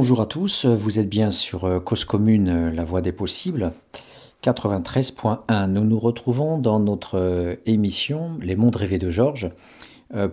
Bonjour 0.00 0.22
à 0.22 0.26
tous, 0.26 0.64
vous 0.64 0.98
êtes 0.98 1.10
bien 1.10 1.30
sur 1.30 1.64
euh, 1.64 1.78
Cause 1.78 2.06
Commune, 2.06 2.48
euh, 2.48 2.72
la 2.72 2.84
voie 2.84 3.02
des 3.02 3.12
possibles. 3.12 3.70
93.1. 4.42 5.66
Nous 5.66 5.84
nous 5.84 5.98
retrouvons 5.98 6.56
dans 6.56 6.80
notre 6.80 7.18
euh, 7.18 7.56
émission 7.66 8.38
Les 8.40 8.56
mondes 8.56 8.76
rêvés 8.76 8.96
de 8.96 9.10
Georges 9.10 9.50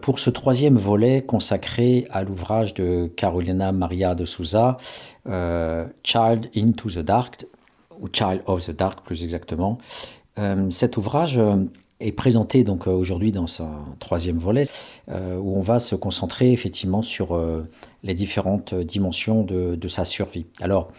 pour 0.01 0.19
ce 0.19 0.29
troisième 0.29 0.77
volet 0.77 1.21
consacré 1.21 2.07
à 2.11 2.23
l'ouvrage 2.23 2.75
de 2.75 3.07
Carolina 3.07 3.73
Maria 3.73 4.15
de 4.15 4.23
Souza, 4.23 4.77
Child 5.25 6.49
into 6.55 6.89
the 6.89 6.99
Dark, 6.99 7.45
ou 7.99 8.07
Child 8.11 8.43
of 8.45 8.65
the 8.65 8.71
Dark 8.71 9.01
plus 9.03 9.23
exactement. 9.23 9.77
Cet 10.71 10.97
ouvrage 10.97 11.39
est 11.99 12.11
présenté 12.11 12.63
donc 12.63 12.87
aujourd'hui 12.87 13.31
dans 13.31 13.47
son 13.47 13.69
troisième 13.99 14.37
volet, 14.37 14.65
où 15.09 15.57
on 15.57 15.61
va 15.61 15.79
se 15.79 15.95
concentrer 15.95 16.51
effectivement 16.51 17.01
sur 17.01 17.39
les 18.03 18.13
différentes 18.13 18.75
dimensions 18.75 19.43
de, 19.43 19.87
sa 19.87 20.05
survie. 20.05 20.45
Alors, 20.61 20.89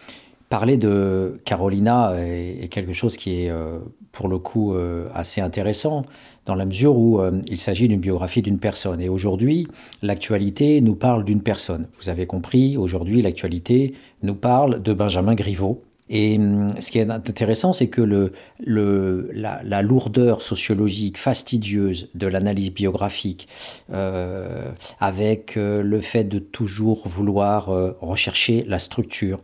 parler 0.49 0.77
de 0.77 1.39
Carolina 1.45 2.13
est, 2.17 2.67
quelque 2.69 2.93
chose 2.93 3.17
qui 3.17 3.43
est 3.43 3.49
euh, 3.49 3.79
pour 4.11 4.27
le 4.27 4.39
coup 4.39 4.73
euh, 4.73 5.07
assez 5.13 5.41
intéressant 5.41 6.01
dans 6.45 6.55
la 6.55 6.65
mesure 6.65 6.97
où 6.97 7.21
euh, 7.21 7.39
il 7.49 7.57
s'agit 7.57 7.87
d'une 7.87 7.99
biographie 7.99 8.41
d'une 8.41 8.59
personne. 8.59 8.99
Et 8.99 9.09
aujourd'hui, 9.09 9.67
l'actualité 10.01 10.81
nous 10.81 10.95
parle 10.95 11.23
d'une 11.23 11.41
personne. 11.41 11.87
Vous 12.01 12.09
avez 12.09 12.25
compris, 12.25 12.77
aujourd'hui, 12.77 13.21
l'actualité 13.21 13.93
nous 14.23 14.35
parle 14.35 14.81
de 14.81 14.93
Benjamin 14.93 15.35
Griveaux, 15.35 15.83
et 16.09 16.37
hum, 16.37 16.73
ce 16.79 16.91
qui 16.91 16.97
est 16.97 17.09
intéressant, 17.09 17.71
c'est 17.71 17.87
que 17.87 18.01
le, 18.01 18.33
le, 18.59 19.29
la, 19.31 19.81
lourdeur 19.81 20.41
sociologique 20.41 21.17
fastidieuse 21.17 22.09
de 22.15 22.27
l'analyse 22.27 22.73
biographique, 22.73 23.47
euh, 23.93 24.71
avec 24.99 25.55
euh, 25.55 25.83
le 25.83 26.01
fait 26.01 26.23
de 26.23 26.39
toujours 26.39 27.07
vouloir 27.07 27.69
euh, 27.69 27.95
rechercher 28.01 28.65
la 28.67 28.79
structure, 28.79 29.39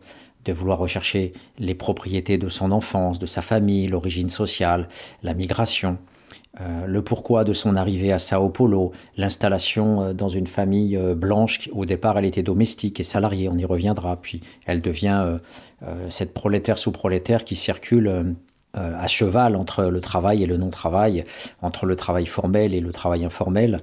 de 0.46 0.54
vouloir 0.54 0.80
rechercher 0.80 1.34
les 1.60 1.76
propriétés 1.76 2.40
de 2.40 2.50
son 2.50 2.72
enfance, 2.72 3.20
de 3.20 3.28
sa 3.28 3.44
famille, 3.44 3.88
l'origine 3.88 4.30
sociale, 4.30 4.88
la 5.24 5.34
migration, 5.34 5.98
le 6.88 7.02
pourquoi 7.02 7.44
de 7.44 7.52
son 7.52 7.76
arrivée 7.76 8.14
à 8.14 8.20
Sao 8.20 8.48
Paulo, 8.48 8.94
l'installation 9.18 10.14
dans 10.14 10.30
une 10.30 10.48
famille 10.48 10.98
blanche. 11.14 11.70
Au 11.74 11.84
départ, 11.84 12.18
elle 12.18 12.24
était 12.24 12.44
domestique 12.44 13.02
et 13.02 13.04
salariée, 13.04 13.50
on 13.50 13.58
y 13.58 13.66
reviendra. 13.66 14.16
Puis 14.22 14.40
elle 14.66 14.80
devient 14.80 15.40
cette 16.10 16.34
prolétaire 16.34 16.80
sous 16.80 16.92
prolétaire 16.92 17.46
qui 17.46 17.56
circule 17.56 18.36
à 18.74 19.08
cheval 19.08 19.56
entre 19.56 19.86
le 19.86 20.02
travail 20.02 20.44
et 20.44 20.46
le 20.46 20.58
non-travail, 20.58 21.24
entre 21.62 21.86
le 21.86 21.96
travail 21.96 22.26
formel 22.26 22.74
et 22.74 22.82
le 22.82 22.92
travail 22.92 23.24
informel, 23.24 23.78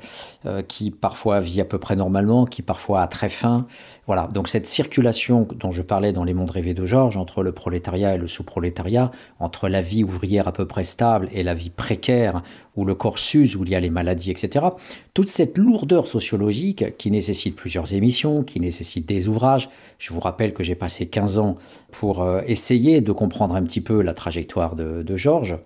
qui 0.68 0.90
parfois 0.90 1.40
vit 1.40 1.62
à 1.62 1.64
peu 1.64 1.78
près 1.78 1.96
normalement, 1.96 2.44
qui 2.44 2.60
parfois 2.60 3.00
a 3.00 3.06
très 3.06 3.30
faim, 3.30 3.66
voilà, 4.06 4.28
donc 4.32 4.48
cette 4.48 4.66
circulation 4.66 5.46
dont 5.54 5.70
je 5.70 5.80
parlais 5.80 6.12
dans 6.12 6.24
Les 6.24 6.34
mondes 6.34 6.50
rêvés 6.50 6.74
de 6.74 6.84
Georges, 6.84 7.16
entre 7.16 7.44
le 7.44 7.52
prolétariat 7.52 8.16
et 8.16 8.18
le 8.18 8.26
sous-prolétariat, 8.26 9.12
entre 9.38 9.68
la 9.68 9.80
vie 9.80 10.02
ouvrière 10.02 10.48
à 10.48 10.52
peu 10.52 10.66
près 10.66 10.82
stable 10.82 11.28
et 11.32 11.44
la 11.44 11.54
vie 11.54 11.70
précaire, 11.70 12.42
où 12.74 12.84
le 12.84 12.96
corps 12.96 13.18
s'use, 13.18 13.54
où 13.54 13.62
il 13.62 13.70
y 13.70 13.76
a 13.76 13.80
les 13.80 13.90
maladies, 13.90 14.32
etc., 14.32 14.66
toute 15.14 15.28
cette 15.28 15.56
lourdeur 15.56 16.08
sociologique 16.08 16.96
qui 16.96 17.12
nécessite 17.12 17.54
plusieurs 17.54 17.94
émissions, 17.94 18.42
qui 18.42 18.58
nécessite 18.58 19.06
des 19.06 19.28
ouvrages, 19.28 19.68
je 20.02 20.12
vous 20.12 20.18
rappelle 20.18 20.52
que 20.52 20.64
j'ai 20.64 20.74
passé 20.74 21.06
15 21.06 21.38
ans 21.38 21.56
pour 21.92 22.22
euh, 22.22 22.42
essayer 22.48 23.00
de 23.00 23.12
comprendre 23.12 23.54
un 23.54 23.62
petit 23.62 23.80
peu 23.80 24.02
la 24.02 24.14
trajectoire 24.14 24.74
de, 24.74 25.16
Georges, 25.16 25.58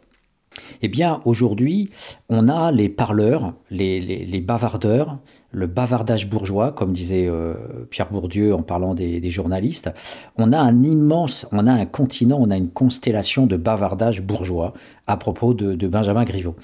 eh 0.82 0.88
bien, 0.88 1.22
aujourd'hui, 1.24 1.88
on 2.28 2.50
a 2.50 2.70
les 2.70 2.90
parleurs, 2.90 3.54
les 3.70 4.44
bavardeurs, 4.46 5.18
le 5.56 5.66
bavardage 5.66 6.28
bourgeois, 6.28 6.70
comme 6.70 6.92
disait 6.92 7.26
euh, 7.26 7.54
Pierre 7.90 8.10
Bourdieu 8.10 8.54
en 8.54 8.60
parlant 8.62 8.94
des, 8.94 9.30
journalistes. 9.30 9.90
On 10.36 10.52
a 10.52 10.58
un 10.58 10.82
immense, 10.82 11.48
on 11.50 11.66
a 11.66 11.72
un 11.72 11.86
continent, 11.86 12.36
on 12.38 12.50
a 12.50 12.56
une 12.58 12.70
constellation 12.70 13.46
de 13.46 13.56
bavardage 13.56 14.20
bourgeois 14.20 14.74
à 15.06 15.16
propos 15.16 15.54
de, 15.54 15.86
Benjamin 15.86 16.24
Griveaux. 16.24 16.56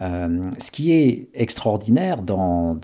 Euh, 0.00 0.50
ce 0.58 0.72
qui 0.72 0.92
est 0.92 1.28
extraordinaire 1.34 2.22
dans, 2.22 2.80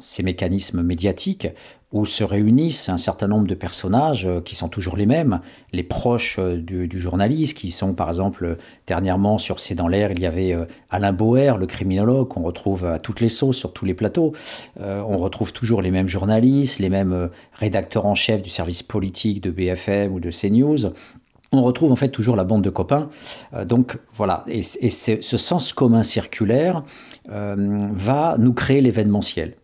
ces 0.00 0.24
mécanismes 0.24 0.82
médiatiques, 0.82 1.48
où 1.96 2.06
se 2.06 2.24
réunissent 2.24 2.88
un 2.88 2.98
certain 2.98 3.28
nombre 3.28 3.46
de 3.46 3.54
personnages 3.54 4.26
euh, 4.26 4.40
qui 4.40 4.54
sont 4.54 4.68
toujours 4.68 4.96
les 4.96 5.06
mêmes, 5.06 5.40
les 5.72 5.82
proches 5.82 6.38
euh, 6.38 6.56
du, 6.56 6.98
journaliste, 6.98 7.56
qui 7.58 7.72
sont 7.72 7.94
par 7.94 8.08
exemple, 8.08 8.58
dernièrement 8.86 9.38
sur 9.38 9.60
C'est 9.60 9.74
dans 9.74 9.88
l'air, 9.88 10.10
il 10.12 10.20
y 10.20 10.26
avait 10.26 10.56
Alain 10.90 11.12
Boer, 11.12 11.58
le 11.58 11.66
criminologue, 11.66 12.28
qu'on 12.28 12.42
retrouve 12.42 12.86
à 12.86 12.98
toutes 12.98 13.20
les 13.20 13.28
sauces 13.28 13.56
sur 13.56 13.72
tous 13.72 13.84
les 13.84 13.94
plateaux. 13.94 14.32
on 14.80 15.18
retrouve 15.18 15.52
toujours 15.52 15.82
les 15.82 15.90
mêmes 15.90 16.08
journalistes, 16.08 16.78
les 16.78 16.88
mêmes 16.88 17.30
rédacteurs 17.52 18.06
en 18.06 18.14
chef 18.14 18.42
du 18.42 18.50
service 18.50 18.82
politique 18.82 19.42
de 19.42 19.50
BFM 19.50 20.12
ou 20.12 20.20
de 20.20 20.30
CNews 20.30 20.92
on 21.52 21.62
retrouve 21.62 21.92
en 21.92 21.96
fait 21.96 22.08
toujours 22.08 22.36
la 22.36 22.44
bande 22.44 22.62
de 22.62 22.70
copains. 22.70 23.08
Euh, 23.54 23.64
donc 23.64 23.98
voilà, 24.14 24.44
et, 24.46 24.62
ce 24.62 25.36
sens 25.36 25.72
commun 25.72 26.02
circulaire 26.02 26.82
euh, 27.30 27.88
va 27.92 28.36
nous 28.38 28.52
créer 28.52 28.80
l'événementiel. 28.80 29.54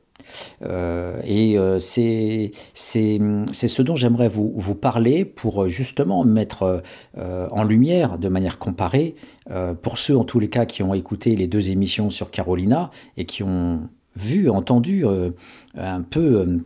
Euh, 0.62 1.20
et 1.24 1.56
c'est 1.80 2.52
ce 2.82 3.82
dont 3.82 3.96
j'aimerais 3.96 4.28
vous, 4.28 4.52
vous, 4.54 4.74
parler 4.74 5.24
pour 5.24 5.68
justement 5.68 6.24
mettre 6.24 6.82
en 7.16 7.62
lumière 7.64 8.18
de 8.18 8.28
manière 8.28 8.58
comparée, 8.58 9.14
pour 9.82 9.98
ceux 9.98 10.16
en 10.16 10.24
tous 10.24 10.40
les 10.40 10.48
cas 10.48 10.66
qui 10.66 10.82
ont 10.82 10.94
écouté 10.94 11.36
les 11.36 11.46
deux 11.46 11.70
émissions 11.70 12.10
sur 12.10 12.30
Carolina 12.30 12.90
et 13.16 13.24
qui 13.24 13.42
ont 13.42 13.88
vu, 14.16 14.48
entendu 14.50 15.04
un 15.74 16.02
peu 16.02 16.58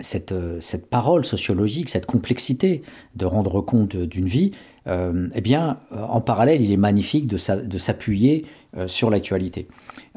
euh, 0.00 0.60
cette, 0.60 0.90
parole 0.90 1.24
sociologique, 1.24 1.88
cette 1.88 2.06
complexité 2.06 2.82
de 3.14 3.24
rendre 3.24 3.60
compte 3.60 3.96
d'une 3.96 4.26
vie, 4.26 4.52
euh, 4.86 5.28
eh 5.34 5.40
bien, 5.40 5.80
en 5.90 6.20
parallèle, 6.20 6.60
il 6.60 6.70
est 6.70 6.76
magnifique 6.76 7.26
de, 7.26 7.38
s'appuyer 7.78 8.44
euh, 8.76 8.88
sur 8.88 9.10
l'actualité. 9.10 9.68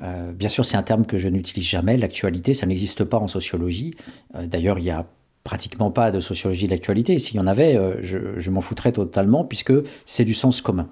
Bien 0.02 0.50
sûr, 0.50 0.66
c'est 0.66 0.78
un 0.78 0.84
terme 0.84 1.06
que 1.06 1.18
je 1.18 1.28
n'utilise 1.28 1.68
jamais. 1.68 1.98
L'actualité, 1.98 2.54
ça 2.54 2.66
n'existe 2.66 3.04
pas 3.04 3.18
en 3.18 3.28
sociologie. 3.28 3.96
D'ailleurs, 4.34 4.80
il 4.80 4.84
n'y 4.84 4.92
a 4.92 5.06
pratiquement 5.44 5.92
pas 5.92 6.12
de 6.12 6.20
sociologie 6.20 6.68
de 6.68 6.72
l'actualité. 6.72 7.18
S'il 7.18 7.38
y 7.38 7.40
en 7.40 7.48
avait, 7.48 7.78
je 8.04 8.50
m'en 8.50 8.62
foutrais 8.62 8.92
totalement, 8.92 9.44
puisque 9.46 9.74
c'est 10.06 10.26
du 10.26 10.34
sens 10.34 10.62
commun. 10.62 10.90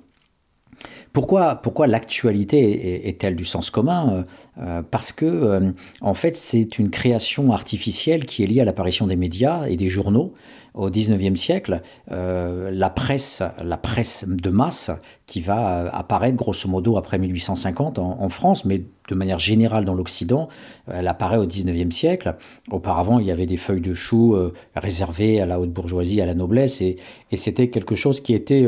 Pourquoi, 1.13 1.87
l'actualité 1.87 3.07
est-elle 3.07 3.35
du 3.35 3.45
sens 3.45 3.69
commun 3.69 4.09
euh, 4.09 4.23
euh, 4.61 4.81
Parce 4.89 5.11
que, 5.11 5.25
euh, 5.25 5.71
en 6.01 6.13
fait, 6.13 6.35
c'est 6.35 6.79
une 6.79 6.89
création 6.89 7.51
artificielle 7.51 8.25
qui 8.25 8.43
est 8.43 8.47
liée 8.47 8.61
à 8.61 8.65
l'apparition 8.65 9.07
des 9.07 9.15
médias 9.15 9.65
et 9.67 9.75
des 9.75 9.89
journaux 9.89 10.33
au 10.73 10.91
XIXe 10.91 11.39
siècle, 11.39 11.81
la 12.07 12.89
presse, 12.91 13.41
la 13.63 13.77
presse 13.77 14.25
de 14.27 14.51
masse 14.51 14.91
qui 15.25 15.41
va 15.41 15.89
apparaître 15.89 16.37
grosso 16.37 16.69
modo 16.69 16.97
après 16.97 17.17
1850 17.17 17.97
en, 17.97 18.29
France, 18.29 18.63
mais 18.63 18.83
de 19.09 19.15
manière 19.15 19.39
générale 19.39 19.85
dans 19.85 19.95
l'Occident, 19.95 20.49
elle 20.87 21.07
apparaît 21.07 21.37
au 21.37 21.47
XIXe 21.47 21.95
siècle. 21.95 22.35
Auparavant, 22.69 23.17
il 23.17 23.25
y 23.25 23.31
avait 23.31 23.47
des 23.47 23.57
feuilles 23.57 23.81
de 23.81 23.95
chou 23.95 24.37
réservées 24.75 25.41
à 25.41 25.47
la 25.47 25.59
haute 25.59 25.71
bourgeoisie, 25.71 26.21
à 26.21 26.27
la 26.27 26.35
noblesse, 26.35 26.79
et, 26.81 26.97
et 27.31 27.37
c'était 27.37 27.71
quelque 27.71 27.95
chose 27.95 28.21
qui 28.21 28.35
était 28.35 28.67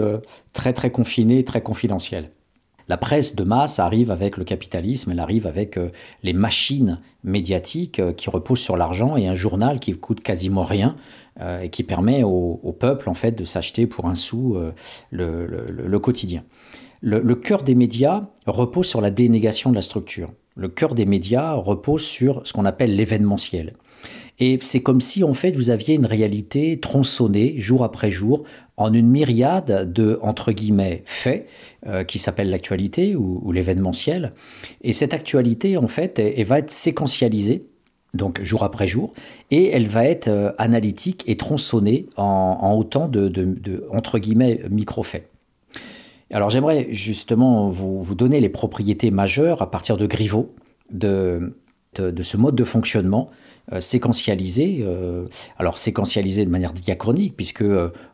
très 0.52 0.74
très 0.74 0.90
confiné, 0.90 1.44
très 1.44 1.62
confidentiel. 1.62 2.32
La 2.90 2.98
presse 2.98 3.36
de 3.36 3.44
masse 3.44 3.78
arrive 3.78 4.10
avec 4.10 4.36
le 4.36 4.44
capitalisme, 4.44 5.12
elle 5.12 5.20
arrive 5.20 5.46
avec 5.46 5.78
euh, 5.78 5.92
les 6.24 6.34
machines 6.34 7.00
médiatiques 7.24 8.00
euh, 8.00 8.14
qui 8.14 8.32
reposent 8.32 8.62
sur 8.62 8.78
l'argent 8.78 9.16
et 9.16 9.28
un 9.28 9.36
journal 9.36 9.80
qui 9.80 9.94
coûte 9.94 10.22
quasiment 10.22 10.64
rien 10.64 10.96
euh, 11.40 11.62
et 11.62 11.70
qui 11.70 11.84
permet 11.84 12.24
au, 12.24 12.76
peuple 12.80 13.08
en 13.10 13.14
fait 13.14 13.34
de 13.34 13.46
s'acheter 13.46 13.86
pour 13.86 14.08
un 14.08 14.16
sou 14.16 14.58
le, 15.12 15.98
quotidien. 16.00 16.44
Le, 17.02 17.36
cœur 17.36 17.64
des 17.64 17.76
médias 17.76 18.28
repose 18.48 18.88
sur 18.88 19.02
la 19.02 19.12
dénégation 19.12 19.70
de 19.70 19.76
la 19.76 19.82
structure. 19.82 20.32
Le 20.56 20.70
cœur 20.70 20.96
des 20.96 21.06
médias 21.06 21.54
repose 21.54 22.04
sur 22.04 22.42
ce 22.46 22.54
qu'on 22.54 22.66
appelle 22.66 22.96
l'événementiel. 22.96 23.74
Et 24.40 24.58
c'est 24.62 24.82
comme 24.82 25.02
si 25.02 25.24
en 25.24 25.34
fait 25.34 25.52
vous 25.56 25.70
aviez 25.70 25.96
une 25.96 26.06
réalité 26.06 26.80
tronçonnée 26.80 27.60
jour 27.60 27.84
après 27.84 28.10
jour 28.10 28.44
en 28.78 28.94
une 28.94 29.08
myriade 29.08 29.92
de 29.92 30.18
entre 30.22 30.54
guillemets 30.54 31.04
faits 31.06 31.48
euh, 31.86 32.04
qui 32.04 32.20
s'appellent 32.20 32.50
l'actualité 32.50 33.16
ou, 33.16 33.52
l'événementiel. 33.52 34.34
Et 34.82 34.94
cette 34.94 35.14
actualité 35.14 35.76
en 35.78 35.88
fait 35.88 36.22
va 36.46 36.60
être 36.60 36.72
séquentialisée 36.72 37.66
donc 38.14 38.42
jour 38.42 38.64
après 38.64 38.88
jour, 38.88 39.14
et 39.52 39.68
elle 39.68 39.88
va 39.88 40.06
être 40.06 40.30
euh, 40.30 40.52
analytique 40.58 41.24
et 41.28 41.38
tronçonnée 41.38 42.08
en, 42.18 42.76
autant 42.76 43.08
de, 43.08 43.28
de, 43.28 43.88
entre 43.92 44.18
guillemets 44.18 44.62
micro-faits. 44.70 45.30
Alors 46.32 46.50
j'aimerais 46.50 46.88
justement 46.92 47.70
vous, 47.70 48.04
vous, 48.04 48.16
donner 48.16 48.40
les 48.40 48.50
propriétés 48.50 49.12
majeures 49.12 49.62
à 49.62 49.70
partir 49.70 49.98
de 49.98 50.08
Griveaux 50.08 50.54
de, 50.92 51.56
de, 51.96 52.24
ce 52.24 52.38
mode 52.38 52.56
de 52.56 52.64
fonctionnement 52.64 53.30
séquentialisé. 53.80 54.86
alors 55.58 55.78
séquentialisé 55.78 56.46
de 56.46 56.50
manière 56.50 56.74
diachronique, 56.74 57.36
puisque 57.36 57.64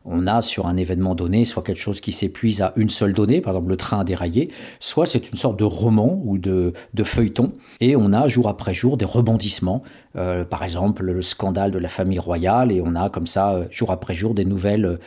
on 0.06 0.28
a 0.28 0.42
sur 0.42 0.68
un 0.68 0.78
événement 0.78 1.16
donné 1.16 1.46
soit 1.46 1.64
quelque 1.64 1.80
chose 1.80 2.02
qui 2.02 2.12
s'épuise 2.12 2.62
à 2.62 2.74
une 2.76 2.90
seule 2.90 3.14
donnée, 3.14 3.42
par 3.42 3.54
exemple 3.54 3.70
le 3.70 3.78
train 3.78 4.00
a 4.00 4.04
déraillé, 4.04 4.52
soit 4.80 5.06
c'est 5.06 5.32
une 5.32 5.38
sorte 5.38 5.58
de 5.58 5.64
roman 5.64 6.22
ou 6.26 6.38
de, 6.38 6.74
de 6.94 7.04
feuilleton, 7.04 7.54
et 7.80 7.96
on 7.96 8.14
a 8.14 8.28
jour 8.28 8.48
après 8.48 8.74
jour 8.74 8.98
des 8.98 9.06
rebondissements. 9.06 9.84
par 10.14 10.64
exemple 10.64 11.04
le 11.04 11.22
scandale 11.22 11.72
de 11.72 11.80
la 11.80 11.90
famille 11.90 12.20
royale, 12.20 12.72
et 12.72 12.82
on 12.84 12.96
a 12.96 13.10
comme 13.10 13.28
ça 13.28 13.62
jour 13.72 13.92
après 13.92 14.14
jour 14.14 14.34
des 14.34 14.46
nouvelles, 14.46 15.00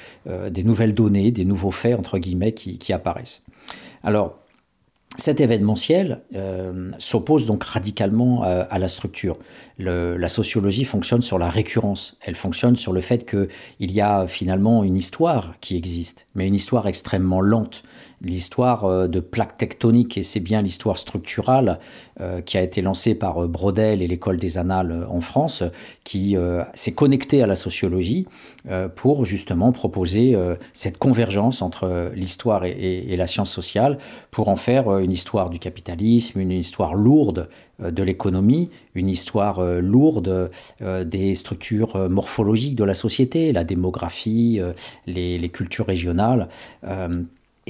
des 0.51 0.63
nouvelles 0.63 0.95
données, 0.95 1.31
des 1.31 1.45
nouveaux 1.45 1.71
faits 1.71 1.99
entre 1.99 2.19
guillemets 2.19 2.53
qui, 2.53 2.79
qui 2.79 2.93
apparaissent. 2.93 3.43
Alors 4.03 4.37
cet 5.19 5.41
événementiel 5.41 6.23
euh, 6.37 6.93
s'oppose 7.01 7.47
donc 7.47 7.65
radicalement 7.65 8.45
euh, 8.45 8.65
à, 8.71 8.79
la 8.79 8.87
structure. 8.87 9.37
la 9.79 10.29
sociologie 10.29 10.85
fonctionne 10.85 11.23
sur 11.23 11.39
la 11.39 11.49
récurrence. 11.49 12.17
Elle 12.21 12.37
fonctionne 12.37 12.77
sur 12.77 12.93
le 12.93 13.01
fait 13.01 13.29
qu'il 13.29 13.91
y 13.93 14.01
a 14.01 14.29
finalement 14.29 14.85
une 14.85 14.97
histoire 14.97 15.55
qui 15.61 15.77
existe, 15.77 16.29
mais 16.37 16.47
une 16.47 16.55
histoire 16.55 16.87
extrêmement 16.87 17.41
lente 17.41 17.83
l'histoire 18.21 18.85
euh, 18.85 19.07
de 19.07 19.21
plaques 19.21 19.59
tectoniques, 19.59 20.19
et 20.19 20.25
c'est 20.25 20.41
bien 20.41 20.63
l'histoire 20.63 20.99
structurale 20.99 21.79
qui 22.47 22.59
a 22.59 22.63
été 22.63 22.83
lancée 22.83 23.15
par 23.15 23.47
Brodel 23.47 24.03
et 24.03 24.09
l'école 24.09 24.39
des 24.39 24.59
annales 24.59 25.07
en 25.09 25.21
France, 25.21 25.63
qui 26.03 26.37
s'est 26.75 26.93
connectée 26.93 27.45
à 27.45 27.47
la 27.47 27.55
sociologie 27.55 28.27
pour 28.97 29.25
justement 29.25 29.71
proposer 29.71 30.37
cette 30.75 30.99
convergence 30.99 31.63
entre 31.63 32.11
l'histoire 32.17 32.65
et, 32.65 33.17
la 33.17 33.29
science 33.29 33.53
sociale, 33.53 33.99
pour 34.33 34.49
en 34.49 34.57
faire 34.57 34.99
une 34.99 35.08
histoire 35.11 35.51
du 35.51 35.59
capitalisme, 35.59 36.41
une 36.41 36.51
histoire 36.51 36.95
lourde 36.95 37.49
de 37.81 38.03
l'économie, 38.03 38.71
une 38.95 39.09
histoire 39.09 39.63
lourde 39.81 40.51
des 40.81 41.35
structures 41.35 42.09
morphologiques 42.09 42.75
de 42.75 42.85
la 42.85 42.95
société, 42.95 43.53
la 43.53 43.65
démographie, 43.65 44.61
les, 45.07 45.49
cultures 45.49 45.87
régionales. 45.87 46.49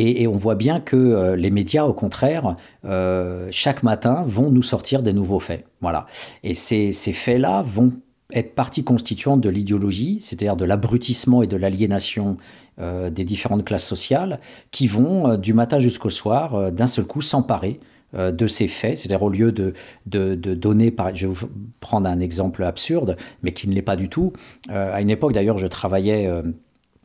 Et, 0.01 0.29
on 0.29 0.37
voit 0.37 0.55
bien 0.55 0.79
que 0.79 0.97
euh, 0.97 1.35
les 1.35 1.51
médias, 1.51 1.85
au 1.85 1.93
contraire, 1.93 2.57
euh, 2.85 3.49
chaque 3.51 3.83
matin, 3.83 4.23
vont 4.27 4.49
nous 4.49 4.63
sortir 4.63 5.03
des 5.03 5.13
nouveaux 5.13 5.41
faits. 5.41 5.65
Voilà. 5.81 6.07
Et 6.45 6.55
ces, 6.55 6.93
faits-là 6.93 7.65
vont 7.67 7.93
être 8.33 8.55
partie 8.55 8.85
constituante 8.85 9.41
de 9.41 9.49
l'idéologie, 9.49 10.21
c'est-à-dire 10.23 10.55
de 10.55 10.65
l'abrutissement 10.65 11.43
et 11.43 11.49
de 11.49 11.57
l'aliénation 11.57 12.37
euh, 12.81 13.11
des 13.11 13.25
différentes 13.25 13.65
classes 13.65 13.87
sociales, 13.87 14.41
qui 14.71 14.87
vont, 14.87 15.37
du 15.37 15.55
matin 15.55 15.81
jusqu'au 15.81 16.11
soir, 16.11 16.73
d'un 16.73 16.87
seul 16.87 17.05
coup, 17.05 17.23
s'emparer 17.23 17.81
de 18.15 18.47
ces 18.47 18.69
faits, 18.69 18.99
c'est-à-dire 18.99 19.23
au 19.23 19.29
lieu 19.29 19.53
de, 19.53 19.75
de, 20.07 20.35
donner, 20.35 20.91
par, 20.91 21.15
je 21.15 21.27
vais 21.27 21.33
vous 21.35 21.51
prendre 21.81 22.09
un 22.09 22.21
exemple 22.21 22.65
absurde, 22.65 23.17
mais 23.43 23.53
qui 23.53 23.69
ne 23.69 23.75
l'est 23.75 23.83
pas 23.83 23.97
du 23.97 24.09
tout. 24.09 24.33
à 24.71 25.03
une 25.03 25.11
époque, 25.11 25.35
d'ailleurs, 25.35 25.59
je 25.59 25.67
travaillais 25.67 26.31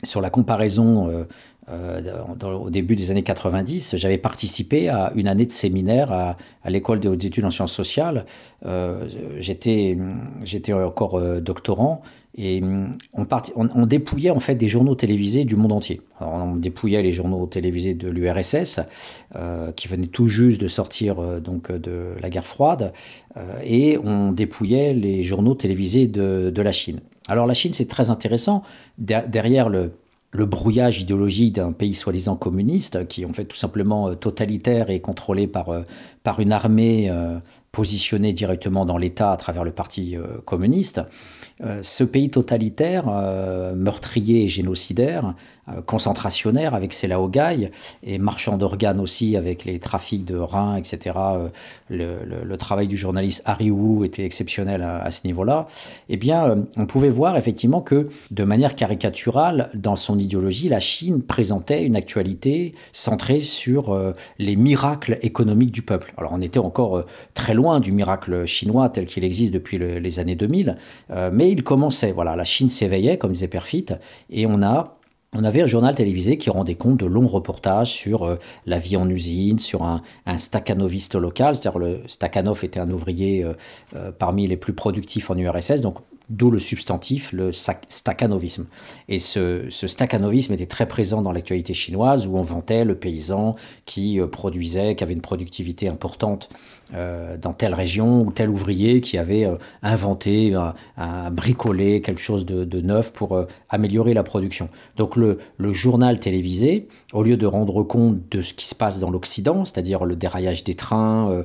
sur 0.03 0.21
la 0.21 0.29
comparaison 0.29 1.25
euh, 1.69 2.01
au 2.43 2.69
début 2.69 2.95
des 2.95 3.11
années 3.11 3.23
90, 3.23 3.95
j'avais 3.95 4.17
participé 4.17 4.89
à 4.89 5.13
une 5.15 5.27
année 5.27 5.45
de 5.45 5.51
séminaire 5.51 6.11
à, 6.11 6.35
l'école 6.69 6.99
des 6.99 7.07
hautes 7.07 7.23
études 7.23 7.45
en 7.45 7.51
sciences 7.51 7.73
sociales. 7.73 8.25
Euh, 8.65 9.07
j'étais, 9.39 9.97
encore 10.73 11.17
euh, 11.17 11.39
doctorant 11.39 12.01
et 12.35 12.61
on, 13.13 13.27
on, 13.55 13.85
dépouillait 13.85 14.31
en 14.31 14.39
fait 14.39 14.55
des 14.55 14.67
journaux 14.67 14.95
télévisés 14.95 15.45
du 15.45 15.55
monde 15.55 15.71
entier. 15.71 16.01
on 16.19 16.55
dépouillait 16.55 17.03
les 17.03 17.11
journaux 17.11 17.45
télévisés 17.45 17.93
de 17.93 18.09
l'URSS 18.09 18.79
qui 19.75 19.87
venaient 19.87 20.07
tout 20.07 20.27
juste 20.27 20.59
de 20.59 20.67
sortir 20.67 21.17
donc 21.41 21.71
de 21.71 22.13
la 22.19 22.29
guerre 22.31 22.47
froide 22.47 22.91
et 23.63 23.99
on 24.03 24.31
dépouillait 24.31 24.93
les 24.93 25.23
journaux 25.23 25.53
télévisés 25.53 26.07
de, 26.07 26.61
la 26.61 26.71
Chine. 26.71 27.01
Alors 27.27 27.45
la 27.45 27.53
Chine 27.53 27.73
c'est 27.73 27.87
très 27.87 28.09
intéressant 28.09 28.63
derrière 28.97 29.69
le 30.33 30.45
brouillage 30.45 31.01
idéologique 31.01 31.53
d'un 31.53 31.71
pays 31.71 31.93
soi-disant 31.93 32.35
communiste, 32.35 33.07
qui 33.07 33.25
en 33.25 33.33
fait 33.33 33.45
tout 33.45 33.55
simplement 33.55 34.09
euh, 34.09 34.15
totalitaire 34.15 34.89
et 34.89 34.99
contrôlé 34.99 35.47
par, 35.47 35.69
euh, 35.69 35.83
par 36.23 36.39
une 36.39 36.51
armée 36.51 37.09
euh, 37.09 37.37
positionnée 37.71 38.33
directement 38.33 38.85
dans 38.85 38.97
l'État 38.97 39.31
à 39.31 39.37
travers 39.37 39.63
le 39.63 39.71
Parti 39.71 40.15
communiste, 40.45 41.01
ce 41.81 42.03
pays 42.03 42.29
totalitaire, 42.29 43.05
meurtrier 43.75 44.43
et 44.43 44.49
génocidaire, 44.49 45.27
euh, 45.27 45.31
concentrationnaire 45.85 46.75
avec 46.75 46.93
ses 46.93 47.07
laogailles 47.07 47.71
et 48.03 48.17
marchand 48.17 48.57
d'organes 48.57 48.99
aussi 48.99 49.37
avec 49.37 49.63
les 49.63 49.79
trafics 49.79 50.25
de 50.25 50.35
reins, 50.37 50.75
etc. 50.75 51.15
Euh, 51.17 51.47
le, 51.89 52.57
travail 52.57 52.87
du 52.87 52.97
journaliste 52.97 53.41
Harry 53.45 53.71
Wu 53.71 54.05
était 54.05 54.23
exceptionnel 54.23 54.83
à, 54.83 55.09
ce 55.11 55.25
niveau-là. 55.25 55.67
Eh 56.09 56.17
bien, 56.17 56.45
euh, 56.45 56.55
on 56.77 56.85
pouvait 56.85 57.09
voir 57.09 57.35
effectivement 57.35 57.81
que 57.81 58.09
de 58.31 58.43
manière 58.43 58.75
caricaturale, 58.75 59.69
dans 59.73 59.95
son 59.95 60.19
idéologie, 60.19 60.69
la 60.69 60.79
Chine 60.79 61.21
présentait 61.21 61.83
une 61.83 61.95
actualité 61.95 62.73
centrée 62.91 63.39
sur 63.39 64.13
les 64.37 64.55
miracles 64.55 65.17
économiques 65.21 65.71
du 65.71 65.81
peuple. 65.81 66.13
Alors, 66.17 66.31
on 66.33 66.41
était 66.41 66.59
encore 66.59 67.05
très 67.33 67.53
loin 67.53 67.79
du 67.79 67.91
miracle 67.91 68.45
chinois 68.45 68.89
tel 68.89 69.05
qu'il 69.05 69.23
existe 69.23 69.53
depuis 69.53 69.77
les 69.77 70.19
années 70.19 70.35
2000, 70.35 70.77
mais 71.31 71.51
il 71.51 71.63
commençait. 71.63 72.11
Voilà, 72.11 72.35
la 72.35 72.45
Chine 72.45 72.69
s'éveillait, 72.69 73.17
comme 73.17 73.31
disait 73.31 73.47
Perfit, 73.47 73.87
et 74.29 74.45
on 74.45 74.61
a 74.61 74.97
on 75.35 75.43
avait 75.43 75.61
un 75.61 75.67
journal 75.67 75.95
télévisé 75.95 76.37
qui 76.37 76.49
rendait 76.49 76.75
compte 76.75 76.99
de 76.99 77.05
longs 77.05 77.27
reportages 77.27 77.91
sur 77.91 78.23
euh, 78.23 78.35
la 78.65 78.77
vie 78.77 78.97
en 78.97 79.09
usine, 79.09 79.59
sur 79.59 79.83
un, 79.83 80.01
un 80.25 80.37
staccanoviste 80.37 81.15
local. 81.15 81.55
C'est-à-dire 81.55 81.79
le 81.79 81.99
Stakhanov 82.07 82.63
était 82.63 82.79
un 82.79 82.89
ouvrier 82.89 83.43
euh, 83.43 83.53
euh, 83.95 84.11
parmi 84.11 84.47
les 84.47 84.57
plus 84.57 84.73
productifs 84.73 85.29
en 85.29 85.37
URSS, 85.37 85.81
donc 85.81 85.97
d'où 86.29 86.51
le 86.51 86.59
substantif, 86.59 87.33
le 87.33 87.51
staccanovisme. 87.51 88.67
Et 89.09 89.19
ce, 89.19 89.65
ce 89.69 89.87
staccanovisme 89.87 90.53
était 90.53 90.65
très 90.65 90.87
présent 90.87 91.21
dans 91.21 91.31
l'actualité 91.31 91.73
chinoise, 91.73 92.27
où 92.27 92.37
on 92.37 92.43
vantait 92.43 92.85
le 92.85 92.95
paysan 92.95 93.55
qui 93.85 94.19
produisait, 94.31 94.95
qui 94.95 95.03
avait 95.03 95.13
une 95.13 95.21
productivité 95.21 95.89
importante 95.89 96.49
euh, 96.93 97.37
dans 97.37 97.53
telle 97.53 97.73
région 97.73 98.21
ou 98.21 98.31
tel 98.31 98.49
ouvrier 98.49 99.01
qui 99.01 99.17
avait 99.17 99.45
euh, 99.45 99.55
inventé, 99.81 100.53
un, 100.53 101.31
bricolé 101.31 102.01
quelque 102.01 102.21
chose 102.21 102.45
de, 102.45 102.81
neuf 102.81 103.13
pour 103.13 103.35
euh, 103.35 103.47
améliorer 103.69 104.13
la 104.13 104.21
production. 104.21 104.69
Donc 104.95 105.15
le, 105.15 105.39
journal 105.71 106.19
télévisé, 106.19 106.87
au 107.11 107.23
lieu 107.23 107.35
de 107.35 107.47
rendre 107.47 107.81
compte 107.81 108.29
de 108.29 108.43
ce 108.43 108.53
qui 108.53 108.67
se 108.67 108.75
passe 108.75 108.99
dans 108.99 109.09
l'Occident, 109.09 109.65
c'est-à-dire 109.65 110.05
le 110.05 110.15
déraillage 110.15 110.63
des 110.63 110.75
trains 110.75 111.43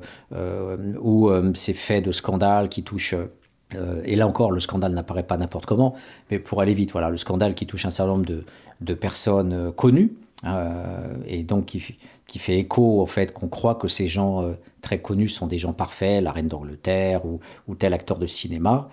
ou 1.00 1.30
ces 1.54 1.72
faits 1.72 2.04
de 2.04 2.12
scandale 2.12 2.68
qui 2.68 2.82
touchent 2.82 3.14
et 4.04 4.16
là 4.16 4.26
encore, 4.26 4.50
le 4.50 4.60
scandale 4.60 4.92
n'apparaît 4.92 5.22
pas 5.22 5.36
n'importe 5.36 5.66
comment, 5.66 5.94
mais 6.30 6.38
pour 6.38 6.60
aller 6.60 6.74
vite, 6.74 6.92
voilà, 6.92 7.10
le 7.10 7.16
scandale 7.16 7.54
qui 7.54 7.66
touche 7.66 7.86
un 7.86 7.90
certain 7.90 8.12
nombre 8.12 8.26
de, 8.80 8.94
personnes 8.94 9.72
connues, 9.72 10.12
et 11.26 11.42
donc 11.42 11.66
qui, 11.66 12.38
fait 12.38 12.58
écho 12.58 13.00
au 13.00 13.06
fait 13.06 13.32
qu'on 13.32 13.48
croit 13.48 13.76
que 13.76 13.88
ces 13.88 14.08
gens 14.08 14.44
très 14.80 14.98
connus 15.00 15.28
sont 15.28 15.46
des 15.46 15.58
gens 15.58 15.72
parfaits, 15.72 16.22
la 16.22 16.32
reine 16.32 16.48
d'Angleterre 16.48 17.22
ou, 17.24 17.40
tel 17.74 17.92
acteur 17.92 18.18
de 18.18 18.26
cinéma. 18.26 18.88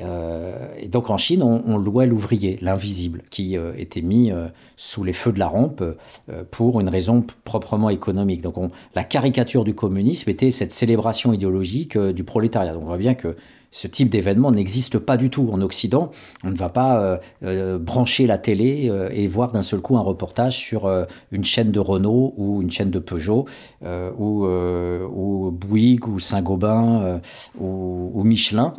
Euh, 0.00 0.74
et 0.78 0.88
donc 0.88 1.10
en 1.10 1.16
Chine, 1.16 1.42
on, 1.42 1.78
louait 1.78 2.06
l'ouvrier, 2.06 2.58
l'invisible, 2.62 3.22
qui 3.30 3.56
euh, 3.56 3.72
était 3.76 4.02
mis 4.02 4.32
euh, 4.32 4.48
sous 4.76 5.04
les 5.04 5.12
feux 5.12 5.32
de 5.32 5.38
la 5.38 5.48
rampe 5.48 5.82
pour 6.50 6.80
une 6.80 6.88
raison 6.88 7.24
proprement 7.44 7.90
économique. 7.90 8.42
Donc 8.42 8.72
la 8.94 9.04
caricature 9.04 9.64
du 9.64 9.74
communisme 9.74 10.30
était 10.30 10.52
cette 10.52 10.72
célébration 10.72 11.32
idéologique 11.32 11.98
du 11.98 12.24
prolétariat. 12.24 12.72
Donc 12.72 12.84
on 12.84 12.86
voit 12.86 12.96
bien 12.96 13.14
que 13.14 13.36
ce 13.72 13.86
type 13.86 14.10
d'événement 14.10 14.50
n'existe 14.50 14.98
pas 14.98 15.16
du 15.16 15.30
tout 15.30 15.48
en 15.52 15.60
Occident. 15.62 16.10
On 16.42 16.50
ne 16.50 16.56
va 16.56 16.68
pas 16.68 17.00
euh, 17.00 17.16
euh, 17.44 17.78
brancher 17.78 18.26
la 18.26 18.38
télé 18.38 18.88
euh, 18.88 19.08
et 19.12 19.26
voir 19.26 19.52
d'un 19.52 19.62
seul 19.62 19.80
coup 19.80 19.96
un 19.96 20.02
reportage 20.02 20.56
sur 20.56 20.90
une 21.30 21.44
chaîne 21.44 21.70
de 21.70 21.80
Renault 21.80 22.34
ou 22.36 22.62
une 22.62 22.70
chaîne 22.70 22.90
de 22.90 22.98
Peugeot 22.98 23.46
ou, 23.82 24.44
ou 24.46 25.50
Bouygues 25.50 26.08
ou 26.08 26.18
Saint-Gobain 26.18 27.20
ou, 27.58 28.22
Michelin. 28.24 28.74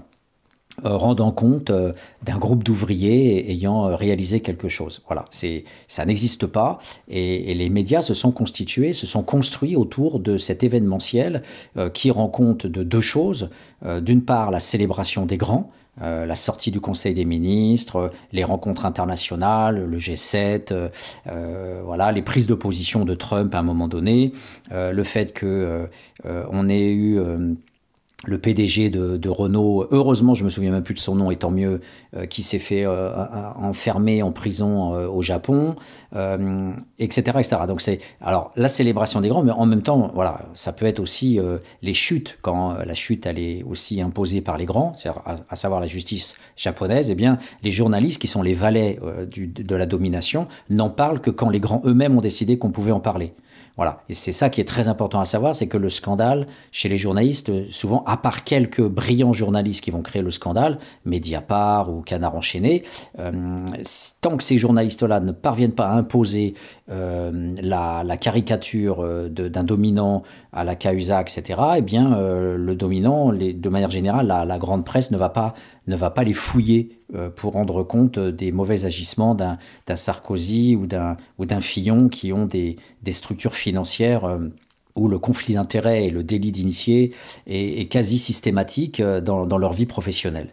Euh, 0.83 0.97
rendant 0.97 1.31
compte 1.31 1.69
euh, 1.69 1.93
d'un 2.23 2.39
groupe 2.39 2.63
d'ouvriers 2.63 3.51
ayant 3.51 3.85
euh, 3.85 3.95
réalisé 3.95 4.39
quelque 4.39 4.67
chose. 4.67 5.03
Voilà, 5.05 5.25
c'est 5.29 5.63
ça 5.88 6.05
n'existe 6.05 6.47
pas 6.47 6.79
et, 7.07 7.53
les 7.53 7.69
médias 7.69 8.01
se 8.01 8.15
sont 8.15 8.31
constitués, 8.31 8.93
se 8.93 9.05
sont 9.05 9.21
construits 9.21 9.75
autour 9.75 10.19
de 10.19 10.39
cet 10.39 10.63
événementiel 10.63 11.43
qui 11.93 12.09
rend 12.09 12.27
compte 12.27 12.65
de 12.65 12.81
deux 12.81 13.01
choses. 13.01 13.50
D'une 14.01 14.23
part, 14.23 14.50
la 14.50 14.59
célébration 14.59 15.25
des 15.25 15.38
grands, 15.38 15.69
la 16.00 16.35
sortie 16.35 16.71
du 16.71 16.79
Conseil 16.79 17.13
des 17.13 17.25
ministres, 17.25 18.11
les 18.31 18.43
rencontres 18.43 18.85
internationales, 18.85 19.85
le 19.85 19.97
G7, 19.97 20.89
voilà, 21.83 22.11
les 22.11 22.21
prises 22.21 22.47
de 22.47 22.55
position 22.55 23.05
de 23.05 23.13
Trump 23.13 23.53
à 23.53 23.59
un 23.59 23.63
moment 23.63 23.88
donné, 23.88 24.31
le 24.71 25.03
fait 25.03 25.33
que 25.33 25.88
on 26.23 26.69
ait 26.69 26.93
eu 26.93 27.19
le 28.25 28.38
PDG 28.38 28.90
de, 28.90 29.30
Renault, 29.30 29.88
heureusement, 29.92 30.34
je 30.34 30.44
me 30.44 30.50
souviens 30.50 30.72
même 30.72 30.84
plus 30.84 30.94
de 30.94 31.00
son 31.00 31.16
nom, 31.16 31.32
et 31.32 31.38
tant 31.38 31.50
mieux, 31.50 31.82
euh, 32.16 32.25
qui 32.25 32.44
s'est 32.44 32.60
fait 32.60 32.86
euh, 32.86 33.12
enfermer 33.56 34.22
en 34.22 34.32
prison 34.32 34.94
euh, 34.94 35.08
au 35.08 35.22
Japon, 35.22 35.75
etc., 37.00 37.38
etc. 37.40 37.58
Donc 37.68 37.82
c'est 37.82 38.00
alors 38.20 38.51
la 38.56 38.70
célébration 38.70 39.22
des 39.22 39.30
grands, 39.30 39.44
mais 39.44 39.51
en 39.51 39.66
même 39.66 39.82
temps, 39.82 40.12
voilà, 40.13 40.42
ça 40.54 40.74
peut 40.74 40.86
être 40.86 41.00
aussi 41.00 41.40
les 41.82 41.94
chutes 41.94 42.38
quand 42.42 42.74
la 42.74 42.94
chute 42.94 43.25
elle 43.25 43.40
est 43.40 43.63
aussi 43.63 44.01
imposée 44.01 44.42
par 44.42 44.58
les 44.58 44.66
grands, 44.66 44.94
à, 45.25 45.36
à, 45.50 45.56
savoir 45.56 45.80
la 45.80 45.88
justice 45.88 46.36
japonaise. 46.58 47.10
Eh 47.10 47.16
bien, 47.16 47.40
les 47.63 47.72
journalistes 47.72 48.22
qui 48.22 48.28
sont 48.28 48.42
les 48.42 48.54
valets 48.54 49.00
de 49.32 49.75
la 49.75 49.86
domination 49.86 50.48
n'en 50.70 50.90
parlent 50.90 51.22
que 51.22 51.32
quand 51.32 51.50
les 51.50 51.62
grands 51.62 51.82
eux-mêmes 51.86 52.18
ont 52.18 52.22
décidé 52.22 52.58
qu'on 52.58 52.72
pouvait 52.72 52.92
en 52.92 53.00
parler. 53.00 53.34
Voilà. 53.78 54.04
Et 54.10 54.13
c'est 54.13 54.32
ça 54.32 54.50
qui 54.50 54.62
est 54.62 54.66
très 54.66 54.88
important 54.88 55.20
à 55.20 55.25
savoir, 55.25 55.56
c'est 55.56 55.68
que 55.68 55.78
le 55.78 55.90
scandale, 55.90 56.48
chez 56.72 56.90
les 56.90 56.98
journalistes, 56.98 57.70
souvent, 57.72 58.04
à 58.06 58.18
part 58.18 58.44
quelques 58.44 58.82
brillants 58.82 59.34
journalistes 59.34 59.84
qui 59.84 59.92
vont 59.92 60.01
créer 60.01 60.22
le 60.22 60.32
scandale, 60.32 60.78
Mediapart 61.06 61.92
ou 61.92 62.01
Canard 62.01 62.36
enchaîné, 62.36 62.84
euh, 63.20 63.32
tant 64.22 64.38
que 64.38 64.44
ces 64.44 64.58
journalistes-là 64.58 65.20
ne 65.20 65.32
parviennent 65.32 65.74
pas 65.74 65.88
à 65.88 65.94
imposer 65.94 66.54
euh, 66.91 67.55
la, 67.62 68.17
caricature 68.17 69.00
euh, 69.00 69.29
d'un 69.29 69.63
dominant 69.63 70.24
à 70.51 70.63
la 70.63 70.75
Cahuzac, 70.75 71.31
etc., 71.36 71.60
eh 71.77 71.81
bien, 71.81 72.17
le 72.19 72.75
dominant, 72.75 73.31
de 73.31 73.69
manière 73.69 73.91
générale, 73.91 74.27
la, 74.27 74.57
grande 74.60 74.86
presse 74.86 75.12
ne 75.12 75.17
va 75.17 75.29
pas, 75.29 75.53
ne 75.88 75.95
va 75.95 76.10
pas 76.10 76.24
les 76.24 76.33
fouiller 76.33 76.98
pour 77.36 77.53
rendre 77.53 77.83
compte 77.83 78.19
des 78.19 78.51
mauvais 78.51 78.86
agissements 78.86 79.36
d'un 79.36 79.57
Sarkozy 79.95 80.75
ou 80.75 80.86
d'un 80.86 81.62
Fillon 81.62 82.10
qui 82.10 82.33
ont 82.33 82.45
des, 82.45 82.77
des 83.03 83.12
structures 83.13 83.55
financières 83.55 84.39
où 84.95 85.07
le 85.07 85.19
conflit 85.19 85.53
d'intérêts 85.53 86.05
et 86.05 86.10
le 86.10 86.24
délit 86.24 86.51
d'initié 86.51 87.13
est, 87.48 87.89
quasi 87.91 88.19
systématique 88.19 89.00
euh, 89.00 89.21
dans, 89.21 89.57
leur 89.57 89.74
vie 89.74 89.86
professionnelle. 89.86 90.50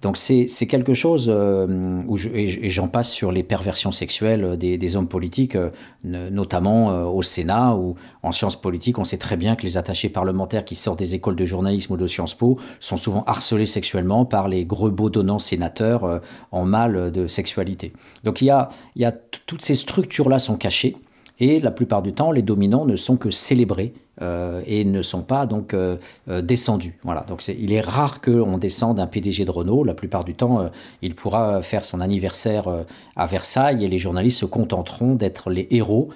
Donc 0.00 0.16
c'est 0.16 0.46
quelque 0.68 0.94
chose 0.94 1.26
euh, 1.28 2.02
où 2.06 2.16
je, 2.16 2.28
et 2.28 2.70
j'en 2.70 2.86
passe 2.86 3.10
sur 3.10 3.32
les 3.32 3.42
perversions 3.42 3.90
sexuelles 3.90 4.56
des, 4.56 4.96
hommes 4.96 5.08
politiques, 5.08 5.56
euh, 5.56 5.70
notamment 6.04 7.04
au 7.12 7.22
Sénat 7.22 7.74
ou 7.74 7.96
en 8.22 8.30
sciences 8.30 8.60
politiques. 8.60 8.98
On 8.98 9.04
sait 9.04 9.18
très 9.18 9.36
bien 9.36 9.56
que 9.56 9.64
les 9.64 9.76
attachés 9.76 10.08
parlementaires 10.08 10.64
qui 10.64 10.76
sortent 10.76 11.00
des 11.00 11.16
écoles 11.16 11.34
de 11.34 11.44
journalisme 11.44 11.94
ou 11.94 11.96
de 11.96 12.06
Sciences 12.06 12.34
Po 12.34 12.58
sont 12.78 12.96
souvent 12.96 13.24
harcelés 13.24 13.66
sexuellement 13.66 14.24
par 14.24 14.46
les 14.46 14.64
gros 14.64 14.90
donnants 14.90 15.40
sénateurs 15.40 16.20
en 16.52 16.64
mal 16.64 17.10
de 17.10 17.26
sexualité. 17.26 17.92
Donc 18.22 18.40
il 18.40 18.46
y 18.46 18.50
a, 18.50 18.68
il 18.94 19.02
y 19.02 19.04
a 19.04 19.12
toutes 19.12 19.62
ces 19.62 19.74
structures-là 19.74 20.38
sont 20.38 20.56
cachées. 20.56 20.96
Et 21.40 21.60
la 21.60 21.70
plupart 21.70 22.02
du 22.02 22.12
temps, 22.12 22.32
les 22.32 22.42
dominants 22.42 22.84
ne 22.84 22.96
sont 22.96 23.16
que 23.16 23.30
célébrés 23.30 23.94
euh, 24.20 24.62
et 24.66 24.84
ne 24.84 25.00
sont 25.02 25.22
pas 25.22 25.46
donc 25.46 25.74
euh, 25.74 25.96
euh, 26.28 26.42
descendus. 26.42 26.98
Voilà. 27.04 27.24
Donc 27.28 27.46
il 27.46 27.72
est 27.72 27.80
rare 27.80 28.20
qu'on 28.20 28.58
descende 28.58 28.98
un 28.98 29.06
PDG 29.06 29.44
de 29.44 29.50
Renault. 29.50 29.84
La 29.84 29.94
plupart 29.94 30.24
du 30.24 30.34
temps, 30.34 30.70
il 31.02 31.14
pourra 31.14 31.62
faire 31.62 31.84
son 31.84 32.00
anniversaire 32.00 32.68
à 33.16 33.26
Versailles 33.26 33.84
et 33.84 33.88
les 33.88 33.98
journalistes 33.98 34.40
se 34.40 34.46
contenteront 34.46 35.14
d'être 35.14 35.50
les 35.50 35.68
héros 35.70 36.08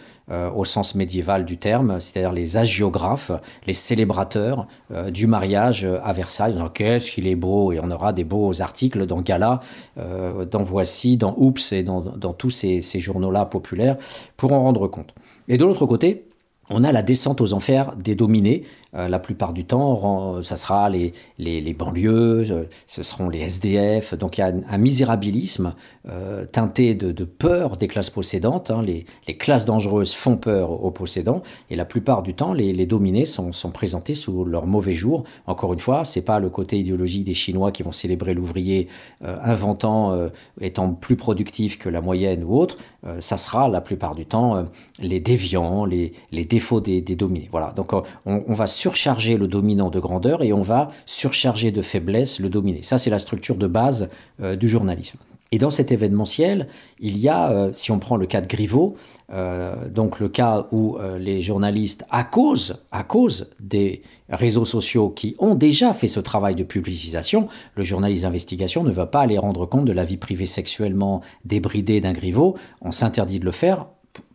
au 0.54 0.64
sens 0.64 0.94
médiéval 0.94 1.44
du 1.44 1.58
terme, 1.58 2.00
c'est-à-dire 2.00 2.32
les 2.32 2.56
agiographes, 2.56 3.32
les 3.66 3.74
célébrateurs 3.74 4.66
du 5.10 5.26
mariage 5.26 5.86
à 6.02 6.12
Versailles. 6.12 6.56
Qu'est-ce 6.74 7.10
qu'il 7.10 7.26
est 7.26 7.36
beau 7.36 7.72
Et 7.72 7.80
on 7.80 7.90
aura 7.90 8.12
des 8.12 8.24
beaux 8.24 8.62
articles 8.62 9.06
dans 9.06 9.20
Gala, 9.20 9.60
dans 9.96 10.62
Voici, 10.62 11.16
dans 11.16 11.34
Oups 11.36 11.72
et 11.72 11.82
dans, 11.82 12.00
dans 12.00 12.32
tous 12.32 12.50
ces, 12.50 12.82
ces 12.82 13.00
journaux-là 13.00 13.44
populaires 13.44 13.96
pour 14.36 14.52
en 14.52 14.62
rendre 14.62 14.88
compte. 14.88 15.14
Et 15.48 15.58
de 15.58 15.64
l'autre 15.64 15.86
côté, 15.86 16.24
on 16.72 16.84
a 16.84 16.92
la 16.92 17.02
descente 17.02 17.40
aux 17.40 17.52
enfers 17.52 17.94
des 17.96 18.14
dominés. 18.14 18.64
Euh, 18.94 19.08
la 19.08 19.18
plupart 19.18 19.54
du 19.54 19.64
temps, 19.64 20.42
ça 20.42 20.56
sera 20.56 20.90
les, 20.90 21.14
les, 21.38 21.72
banlieues, 21.72 22.44
euh, 22.50 22.64
ce 22.86 23.02
seront 23.02 23.30
les 23.30 23.40
SDF. 23.40 24.14
Donc 24.14 24.36
il 24.36 24.42
y 24.42 24.44
a 24.44 24.52
un, 24.68 24.78
misérabilisme 24.78 25.74
euh, 26.08 26.44
teinté 26.44 26.94
de, 26.94 27.24
peur 27.24 27.78
des 27.78 27.88
classes 27.88 28.10
possédantes. 28.10 28.70
Hein. 28.70 28.82
Les, 28.82 29.06
classes 29.36 29.64
dangereuses 29.64 30.12
font 30.12 30.36
peur 30.36 30.70
aux 30.84 30.90
possédants. 30.90 31.42
Et 31.70 31.76
la 31.76 31.86
plupart 31.86 32.22
du 32.22 32.34
temps, 32.34 32.52
les, 32.52 32.86
dominés 32.86 33.24
sont, 33.24 33.52
présentés 33.72 34.14
sous 34.14 34.44
leur 34.44 34.66
mauvais 34.66 34.94
jour. 34.94 35.24
Encore 35.46 35.72
une 35.72 35.78
fois, 35.78 36.04
c'est 36.04 36.22
pas 36.22 36.38
le 36.38 36.50
côté 36.50 36.78
idéologique 36.78 37.24
des 37.24 37.34
Chinois 37.34 37.72
qui 37.72 37.82
vont 37.82 37.92
célébrer 37.92 38.34
l'ouvrier 38.34 38.88
inventant, 39.22 40.28
étant 40.60 40.92
plus 40.92 41.16
productif 41.16 41.78
que 41.78 41.88
la 41.88 42.00
moyenne 42.00 42.44
ou 42.44 42.56
autre. 42.56 42.76
ça 43.20 43.36
sera 43.36 43.68
la 43.68 43.80
plupart 43.80 44.14
du 44.14 44.26
temps 44.26 44.66
les 44.98 45.20
déviants, 45.20 45.84
les, 45.84 46.12
les 46.30 46.44
défauts 46.44 46.80
des, 46.80 47.00
dominés. 47.00 47.48
Voilà. 47.50 47.72
Donc 47.74 47.92
on, 47.92 48.02
on 48.26 48.52
va 48.52 48.66
surcharger 48.82 49.36
le 49.36 49.46
dominant 49.46 49.90
de 49.90 50.00
grandeur 50.00 50.42
et 50.42 50.52
on 50.52 50.62
va 50.62 50.90
surcharger 51.06 51.70
de 51.70 51.82
faiblesse 51.82 52.40
le 52.40 52.48
dominé. 52.48 52.82
Ça, 52.82 52.98
c'est 52.98 53.10
la 53.10 53.20
structure 53.20 53.54
de 53.54 53.68
base 53.68 54.08
euh, 54.42 54.56
du 54.56 54.68
journalisme. 54.68 55.18
Et 55.52 55.58
dans 55.58 55.70
cet 55.70 55.92
événementiel, 55.92 56.66
il 56.98 57.16
y 57.18 57.28
a, 57.28 57.50
euh, 57.50 57.70
si 57.74 57.92
on 57.92 58.00
prend 58.00 58.16
le 58.16 58.26
cas 58.26 58.40
de 58.40 58.48
Griveaux, 58.48 58.96
euh, 59.32 59.88
donc 59.88 60.18
le 60.18 60.28
cas 60.28 60.66
où 60.72 60.96
les 61.18 61.42
journalistes, 61.42 62.04
à 62.10 62.24
cause, 62.24 62.82
à 62.90 63.04
cause 63.04 63.50
des 63.60 64.02
réseaux 64.28 64.64
sociaux 64.64 65.10
qui 65.10 65.36
ont 65.38 65.54
déjà 65.54 65.94
fait 65.94 66.08
ce 66.08 66.20
travail 66.20 66.56
de 66.56 66.64
publicisation, 66.64 67.48
le 67.76 67.84
journaliste 67.84 68.22
d'investigation 68.22 68.82
ne 68.82 68.90
va 68.90 69.06
pas 69.06 69.20
aller 69.20 69.38
rendre 69.38 69.64
compte 69.64 69.84
de 69.84 69.92
la 69.92 70.04
vie 70.04 70.16
privée 70.16 70.46
sexuellement 70.46 71.20
débridée 71.44 72.00
d'un 72.00 72.14
Griveaux. 72.14 72.56
On 72.80 72.90
s'interdit 72.90 73.38
de 73.38 73.44
le 73.44 73.52
faire 73.52 73.86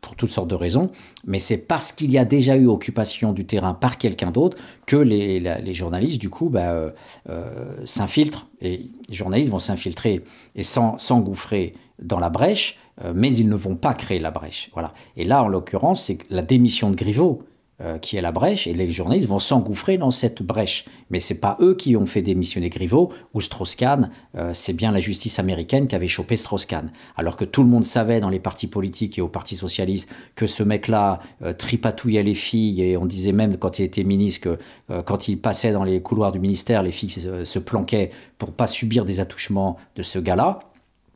pour 0.01 0.15
toutes 0.15 0.29
sortes 0.29 0.47
de 0.47 0.55
raisons, 0.55 0.89
mais 1.25 1.39
c'est 1.39 1.67
parce 1.67 1.91
qu'il 1.91 2.11
y 2.11 2.17
a 2.17 2.25
déjà 2.25 2.55
eu 2.55 2.67
occupation 2.67 3.33
du 3.33 3.45
terrain 3.45 3.73
par 3.73 3.97
quelqu'un 3.97 4.31
d'autre 4.31 4.57
que 4.85 4.95
les, 4.95 5.73
journalistes, 5.73 6.19
du 6.19 6.29
coup, 6.29 6.49
bah, 6.49 6.71
euh, 6.71 6.91
euh, 7.29 7.85
s'infiltrent. 7.85 8.47
Et 8.61 8.89
les 9.09 9.15
journalistes 9.15 9.51
vont 9.51 9.59
s'infiltrer 9.59 10.23
et 10.55 10.63
s'engouffrer 10.63 11.75
dans 12.01 12.19
la 12.19 12.29
brèche, 12.29 12.79
euh, 13.03 13.11
mais 13.15 13.33
ils 13.35 13.49
ne 13.49 13.55
vont 13.55 13.75
pas 13.75 13.93
créer 13.93 14.19
la 14.19 14.31
brèche. 14.31 14.69
Voilà. 14.73 14.93
Et 15.15 15.23
là, 15.23 15.43
en 15.43 15.47
l'occurrence, 15.47 16.03
c'est 16.05 16.19
la 16.29 16.41
démission 16.41 16.89
de 16.89 16.95
Griveaux 16.95 17.43
euh, 17.79 17.99
qui 17.99 18.17
est 18.17 18.21
la 18.21 18.31
brèche, 18.31 18.65
et 18.65 18.73
les 18.73 18.89
journalistes 18.89 19.27
vont 19.27 19.37
s'engouffrer 19.37 19.99
dans 19.99 20.09
cette 20.09 20.41
brèche. 20.41 20.85
Mais 21.11 21.19
c'est 21.19 21.39
pas 21.39 21.57
eux 21.61 21.75
qui 21.75 21.95
ont 21.95 22.07
fait 22.07 22.23
démissionner 22.23 22.69
Griveaux 22.69 23.13
ou 23.35 23.39
Strauss-Kahn, 23.41 24.09
euh, 24.35 24.51
c'est 24.55 24.73
bien 24.73 24.91
la 24.91 24.99
justice 24.99 25.37
américaine 25.37 25.87
qui 25.87 25.93
avait 25.93 26.07
chopé 26.07 26.37
Strauss-Kahn. 26.37 26.91
Alors 27.17 27.37
que 27.37 27.45
tout 27.45 27.61
le 27.61 27.69
monde 27.69 27.85
savait 27.85 28.19
dans 28.19 28.31
les 28.31 28.39
partis 28.39 28.65
politiques 28.65 29.19
et 29.19 29.21
au 29.21 29.27
Parti 29.27 29.55
socialiste 29.55 30.09
que 30.33 30.47
ce 30.47 30.63
mec-là 30.63 31.19
euh, 31.43 31.53
tripatouillait 31.53 32.23
les 32.23 32.33
filles, 32.33 32.81
et 32.81 32.97
on 32.97 33.05
disait 33.05 33.31
même 33.31 33.57
quand 33.57 33.77
il 33.77 33.83
était 33.83 34.03
ministre 34.03 34.41
que 34.41 34.57
quand 35.03 35.27
il 35.27 35.37
passait 35.39 35.71
dans 35.71 35.83
les 35.83 36.01
couloirs 36.01 36.31
du 36.31 36.39
ministère, 36.39 36.81
les 36.81 36.91
filles 36.91 37.11
se 37.43 37.59
planquaient 37.59 38.09
pour 38.39 38.53
pas 38.53 38.65
subir 38.65 39.05
des 39.05 39.19
attouchements 39.19 39.77
de 39.95 40.01
ce 40.01 40.17
gars-là. 40.17 40.59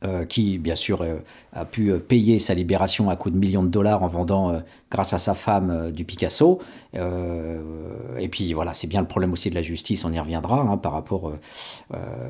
Euh, 0.04 0.26
qui 0.26 0.58
bien 0.58 0.76
sûr 0.76 1.04
euh, 1.04 1.18
a 1.54 1.64
pu 1.64 1.92
euh, 1.92 2.00
payer 2.00 2.40
sa 2.40 2.56
libération 2.56 3.12
à 3.12 3.16
coût 3.16 3.30
de 3.30 3.38
millions 3.38 3.62
de 3.62 3.68
dollars 3.68 4.02
en 4.02 4.08
vendant, 4.08 4.60
grâce 4.90 5.14
à 5.14 5.20
sa 5.20 5.36
femme, 5.36 5.92
du 5.92 6.06
Picasso. 6.06 6.60
et 6.96 8.28
puis 8.30 8.54
voilà, 8.54 8.74
c'est 8.74 8.88
bien 8.88 9.02
le 9.02 9.08
problème 9.08 9.32
aussi 9.32 9.52
de 9.52 9.56
la 9.56 9.62
justice, 9.62 10.04
on 10.04 10.12
y 10.12 10.20
reviendra, 10.20 10.60
hein, 10.60 10.78
par 10.78 10.94
rapport 10.94 11.32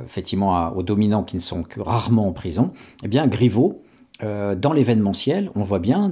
effectivement 0.05 0.69
aux 0.75 0.83
dominants 0.83 1.23
qui 1.23 1.37
ne 1.37 1.41
sont 1.41 1.63
que 1.63 1.79
rarement 1.79 2.27
en 2.27 2.33
prison. 2.33 2.73
Eh 3.03 3.07
bien, 3.07 3.25
Griveaux, 3.27 3.81
dans 4.21 4.73
l'événementiel, 4.73 5.49
on 5.55 5.63
voit 5.63 5.79
bien, 5.79 6.11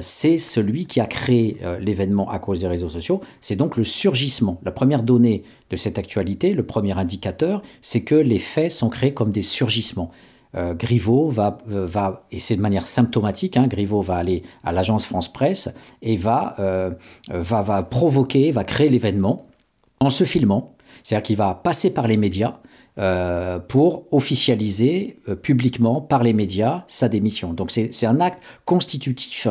c'est 0.00 0.38
celui 0.38 0.86
qui 0.86 1.00
a 1.00 1.06
créé 1.06 1.58
l'événement 1.80 2.30
à 2.30 2.38
cause 2.38 2.60
des 2.60 2.68
réseaux 2.68 2.88
sociaux. 2.88 3.20
C'est 3.40 3.56
donc 3.56 3.76
le 3.76 3.84
surgissement. 3.84 4.60
La 4.62 4.72
première 4.72 5.02
donnée 5.02 5.42
de 5.70 5.76
cette 5.76 5.98
actualité, 5.98 6.54
le 6.54 6.64
premier 6.64 6.96
indicateur, 6.98 7.62
c'est 7.82 8.02
que 8.02 8.14
les 8.14 8.38
faits 8.38 8.72
sont 8.72 8.88
créés 8.88 9.14
comme 9.14 9.32
des 9.32 9.42
surgissements. 9.42 10.10
Euh, 10.56 10.74
va, 11.28 11.58
va, 11.66 12.26
et 12.30 12.38
c'est 12.38 12.56
de 12.56 12.60
manière 12.60 12.86
symptomatique, 12.86 13.56
hein, 13.56 13.68
va 14.02 14.16
aller 14.16 14.42
à 14.64 14.72
l'agence 14.72 15.04
France 15.04 15.32
Presse 15.32 15.72
et 16.02 16.16
va, 16.16 16.56
euh, 16.58 16.90
va, 17.28 17.62
va 17.62 17.82
provoquer, 17.82 18.50
va 18.50 18.64
créer 18.64 18.88
l'événement 18.88 19.46
en 20.00 20.10
se 20.10 20.24
filmant. 20.24 20.74
C'est-à-dire 21.02 21.22
qu'il 21.22 21.36
va 21.36 21.54
passer 21.54 21.94
par 21.94 22.08
les 22.08 22.16
médias 22.16 22.58
euh, 22.98 23.58
pour 23.60 24.06
officialiser 24.10 25.18
publiquement 25.42 26.00
par 26.00 26.24
les 26.24 26.32
médias 26.32 26.84
sa 26.88 27.08
démission. 27.08 27.52
Donc 27.52 27.70
c'est 27.70 28.06
un 28.06 28.20
acte 28.20 28.42
constitutif 28.64 29.46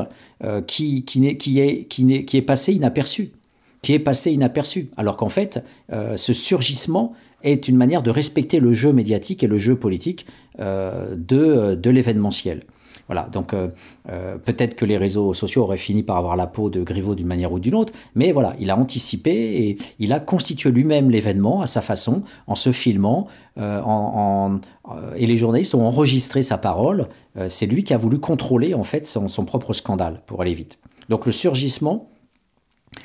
qui, 0.67 1.05
qui, 1.05 1.27
est, 1.27 1.37
qui, 1.37 1.61
est, 1.61 1.85
qui 1.85 2.37
est 2.37 2.41
passé 2.41 2.73
inaperçu 2.73 3.31
qui 3.81 3.93
est 3.93 3.99
passé 3.99 4.31
inaperçu, 4.31 4.89
alors 4.97 5.17
qu'en 5.17 5.29
fait, 5.29 5.63
ce 5.89 6.33
surgissement 6.33 7.13
est 7.43 7.67
une 7.67 7.77
manière 7.77 8.03
de 8.03 8.09
respecter 8.09 8.59
le 8.59 8.73
jeu 8.73 8.93
médiatique 8.93 9.43
et 9.43 9.47
le 9.47 9.57
jeu 9.57 9.77
politique 9.77 10.25
euh, 10.59 11.15
de, 11.15 11.75
de 11.75 11.89
l'événementiel. 11.89 12.63
Voilà, 13.07 13.23
donc 13.31 13.53
euh, 13.53 13.69
euh, 14.11 14.37
peut-être 14.37 14.75
que 14.75 14.85
les 14.85 14.95
réseaux 14.95 15.33
sociaux 15.33 15.63
auraient 15.63 15.77
fini 15.77 16.03
par 16.03 16.17
avoir 16.17 16.35
la 16.35 16.45
peau 16.45 16.69
de 16.69 16.83
Griveaux 16.83 17.15
d'une 17.15 17.25
manière 17.25 17.51
ou 17.51 17.57
d'une 17.57 17.73
autre, 17.73 17.91
mais 18.13 18.31
voilà, 18.31 18.55
il 18.59 18.69
a 18.69 18.77
anticipé 18.77 19.31
et 19.31 19.77
il 19.97 20.13
a 20.13 20.19
constitué 20.19 20.69
lui-même 20.69 21.09
l'événement 21.09 21.61
à 21.61 21.67
sa 21.67 21.81
façon, 21.81 22.21
en 22.45 22.53
se 22.53 22.71
filmant, 22.71 23.27
et 23.57 25.25
les 25.25 25.37
journalistes 25.37 25.73
ont 25.73 25.85
enregistré 25.87 26.43
sa 26.43 26.59
parole. 26.59 27.07
c'est 27.47 27.65
lui 27.65 27.83
qui 27.83 27.95
a 27.95 27.97
voulu 27.97 28.19
contrôler 28.19 28.75
en 28.75 28.83
fait 28.83 29.07
son, 29.07 29.27
son 29.27 29.43
propre 29.43 29.73
scandale, 29.73 30.21
pour 30.27 30.41
aller 30.41 30.53
vite. 30.53 30.77
Donc 31.09 31.25
le 31.25 31.31
surgissement, 31.31 32.11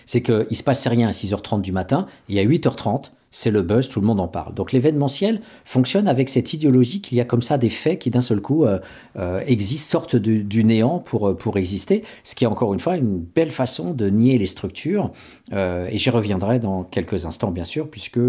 c'est 0.07 0.23
qu'il 0.23 0.47
ne 0.51 0.55
se 0.55 0.63
passait 0.63 0.89
rien 0.89 1.09
à 1.09 1.13
6h30 1.13 1.61
du 1.61 1.73
matin, 1.73 2.07
et 2.29 2.41
à 2.41 2.45
8h30, 2.45 3.11
c'est 3.31 3.51
le 3.51 3.63
buzz, 3.63 3.89
tout 3.89 4.01
le 4.01 4.07
monde 4.07 4.21
en 4.21 4.29
parle. 4.29 4.55
Donc 4.55 4.71
l'événementiel 4.71 5.41
fonctionne 5.65 6.07
avec 6.07 6.29
cette 6.29 6.53
idéologie 6.53 7.01
qu'il 7.01 7.19
y 7.19 7.21
a 7.21 7.25
comme 7.25 7.43
ça 7.43 7.59
des 7.59 7.69
faits 7.69 7.99
qui 7.99 8.11
d'un 8.11 8.21
seul 8.21 8.41
coup 8.41 8.65
euh, 8.65 8.79
euh, 9.17 9.41
existent, 9.47 9.91
sortent 9.91 10.15
du, 10.15 10.65
néant 10.65 11.01
pour, 11.01 11.37
pour 11.37 11.57
exister, 11.59 12.05
ce 12.23 12.37
qui 12.37 12.45
est 12.45 12.47
encore 12.47 12.73
une 12.75 12.81
fois 12.81 12.97
une 12.97 13.19
belle 13.19 13.51
façon 13.51 13.93
de 13.93 14.09
nier 14.09 14.39
les 14.39 14.47
structures. 14.47 15.11
et 15.53 15.99
j'y 15.99 16.11
reviendrai 16.11 16.61
dans 16.61 16.85
quelques 16.85 17.27
instants, 17.27 17.51
bien 17.51 17.65
sûr, 17.65 17.91
puisque 17.91 18.21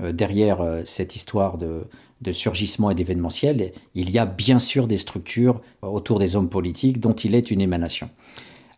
derrière 0.00 0.58
cette 0.84 1.16
histoire 1.16 1.58
de 1.58 1.82
de 2.22 2.32
surgissement 2.32 2.90
et 2.90 2.94
d'événementiel, 2.94 3.72
il 3.94 4.10
y 4.10 4.18
a 4.18 4.26
bien 4.26 4.58
sûr 4.58 4.86
des 4.86 4.96
structures 4.96 5.60
autour 5.82 6.18
des 6.18 6.36
hommes 6.36 6.48
politiques 6.48 7.00
dont 7.00 7.12
il 7.12 7.34
est 7.34 7.50
une 7.50 7.60
émanation. 7.60 8.08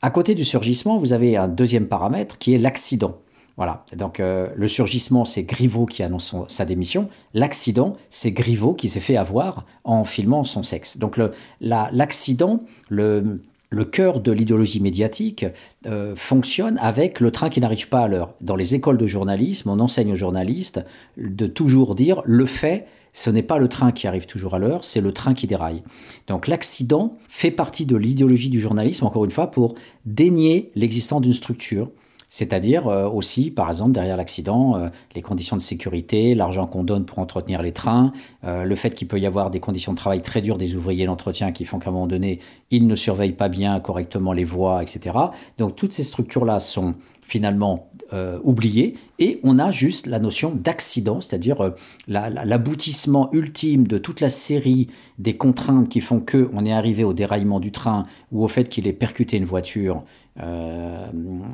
À 0.01 0.11
côté 0.11 0.35
du 0.35 0.45
surgissement, 0.45 0.99
vous 0.99 1.13
avez 1.13 1.37
un 1.37 1.49
deuxième 1.49 1.89
paramètre 1.89 2.39
qui 2.39 2.55
est 2.55 2.59
l'accident. 2.59 3.19
Voilà. 3.57 3.85
Donc 3.97 4.21
euh, 4.21 4.49
le 4.55 4.69
surgissement, 4.69 5.25
c'est 5.25 5.43
Griveaux 5.43 5.87
qui 5.87 6.05
annonce 6.05 6.37
sa 6.47 6.65
démission. 6.65 7.09
L'accident, 7.35 7.97
c'est 8.09 8.31
Griveaux 8.31 8.75
qui 8.75 8.89
s'est 8.89 9.01
fait 9.01 9.17
avoir 9.17 9.67
en 9.83 10.05
filmant 10.05 10.45
son 10.45 10.63
sexe. 10.63 10.99
Donc 10.99 11.19
l'accident, 11.61 12.63
le, 12.89 13.43
le, 13.71 13.85
cœur 13.85 14.21
de 14.21 14.31
l'idéologie 14.31 14.79
médiatique 14.79 15.45
euh, 15.87 16.15
fonctionne 16.15 16.79
avec 16.79 17.19
le 17.19 17.33
train 17.33 17.51
qui 17.51 17.59
n'arrive 17.59 17.89
pas 17.89 18.03
à 18.03 18.09
l'heure. 18.09 18.35
Dans 18.41 18.55
les 18.55 18.77
écoles 18.77 18.99
de 18.99 19.09
journalisme, 19.09 19.71
on 19.71 19.81
enseigne 19.81 20.13
aux 20.13 20.17
journalistes 20.17 20.81
de 21.17 21.49
toujours 21.49 21.97
dire 21.97 22.23
le 22.25 22.47
fait 22.47 22.87
ce 23.13 23.31
n'est 23.31 23.43
pas 23.43 23.59
le 23.59 23.69
train 23.69 23.93
qui 23.93 24.07
arrive 24.07 24.27
toujours 24.27 24.55
à 24.55 24.59
l'heure, 24.59 24.85
c'est 24.85 25.01
le 25.01 25.13
train 25.13 25.35
qui 25.35 25.47
déraille. 25.47 25.83
Donc 26.27 26.47
l'accident 26.49 27.17
fait 27.29 27.51
partie 27.51 27.87
de 27.87 27.97
l'idéologie 27.97 28.51
du 28.51 28.61
journalisme, 28.61 29.07
encore 29.07 29.25
une 29.25 29.31
fois, 29.31 29.51
pour 29.51 29.75
dénier 30.05 30.71
l'existence 30.75 31.23
d'une 31.23 31.33
structure. 31.33 31.91
C'est-à-dire 32.31 32.89
euh, 32.89 33.09
aussi, 33.09 33.51
par 33.51 33.69
exemple, 33.69 33.93
derrière 33.93 34.17
l'accident, 34.17 34.77
euh, 34.77 34.89
les 35.15 35.23
conditions 35.23 35.57
de 35.57 35.63
sécurité, 35.63 36.35
l'argent 36.35 36.67
qu'on 36.67 36.85
donne 36.85 37.07
pour 37.07 37.19
entretenir 37.21 37.63
les 37.63 37.73
trains, 37.73 38.13
euh, 38.45 38.65
le 38.65 38.75
fait 38.75 38.91
qu'il 38.91 39.09
peut 39.09 39.19
y 39.19 39.25
avoir 39.27 39.51
des 39.51 39.61
conditions 39.61 39.93
de 39.93 39.97
travail 39.97 40.21
très 40.21 40.43
dures 40.43 40.59
des 40.59 40.77
ouvriers 40.77 41.07
d'entretien 41.07 41.53
qui 41.53 41.65
font 41.65 41.79
qu'à 41.79 41.89
un 41.89 41.93
moment 41.93 42.07
donné, 42.07 42.41
ils 42.71 42.87
ne 42.87 42.95
surveillent 42.97 43.33
pas 43.33 43.49
bien 43.49 43.81
correctement 43.81 44.35
les 44.35 44.45
voies, 44.45 44.83
etc. 44.83 45.17
Donc 45.57 45.75
toutes 45.75 45.95
ces 45.95 46.03
structures-là 46.03 46.61
sont 46.61 46.97
finalement 47.23 47.88
euh, 48.13 48.39
oublié, 48.43 48.95
et 49.19 49.39
on 49.43 49.59
a 49.59 49.71
juste 49.71 50.07
la 50.07 50.19
notion 50.19 50.55
d'accident, 50.55 51.21
c'est-à-dire 51.21 51.61
euh, 51.61 51.71
l'aboutissement 52.07 53.29
ultime 53.33 53.87
de 53.87 53.99
toute 53.99 54.21
la 54.21 54.31
série 54.31 54.89
des 55.19 55.37
contraintes 55.37 55.89
qui 55.89 56.01
font 56.01 56.21
que 56.21 56.49
on 56.53 56.65
est 56.65 56.73
arrivé 56.73 57.05
au 57.05 57.13
déraillement 57.13 57.61
du 57.61 57.71
train 57.71 58.07
ou 58.33 58.45
au 58.45 58.49
fait 58.49 58.69
qu'il 58.69 58.87
ait 58.87 58.93
percuté 58.93 59.37
une 59.37 59.45
voiture. 59.45 60.05
Euh, 60.41 61.07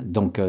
donc 0.05 0.41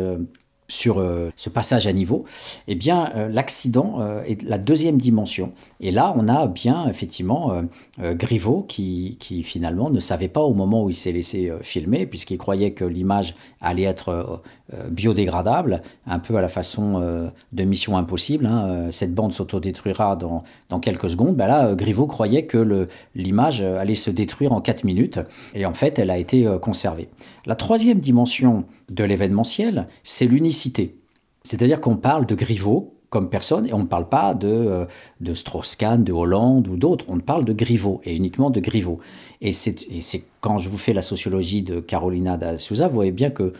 sur 0.67 0.99
euh, 0.99 1.31
ce 1.35 1.49
passage 1.49 1.87
à 1.87 1.93
niveau, 1.93 2.25
eh 2.67 2.75
bien, 2.75 3.11
euh, 3.15 3.29
l'accident 3.29 3.97
euh, 3.99 4.23
est 4.23 4.41
la 4.43 4.57
deuxième 4.57 4.97
dimension. 4.97 5.53
Et 5.79 5.91
là, 5.91 6.13
on 6.17 6.27
a 6.27 6.47
bien, 6.47 6.87
effectivement, 6.87 7.51
Griveaux 7.99 8.65
qui, 8.67 9.17
qui, 9.19 9.43
finalement, 9.43 9.89
ne 9.89 9.99
savait 9.99 10.27
pas 10.27 10.41
au 10.41 10.53
moment 10.53 10.83
où 10.83 10.89
il 10.89 10.95
s'est 10.95 11.11
laissé 11.11 11.51
filmer, 11.61 12.05
puisqu'il 12.05 12.37
croyait 12.37 12.71
que 12.71 12.85
l'image 12.85 13.35
allait 13.61 13.83
être 13.83 14.41
biodégradable, 14.89 15.81
un 16.07 16.19
peu 16.19 16.35
à 16.37 16.41
la 16.41 16.47
façon 16.47 17.29
de 17.51 17.63
Mission 17.63 17.97
Impossible. 17.97 18.45
Hein, 18.45 18.87
cette 18.91 19.13
bande 19.13 19.33
s'autodétruira 19.33 20.15
dans, 20.15 20.43
dans 20.69 20.79
quelques 20.79 21.09
secondes. 21.09 21.35
Ben 21.35 21.47
là, 21.47 21.75
Griveaux 21.75 22.07
croyait 22.07 22.45
que 22.45 22.87
l'image 23.15 23.61
allait 23.61 23.95
se 23.95 24.09
détruire 24.09 24.53
en 24.53 24.61
4 24.61 24.85
minutes, 24.85 25.19
et 25.53 25.65
en 25.65 25.73
fait, 25.73 25.99
elle 25.99 26.09
a 26.09 26.17
été 26.17 26.47
conservée. 26.61 27.09
La 27.45 27.55
troisième 27.55 27.99
dimension 27.99 28.65
de 28.89 29.03
l'événementiel, 29.03 29.87
c'est 30.03 30.27
l'unicité. 30.27 30.99
C'est-à-dire 31.43 31.81
qu'on 31.81 31.97
parle 31.97 32.25
de 32.25 32.35
Griveaux 32.35 32.95
comme 33.09 33.29
personne 33.29 33.65
et 33.65 33.73
on 33.73 33.79
ne 33.79 33.87
parle 33.87 34.09
pas 34.09 34.33
de, 34.33 34.47
euh, 34.47 34.85
de 35.21 35.33
Strauss-Kahn, 35.33 36.03
de 36.03 36.11
Hollande 36.11 36.67
ou 36.67 36.75
d'autres, 36.75 37.05
on 37.07 37.19
parle 37.19 37.45
de 37.45 37.53
Griveaux 37.53 38.01
et 38.03 38.15
uniquement 38.15 38.49
de 38.49 38.59
Griveaux. 38.59 38.99
Et 39.41 39.53
c'est 39.53 39.75
quand 40.41 40.57
je 40.59 40.69
vous 40.69 40.77
fais 40.77 40.93
la 40.93 41.01
sociologie 41.01 41.61
de 41.61 41.79
Carolina 41.79 42.37
da 42.37 42.57
Souza, 42.57 42.87
vous 42.87 42.93
voyez 42.93 43.11
bien 43.11 43.31
que 43.31 43.53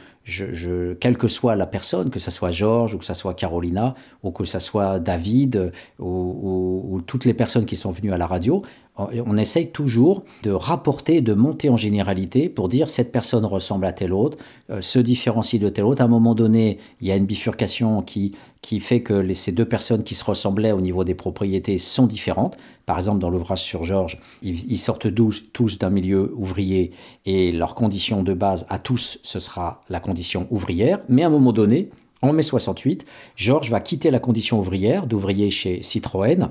quelle 0.99 1.17
que 1.17 1.27
soit 1.27 1.55
la 1.55 1.67
personne, 1.67 2.09
que 2.09 2.19
ce 2.19 2.31
soit 2.31 2.51
Georges 2.51 2.95
ou 2.95 2.97
que 2.97 3.05
ce 3.05 3.13
soit 3.13 3.35
Carolina 3.35 3.93
ou 4.23 4.31
que 4.31 4.43
ce 4.43 4.59
soit 4.59 4.99
David 4.99 5.71
ou, 5.99 7.01
toutes 7.05 7.25
les 7.25 7.33
personnes 7.33 7.65
qui 7.65 7.75
sont 7.75 7.91
venues 7.91 8.13
à 8.13 8.17
la 8.17 8.25
radio, 8.25 8.63
on 8.97 9.37
essaye 9.37 9.71
toujours 9.71 10.23
de 10.43 10.51
rapporter, 10.51 11.21
de 11.21 11.33
monter 11.33 11.69
en 11.69 11.75
généralité 11.75 12.47
pour 12.47 12.69
dire 12.69 12.89
cette 12.89 13.11
personne 13.11 13.45
ressemble 13.45 13.85
à 13.85 13.91
telle 13.91 14.13
autre, 14.13 14.37
euh, 14.69 14.81
se 14.81 14.99
différencie 14.99 15.61
de 15.61 15.67
telle 15.67 15.83
autre. 15.83 16.01
À 16.01 16.05
un 16.05 16.09
moment 16.09 16.33
donné, 16.33 16.77
il 17.01 17.07
y 17.07 17.11
a 17.11 17.17
une 17.17 17.25
bifurcation 17.25 18.01
qui, 18.01 18.35
qui 18.61 18.79
fait 18.79 19.01
que 19.01 19.33
ces 19.33 19.51
deux 19.51 19.65
personnes 19.65 20.03
qui 20.03 20.15
se 20.15 20.23
ressemblaient 20.23 20.71
au 20.71 20.79
niveau 20.79 21.03
des 21.03 21.13
propriétés 21.13 21.77
sont 21.77 22.07
différentes. 22.07 22.55
Par 22.85 22.97
exemple, 22.97 23.19
dans 23.19 23.29
l'ouvrage 23.29 23.61
sur 23.61 23.83
Georges, 23.83 24.19
ils, 24.43 24.77
sortent 24.77 25.07
tous 25.13 25.79
d'un 25.79 25.89
milieu 25.89 26.33
ouvrier 26.35 26.91
et 27.25 27.51
leur 27.51 27.73
condition 27.73 28.21
de 28.21 28.33
base 28.33 28.65
à 28.69 28.77
tous, 28.77 29.19
ce 29.23 29.39
sera 29.39 29.81
la 29.89 29.99
condition 29.99 30.47
ouvrière. 30.51 30.99
Mais 31.09 31.23
à 31.23 31.27
un 31.27 31.31
moment 31.31 31.51
donné, 31.51 31.89
en 32.21 32.31
mai 32.31 32.43
68, 32.43 33.05
Georges 33.35 33.71
va 33.71 33.79
quitter 33.79 34.11
la 34.11 34.19
condition 34.19 34.59
ouvrière, 34.59 35.07
d'ouvrier 35.07 35.49
chez 35.49 35.81
Citroën, 35.81 36.49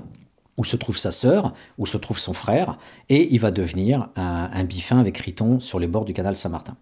où 0.57 0.63
se 0.63 0.75
trouve 0.75 0.97
sa 0.97 1.11
sœur, 1.11 1.53
où 1.77 1.85
se 1.85 1.97
trouve 1.97 2.19
son 2.19 2.33
frère, 2.33 2.77
et 3.09 3.33
il 3.33 3.39
va 3.39 3.51
devenir 3.51 4.09
un, 4.15 4.63
bifin 4.63 4.99
avec 4.99 5.17
Riton 5.17 5.59
sur 5.59 5.79
les 5.79 5.87
bords 5.87 6.05
du 6.05 6.13
canal 6.13 6.35
Saint-Martin. 6.37 6.75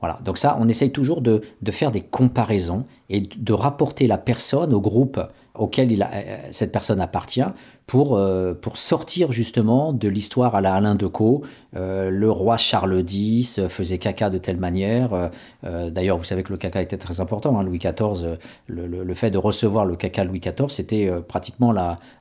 Voilà, 0.00 0.18
donc 0.24 0.38
ça, 0.38 0.56
on 0.60 0.68
essaye 0.68 0.90
toujours 0.90 1.20
de, 1.20 1.42
faire 1.70 1.92
des 1.92 2.00
comparaisons 2.00 2.84
et 3.08 3.20
de 3.20 3.52
rapporter 3.52 4.08
la 4.08 4.18
personne 4.18 4.74
au 4.74 4.80
groupe 4.80 5.20
auquel 5.54 6.02
euh, 6.02 6.36
cette 6.50 6.72
personne 6.72 7.00
appartient 7.00 7.44
pour, 7.86 8.16
euh, 8.16 8.54
pour 8.54 8.76
sortir 8.76 9.32
justement 9.32 9.92
de 9.92 10.08
l'histoire 10.08 10.54
à 10.54 10.60
la 10.60 10.74
Alain 10.74 10.94
Decaux. 10.94 11.42
Euh, 11.76 12.10
le 12.10 12.30
roi 12.30 12.56
Charles 12.56 13.04
X 13.08 13.66
faisait 13.68 13.98
caca 13.98 14.30
de 14.30 14.38
telle 14.38 14.56
manière. 14.56 15.30
D'ailleurs, 15.62 16.18
vous 16.18 16.24
savez 16.24 16.42
que 16.42 16.52
le 16.52 16.58
caca 16.58 16.80
était 16.80 16.96
très 16.96 17.20
important. 17.20 17.58
Hein. 17.58 17.62
Louis 17.62 17.78
XIV, 17.78 18.38
le, 18.66 18.86
le, 18.86 19.14
fait 19.14 19.30
de 19.30 19.38
recevoir 19.38 19.84
le 19.84 19.96
caca 19.96 20.24
Louis 20.24 20.40
XIV, 20.40 20.68
c'était 20.68 21.10
pratiquement 21.26 21.74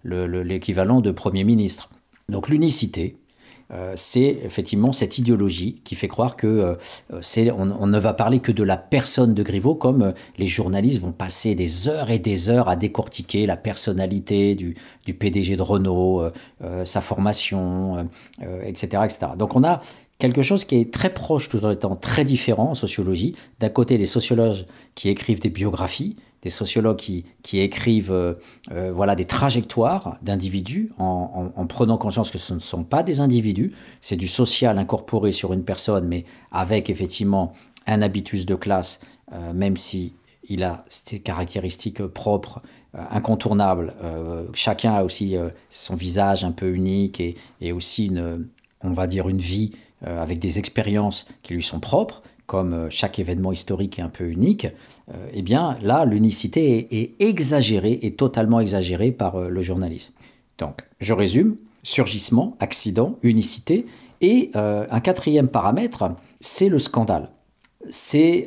l'équivalent 0.04 1.02
de 1.02 1.12
Premier 1.12 1.44
ministre. 1.44 1.90
Donc 2.30 2.50
l'unicité, 2.50 3.18
euh, 3.74 3.94
c'est 3.96 4.40
effectivement 4.44 4.92
cette 4.92 5.18
idéologie 5.18 5.82
qui 5.84 5.96
fait 5.96 6.08
croire 6.10 6.36
que 6.36 6.48
euh, 6.48 6.76
c'est, 7.22 7.52
on, 7.52 7.88
ne 7.88 8.00
va 8.00 8.14
parler 8.14 8.40
que 8.40 8.52
de 8.52 8.64
la 8.64 8.76
personne 8.78 9.34
de 9.34 9.44
Griveaux, 9.44 9.76
comme 9.76 10.02
euh, 10.02 10.12
les 10.38 10.48
journalistes 10.48 11.00
vont 11.00 11.14
passer 11.14 11.56
des 11.56 11.88
heures 11.88 12.10
et 12.10 12.20
des 12.20 12.50
heures 12.50 12.68
à 12.68 12.76
décortiquer 12.76 13.46
la 13.46 13.56
personnalité 13.56 14.56
du, 14.56 14.76
du 15.06 15.14
PDG 15.14 15.56
de 15.56 15.62
Renault, 15.62 16.24
sa 16.86 17.02
formation, 17.02 18.08
etc., 18.64 19.04
etc. 19.06 19.32
Donc 19.38 19.56
on 19.56 19.64
a 19.64 19.82
quelque 20.20 20.44
chose 20.44 20.66
qui 20.66 20.78
est 20.78 20.94
très 20.94 21.14
proche 21.14 21.50
tout 21.50 21.66
en 21.66 21.72
étant 21.72 21.96
très 21.96 22.24
différent 22.24 22.72
en 22.72 22.76
sociologie. 22.76 23.36
D'un 23.60 23.70
côté, 23.70 23.98
les 23.98 24.06
sociologues 24.06 24.66
qui 24.96 25.10
écrivent 25.10 25.40
des 25.40 25.50
biographies, 25.50 26.16
des 26.42 26.50
sociologues 26.50 26.98
qui, 26.98 27.26
qui 27.44 27.60
écrivent 27.60 28.12
euh, 28.12 28.34
euh, 28.72 28.92
voilà, 28.94 29.16
des 29.16 29.26
trajectoires 29.26 30.18
d'individus 30.22 30.92
en, 30.98 31.52
en, 31.56 31.68
prenant 31.68 31.98
conscience 31.98 32.32
que 32.32 32.38
ce 32.38 32.54
ne 32.54 32.60
sont 32.60 32.84
pas 32.84 33.04
des 33.04 33.20
individus, 33.20 33.74
c'est 34.02 34.16
du 34.16 34.28
social 34.28 34.78
incorporé 34.78 35.32
sur 35.32 35.54
une 35.54 35.64
personne, 35.64 36.08
mais 36.08 36.26
avec 36.52 36.90
effectivement 36.90 37.54
un 37.86 38.02
habitus 38.02 38.46
de 38.46 38.56
classe, 38.56 39.02
euh, 39.34 39.54
même 39.54 39.78
si 39.78 40.14
il 40.50 40.64
a 40.64 40.84
ses 40.90 41.20
caractéristiques 41.20 42.04
propres, 42.06 42.62
incontournables. 42.94 43.94
chacun 44.54 44.96
a 44.96 45.04
aussi 45.06 45.38
son 45.70 45.96
visage 45.96 46.44
un 46.44 46.52
peu 46.52 46.74
unique 46.74 47.22
et, 47.22 47.36
et 47.62 47.72
aussi, 47.72 48.08
une, 48.08 48.50
on 48.82 48.92
va 48.92 49.08
dire, 49.08 49.30
une 49.30 49.38
vie 49.38 49.72
avec 50.02 50.40
des 50.40 50.60
expériences 50.60 51.26
qui 51.42 51.54
lui 51.54 51.64
sont 51.64 51.80
propres 51.80 52.22
comme 52.52 52.90
chaque 52.90 53.18
événement 53.18 53.54
historique 53.54 53.98
est 53.98 54.02
un 54.02 54.10
peu 54.10 54.30
unique, 54.30 54.68
eh 55.34 55.42
bien 55.42 55.78
là, 55.82 56.06
l'unicité 56.06 56.88
est, 56.92 57.22
exagérée, 57.22 58.00
et 58.02 58.14
totalement 58.14 58.60
exagérée 58.60 59.12
par 59.12 59.36
euh, 59.36 59.50
le 59.50 59.62
journalisme. 59.62 60.14
Donc, 60.58 60.82
je 61.00 61.14
résume, 61.14 61.56
surgissement, 61.84 62.56
accident, 62.60 63.18
unicité, 63.24 63.86
et 64.24 64.52
un 64.54 65.00
quatrième 65.00 65.48
paramètre, 65.48 66.12
c'est 66.42 66.70
le 66.70 66.78
scandale. 66.78 67.32
C'est 67.90 68.46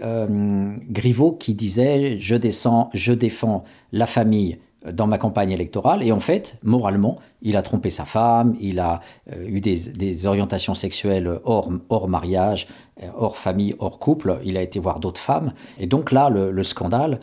Griveaux 0.89 1.33
qui 1.33 1.55
disait 1.55 2.21
je, 2.21 2.37
descends, 2.37 2.91
je 2.95 3.13
défends 3.13 3.65
la 3.91 4.07
famille 4.07 4.59
dans 4.93 5.07
ma 5.07 5.19
campagne 5.19 5.51
électorale. 5.51 6.03
Et 6.03 6.13
en 6.13 6.21
fait, 6.21 6.59
moralement, 6.63 7.19
il 7.43 7.57
a 7.57 7.63
trompé 7.63 7.91
sa 7.91 8.05
femme, 8.05 8.55
il 8.61 8.81
a 8.81 9.01
euh, 9.33 9.47
eu 9.47 9.61
des, 9.61 10.27
orientations 10.27 10.75
sexuelles 10.75 11.41
hors, 11.45 12.09
mariage, 12.09 12.69
euh, 13.03 13.09
hors 13.17 13.37
famille, 13.37 13.75
hors 13.79 13.99
couple. 13.99 14.39
Il 14.45 14.57
a 14.57 14.63
été 14.63 14.79
voir 14.79 15.01
d'autres 15.01 15.21
femmes. 15.21 15.53
Et 15.79 15.87
donc 15.87 16.13
là, 16.13 16.29
le, 16.29 16.63
scandale 16.63 17.21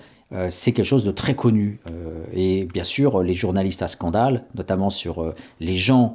c'est 0.48 0.72
quelque 0.72 0.86
chose 0.86 1.04
de 1.04 1.12
très 1.12 1.36
connu. 1.36 1.82
et 2.32 2.64
bien 2.64 2.86
sûr, 2.86 3.22
les 3.22 3.34
journalistes 3.34 3.82
à 3.82 3.90
scandale, 3.90 4.46
notamment 4.56 4.90
sur 4.90 5.34
les 5.60 5.76
gens 5.76 6.14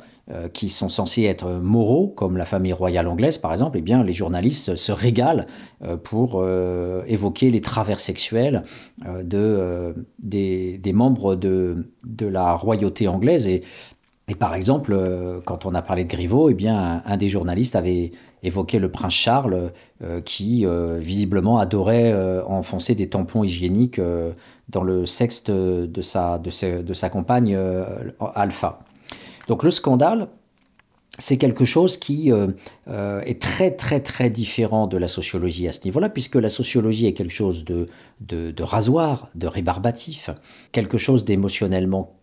qui 0.52 0.70
sont 0.70 0.88
censés 0.88 1.22
être 1.22 1.48
moraux, 1.52 2.08
comme 2.08 2.36
la 2.36 2.44
famille 2.44 2.72
royale 2.72 3.06
anglaise 3.06 3.38
par 3.38 3.52
exemple, 3.52 3.78
eh 3.78 3.82
bien, 3.82 4.02
les 4.02 4.12
journalistes 4.12 4.74
se 4.74 4.90
régalent 4.90 5.46
pour 6.02 6.44
évoquer 7.06 7.50
les 7.50 7.60
travers 7.60 8.00
sexuels 8.00 8.64
de, 9.22 9.94
des, 10.18 10.92
membres 10.92 11.36
de, 11.36 11.92
de 12.04 12.26
la 12.26 12.54
royauté 12.54 13.06
anglaise. 13.06 13.46
Et 13.46 13.62
et 14.28 14.34
par 14.34 14.54
exemple, 14.54 14.92
euh, 14.92 15.40
quand 15.44 15.66
on 15.66 15.74
a 15.74 15.82
parlé 15.82 16.02
de 16.04 16.08
Griveaux, 16.08 16.50
eh 16.50 16.54
bien, 16.54 17.02
un, 17.04 17.16
des 17.16 17.28
journalistes 17.28 17.76
avait 17.76 18.10
évoqué 18.42 18.78
le 18.78 18.90
prince 18.90 19.14
Charles, 19.14 19.72
euh, 20.02 20.20
qui 20.20 20.66
euh, 20.66 20.98
visiblement 20.98 21.58
adorait 21.58 22.12
enfoncer 22.46 22.94
des 22.94 23.08
tampons 23.08 23.44
hygiéniques 23.44 24.00
dans 24.68 24.82
le 24.82 25.06
sexe 25.06 25.44
de, 25.44 26.02
sa, 26.02 26.38
de, 26.38 26.82
de 26.82 26.92
sa 26.92 27.08
compagne 27.08 27.56
Alpha. 28.34 28.80
Donc 29.48 29.62
le 29.62 29.70
scandale, 29.70 30.28
c'est 31.18 31.38
quelque 31.38 31.64
chose 31.64 31.96
qui 31.96 32.30
est 32.86 33.40
très 33.40 33.70
très 33.70 34.00
très 34.00 34.28
différent 34.28 34.86
de 34.86 34.98
la 34.98 35.08
sociologie 35.08 35.66
à 35.66 35.72
ce 35.72 35.84
niveau-là, 35.84 36.10
puisque 36.10 36.34
la 36.34 36.50
sociologie 36.50 37.06
est 37.06 37.14
quelque 37.14 37.32
chose 37.32 37.64
de 37.64 38.62
rasoir, 38.62 39.30
de 39.34 39.46
rébarbatif, 39.46 40.30
quelque 40.72 40.98
chose 40.98 41.24
d'émotionnellement 41.24 42.15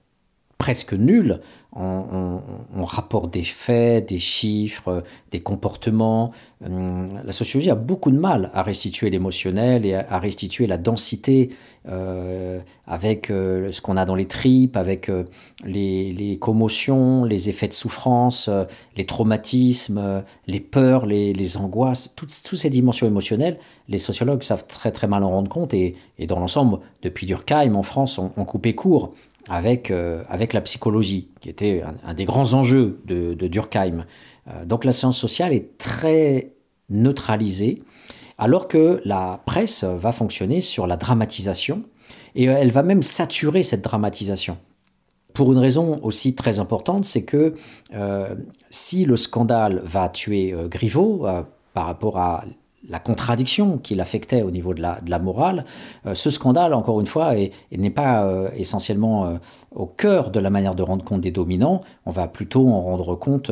presque 0.58 0.94
nul. 0.94 1.42
On, 1.76 2.86
rapporte 2.86 3.34
des 3.34 3.44
faits, 3.44 4.10
des 4.10 4.20
chiffres, 4.20 5.04
des 5.32 5.39
comportements. 5.39 6.32
Hum, 6.63 7.20
la 7.26 7.32
sociologie 7.32 7.72
a 7.72 7.76
beaucoup 7.76 8.12
de 8.12 8.20
mal 8.20 8.52
à 8.54 8.62
restituer 8.62 9.10
l'émotionnel 9.10 9.84
et 9.86 9.96
à, 9.96 10.20
restituer 10.20 10.68
la 10.68 10.78
densité 10.78 11.50
euh, 11.89 12.60
avec 12.86 13.32
euh, 13.32 13.72
ce 13.72 13.82
qu'on 13.82 13.98
a 13.98 14.06
dans 14.06 14.13
les 14.13 14.28
tripes, 14.28 14.78
avec 14.78 15.10
euh, 15.10 15.24
les, 15.66 16.38
commotions, 16.39 17.26
les 17.26 17.50
effets 17.50 17.68
de 17.68 17.74
souffrance, 17.74 18.50
les 18.96 19.06
traumatismes, 19.06 20.24
les 20.46 20.60
peurs, 20.60 21.08
les, 21.08 21.58
angoisses, 21.58 22.13
toutes, 22.16 22.32
ces 22.32 22.70
dimensions 22.70 23.08
émotionnelles. 23.08 23.58
Les 23.89 24.00
sociologues 24.00 24.44
savent 24.44 24.68
très 24.68 24.92
très 24.92 25.08
mal 25.08 25.24
en 25.24 25.32
rendre 25.32 25.50
compte 25.50 25.74
et, 25.74 25.96
dans 26.28 26.39
l'ensemble, 26.39 26.78
depuis 27.02 27.26
Durkheim 27.26 27.74
en 27.76 27.84
France, 27.84 28.20
on, 28.20 28.32
on 28.38 28.46
coupait 28.46 28.76
court 28.76 29.13
avec, 29.50 29.92
euh, 29.92 30.24
avec 30.30 30.54
la 30.54 30.62
psychologie, 30.62 31.30
qui 31.40 31.50
était 31.50 31.84
un, 32.06 32.14
des 32.14 32.26
grands 32.26 32.54
enjeux 32.54 33.00
de, 33.06 33.34
Durkheim. 33.34 34.06
Euh, 34.48 34.66
donc 34.66 34.86
la 34.86 34.92
science 34.92 35.18
sociale 35.18 35.54
est 35.54 35.78
très 35.78 36.54
neutralisée, 36.90 37.84
alors 38.38 38.68
que 38.68 39.02
la 39.06 39.42
presse 39.46 39.84
va 39.84 40.12
fonctionner 40.12 40.62
sur 40.62 40.88
la 40.88 40.98
dramatisation, 40.98 41.84
et 42.36 42.46
elle 42.46 42.72
va 42.72 42.84
même 42.84 43.04
saturer 43.04 43.64
cette 43.64 43.82
dramatisation. 43.82 44.58
Pour 45.34 45.52
une 45.52 45.60
raison 45.60 46.00
aussi 46.04 46.36
très 46.36 46.60
importante, 46.60 47.06
c'est 47.06 47.26
que 47.26 47.54
euh, 47.94 48.36
si 48.70 49.06
le 49.06 49.18
scandale 49.18 49.82
va 49.84 50.10
tuer 50.10 50.56
Griveaux 50.70 51.26
par 51.74 51.86
rapport 51.86 52.18
à 52.20 52.44
la 52.89 53.00
contradiction 53.00 53.78
qui 53.78 53.96
l'affectait 53.96 54.41
au 54.41 54.52
niveau 54.52 54.74
de 54.74 54.82
la, 54.82 55.00
de 55.02 55.10
la 55.10 55.19
morale, 55.19 55.65
euh, 56.06 56.15
ce 56.15 56.30
scandale, 56.30 56.74
encore 56.74 57.00
une 57.00 57.08
fois, 57.08 57.34
n'est 57.72 57.89
pas 57.89 58.26
euh, 58.26 58.50
essentiellement 58.56 59.26
euh, 59.26 59.38
au 59.76 59.86
cœur 59.86 60.32
de 60.32 60.40
la 60.40 60.50
manière 60.50 60.76
de 60.76 60.84
rendre 60.84 61.04
compte 61.04 61.22
des 61.22 61.32
dominants, 61.32 61.82
on 62.06 62.12
va 62.12 62.28
plutôt 62.28 62.68
en 62.68 62.82
rendre 62.82 63.16
compte 63.16 63.52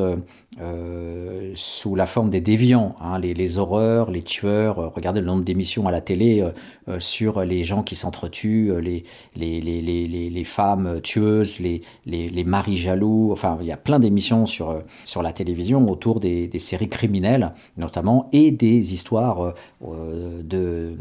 sous 1.54 1.94
la 1.94 2.06
forme 2.06 2.30
des 2.30 2.40
déviants, 2.40 2.94
hein, 3.00 3.18
les, 3.18 3.58
horreurs, 3.58 4.10
les 4.10 4.22
tueurs, 4.22 4.92
regardez 4.94 5.20
le 5.20 5.26
nombre 5.26 5.42
d'émissions 5.42 5.88
à 5.88 5.90
la 5.90 6.00
télé 6.00 6.46
sur 6.98 7.42
les 7.44 7.64
gens 7.64 7.82
qui 7.82 7.96
s'entretuent, 7.96 8.72
les 8.80 9.04
les, 9.36 10.44
femmes 10.44 11.00
tueuses, 11.02 11.58
les, 11.60 12.44
maris 12.44 12.76
jaloux, 12.76 13.30
enfin 13.32 13.58
il 13.60 13.66
y 13.66 13.72
a 13.72 13.76
plein 13.76 13.98
d'émissions 13.98 14.46
sur, 14.46 14.82
la 15.22 15.32
télévision 15.32 15.88
autour 15.88 16.20
des, 16.20 16.50
séries 16.58 16.88
criminelles 16.88 17.52
notamment, 17.76 18.28
et 18.32 18.50
des 18.50 18.94
histoires 18.94 19.54
euh, 19.84 20.42
de, 20.42 20.96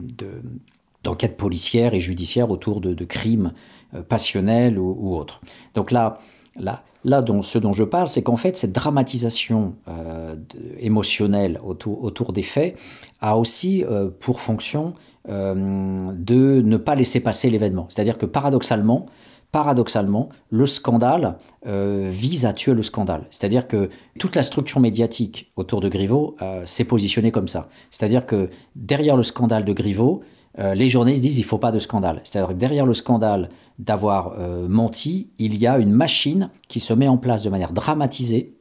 d'enquêtes 1.04 1.38
policières 1.38 1.94
et 1.94 2.00
judiciaires 2.00 2.50
autour 2.50 2.82
de, 2.82 3.06
crimes 3.06 3.54
euh, 3.94 4.04
passionnels 4.04 4.80
ou, 4.80 5.16
autres. 5.16 5.42
Donc 5.76 5.92
là, 5.92 6.20
là, 6.60 6.84
là 7.04 7.24
ce 7.42 7.58
dont 7.58 7.74
je 7.74 7.84
parle, 7.84 8.10
c'est 8.10 8.24
qu'en 8.24 8.36
fait, 8.36 8.58
cette 8.58 8.74
dramatisation 8.74 9.76
euh, 9.88 10.36
émotionnelle 10.80 11.60
autour, 11.64 12.34
des 12.34 12.44
faits 12.44 12.78
a 13.22 13.38
aussi 13.38 13.84
pour 14.20 14.42
fonction 14.42 14.94
de 15.28 16.62
ne 16.62 16.78
pas 16.78 16.96
laisser 16.96 17.20
passer 17.20 17.50
l'événement. 17.50 17.86
C'est-à-dire 17.90 18.18
que 18.18 18.26
paradoxalement, 18.26 19.06
paradoxalement, 19.52 20.30
le 20.50 20.66
scandale 20.66 21.38
euh, 21.68 22.08
vise 22.10 22.46
à 22.46 22.54
tuer 22.54 22.74
le 22.74 22.84
scandale. 22.84 23.26
C'est-à-dire 23.30 23.68
que 23.68 23.90
toute 24.18 24.36
la 24.36 24.44
structure 24.44 24.80
médiatique 24.80 25.52
autour 25.56 25.82
de 25.82 25.90
Griveaux 25.90 26.36
euh, 26.42 26.66
s'est 26.66 26.86
positionnée 26.86 27.32
comme 27.32 27.48
ça. 27.48 27.68
C'est-à-dire 27.92 28.26
que 28.26 28.50
derrière 28.76 29.18
le 29.18 29.24
scandale 29.24 29.66
de 29.66 29.74
Griveaux, 29.74 30.22
euh, 30.60 30.74
les 30.76 30.90
journalistes 30.90 31.24
disent 31.24 31.40
il 31.40 31.44
faut 31.44 31.58
pas 31.58 31.72
de 31.72 31.80
scandale. 31.80 32.22
C'est-à-dire 32.24 32.50
que 32.50 32.60
derrière 32.60 32.86
le 32.86 32.94
scandale 32.94 33.50
d'avoir 33.80 34.38
menti, 34.68 35.30
il 35.40 35.58
y 35.58 35.66
a 35.66 35.80
une 35.80 35.92
machine 35.92 36.52
qui 36.68 36.80
se 36.80 36.94
met 36.94 37.08
en 37.08 37.18
place 37.18 37.42
de 37.42 37.50
manière 37.50 37.72
dramatisée, 37.72 38.54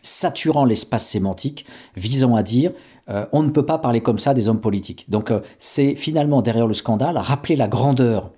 saturant 0.00 0.64
l'espace 0.64 1.06
sémantique, 1.06 1.66
visant 1.96 2.36
à 2.36 2.44
dire 2.44 2.70
on 3.32 3.42
ne 3.42 3.50
peut 3.50 3.66
pas 3.66 3.78
parler 3.78 4.00
comme 4.00 4.20
ça 4.20 4.32
des 4.32 4.48
hommes 4.48 4.60
politiques. 4.60 5.06
Donc 5.08 5.32
c'est 5.58 5.96
finalement 5.96 6.40
derrière 6.40 6.68
le 6.68 6.74
scandale 6.74 7.18
rappeler 7.18 7.56
la 7.56 7.66
grandeur 7.66 8.30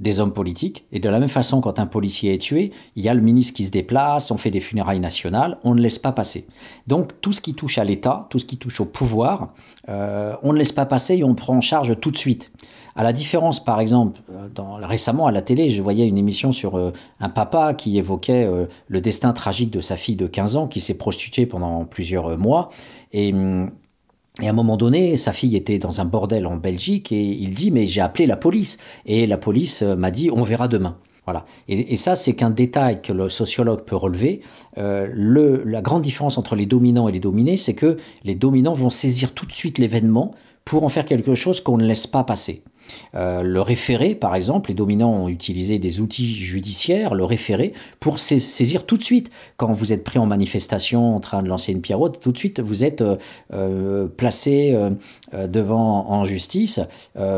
des 0.00 0.18
hommes 0.18 0.32
politiques. 0.32 0.86
Et 0.92 0.98
de 0.98 1.08
la 1.08 1.20
même 1.20 1.28
façon, 1.28 1.60
quand 1.60 1.78
un 1.78 1.86
policier 1.86 2.34
est 2.34 2.38
tué, 2.38 2.72
il 2.96 3.04
y 3.04 3.08
a 3.08 3.14
le 3.14 3.20
ministre 3.20 3.54
qui 3.54 3.64
se 3.64 3.70
déplace, 3.70 4.30
on 4.30 4.38
fait 4.38 4.50
des 4.50 4.60
funérailles 4.60 4.98
nationales, 4.98 5.58
on 5.62 5.74
ne 5.74 5.80
laisse 5.80 5.98
pas 5.98 6.12
passer. 6.12 6.46
Donc 6.86 7.20
tout 7.20 7.32
ce 7.32 7.40
qui 7.40 7.54
touche 7.54 7.78
à 7.78 7.84
l'État, 7.84 8.26
tout 8.30 8.38
ce 8.38 8.46
qui 8.46 8.56
touche 8.56 8.80
au 8.80 8.86
pouvoir, 8.86 9.52
euh, 9.88 10.34
on 10.42 10.52
ne 10.52 10.58
laisse 10.58 10.72
pas 10.72 10.86
passer 10.86 11.18
et 11.18 11.24
on 11.24 11.34
prend 11.34 11.56
en 11.56 11.60
charge 11.60 12.00
tout 12.00 12.10
de 12.10 12.16
suite. 12.16 12.50
À 12.96 13.04
la 13.04 13.12
différence, 13.12 13.62
par 13.62 13.78
exemple, 13.78 14.20
euh, 14.32 14.48
récemment 14.82 15.26
à 15.26 15.32
la 15.32 15.42
télé, 15.42 15.70
je 15.70 15.80
voyais 15.80 16.08
une 16.08 16.18
émission 16.18 16.50
sur 16.50 16.76
euh, 16.76 16.92
un 17.20 17.28
papa 17.28 17.74
qui 17.74 17.98
évoquait 17.98 18.50
le 18.88 19.00
destin 19.00 19.32
tragique 19.32 19.70
de 19.70 19.80
sa 19.80 19.96
fille 19.96 20.16
de 20.16 20.26
15 20.26 20.56
ans 20.56 20.66
qui 20.66 20.80
s'est 20.80 20.96
prostituée 20.96 21.46
pendant 21.46 21.84
plusieurs 21.84 22.36
mois. 22.36 22.70
Et 23.12 23.32
hum, 23.32 23.70
et 24.40 24.46
à 24.46 24.50
un 24.50 24.54
moment 24.54 24.76
donné, 24.76 25.16
sa 25.16 25.32
fille 25.32 25.56
était 25.56 25.78
dans 25.78 26.00
un 26.00 26.04
bordel 26.04 26.46
en 26.46 26.56
Belgique 26.56 27.12
et 27.12 27.22
il 27.22 27.54
dit 27.54 27.70
mais 27.70 27.86
j'ai 27.86 28.00
appelé 28.00 28.26
la 28.26 28.36
police 28.36 28.78
et 29.06 29.26
la 29.26 29.36
police 29.36 29.82
euh, 29.82 29.96
m'a 29.96 30.10
dit 30.10 30.30
on 30.32 30.42
verra 30.42 30.68
demain. 30.68 30.96
Voilà. 31.26 31.44
Et, 31.68 31.96
ça, 31.96 32.16
c'est 32.16 32.34
qu'un 32.34 32.50
détail 32.50 33.02
que 33.02 33.12
le 33.12 33.28
sociologue 33.28 33.84
peut 33.84 33.94
relever. 33.94 34.40
Euh, 34.78 35.06
le, 35.12 35.62
la 35.64 35.80
grande 35.80 36.02
différence 36.02 36.38
entre 36.38 36.56
les 36.56 36.66
dominants 36.66 37.08
et 37.08 37.12
les 37.12 37.20
dominés, 37.20 37.56
c'est 37.56 37.74
que 37.74 37.98
les 38.24 38.34
dominants 38.34 38.72
vont 38.72 38.90
saisir 38.90 39.32
tout 39.32 39.46
de 39.46 39.52
suite 39.52 39.78
l'événement 39.78 40.34
pour 40.64 40.82
en 40.82 40.88
faire 40.88 41.04
quelque 41.04 41.34
chose 41.34 41.60
qu'on 41.60 41.76
ne 41.76 41.86
laisse 41.86 42.06
pas 42.08 42.24
passer. 42.24 42.64
Euh, 43.14 43.42
le 43.42 43.60
référé, 43.60 44.14
par 44.14 44.34
exemple, 44.34 44.70
les 44.70 44.74
dominants 44.74 45.12
ont 45.12 45.28
utilisé 45.28 45.78
des 45.78 46.00
outils 46.00 46.34
judiciaires, 46.34 47.14
le 47.14 47.24
référé, 47.24 47.72
pour 47.98 48.18
saisir 48.18 48.86
tout 48.86 48.96
de 48.96 49.02
suite. 49.02 49.30
Quand 49.56 49.72
vous 49.72 49.92
êtes 49.92 50.04
pris 50.04 50.18
en 50.18 50.26
manifestation 50.26 51.16
en 51.16 51.20
train 51.20 51.42
de 51.42 51.48
lancer 51.48 51.72
une 51.72 51.80
pierrot, 51.80 52.08
tout 52.08 52.32
de 52.32 52.38
suite 52.38 52.60
vous 52.60 52.84
êtes 52.84 53.00
euh, 53.00 53.16
euh, 53.52 54.06
placé 54.06 54.76
devant 55.32 56.10
en 56.10 56.24
justice, 56.24 56.80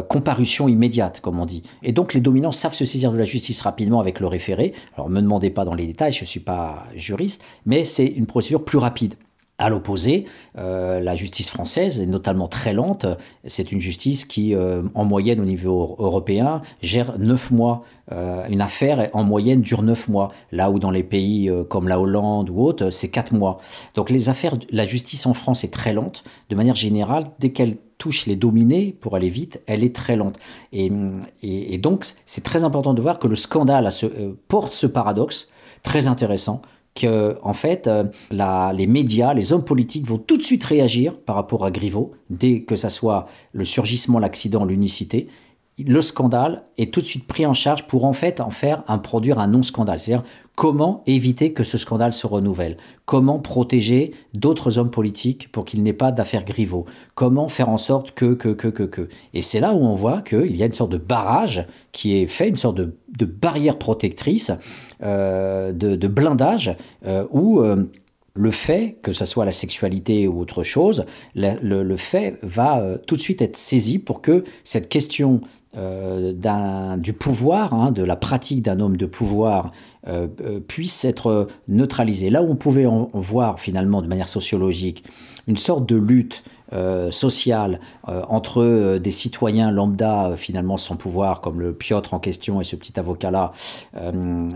comparution 0.09 0.69
immédiate, 0.69 1.21
comme 1.21 1.41
on 1.41 1.47
dit. 1.47 1.63
Et 1.83 1.93
donc 1.93 2.15
les 2.15 2.21
dominants 2.21 2.53
savent 2.53 2.75
se 2.75 2.85
saisir 2.85 3.13
de 3.13 3.19
la 3.19 3.25
justice 3.25 3.61
rapidement 3.63 4.01
avec 4.01 4.21
le 4.21 4.27
référé. 4.27 4.73
Alors 4.97 5.09
me 5.09 5.21
demandez 5.21 5.51
pas 5.51 5.65
dans 5.65 5.75
les 5.75 5.87
détails, 5.87 6.13
je 6.13 6.23
ne 6.23 6.27
suis 6.27 6.41
pas 6.41 6.85
juriste, 6.97 7.43
mais 7.67 7.85
c'est 7.85 8.07
une 8.07 8.27
procédure 8.27 8.65
plus 8.65 8.79
rapide. 8.79 9.15
À 9.63 9.69
l'opposé, 9.69 10.27
euh, 10.59 10.99
la 10.99 11.15
justice 11.15 11.49
française 11.49 12.01
est 12.01 12.07
notamment 12.07 12.49
très 12.49 12.73
lente. 12.73 13.07
C'est 13.47 13.71
une 13.71 13.81
justice 13.81 14.25
qui, 14.25 14.57
euh, 14.57 14.83
en 14.95 15.05
moyenne 15.05 15.39
au 15.39 15.45
niveau 15.45 15.95
européen, 16.01 16.63
gère 16.83 17.17
neuf 17.21 17.53
mois. 17.53 17.85
Euh, 18.11 18.45
une 18.49 18.61
affaire, 18.61 19.09
en 19.13 19.23
moyenne, 19.23 19.61
dure 19.61 19.83
neuf 19.83 20.09
mois. 20.09 20.33
Là 20.51 20.73
où 20.73 20.81
dans 20.81 20.91
les 20.91 21.05
pays 21.05 21.49
comme 21.69 21.87
la 21.87 22.01
Hollande 22.01 22.51
ou 22.51 22.61
autres, 22.61 22.91
c'est 22.91 23.09
quatre 23.09 23.33
mois. 23.33 23.61
Donc 23.95 24.11
les 24.11 24.29
affaires, 24.29 24.57
la 24.73 24.85
justice 24.85 25.27
en 25.27 25.33
France 25.33 25.63
est 25.63 25.73
très 25.73 25.93
lente. 25.93 26.25
De 26.51 26.57
manière 26.57 26.75
générale, 26.75 27.27
dès 27.39 27.51
qu'elle 27.51 27.77
touche 27.99 28.27
les 28.27 28.35
dominés, 28.35 28.97
pour 29.01 29.15
aller 29.15 29.31
vite, 29.31 29.61
elle 29.69 29.85
est 29.85 29.95
très 29.95 30.17
lente. 30.17 30.41
Et, 30.73 30.91
et, 31.43 31.79
donc, 31.79 32.05
c'est 32.27 32.43
très 32.43 32.65
important 32.65 32.95
de 32.95 33.01
voir 33.01 33.21
que 33.21 33.29
le 33.29 33.37
scandale 33.37 33.89
porte 34.49 34.73
ce 34.73 34.89
paradoxe 34.89 35.51
très 35.85 36.09
intéressant 36.09 36.63
que 36.95 37.39
en 37.43 37.53
fait 37.53 37.87
euh, 37.87 38.05
les 38.31 38.87
médias, 38.87 39.35
les 39.35 39.53
hommes 39.53 39.65
politiques 39.65 40.07
vont 40.07 40.19
tout 40.19 40.37
de 40.37 40.43
suite 40.43 40.65
réagir 40.65 41.19
par 41.19 41.37
rapport 41.37 41.65
à 41.65 41.71
Griveaux 41.71 42.13
dès 42.31 42.63
que 42.63 42.77
ça 42.77 42.91
soit 42.91 43.27
le 43.53 43.65
surgissement, 43.65 44.19
l'accident, 44.19 44.65
l'unicité. 44.65 45.29
le 45.79 46.03
scandale 46.03 46.65
est 46.77 46.93
tout 46.93 47.01
de 47.01 47.07
suite 47.07 47.27
pris 47.27 47.47
en 47.47 47.55
charge 47.55 47.87
pour 47.87 48.05
en 48.05 48.13
fait 48.13 48.41
en 48.41 48.51
faire 48.51 48.85
un 48.89 48.99
produire 48.99 49.39
un 49.39 49.49
non-scandale. 49.49 50.01
C'est-à-dire 50.01 50.25
comment 50.55 51.03
éviter 51.07 51.53
que 51.53 51.65
ce 51.65 51.79
scandale 51.79 52.13
se 52.13 52.27
renouvelle, 52.27 52.77
comment 53.07 53.39
protéger 53.39 54.13
d'autres 54.35 54.79
hommes 54.79 54.91
politiques 54.91 55.51
pour 55.51 55.65
qu'il 55.65 55.83
n'ait 55.83 55.93
pas 55.93 56.13
d'affaires 56.13 56.45
Griveaux, 56.45 56.85
comment 57.15 57.49
faire 57.49 57.69
en 57.69 57.79
sorte 57.79 58.13
que, 58.13 58.35
que, 58.35 58.51
que, 58.51 58.69
que, 58.69 58.83
que? 58.83 59.09
Et 59.35 59.43
c'est 59.43 59.61
là 59.61 59.73
où 59.73 59.85
on 59.85 59.95
voit 59.95 60.21
qu'il 60.21 60.55
y 60.55 60.63
a 60.63 60.67
une 60.67 60.73
sorte 60.73 60.93
de 60.93 60.99
barrage 60.99 61.67
qui 61.93 62.17
est 62.17 62.27
fait, 62.27 62.49
une 62.49 62.57
sorte 62.57 62.77
de, 62.77 62.95
barrière 63.25 63.79
protectrice, 63.79 64.53
de, 65.03 65.97
de, 65.97 66.09
blindage, 66.09 66.77
euh, 67.07 67.27
où... 67.31 67.61
Euh, 67.61 67.91
le 68.35 68.51
fait, 68.51 68.97
que 69.03 69.13
ce 69.13 69.25
soit 69.25 69.45
la 69.45 69.53
sexualité 69.53 70.27
ou 70.27 70.41
autre 70.41 70.63
chose, 70.63 71.05
le, 71.35 71.97
fait 71.97 72.39
va 72.43 72.81
euh, 72.81 72.97
tout 73.07 73.17
de 73.17 73.21
suite 73.21 73.43
être 73.43 73.57
saisi 73.57 73.99
pour 73.99 74.23
que 74.23 74.45
cette 74.65 74.89
question 74.89 75.43
euh, 75.77 76.97
du 76.97 77.13
pouvoir, 77.13 77.75
hein, 77.75 77.93
de 77.93 78.03
la 78.03 78.17
pratique 78.17 78.63
d'un 78.63 78.81
homme 78.81 78.97
de 78.97 79.07
pouvoir, 79.07 79.73
euh, 80.07 80.29
euh, 80.43 80.61
puisse 80.61 81.05
être 81.05 81.49
neutralisée. 81.69 82.29
Là 82.29 82.43
où 82.43 82.51
on 82.51 82.57
pouvait 82.57 82.87
en, 82.87 83.11
voir 83.15 83.61
finalement 83.61 84.03
de 84.03 84.07
manière 84.07 84.29
sociologique 84.29 85.05
une 85.49 85.57
sorte 85.57 85.89
de 85.89 85.97
lutte 85.97 86.45
euh, 86.45 86.51
sociale 87.11 87.81
euh, 88.09 88.23
entre 88.29 88.63
euh, 88.63 88.99
des 88.99 89.11
citoyens 89.11 89.71
lambda 89.71 90.31
euh, 90.31 90.37
finalement 90.37 90.77
sans 90.77 90.97
pouvoir 90.97 91.41
comme 91.41 91.61
le 91.61 91.73
Piotr 91.73 92.15
en 92.15 92.19
question 92.19 92.61
et 92.61 92.65
ce 92.65 92.77
petit 92.77 92.99
avocat 92.99 93.31
là 93.31 93.53
euh, 93.97 94.51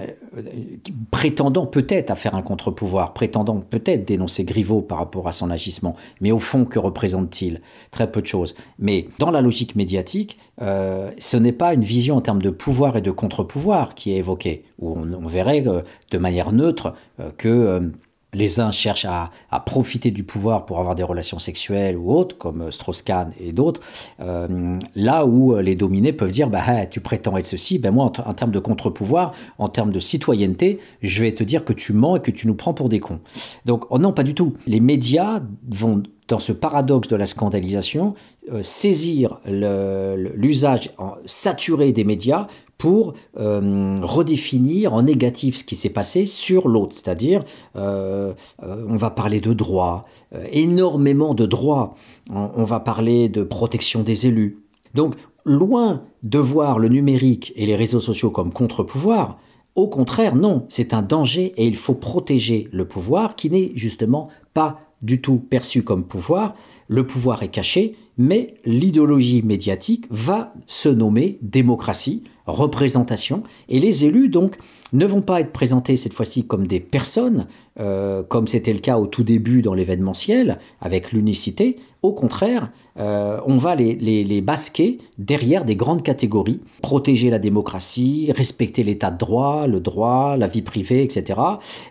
prétendant 1.10 1.66
peut-être 1.66 2.10
à 2.10 2.14
faire 2.14 2.34
un 2.34 2.42
contre-pouvoir 2.42 3.12
prétendant 3.12 3.60
peut-être 3.60 4.06
dénoncer 4.06 4.44
Griveaux 4.44 4.82
par 4.82 4.98
rapport 4.98 5.28
à 5.28 5.32
son 5.32 5.50
agissement 5.50 5.94
mais 6.20 6.32
au 6.32 6.38
fond 6.38 6.64
que 6.64 6.78
représente-t-il? 6.78 7.60
Très 7.90 8.10
peu 8.10 8.20
de 8.20 8.26
choses. 8.26 8.54
Mais 8.78 9.08
dans 9.18 9.30
la 9.30 9.42
logique 9.42 9.76
médiatique 9.76 10.38
euh, 10.62 11.10
ce 11.18 11.36
n'est 11.36 11.52
pas 11.52 11.74
une 11.74 11.84
vision 11.84 12.16
en 12.16 12.20
termes 12.22 12.42
de 12.42 12.50
pouvoir 12.50 12.96
et 12.96 13.02
de 13.02 13.10
contre-pouvoir 13.10 13.94
qui 13.94 14.12
est 14.12 14.16
évoquée 14.16 14.64
où 14.78 14.96
on 14.96 15.26
verrait 15.26 15.62
de 16.10 16.18
manière 16.18 16.52
neutre 16.52 16.94
que 17.38 17.90
les 18.36 18.60
uns 18.60 18.70
cherchent 18.70 19.06
à, 19.06 19.30
profiter 19.64 20.10
du 20.10 20.22
pouvoir 20.22 20.66
pour 20.66 20.78
avoir 20.78 20.94
des 20.94 21.02
relations 21.02 21.38
sexuelles 21.38 21.96
ou 21.96 22.12
autres, 22.12 22.36
comme 22.38 22.70
Strauss-Kahn 22.70 23.32
et 23.40 23.52
d'autres, 23.52 23.80
euh, 24.20 24.78
là 24.94 25.26
où 25.26 25.56
les 25.58 25.74
dominés 25.74 26.12
peuvent 26.12 26.30
dire 26.30 26.50
bah, 26.50 26.86
tu 26.86 27.00
prétends 27.00 27.36
être 27.36 27.46
ceci, 27.46 27.78
ben 27.78 27.90
moi 27.90 28.04
en, 28.04 28.34
termes 28.34 28.52
de 28.52 28.58
contre-pouvoir, 28.58 29.32
en 29.58 29.68
termes 29.68 29.90
de 29.90 30.00
citoyenneté, 30.00 30.78
je 31.02 31.20
vais 31.22 31.32
te 31.32 31.42
dire 31.42 31.64
que 31.64 31.72
tu 31.72 31.92
mens 31.92 32.16
et 32.16 32.20
que 32.20 32.30
tu 32.30 32.46
nous 32.46 32.54
prends 32.54 32.74
pour 32.74 32.88
des 32.88 33.00
cons. 33.00 33.20
Donc 33.64 33.86
oh 33.90 33.98
non, 33.98 34.12
pas 34.12 34.22
du 34.22 34.34
tout. 34.34 34.54
Les 34.66 34.80
médias 34.80 35.40
vont 35.68 36.02
dans 36.28 36.38
ce 36.38 36.52
paradoxe 36.52 37.08
de 37.08 37.16
la 37.16 37.26
scandalisation, 37.26 38.14
euh, 38.14 38.16
saisir 38.62 39.40
l'usage 39.46 40.94
saturé 41.24 41.92
des 41.92 42.04
médias 42.04 42.46
pour 42.78 43.14
euh, 43.38 43.98
redéfinir 44.02 44.92
en 44.92 45.02
négatif 45.02 45.56
ce 45.56 45.64
qui 45.64 45.76
s'est 45.76 45.90
passé 45.90 46.26
sur 46.26 46.68
l'autre. 46.68 46.94
C'est-à-dire, 46.94 47.44
euh, 47.76 48.34
euh, 48.62 48.84
on 48.88 48.96
va 48.96 49.10
parler 49.10 49.40
de 49.40 49.52
droits, 49.52 50.04
euh, 50.34 50.46
énormément 50.52 51.34
de 51.34 51.46
droits, 51.46 51.94
on 52.30 52.64
va 52.64 52.80
parler 52.80 53.28
de 53.28 53.42
protection 53.42 54.02
des 54.02 54.26
élus. 54.26 54.58
Donc, 54.94 55.14
loin 55.44 56.02
de 56.22 56.38
voir 56.38 56.78
le 56.78 56.88
numérique 56.88 57.52
et 57.56 57.66
les 57.66 57.76
réseaux 57.76 58.00
sociaux 58.00 58.30
comme 58.30 58.52
contre-pouvoir, 58.52 59.38
au 59.74 59.88
contraire, 59.88 60.34
non, 60.34 60.64
c'est 60.68 60.94
un 60.94 61.02
danger 61.02 61.52
et 61.56 61.66
il 61.66 61.76
faut 61.76 61.94
protéger 61.94 62.68
le 62.72 62.88
pouvoir 62.88 63.36
qui 63.36 63.50
n'est 63.50 63.72
justement 63.74 64.28
pas 64.54 64.80
du 65.02 65.20
tout 65.20 65.36
perçu 65.36 65.82
comme 65.82 66.04
pouvoir. 66.04 66.54
Le 66.88 67.06
pouvoir 67.06 67.42
est 67.42 67.48
caché, 67.48 67.94
mais 68.18 68.54
l'idéologie 68.64 69.42
médiatique 69.42 70.06
va 70.10 70.52
se 70.66 70.88
nommer 70.88 71.38
démocratie, 71.42 72.24
représentation, 72.46 73.42
et 73.68 73.80
les 73.80 74.04
élus 74.04 74.28
donc 74.28 74.56
ne 74.92 75.04
vont 75.04 75.22
pas 75.22 75.40
être 75.40 75.52
présentés 75.52 75.96
cette 75.96 76.12
fois-ci 76.12 76.46
comme 76.46 76.66
des 76.66 76.80
personnes, 76.80 77.46
euh, 77.80 78.22
comme 78.22 78.46
c'était 78.46 78.72
le 78.72 78.78
cas 78.78 78.98
au 78.98 79.06
tout 79.06 79.24
début 79.24 79.62
dans 79.62 79.74
l'événementiel, 79.74 80.58
avec 80.80 81.12
l'unicité. 81.12 81.76
Au 82.02 82.12
contraire, 82.12 82.70
euh, 82.98 83.40
on 83.44 83.56
va 83.56 83.74
les, 83.74 84.40
basquer 84.40 84.98
derrière 85.18 85.64
des 85.64 85.76
grandes 85.76 86.02
catégories, 86.02 86.60
protéger 86.82 87.30
la 87.30 87.38
démocratie, 87.38 88.32
respecter 88.34 88.82
l'état 88.84 89.10
de 89.10 89.18
droit, 89.18 89.66
le 89.66 89.80
droit, 89.80 90.36
la 90.36 90.46
vie 90.46 90.62
privée, 90.62 91.02
etc. 91.02 91.40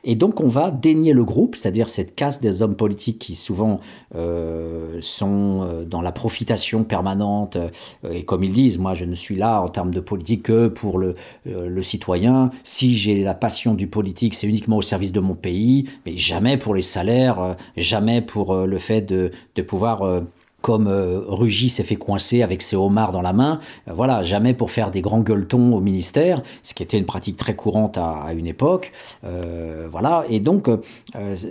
Et 0.04 0.16
donc 0.16 0.42
on 0.42 0.48
va 0.48 0.72
dénier 0.72 1.14
le 1.14 1.24
groupe, 1.24 1.56
c'est-à-dire 1.56 1.90
cette 1.90 2.16
caste 2.16 2.42
des 2.42 2.62
hommes 2.62 2.76
politiques 2.76 3.20
qui 3.20 3.36
souvent 3.36 3.80
euh, 4.16 5.00
sont 5.02 5.64
euh, 5.64 5.86
dans 5.86 6.02
la 6.02 6.12
profitation 6.12 6.84
permanente, 6.84 7.58
et 8.10 8.24
comme 8.24 8.44
ils 8.44 8.54
disent, 8.54 8.78
moi 8.78 8.94
je 8.94 9.06
ne 9.06 9.16
suis 9.16 9.36
là 9.36 9.62
en 9.62 9.70
termes 9.70 9.92
de 9.92 10.00
politique 10.00 10.44
que 10.44 10.68
pour 10.68 11.00
le, 11.00 11.16
citoyen, 11.82 12.52
si 12.64 12.96
j'ai 12.96 13.22
la 13.22 13.34
passion 13.34 13.74
du 13.74 13.88
politique, 13.88 14.34
c'est 14.34 14.48
uniquement 14.48 14.78
au 14.78 14.82
service 14.82 15.12
de 15.12 15.20
mon 15.20 15.36
pays, 15.36 15.86
mais 16.06 16.18
jamais 16.18 16.58
pour 16.58 16.74
les 16.74 16.82
salaires, 16.82 17.56
jamais 17.78 18.22
pour 18.22 18.56
le 18.56 18.80
fait 18.80 19.02
de, 19.02 19.32
pouvoir 19.68 20.24
comme 20.66 20.88
euh, 20.88 21.22
Rugy 21.28 21.70
s'est 21.70 21.84
fait 21.84 21.96
coincer 21.96 22.42
avec 22.42 22.64
ses 22.64 22.76
homards 22.76 23.12
dans 23.12 23.22
la 23.22 23.34
main, 23.34 23.60
euh, 23.88 23.94
voilà, 23.94 24.24
jamais 24.24 24.56
pour 24.56 24.72
faire 24.72 24.90
des 24.90 25.02
grands 25.02 25.20
gueuletons 25.20 25.76
au 25.76 25.80
ministère, 25.80 26.42
ce 26.64 26.74
qui 26.74 26.82
était 26.82 26.98
une 26.98 27.06
pratique 27.06 27.38
très 27.38 27.56
courante 27.56 28.00
à, 28.00 28.34
une 28.36 28.48
époque. 28.48 28.92
Euh, 29.26 29.88
voilà, 29.92 30.26
et 30.28 30.40
donc 30.40 30.68
euh, 30.68 30.78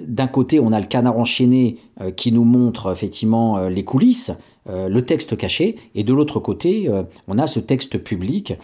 d'un 0.08 0.26
côté, 0.26 0.58
on 0.58 0.72
a 0.72 0.80
le 0.80 0.86
canard 0.86 1.16
enchaîné 1.16 1.76
qui 2.16 2.32
nous 2.32 2.42
montre 2.42 2.90
effectivement 2.90 3.68
les 3.68 3.84
coulisses, 3.84 4.32
le 4.66 5.00
texte 5.02 5.36
caché, 5.36 5.76
et 5.94 6.02
de 6.02 6.12
l'autre 6.12 6.40
côté, 6.40 6.90
on 7.28 7.38
a 7.38 7.46
ce 7.46 7.60
texte 7.60 7.98
public 7.98 8.54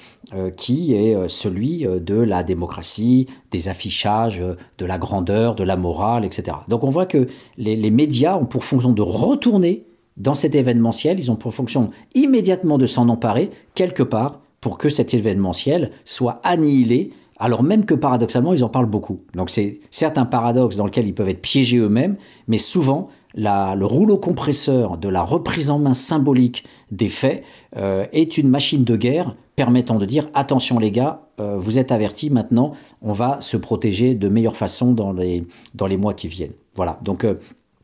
qui 0.57 0.95
est 0.95 1.29
celui 1.29 1.87
de 1.87 2.15
la 2.17 2.43
démocratie, 2.43 3.27
des 3.53 3.69
affichages, 3.69 4.43
de 4.79 4.85
la 4.85 4.99
grandeur, 4.99 5.55
de 5.55 5.63
la 5.63 5.77
morale, 5.77 6.25
etc. 6.25 6.57
Donc 6.67 6.83
on 6.83 6.91
voit 6.91 7.07
que 7.07 7.29
les 7.57 7.91
médias 7.93 8.37
ont 8.37 8.47
pour 8.47 8.65
fonction 8.65 8.93
de 8.93 9.03
retourner 9.03 9.85
dans 10.21 10.35
cet 10.35 10.55
événementiel, 10.55 11.19
ils 11.19 11.31
ont 11.31 11.37
pour 11.37 11.55
fonction 11.55 11.91
immédiatement 12.15 12.77
de 12.77 12.87
s'en 12.87 13.09
emparer 13.09 13.51
quelque 13.75 14.03
part 14.03 14.41
pour 14.61 14.77
que 14.77 14.91
cet 14.91 15.15
événementiel 15.15 15.93
soit 16.05 16.41
annihilé, 16.45 17.13
alors 17.39 17.63
même 17.63 17.87
que 17.87 17.95
paradoxalement, 17.95 18.53
ils 18.53 18.63
en 18.63 18.69
parlent 18.69 18.85
beaucoup. 18.85 19.21
Donc 19.35 19.49
c'est 19.49 19.81
certes 19.91 20.19
un 20.19 20.27
paradoxe 20.27 20.77
dans 20.77 20.85
lequel 20.85 21.07
ils 21.07 21.15
peuvent 21.15 21.31
être 21.31 21.41
piégés 21.41 21.79
eux-mêmes, 21.79 22.17
mais 22.49 22.59
souvent, 22.59 23.09
le 23.35 23.85
rouleau 23.85 24.19
compresseur 24.19 24.99
de 24.99 25.09
la 25.09 25.23
reprise 25.23 25.71
en 25.71 25.79
main 25.79 25.95
symbolique 25.95 26.65
des 26.91 27.09
faits 27.09 27.43
euh, 27.77 28.05
est 28.13 28.37
une 28.37 28.49
machine 28.49 28.85
de 28.85 28.97
guerre 28.97 29.37
permettant 29.57 29.99
de 29.99 30.05
dire 30.05 30.29
attention 30.35 30.79
les 30.79 30.91
gars, 30.91 31.29
euh, 31.39 31.57
vous 31.57 31.79
êtes 31.79 31.93
avertis 31.93 32.29
maintenant, 32.29 32.73
on 33.01 33.15
va 33.15 33.41
se 33.41 33.57
protéger 33.57 34.15
de 34.15 34.29
meilleure 34.29 34.57
façon 34.57 34.93
dans 34.93 35.13
les, 35.13 35.47
dans 35.75 35.87
les 35.87 35.97
mois 35.97 36.13
qui 36.13 36.29
viennent. 36.29 36.53
Voilà, 36.75 36.99
donc 37.05 37.25
euh, 37.25 37.37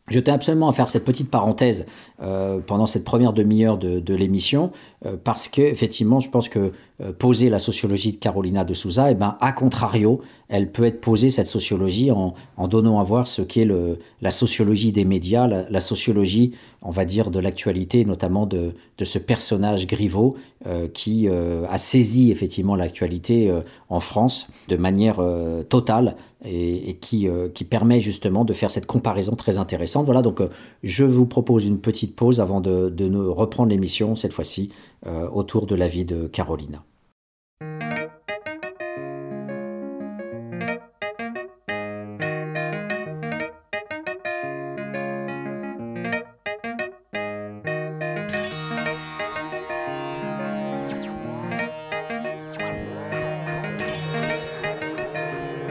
je 0.09 0.21
tiens 0.21 0.35
absolument 0.35 0.69
à 0.69 0.73
faire 0.73 0.89
cette 0.89 1.05
petite 1.05 1.31
parenthèse 1.31 1.87
euh, 2.23 2.61
pendant 2.65 2.87
cette 2.87 3.05
première 3.05 3.35
demi-heure 3.35 3.77
de, 3.77 4.15
l'émission 4.15 4.73
euh, 5.05 5.19
parce 5.23 5.49
que 5.49 5.61
effectivement, 5.61 6.19
je 6.19 6.31
pense 6.31 6.49
que 6.49 6.73
euh, 7.03 7.13
poser 7.13 7.51
la 7.51 7.59
sociologie 7.59 8.13
de 8.13 8.17
Carolina 8.17 8.65
de 8.65 8.73
Souza, 8.73 9.09
et 9.09 9.13
eh 9.13 9.15
ben 9.15 9.37
à 9.43 9.53
contrario, 9.53 10.23
elle 10.49 10.73
peut 10.73 10.85
être 10.85 11.03
posée 11.03 11.31
cette 11.31 11.47
sociologie 11.47 12.11
en, 12.11 12.35
donnant 12.69 13.01
à 13.01 13.05
voir 13.05 13.29
ce 13.29 13.43
qu'est 13.43 13.69
la 14.23 14.31
sociologie 14.31 14.93
des 14.93 15.05
médias, 15.05 15.47
la, 15.47 15.81
sociologie, 15.83 16.53
on 16.81 16.91
va 16.91 17.05
dire, 17.05 17.31
de 17.31 17.39
l'actualité, 17.39 18.07
notamment 18.07 18.47
de, 18.47 18.73
de 18.97 19.05
ce 19.05 19.19
personnage 19.19 19.87
Griveaux 19.87 20.37
qui 20.95 21.29
a 21.29 21.79
saisi 21.79 22.31
effectivement 22.31 22.77
l'actualité 22.77 23.53
en 23.89 23.99
France 23.99 24.47
de 24.69 24.77
manière 24.77 25.21
totale 25.69 26.17
et, 26.45 26.91
et 26.91 26.95
qui, 26.95 27.29
qui 27.53 27.65
permet 27.65 28.01
justement 28.01 28.45
de 28.45 28.53
faire 28.53 28.71
cette 28.71 28.87
comparaison 28.87 29.35
très 29.35 29.59
intéressante. 29.59 30.07
Voilà, 30.07 30.23
donc 30.23 30.41
je 30.85 31.05
vous 31.05 31.27
propose 31.27 31.67
une 31.67 31.79
petite 31.79 32.06
pause 32.15 32.41
avant 32.41 32.61
de, 32.61 33.17
reprendre 33.29 33.71
l'émission, 33.71 34.17
cette 34.17 34.33
fois-ci 34.33 34.71
euh, 35.07 35.29
autour 35.29 35.67
de 35.67 35.75
la 35.75 35.89
vie 35.89 36.05
de 36.05 36.27
Carolina. 36.27 36.83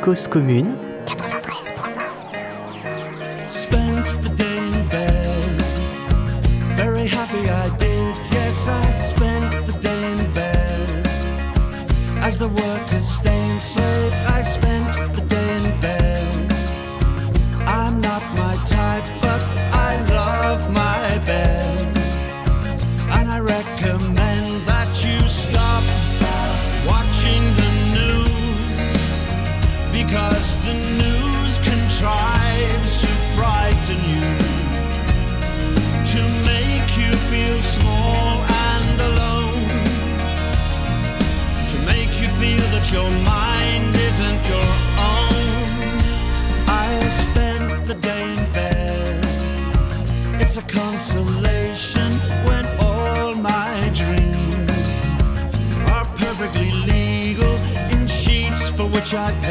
Cause. 0.01 0.29
tried 59.05 59.44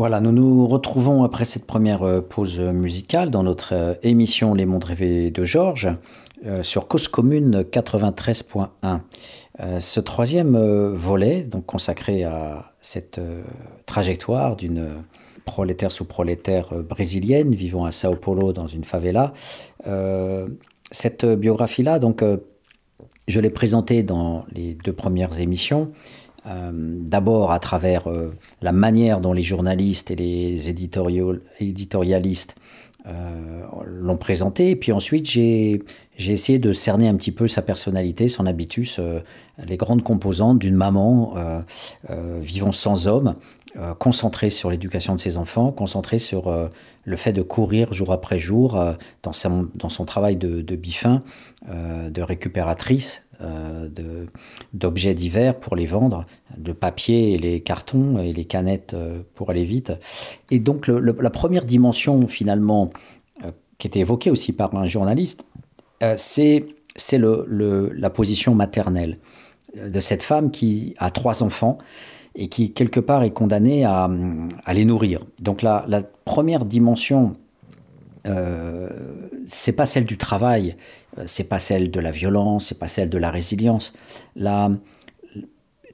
Voilà, 0.00 0.22
nous 0.22 0.32
nous 0.32 0.66
retrouvons 0.66 1.24
après 1.24 1.44
cette 1.44 1.66
première 1.66 2.02
euh, 2.04 2.22
pause 2.22 2.58
musicale 2.58 3.28
dans 3.28 3.42
notre 3.42 3.74
euh, 3.74 3.94
émission 4.02 4.54
Les 4.54 4.64
Mondes 4.64 4.84
Rêvés 4.84 5.30
de 5.30 5.44
Georges 5.44 5.90
euh, 6.46 6.62
sur 6.62 6.88
Cause 6.88 7.06
Commune 7.06 7.60
93.1. 7.70 9.00
Euh, 9.60 9.78
ce 9.78 10.00
troisième 10.00 10.56
euh, 10.56 10.94
volet, 10.94 11.42
donc 11.42 11.66
consacré 11.66 12.24
à 12.24 12.72
cette 12.80 13.18
euh, 13.18 13.42
trajectoire 13.84 14.56
d'une 14.56 14.88
prolétaire 15.44 15.92
sous 15.92 16.06
prolétaire 16.06 16.72
euh, 16.72 16.82
brésilienne 16.82 17.54
vivant 17.54 17.84
à 17.84 17.92
Sao 17.92 18.16
Paulo 18.16 18.54
dans 18.54 18.68
une 18.68 18.84
favela, 18.84 19.34
euh, 19.86 20.48
cette 20.90 21.26
biographie-là, 21.26 21.98
donc, 21.98 22.22
euh, 22.22 22.38
je 23.28 23.38
l'ai 23.38 23.50
présentée 23.50 24.02
dans 24.02 24.46
les 24.50 24.74
deux 24.74 24.94
premières 24.94 25.40
émissions. 25.40 25.92
Euh, 26.46 26.70
D'abord 26.72 27.52
à 27.52 27.58
travers 27.58 28.08
euh, 28.08 28.32
la 28.62 28.72
manière 28.72 29.20
dont 29.20 29.32
les 29.32 29.42
journalistes 29.42 30.10
et 30.10 30.16
les 30.16 30.68
éditorial- 30.70 31.40
éditorialistes 31.60 32.56
euh, 33.06 33.62
l'ont 33.84 34.16
présenté, 34.16 34.70
et 34.70 34.76
puis 34.76 34.92
ensuite 34.92 35.26
j'ai 35.26 35.82
essayé 36.18 36.58
de 36.58 36.72
cerner 36.72 37.08
un 37.08 37.16
petit 37.16 37.32
peu 37.32 37.48
sa 37.48 37.62
personnalité, 37.62 38.28
son 38.28 38.46
habitus, 38.46 39.00
les 39.66 39.76
grandes 39.78 40.02
composantes 40.02 40.58
d'une 40.58 40.74
maman 40.74 41.34
vivant 42.40 42.72
sans 42.72 43.06
homme, 43.06 43.36
euh, 43.76 43.94
concentrée 43.94 44.50
sur 44.50 44.68
l'éducation 44.68 45.14
de 45.14 45.20
ses 45.20 45.36
enfants, 45.36 45.70
concentrée 45.70 46.18
sur 46.18 46.48
euh, 46.48 46.66
le 47.04 47.16
fait 47.16 47.32
de 47.32 47.42
courir 47.42 47.92
jour 47.92 48.10
après 48.10 48.40
jour 48.40 48.76
euh, 48.76 48.94
dans, 49.22 49.32
son, 49.32 50.04
travail 50.04 50.36
de, 50.36 50.60
de 50.60 50.74
bifin, 50.74 51.22
de 51.68 52.22
récupératrice 52.22 53.26
d'objets 54.74 55.14
divers 55.14 55.58
pour 55.58 55.76
les 55.76 55.86
vendre, 55.86 56.26
de 56.58 56.72
papier 56.72 57.32
et 57.34 57.38
les 57.38 57.60
cartons 57.60 58.18
et 58.18 58.32
les 58.32 58.44
canettes 58.44 58.94
pour 59.34 59.50
aller 59.50 59.64
vite. 59.64 59.92
Et 60.50 60.58
donc 60.58 60.88
la 60.88 61.30
première 61.30 61.64
dimension 61.64 62.28
finalement 62.28 62.90
qui 63.78 63.86
était 63.86 64.00
évoquée 64.00 64.30
aussi 64.30 64.52
par 64.52 64.74
un 64.74 64.86
journaliste, 64.86 65.46
c'est 66.16 66.66
la 67.18 68.10
position 68.10 68.54
maternelle 68.54 69.18
de 69.74 70.00
cette 70.00 70.22
femme 70.22 70.50
qui 70.50 70.94
a 70.98 71.10
trois 71.10 71.42
enfants 71.42 71.78
et 72.34 72.48
qui 72.48 72.72
quelque 72.72 73.00
part 73.00 73.22
est 73.22 73.32
condamnée 73.32 73.84
à, 73.84 74.08
les 74.72 74.84
nourrir. 74.84 75.24
Donc 75.40 75.62
la, 75.62 75.84
la 75.88 76.02
première 76.02 76.64
dimension 76.64 77.36
euh, 78.26 78.88
c'est 79.46 79.72
pas 79.72 79.86
celle 79.86 80.04
du 80.04 80.18
travail, 80.18 80.76
euh, 81.18 81.24
c'est 81.26 81.48
pas 81.48 81.58
celle 81.58 81.90
de 81.90 82.00
la 82.00 82.10
violence, 82.10 82.68
c'est 82.68 82.78
pas 82.78 82.88
celle 82.88 83.08
de 83.08 83.18
la 83.18 83.30
résilience. 83.30 83.94
La, 84.36 84.70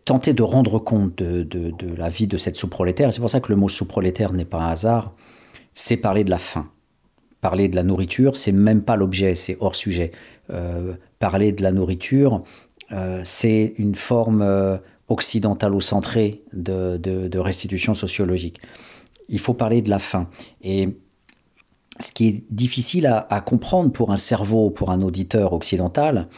tenter 0.05 0.33
de 0.33 0.43
rendre 0.43 0.79
compte 0.79 1.17
de, 1.17 1.73
la 1.97 2.09
vie 2.09 2.27
de 2.27 2.37
cette 2.37 2.57
sous-prolétaire, 2.57 3.13
c'est 3.13 3.21
pour 3.21 3.31
ça 3.31 3.41
que 3.41 3.51
le 3.51 3.57
mot 3.57 3.69
sous-prolétaire 3.69 4.33
n'est 4.33 4.45
pas 4.45 4.59
un 4.59 4.69
hasard, 4.69 5.13
c'est 5.75 5.97
parler 5.97 6.25
de 6.25 6.31
la 6.31 6.39
faim. 6.39 6.71
Parler 7.41 7.69
de 7.69 7.77
la 7.77 7.83
nourriture, 7.83 8.37
c'est 8.37 8.53
même 8.53 8.83
pas 8.83 8.97
l'objet, 8.97 9.35
c'est 9.35 9.57
hors 9.61 9.75
sujet. 9.75 10.13
Euh, 10.51 10.95
parler 11.19 11.53
de 11.53 11.63
la 11.63 11.73
nourriture, 11.73 12.43
euh, 12.93 13.21
c'est 13.25 13.75
une 13.79 13.95
forme 13.95 14.43
occidentalo-centrée 15.09 16.43
de, 16.53 16.97
de- 16.97 17.29
de 17.29 17.39
restitution 17.39 17.95
sociologique. 17.95 18.61
Il 19.29 19.39
faut 19.39 19.55
parler 19.55 19.83
de 19.83 19.91
la 19.91 19.99
faim. 19.99 20.29
Et 20.63 20.97
ce 22.01 22.13
qui 22.13 22.29
est 22.29 22.45
difficile 22.51 23.07
à, 23.07 23.41
comprendre 23.41 23.91
pour 23.93 24.13
un 24.13 24.17
cerveau, 24.17 24.71
pour 24.71 24.91
un 24.91 25.03
auditeur 25.03 25.53
occidental, 25.53 26.29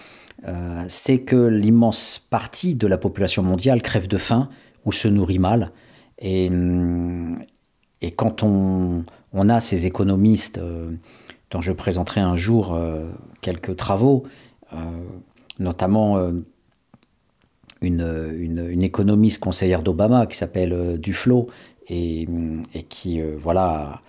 euh, 0.46 0.84
c'est 0.88 1.22
que 1.22 1.36
l'immense 1.36 2.24
partie 2.30 2.74
de 2.76 2.86
la 2.86 2.96
population 2.98 3.42
mondiale 3.42 3.82
crève 3.82 4.06
de 4.06 4.18
faim 4.18 4.48
ou 4.84 4.92
se 4.92 5.08
nourrit 5.08 5.40
mal. 5.40 5.72
Et, 6.20 6.50
et 8.00 8.10
quand 8.12 8.42
on, 8.42 9.04
a 9.48 9.60
ces 9.60 9.86
économistes 9.86 10.58
euh, 10.58 10.92
dont 11.50 11.60
je 11.60 11.72
présenterai 11.72 12.20
un 12.20 12.36
jour 12.36 12.74
euh, 12.74 13.10
quelques 13.40 13.76
travaux, 13.76 14.24
euh, 14.72 14.76
notamment 15.58 16.18
euh, 16.18 16.32
une, 17.80 18.36
une, 18.38 18.82
économiste 18.82 19.42
conseillère 19.42 19.82
d'Obama 19.82 20.26
qui 20.26 20.36
s'appelle 20.36 20.72
euh, 20.72 20.96
Duflo 20.96 21.46
et, 21.88 22.26
et 22.74 22.82
qui 22.82 23.20
euh, 23.20 23.36
voilà 23.40 24.00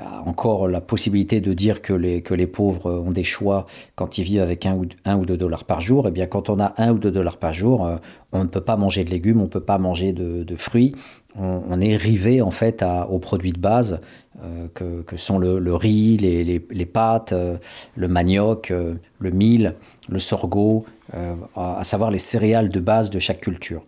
a 0.00 0.22
encore 0.26 0.68
la 0.68 0.80
possibilité 0.80 1.40
de 1.40 1.52
dire 1.52 1.82
que 1.82 1.92
les, 1.92 2.22
que 2.22 2.34
les 2.34 2.46
pauvres 2.46 2.90
ont 2.90 3.10
des 3.10 3.24
choix 3.24 3.66
quand 3.94 4.18
ils 4.18 4.24
vivent 4.24 4.42
avec 4.42 4.64
un 4.66 4.74
ou, 4.74 4.86
un 5.04 5.16
ou 5.16 5.26
deux 5.26 5.36
dollars 5.36 5.64
par 5.64 5.80
jour, 5.80 6.06
et 6.06 6.08
eh 6.08 6.12
bien 6.12 6.26
quand 6.26 6.48
on 6.48 6.60
a 6.60 6.72
un 6.78 6.92
ou 6.92 6.98
deux 6.98 7.10
dollars 7.10 7.36
par 7.36 7.52
jour, 7.52 7.86
euh, 7.86 7.96
on 8.32 8.44
ne 8.44 8.48
peut 8.48 8.60
pas 8.60 8.76
manger 8.76 9.04
de 9.04 9.10
légumes, 9.10 9.40
on 9.40 9.44
ne 9.44 9.48
peut 9.48 9.60
pas 9.60 9.78
manger 9.78 10.12
de, 10.12 10.56
fruits, 10.56 10.94
on, 11.36 11.80
est 11.80 11.96
rivé 11.96 12.42
en 12.42 12.50
fait 12.50 12.82
à, 12.82 13.08
aux 13.10 13.18
produits 13.18 13.52
de 13.52 13.58
base 13.58 14.00
euh, 14.42 14.66
que, 14.74 15.02
que, 15.02 15.16
sont 15.16 15.38
le, 15.38 15.74
riz, 15.74 16.16
les, 16.16 16.44
les, 16.44 16.64
les 16.70 16.86
pâtes, 16.86 17.32
euh, 17.32 17.56
le 17.96 18.08
manioc, 18.08 18.70
euh, 18.70 18.94
le 19.18 19.30
mil, 19.30 19.74
le 20.08 20.18
sorgho, 20.18 20.84
à 21.12 21.84
savoir 21.84 22.10
les 22.10 22.18
céréales 22.18 22.70
de 22.70 22.80
base 22.80 23.10
de 23.10 23.18
chaque 23.18 23.40
culture. 23.40 23.82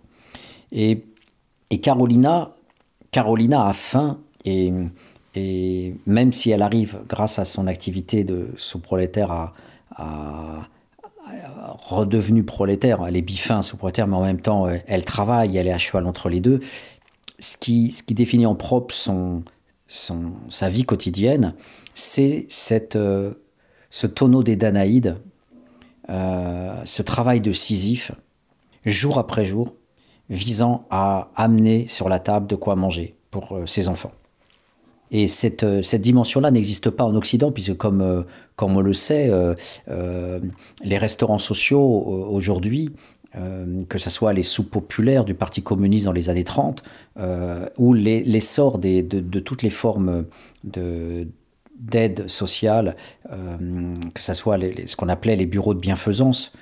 Et, 0.72 1.04
et 1.70 1.80
Carolina 1.80 2.56
Carolina 3.16 3.66
a 3.66 3.72
faim 3.72 4.18
et, 4.44 4.70
et, 5.34 5.94
même 6.04 6.32
si 6.32 6.50
elle 6.50 6.60
arrive, 6.60 6.98
grâce 7.08 7.38
à 7.38 7.46
son 7.46 7.66
activité 7.66 8.24
de 8.24 8.48
sous-prolétaire, 8.58 9.30
à, 9.30 9.52
à, 9.96 10.68
prolétaire, 12.46 13.06
elle 13.06 13.16
est 13.16 13.22
bifin 13.22 13.62
sous-prolétaire, 13.62 14.06
mais 14.06 14.16
en 14.16 14.22
même 14.22 14.40
temps, 14.40 14.66
elle 14.86 15.04
travaille, 15.04 15.56
elle 15.56 15.66
est 15.66 15.72
à 15.72 15.78
cheval 15.78 16.06
entre 16.06 16.28
les 16.28 16.40
deux. 16.40 16.60
Ce 17.38 17.56
qui, 17.56 17.90
ce 17.90 18.02
qui 18.02 18.12
définit 18.12 18.44
en 18.44 18.54
propre 18.54 18.94
son, 18.94 19.44
son, 19.86 20.32
sa 20.50 20.68
vie 20.68 20.84
quotidienne, 20.84 21.54
c'est 21.94 22.44
cette, 22.50 22.96
euh, 22.96 23.32
ce 23.90 24.06
tonneau 24.06 24.42
des 24.42 24.56
Danaïdes, 24.56 25.16
euh, 26.08 26.74
ce 26.84 27.02
travail 27.02 27.40
de 27.40 27.52
Sisyphe, 27.52 28.12
jour 28.84 29.18
après 29.18 29.44
jour, 29.44 29.74
visant 30.30 30.86
à 30.90 31.30
amener 31.36 31.86
sur 31.88 32.08
la 32.08 32.18
table 32.18 32.46
de 32.46 32.56
quoi 32.56 32.76
manger 32.76 33.14
pour 33.30 33.52
euh, 33.52 33.66
ses 33.66 33.88
enfants. 33.88 34.12
Et 35.12 35.28
cette, 35.28 35.62
euh, 35.62 35.82
cette 35.82 36.02
dimension-là 36.02 36.50
n'existe 36.50 36.90
pas 36.90 37.04
en 37.04 37.14
Occident, 37.14 37.52
puisque 37.52 37.76
comme, 37.76 38.24
comme 38.56 38.76
on 38.76 38.80
le 38.80 38.92
sait, 38.92 39.30
les 39.86 40.98
restaurants 40.98 41.38
sociaux 41.38 41.82
aujourd'hui, 42.30 42.92
que 43.88 43.98
ce 43.98 44.10
soit 44.10 44.32
les 44.32 44.42
soupes 44.42 44.70
populaires 44.70 45.24
du 45.24 45.34
Parti 45.34 45.62
communiste 45.62 46.06
dans 46.06 46.12
les 46.12 46.30
années 46.30 46.44
30, 46.44 46.82
euh, 47.18 47.68
ou 47.76 47.92
l'essor 47.92 48.78
de, 48.78 49.02
de 49.02 49.40
toutes 49.40 49.62
les 49.62 49.70
formes 49.70 50.24
de 50.64 51.28
d'aide 51.78 52.28
sociale, 52.28 52.96
euh, 53.32 53.56
que 54.14 54.20
ce 54.20 54.34
soit 54.34 54.58
ce 54.86 54.96
qu'on 54.96 55.08
appelait 55.08 55.36
les 55.36 55.46
bureaux 55.46 55.74
de 55.74 55.80
bienfaisance, 55.80 56.52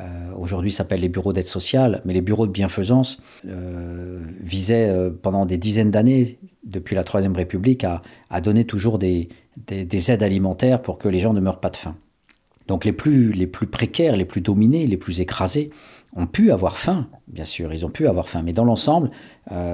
euh, 0.00 0.32
aujourd'hui 0.36 0.70
s'appelle 0.70 1.00
les 1.00 1.08
bureaux 1.08 1.32
d'aide 1.32 1.46
sociale, 1.46 2.02
mais 2.04 2.12
les 2.12 2.20
bureaux 2.20 2.46
de 2.46 2.52
bienfaisance 2.52 3.20
euh, 3.46 4.20
visaient 4.40 4.88
euh, 4.88 5.10
pendant 5.10 5.46
des 5.46 5.56
dizaines 5.56 5.90
d'années, 5.90 6.38
depuis 6.62 6.94
la 6.94 7.02
Troisième 7.02 7.34
République, 7.34 7.84
à, 7.84 8.40
donner 8.40 8.64
toujours 8.64 8.98
des, 8.98 9.28
des, 9.56 9.84
des, 9.84 10.12
aides 10.12 10.22
alimentaires 10.22 10.82
pour 10.82 10.98
que 10.98 11.08
les 11.08 11.18
gens 11.18 11.32
ne 11.32 11.40
meurent 11.40 11.60
pas 11.60 11.70
de 11.70 11.76
faim. 11.76 11.96
Donc 12.66 12.84
les 12.84 12.92
plus, 12.92 13.32
précaires, 13.72 14.16
les 14.16 14.26
plus 14.26 14.42
dominés, 14.42 14.86
les 14.86 14.98
plus 14.98 15.22
écrasés 15.22 15.70
ont 16.14 16.26
pu 16.26 16.52
avoir 16.52 16.76
faim, 16.76 17.08
bien 17.26 17.46
sûr, 17.46 17.72
ils 17.72 17.86
ont 17.86 17.90
pu 17.90 18.06
avoir 18.06 18.28
faim, 18.28 18.42
mais 18.44 18.52
dans 18.52 18.64
l'ensemble, 18.64 19.10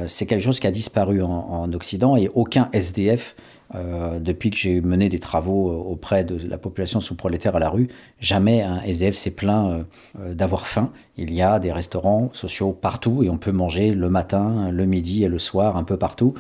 c'est 0.07 0.27
quelque 0.27 0.43
chose 0.43 0.61
qui 0.61 0.69
a 0.69 0.71
disparu 0.71 1.21
en 1.21 1.73
Occident 1.73 2.17
et 2.17 2.29
aucun 2.29 2.69
SDF 2.73 3.35
euh, 3.75 4.21
depuis 4.21 4.51
que 4.51 4.57
j'ai 4.57 4.81
mené 4.81 5.09
des 5.09 5.19
travaux 5.19 5.71
euh, 5.71 5.75
auprès 5.75 6.25
de 6.25 6.49
la 6.49 6.59
population 6.59 7.01
sous-prolétaire 7.01 7.57
à 7.57 7.59
la 7.59 7.69
rue, 7.69 7.89
jamais 8.21 8.63
un 8.63 8.81
SDF 8.83 9.15
s'est 9.15 9.33
plaint 9.33 9.85
euh, 10.21 10.35
d'avoir 10.35 10.67
faim. 10.67 10.93
Il 11.17 11.33
y 11.33 11.43
a 11.43 11.59
des 11.59 11.73
restaurants 11.73 12.31
sociaux 12.35 12.73
partout 12.73 13.23
et 13.25 13.31
on 13.31 13.39
peut 13.39 13.53
manger 13.53 13.93
le 13.93 14.09
matin, 14.09 14.71
le 14.71 14.85
midi 14.87 15.25
et 15.25 15.29
le 15.29 15.39
soir, 15.39 15.77
un 15.77 15.85
peu 15.85 15.97
partout 15.97 16.35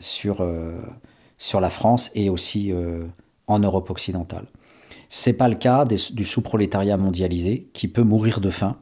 sur, 0.00 0.46
sur 1.36 1.60
la 1.60 1.68
France 1.68 2.10
et 2.14 2.30
aussi 2.30 2.72
en 3.46 3.58
Europe 3.58 3.90
occidentale. 3.90 4.46
C'est 5.10 5.34
pas 5.34 5.48
le 5.48 5.56
cas 5.56 5.84
du 5.84 6.24
sous-prolétariat 6.24 6.96
mondialisé 6.96 7.68
qui 7.74 7.86
peut 7.86 8.02
mourir 8.02 8.40
de 8.40 8.48
faim. 8.48 8.78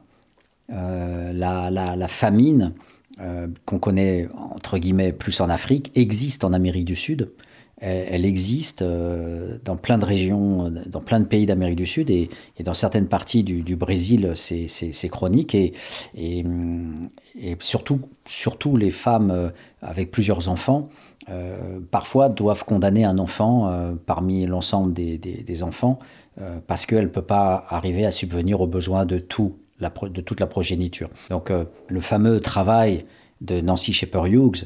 La 0.69 2.07
famine 2.07 2.73
euh, 3.19 3.47
qu'on 3.65 3.79
connaît 3.79 4.27
entre 4.35 4.77
guillemets 4.77 5.13
plus 5.13 5.39
en 5.41 5.49
Afrique 5.49 5.91
existe 5.95 6.43
en 6.43 6.53
Amérique 6.53 6.85
du 6.85 6.95
Sud. 6.95 7.31
Elle, 7.79 8.25
existe 8.25 8.81
euh, 8.81 9.59
dans 9.63 9.75
plein 9.75 9.99
de 9.99 10.05
régions, 10.05 10.73
dans 10.87 10.99
plein 10.99 11.19
de 11.19 11.25
pays 11.25 11.45
d'Amérique 11.45 11.75
du 11.75 11.85
Sud 11.85 12.09
et, 12.09 12.27
dans 12.63 12.73
certaines 12.73 13.07
parties 13.07 13.43
du, 13.43 13.75
Brésil, 13.75 14.31
c'est 14.33 15.09
chronique 15.09 15.53
et, 15.53 15.73
et, 16.15 16.43
surtout, 17.59 17.99
surtout 18.25 18.77
les 18.77 18.89
femmes 18.89 19.29
euh, 19.29 19.49
avec 19.83 20.09
plusieurs 20.09 20.49
enfants. 20.49 20.89
Euh, 21.29 21.79
parfois 21.91 22.29
doivent 22.29 22.63
condamner 22.63 23.03
un 23.03 23.19
enfant 23.19 23.67
euh, 23.67 23.93
parmi 24.05 24.45
l'ensemble 24.45 24.93
des, 24.93 25.17
des, 25.17 25.63
enfants 25.63 25.99
euh, 26.39 26.59
parce 26.65 26.85
qu'elle 26.85 27.05
ne 27.05 27.09
peut 27.09 27.21
pas 27.21 27.65
arriver 27.69 28.05
à 28.05 28.11
subvenir 28.11 28.61
aux 28.61 28.67
besoins 28.67 29.05
de 29.05 29.19
tout 29.19 29.57
de 29.79 30.21
toute 30.21 30.39
la 30.39 30.47
progéniture. 30.47 31.09
Donc 31.29 31.51
euh, 31.51 31.65
le 31.87 32.01
fameux 32.01 32.39
travail 32.39 33.05
de 33.41 33.61
Nancy 33.61 33.93
Shepherd 33.93 34.27
Hughes, 34.27 34.65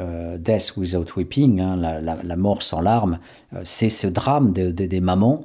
euh, 0.00 0.38
Death 0.38 0.74
Without 0.76 1.06
Weeping, 1.16 1.60
hein, 1.60 1.76
la, 1.76 2.36
mort 2.36 2.62
sans 2.62 2.80
larmes, 2.80 3.18
euh, 3.54 3.60
c'est 3.64 3.88
ce 3.88 4.06
drame 4.06 4.52
de, 4.52 4.70
de, 4.70 4.86
des 4.86 5.00
mamans 5.00 5.44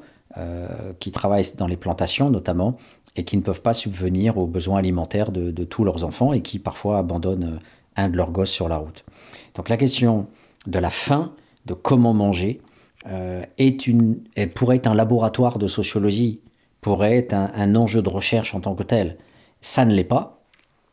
qui 1.00 1.12
travaillent 1.12 1.46
dans 1.60 1.68
les 1.68 1.78
plantations 1.78 2.32
notamment 2.32 2.76
et 3.16 3.24
qui 3.24 3.38
ne 3.38 3.44
peuvent 3.44 3.62
pas 3.62 3.76
subvenir 3.76 4.40
aux 4.40 4.48
besoins 4.48 4.80
alimentaires 4.80 5.32
de, 5.32 5.52
de 5.52 5.64
tous 5.64 5.84
leurs 5.84 6.04
enfants 6.04 6.34
et 6.34 6.42
qui 6.42 6.58
parfois 6.58 6.98
abandonnent 6.98 7.60
un 7.98 8.10
de 8.10 8.18
leurs 8.18 8.32
gosses 8.32 8.50
sur 8.50 8.68
la 8.68 8.78
route. 8.78 9.06
Donc 9.54 9.70
la 9.70 9.78
question 9.78 10.26
de 10.66 10.80
la 10.80 10.90
faim, 10.90 11.34
de 11.68 11.76
comment 11.76 12.16
manger, 12.16 12.58
est 13.60 13.86
une, 13.86 14.24
elle 14.34 14.50
pourrait 14.50 14.78
être 14.78 14.88
un 14.88 14.96
laboratoire 14.96 15.60
de 15.60 15.68
sociologie 15.68 16.40
pourrait 16.84 17.18
être 17.18 17.34
un, 17.34 17.76
enjeu 17.76 18.04
de 18.04 18.10
recherche 18.10 18.54
en 18.54 18.60
tant 18.60 18.76
que 18.76 18.84
tel. 18.84 19.18
Ça 19.62 19.86
ne 19.86 19.94
l'est 19.96 20.04
pas. 20.04 20.40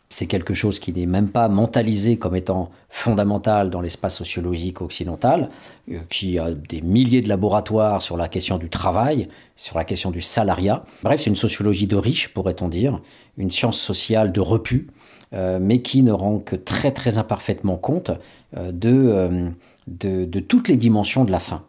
C'est 0.08 0.26
quelque 0.26 0.54
chose 0.54 0.80
qui 0.80 0.92
n'est 0.92 1.06
même 1.06 1.28
pas 1.28 1.48
mentalisé 1.48 2.16
comme 2.16 2.34
étant 2.34 2.70
fondamental 2.88 3.70
dans 3.70 3.80
l'espace 3.80 4.16
sociologique 4.16 4.80
occidental, 4.80 5.50
euh, 5.90 5.98
qui 6.08 6.38
a 6.38 6.50
des 6.50 6.80
milliers 6.80 7.20
de 7.20 7.28
laboratoires 7.28 8.02
sur 8.02 8.16
la 8.16 8.28
question 8.28 8.58
du 8.58 8.70
travail, 8.70 9.28
sur 9.54 9.76
la 9.76 9.84
question 9.84 10.10
du 10.10 10.20
salariat. 10.20 10.84
Bref, 11.02 11.20
c'est 11.20 11.30
une 11.30 11.36
sociologie 11.36 11.86
de 11.86 11.96
riches, 11.96 12.32
pourrait-on 12.34 12.68
dire, 12.68 13.00
une 13.36 13.52
science 13.52 13.78
sociale 13.78 14.32
de 14.32 14.40
repus, 14.40 14.88
euh, 15.32 15.58
mais 15.60 15.80
qui 15.80 16.02
ne 16.02 16.10
rend 16.10 16.40
que 16.40 16.56
très 16.56 16.90
très 16.90 17.18
imparfaitement 17.18 17.76
compte 17.76 18.10
euh, 18.56 18.72
de, 18.72 18.90
euh, 18.90 19.48
de, 19.86 20.24
de 20.24 20.40
toutes 20.40 20.66
les 20.66 20.76
dimensions 20.76 21.24
de 21.24 21.30
la 21.30 21.38
faim. 21.38 21.62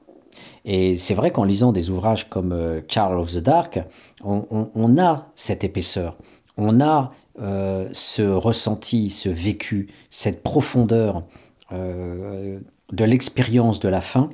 Et 0.66 0.98
c'est 0.98 1.14
vrai 1.14 1.32
qu'en 1.32 1.44
lisant 1.44 1.72
des 1.72 1.90
ouvrages 1.90 2.30
comme 2.30 2.52
euh, 2.52 2.82
Charles 2.88 3.18
of 3.18 3.34
the 3.34 3.40
Dark, 3.40 3.80
on, 4.24 4.98
a 5.00 5.28
cette 5.36 5.64
épaisseur, 5.64 6.16
on 6.58 6.80
a 6.80 7.12
euh, 7.42 7.90
ce 7.94 8.22
ressenti, 8.22 9.10
ce 9.10 9.30
vécu, 9.30 9.88
cette 10.12 10.44
profondeur 10.44 11.24
euh, 11.72 12.60
de 12.92 13.04
l'expérience 13.04 13.80
de 13.80 13.90
la 13.90 14.02
faim 14.02 14.30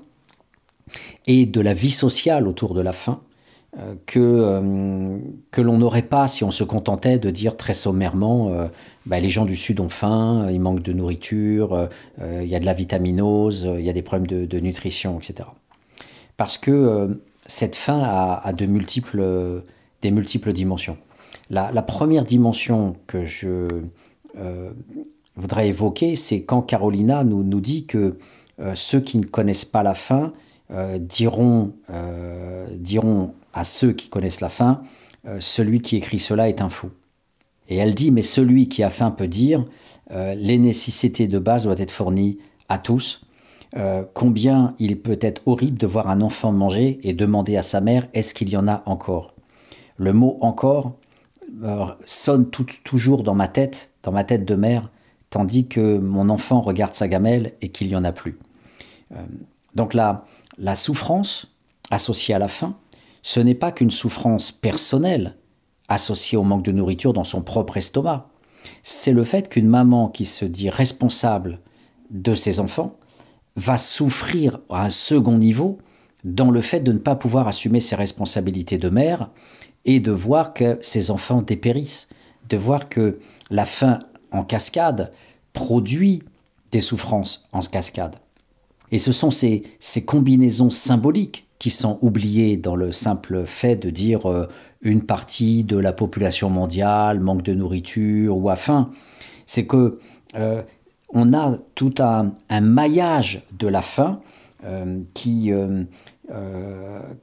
et 1.28 1.46
de 1.46 1.62
la 1.62 1.74
vie 1.74 1.92
sociale 1.92 2.48
autour 2.48 2.74
de 2.74 2.82
la 2.82 2.94
faim 2.94 3.22
que, 4.08 5.20
que 5.52 5.62
l'on 5.62 5.78
n'aurait 5.78 6.02
pas 6.02 6.28
si 6.28 6.44
on 6.44 6.50
se 6.50 6.64
contentait 6.64 7.20
de 7.20 7.30
dire 7.30 7.56
très 7.56 7.76
sommairement 7.76 8.50
bah, 9.06 9.20
les 9.20 9.30
gens 9.30 9.46
du 9.46 9.56
Sud 9.56 9.80
ont 9.82 9.90
faim, 9.90 10.48
il 10.50 10.60
manque 10.60 10.82
de 10.82 10.94
nourriture, 10.94 11.88
il 12.20 12.48
y 12.48 12.56
a 12.56 12.60
de 12.60 12.66
la 12.66 12.74
vitaminose, 12.74 13.70
il 13.78 13.86
y 13.86 13.90
a 13.90 13.94
des 13.94 14.02
problèmes 14.02 14.48
de 14.48 14.60
nutrition, 14.60 15.20
etc 15.20 15.48
parce 16.38 16.58
que 16.58 16.72
euh, 16.72 17.08
cette 17.46 17.76
fin 17.76 18.02
a, 18.04 18.54
de 18.54 18.66
multiples, 18.66 19.64
des 20.02 20.12
multiples 20.12 20.54
dimensions. 20.54 20.98
La, 21.50 21.82
première 21.82 22.26
dimension 22.26 22.98
que 23.08 23.26
je 23.26 23.68
euh, 24.38 24.72
voudrais 25.36 25.70
évoquer, 25.70 26.16
c'est 26.16 26.44
quand 26.44 26.62
Carolina 26.62 27.24
nous, 27.24 27.44
nous 27.44 27.62
dit 27.62 27.86
que 27.86 28.18
euh, 28.60 28.74
ceux 28.76 29.00
qui 29.00 29.18
ne 29.18 29.26
connaissent 29.26 29.66
pas 29.66 29.84
la 29.84 29.94
fin 29.94 30.34
euh, 30.72 30.98
diront, 30.98 31.74
euh, 31.90 32.68
diront 32.76 33.34
à 33.54 33.64
ceux 33.64 33.94
qui 33.94 34.10
connaissent 34.10 34.42
la 34.42 34.50
fin, 34.50 34.82
euh, 35.28 35.38
celui 35.40 35.82
qui 35.82 35.96
écrit 35.96 36.20
cela 36.20 36.50
est 36.50 36.62
un 36.62 36.70
fou. 36.70 36.90
Et 37.70 37.78
elle 37.78 37.96
dit, 37.96 38.12
mais 38.12 38.24
celui 38.24 38.68
qui 38.68 38.84
a 38.84 38.90
faim 38.90 39.12
peut 39.12 39.28
dire, 39.28 39.66
euh, 40.12 40.36
les 40.36 40.58
nécessités 40.58 41.28
de 41.28 41.40
base 41.40 41.64
doivent 41.64 41.82
être 41.82 41.92
fournies 41.92 42.40
à 42.70 42.78
tous, 42.78 43.22
euh, 43.76 44.04
combien 44.14 44.76
il 44.80 45.00
peut 45.00 45.20
être 45.22 45.42
horrible 45.46 45.78
de 45.78 45.88
voir 45.88 46.10
un 46.10 46.22
enfant 46.22 46.52
manger 46.52 47.00
et 47.04 47.14
demander 47.14 47.58
à 47.58 47.64
sa 47.64 47.82
mère 47.82 48.08
est-ce 48.14 48.34
qu'il 48.34 48.50
y 48.50 48.58
en 48.58 48.68
a 48.68 48.82
encore? 48.86 49.34
Le 49.98 50.14
mot 50.14 50.38
encore 50.42 50.94
euh, 51.64 51.86
sonne 52.06 52.50
toujours 52.50 53.24
dans 53.24 53.36
ma 53.36 53.48
tête, 53.48 53.92
dans 54.04 54.12
ma 54.12 54.24
tête 54.24 54.46
de 54.46 54.56
mère, 54.56 54.90
tandis 55.30 55.68
que 55.68 55.98
mon 55.98 56.30
enfant 56.30 56.62
regarde 56.62 56.94
sa 56.94 57.08
gamelle 57.08 57.54
et 57.62 57.70
qu'il 57.70 57.88
n'y 57.88 57.96
en 57.96 58.06
a 58.06 58.12
plus. 58.12 58.40
Euh, 59.14 59.26
donc 59.76 59.94
la, 59.94 60.26
la 60.58 60.76
souffrance 60.76 61.54
associée 61.92 62.36
à 62.36 62.40
la 62.40 62.48
faim, 62.48 62.78
ce 63.22 63.40
n'est 63.40 63.56
pas 63.56 63.72
qu'une 63.72 63.92
souffrance 63.92 64.52
personnelle 64.52 65.36
associée 65.90 66.38
au 66.38 66.44
manque 66.44 66.64
de 66.64 66.72
nourriture 66.72 67.14
dans 67.14 67.24
son 67.24 67.42
propre 67.42 67.78
estomac. 67.78 68.30
C'est 68.84 69.14
le 69.14 69.24
fait 69.24 69.50
qu'une 69.50 69.68
maman 69.68 70.10
qui 70.10 70.26
se 70.26 70.46
dit 70.46 70.70
responsable 70.70 71.60
de 72.10 72.36
ses 72.36 72.60
enfants 72.60 72.98
va 73.58 73.78
souffrir 73.78 74.60
à 74.70 74.86
un 74.86 74.90
second 74.90 75.38
niveau 75.38 75.80
dans 76.24 76.52
le 76.52 76.62
fait 76.62 76.80
de 76.80 76.92
ne 76.92 77.00
pas 77.00 77.16
pouvoir 77.16 77.48
assumer 77.48 77.82
ses 77.82 77.96
responsabilités 77.96 78.78
de 78.78 78.90
mère 78.90 79.30
et 79.84 80.00
de 80.00 80.12
voir 80.12 80.54
que 80.54 80.78
ses 80.82 81.12
enfants 81.12 81.42
dépérissent, 81.42 82.10
de 82.50 82.58
voir 82.58 82.88
que 82.88 83.20
la 83.50 83.66
faim 83.66 84.00
en 84.32 84.44
cascade 84.44 85.12
produit 85.54 86.24
des 86.72 86.82
souffrances 86.82 87.48
en 87.52 87.60
cascade. 87.60 88.16
Et 88.92 89.00
ce 89.00 89.12
sont 89.12 89.32
ces, 89.32 89.64
combinaisons 90.06 90.70
symboliques 90.70 91.48
qui 91.60 91.72
sont 91.72 91.98
oubliées 92.02 92.58
dans 92.58 92.76
le 92.76 92.92
simple 92.92 93.46
fait 93.46 93.76
de 93.76 93.90
dire 93.90 94.30
euh, 94.30 94.48
une 94.82 95.02
partie 95.02 95.64
de 95.64 95.78
la 95.78 95.92
population 95.92 96.50
mondiale 96.50 97.20
manque 97.20 97.42
de 97.42 97.54
nourriture 97.54 98.38
ou 98.38 98.50
a 98.50 98.56
faim. 98.56 98.92
C'est 99.48 99.66
que 99.66 100.00
euh, 100.36 100.62
on 101.10 101.34
a 101.34 101.58
tout 101.76 101.96
un, 102.00 102.34
maillage 102.62 103.44
de 103.58 103.68
la 103.68 103.82
faim 103.82 104.20
euh, 104.64 105.02
qui, 105.14 105.52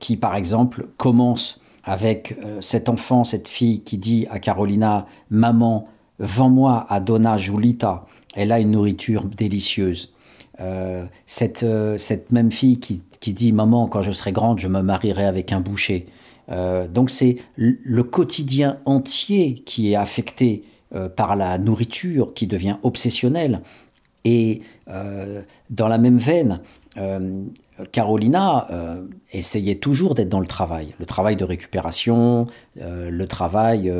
qui, 0.01 0.17
par 0.17 0.37
exemple, 0.37 0.89
commence 0.97 1.61
avec 1.85 2.39
cet 2.61 2.89
enfant, 2.89 3.25
cette 3.25 3.49
fille 3.49 3.83
qui 3.83 3.99
dit 3.99 4.27
à 4.31 4.39
Carolina, 4.39 5.07
Maman, 5.29 5.87
vends-moi 6.19 6.87
à 6.89 7.01
Donna 7.01 7.37
Julita, 7.37 8.07
elle 8.35 8.53
a 8.53 8.61
une 8.61 8.73
nourriture 8.73 9.25
délicieuse. 9.25 10.15
Euh, 10.61 11.07
cette, 11.27 11.65
euh, 11.65 11.99
cette 11.99 12.31
même 12.31 12.53
fille 12.53 12.79
qui, 12.79 13.03
qui, 13.21 13.33
dit 13.33 13.53
Maman, 13.53 13.89
quand 13.89 14.03
je 14.03 14.13
serai 14.13 14.31
grande, 14.31 14.61
je 14.61 14.69
me 14.69 14.83
marierai 14.83 15.25
avec 15.25 15.53
un 15.53 15.61
boucher. 15.61 16.07
Euh, 16.51 16.87
donc 16.87 17.11
c'est 17.11 17.39
le 17.57 18.03
quotidien 18.03 18.79
entier 18.85 19.55
qui 19.67 19.93
est 19.93 19.97
affecté 19.97 20.63
par 21.17 21.37
la 21.37 21.59
nourriture, 21.59 22.35
qui 22.35 22.47
devient 22.47 22.77
obsessionnel. 22.83 23.63
Et 24.25 24.63
dans 24.87 25.89
la 25.89 25.99
même 25.99 26.19
veine, 26.19 26.61
Carolina 27.93 28.69
essayait 29.33 29.75
toujours 29.75 30.15
d'être 30.15 30.29
dans 30.29 30.41
le 30.41 30.47
travail, 30.47 30.95
le 30.99 31.07
travail 31.07 31.37
de 31.37 31.45
récupération, 31.45 32.47
le 32.77 33.25
travail 33.27 33.93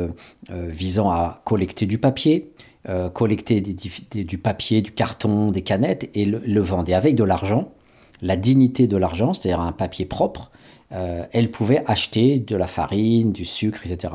visant 0.49 1.11
à 1.11 1.41
collecter 1.43 1.85
du 1.85 1.97
papier, 1.97 2.53
euh, 2.87 3.09
collecter 3.09 3.61
du 3.61 4.37
papier, 4.37 4.83
du 4.83 4.91
carton, 4.91 5.49
des 5.49 5.63
canettes 5.63 6.07
et 6.13 6.23
le, 6.23 6.61
vendre. 6.61 6.87
Et 6.87 6.93
avec 6.93 7.15
de 7.15 7.23
l'argent, 7.23 7.73
la 8.21 8.35
dignité 8.35 8.85
de 8.85 8.95
l'argent, 8.95 9.33
c'est-à-dire 9.33 9.59
un 9.59 9.71
papier 9.71 10.05
propre, 10.05 10.51
euh, 10.91 11.25
elle 11.31 11.49
pouvait 11.49 11.83
acheter 11.87 12.37
de 12.37 12.55
la 12.55 12.67
farine, 12.67 13.31
du 13.31 13.43
sucre, 13.43 13.87
etc. 13.87 14.13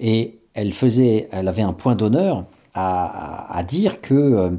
Et 0.00 0.40
elle 0.54 0.72
faisait, 0.72 1.28
elle 1.32 1.48
avait 1.48 1.62
un 1.62 1.72
point 1.72 1.94
d'honneur 1.94 2.46
à, 2.74 3.62
dire 3.68 4.00
que 4.00 4.14
euh, 4.14 4.50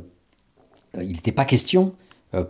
il 0.95 1.13
n'était 1.13 1.33
pas 1.33 1.43
question 1.43 1.93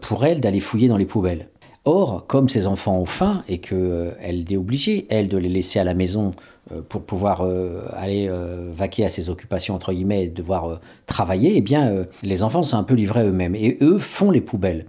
pour 0.01 0.25
elle 0.25 0.41
d'aller 0.41 0.59
fouiller 0.59 0.87
dans 0.87 0.97
les 0.97 1.05
poubelles. 1.05 1.49
Or, 1.87 2.25
comme 2.25 2.49
ses 2.49 2.65
enfants 2.65 2.97
ont 2.97 3.05
faim 3.05 3.43
et 3.47 3.59
qu'elle 3.59 4.45
est 4.49 4.57
obligée, 4.57 5.05
elle, 5.11 5.27
de 5.27 5.37
les 5.37 5.49
laisser 5.49 5.77
à 5.77 5.83
la 5.83 5.93
maison 5.93 6.31
euh, 6.71 6.81
pour 6.81 7.03
pouvoir 7.03 7.41
euh, 7.41 7.83
aller 7.93 8.27
euh, 8.27 8.71
vaquer 8.71 9.05
à 9.05 9.09
ses 9.09 9.29
occupations, 9.29 9.75
entre 9.75 9.93
guillemets, 9.93 10.23
et 10.23 10.27
devoir 10.27 10.79
travailler, 11.05 11.53
eh 11.57 11.61
bien, 11.61 12.05
les 12.23 12.41
enfants 12.41 12.63
sont 12.63 12.77
un 12.77 12.83
peu 12.83 12.95
livrés 12.95 13.23
eux-mêmes. 13.23 13.53
Et 13.53 13.77
eux 13.81 13.99
font 13.99 14.31
les 14.31 14.41
poubelles. 14.41 14.87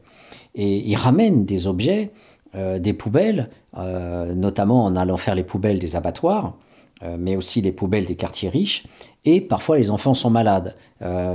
Et 0.54 0.78
ils 0.88 0.96
ramènent 0.96 1.44
des 1.44 1.66
objets, 1.66 2.12
des 2.54 2.94
poubelles, 2.94 3.50
notamment 3.76 4.86
en 4.86 4.96
allant 4.96 5.18
faire 5.18 5.34
les 5.34 5.44
poubelles 5.44 5.78
des 5.78 5.96
abattoirs, 5.96 6.56
mais 7.18 7.36
aussi 7.36 7.60
les 7.60 7.72
poubelles 7.72 8.06
des 8.06 8.16
quartiers 8.16 8.48
riches. 8.48 8.84
Et 9.24 9.40
parfois, 9.40 9.76
les 9.76 9.90
enfants 9.90 10.14
sont 10.14 10.30
malades. 10.30 10.76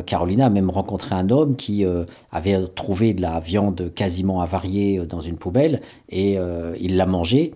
Carolina 0.06 0.48
a 0.48 0.50
même 0.50 0.70
rencontré 0.70 1.14
un 1.14 1.30
homme 1.30 1.56
qui 1.56 1.86
avait 2.32 2.58
trouvé 2.76 3.14
de 3.14 3.22
la 3.22 3.40
viande 3.40 3.94
quasiment 3.94 4.42
avariée 4.42 5.06
dans 5.06 5.20
une 5.20 5.38
poubelle 5.38 5.82
et 6.10 6.38
il 6.80 6.98
l'a 6.98 7.06
mangée. 7.06 7.54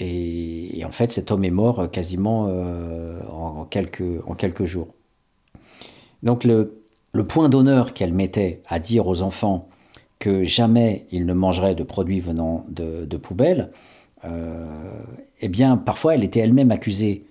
Et, 0.00 0.82
en 0.84 0.90
fait, 0.90 1.12
cet 1.12 1.30
homme 1.30 1.44
est 1.44 1.50
mort 1.50 1.80
euh, 1.80 1.86
quasiment 1.88 2.46
euh, 2.48 3.20
en, 3.28 3.64
quelques, 3.64 4.64
jours. 4.64 4.88
Donc 6.22 6.44
le, 6.44 6.80
point 7.26 7.48
d'honneur 7.48 7.94
qu'elle 7.94 8.12
mettait 8.12 8.62
à 8.68 8.78
dire 8.78 9.06
aux 9.08 9.22
enfants 9.22 9.68
que 10.20 10.44
jamais 10.44 11.06
ils 11.10 11.26
ne 11.26 11.32
mangeraient 11.32 11.74
de 11.74 11.82
produits 11.82 12.20
venant 12.20 12.64
de, 12.68 13.04
de 13.04 13.16
poubelles, 13.16 13.70
euh, 14.24 15.02
eh 15.40 15.48
bien, 15.48 15.76
parfois, 15.76 16.14
elle 16.14 16.24
était 16.24 16.40
elle-même 16.40 16.70
accusée 16.70 17.24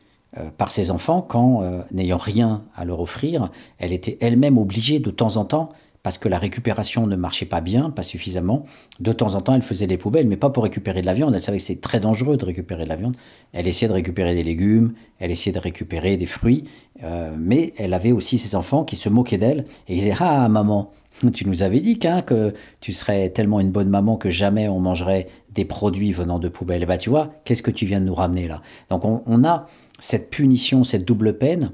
par 0.57 0.71
ses 0.71 0.91
enfants 0.91 1.21
quand, 1.21 1.63
n'ayant 1.91 2.17
rien 2.17 2.65
à 2.75 2.85
leur 2.85 2.99
offrir, 2.99 3.49
elle 3.79 3.93
était 3.93 4.17
elle-même 4.21 4.57
obligée 4.57 4.99
de 4.99 5.09
temps 5.09 5.37
en 5.37 5.45
temps 5.45 5.69
parce 6.07 6.17
que 6.17 6.29
la 6.29 6.39
récupération 6.39 7.05
ne 7.05 7.17
marchait 7.17 7.45
pas 7.45 7.59
bien, 7.59 7.89
pas 7.89 8.01
suffisamment. 8.01 8.63
De 9.01 9.11
temps 9.11 9.35
en 9.35 9.41
temps, 9.41 9.55
elle 9.55 9.61
faisait 9.61 9.87
des 9.87 9.97
poubelles, 9.97 10.25
mais 10.25 10.37
pas 10.37 10.49
pour 10.49 10.63
récupérer 10.63 11.01
de 11.01 11.05
la 11.05 11.13
viande. 11.13 11.35
Elle 11.35 11.41
savait 11.41 11.57
que 11.57 11.63
c'est 11.65 11.81
très 11.81 11.99
dangereux 11.99 12.37
de 12.37 12.45
récupérer 12.45 12.85
de 12.85 12.89
la 12.89 12.95
viande. 12.95 13.17
Elle 13.51 13.67
essayait 13.67 13.89
de 13.89 13.93
récupérer 13.93 14.33
des 14.33 14.43
légumes, 14.43 14.93
elle 15.19 15.31
essayait 15.31 15.51
de 15.51 15.59
récupérer 15.59 16.15
des 16.15 16.25
fruits, 16.25 16.63
euh, 17.03 17.35
mais 17.37 17.73
elle 17.75 17.93
avait 17.93 18.13
aussi 18.13 18.37
ses 18.37 18.55
enfants 18.55 18.85
qui 18.85 18.95
se 18.95 19.09
moquaient 19.09 19.37
d'elle 19.37 19.65
et 19.89 19.95
ils 19.95 19.99
disaient 19.99 20.15
Ah, 20.17 20.47
maman, 20.47 20.91
tu 21.33 21.45
nous 21.45 21.61
avais 21.61 21.81
dit 21.81 21.99
hein, 22.05 22.21
que 22.21 22.53
tu 22.79 22.93
serais 22.93 23.27
tellement 23.29 23.59
une 23.59 23.71
bonne 23.71 23.89
maman 23.89 24.15
que 24.15 24.29
jamais 24.29 24.69
on 24.69 24.79
mangerait 24.79 25.27
des 25.53 25.65
produits 25.65 26.13
venant 26.13 26.39
de 26.39 26.47
poubelles. 26.47 26.85
Bah, 26.85 26.97
tu 26.97 27.09
vois, 27.09 27.31
qu'est-ce 27.43 27.63
que 27.63 27.71
tu 27.71 27.85
viens 27.85 27.99
de 27.99 28.05
nous 28.05 28.15
ramener 28.15 28.47
là? 28.47 28.61
Donc, 28.89 29.03
on 29.03 29.43
a 29.43 29.67
cette 29.99 30.29
punition, 30.29 30.83
cette 30.83 31.05
double 31.05 31.37
peine 31.37 31.71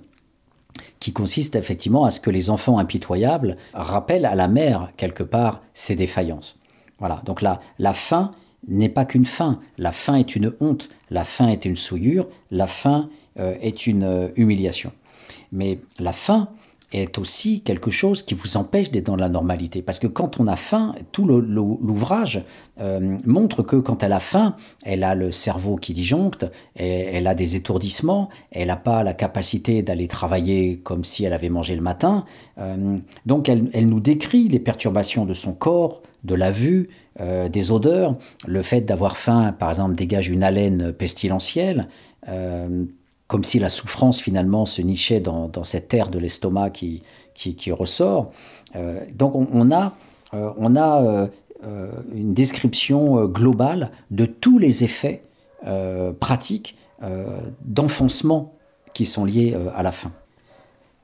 qui 1.00 1.14
consiste 1.14 1.56
effectivement 1.56 2.06
à 2.06 2.12
ce 2.12 2.20
que 2.20 2.30
les 2.30 2.50
enfants 2.50 2.80
impitoyables 2.80 3.58
rappellent 3.74 4.26
à 4.26 4.36
la 4.36 4.48
mère, 4.48 4.90
quelque 4.98 5.24
part, 5.24 5.62
ses 5.74 5.96
défaillances. 5.96 6.58
Voilà, 7.00 7.22
donc 7.26 7.42
là, 7.42 7.60
la 7.80 7.94
faim 7.94 8.32
n'est 8.68 8.90
pas 8.90 9.06
qu'une 9.06 9.26
faim, 9.26 9.60
la 9.78 9.92
faim 9.92 10.16
est 10.16 10.36
une 10.36 10.54
honte, 10.62 10.90
la 11.10 11.26
faim 11.26 11.50
est 11.50 11.66
une 11.66 11.76
souillure, 11.76 12.28
la 12.52 12.68
faim 12.68 13.10
euh, 13.40 13.56
est 13.62 13.88
une 13.88 14.04
euh, 14.04 14.30
humiliation. 14.38 14.94
Mais 15.52 15.80
la 16.00 16.14
faim, 16.14 16.48
est 16.94 17.18
aussi 17.18 17.62
quelque 17.62 17.92
chose 17.92 18.24
qui 18.24 18.34
vous 18.34 18.58
empêche 18.58 18.92
d'être 18.92 19.06
dans 19.06 19.16
la 19.16 19.30
normalité. 19.30 19.82
Parce 19.82 20.00
que 20.00 20.08
quand 20.08 20.40
on 20.40 20.48
a 20.48 20.56
faim, 20.56 20.96
tout 21.12 21.26
l'ouvrage 21.26 22.44
euh, 22.80 23.18
montre 23.26 23.64
que 23.64 23.76
quand 23.76 24.04
elle 24.04 24.14
a 24.14 24.20
faim, 24.20 24.56
elle 24.84 25.04
a 25.04 25.16
le 25.16 25.32
cerveau 25.32 25.76
qui 25.76 25.94
disjoncte, 25.94 26.46
elle, 26.76 27.28
a 27.28 27.36
des 27.36 27.56
étourdissements, 27.56 28.30
elle 28.52 28.68
n'a 28.68 28.76
pas 28.76 29.04
la 29.04 29.14
capacité 29.14 29.82
d'aller 29.82 30.08
travailler 30.08 30.80
comme 30.80 31.04
si 31.04 31.26
elle 31.26 31.34
avait 31.34 31.50
mangé 31.50 31.76
le 31.76 31.82
matin. 31.82 32.26
Euh, 32.60 32.98
donc 33.26 33.50
elle, 33.50 33.88
nous 33.88 34.00
décrit 34.00 34.48
les 34.48 34.60
perturbations 34.60 35.26
de 35.26 35.34
son 35.34 35.54
corps, 35.54 36.02
de 36.24 36.36
la 36.36 36.52
vue, 36.52 36.90
euh, 37.20 37.50
des 37.50 37.72
odeurs. 37.72 38.16
Le 38.48 38.62
fait 38.62 38.82
d'avoir 38.82 39.18
faim, 39.18 39.54
par 39.58 39.72
exemple, 39.72 39.96
dégage 39.96 40.30
une 40.30 40.44
haleine 40.44 40.94
pestilentielle 40.94 41.88
comme 43.34 43.44
si 43.44 43.58
la 43.58 43.70
souffrance 43.70 44.22
finalement 44.22 44.68
se 44.68 44.84
nichait 44.84 45.20
dans, 45.20 45.64
cette 45.64 45.88
terre 45.88 46.10
de 46.10 46.20
l'estomac 46.20 46.70
qui, 46.70 47.02
ressort. 47.72 48.32
Euh, 48.76 49.00
donc 49.16 49.34
on, 49.34 49.72
a, 49.72 49.92
euh, 50.36 51.28
euh, 51.66 51.92
une 52.14 52.36
description 52.36 53.26
globale 53.26 53.90
de 54.12 54.28
tous 54.28 54.60
les 54.60 54.84
effets 54.84 55.24
pratiques 56.20 56.78
d'enfoncement 57.66 58.54
qui 58.94 59.08
sont 59.08 59.26
liés 59.26 59.58
à 59.76 59.82
la 59.82 59.92
faim. 59.92 60.12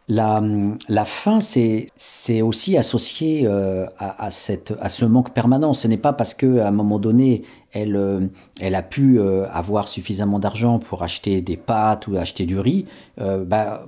La, 0.08 0.44
la 0.88 1.06
faim, 1.06 1.40
c'est 1.42 2.42
aussi 2.44 2.78
associé 2.78 3.48
à, 3.48 4.28
à 4.28 4.30
ce 4.30 5.06
manque 5.06 5.34
permanent. 5.34 5.74
Ce 5.74 5.88
n'est 5.88 5.98
pas 5.98 6.14
parce 6.14 6.36
qu'à 6.36 6.68
un 6.68 6.72
moment 6.72 7.00
donné, 7.00 7.42
elle, 7.72 7.96
euh, 7.96 8.22
elle 8.60 8.76
a 8.76 8.82
pu 8.82 9.20
euh, 9.20 9.48
avoir 9.52 9.88
suffisamment 9.88 10.40
d'argent 10.40 10.80
pour 10.80 11.04
acheter 11.04 11.42
des 11.42 11.58
pâtes 11.58 12.08
ou 12.08 12.18
acheter 12.18 12.46
du 12.46 12.60
riz. 12.60 12.86
Bah, 13.18 13.86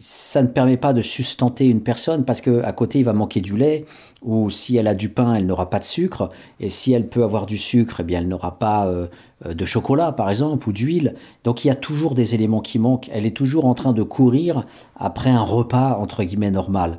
ça 0.00 0.42
ne 0.42 0.48
permet 0.48 0.76
pas 0.76 0.92
de 0.92 1.02
sustenter 1.02 1.66
une 1.66 1.82
personne 1.82 2.24
parce 2.24 2.40
qu'à 2.40 2.72
côté, 2.72 3.00
il 3.00 3.04
va 3.04 3.12
manquer 3.12 3.40
du 3.40 3.56
lait, 3.56 3.84
ou 4.22 4.50
si 4.50 4.76
elle 4.76 4.88
a 4.88 4.94
du 4.94 5.10
pain, 5.10 5.34
elle 5.34 5.46
n'aura 5.46 5.70
pas 5.70 5.78
de 5.78 5.84
sucre, 5.84 6.30
et 6.58 6.70
si 6.70 6.92
elle 6.92 7.08
peut 7.08 7.22
avoir 7.22 7.46
du 7.46 7.58
sucre, 7.58 8.00
eh 8.00 8.02
bien, 8.02 8.20
elle 8.20 8.28
n'aura 8.28 8.58
pas 8.58 8.86
euh, 8.86 9.06
de 9.46 9.64
chocolat, 9.64 10.12
par 10.12 10.30
exemple, 10.30 10.68
ou 10.68 10.72
d'huile. 10.72 11.14
Donc 11.44 11.64
il 11.64 11.68
y 11.68 11.70
a 11.70 11.74
toujours 11.74 12.14
des 12.14 12.34
éléments 12.34 12.60
qui 12.60 12.78
manquent. 12.78 13.10
Elle 13.12 13.26
est 13.26 13.36
toujours 13.36 13.66
en 13.66 13.74
train 13.74 13.92
de 13.92 14.02
courir 14.02 14.64
après 14.96 15.30
un 15.30 15.42
repas, 15.42 15.96
entre 16.00 16.24
guillemets, 16.24 16.50
normal. 16.50 16.98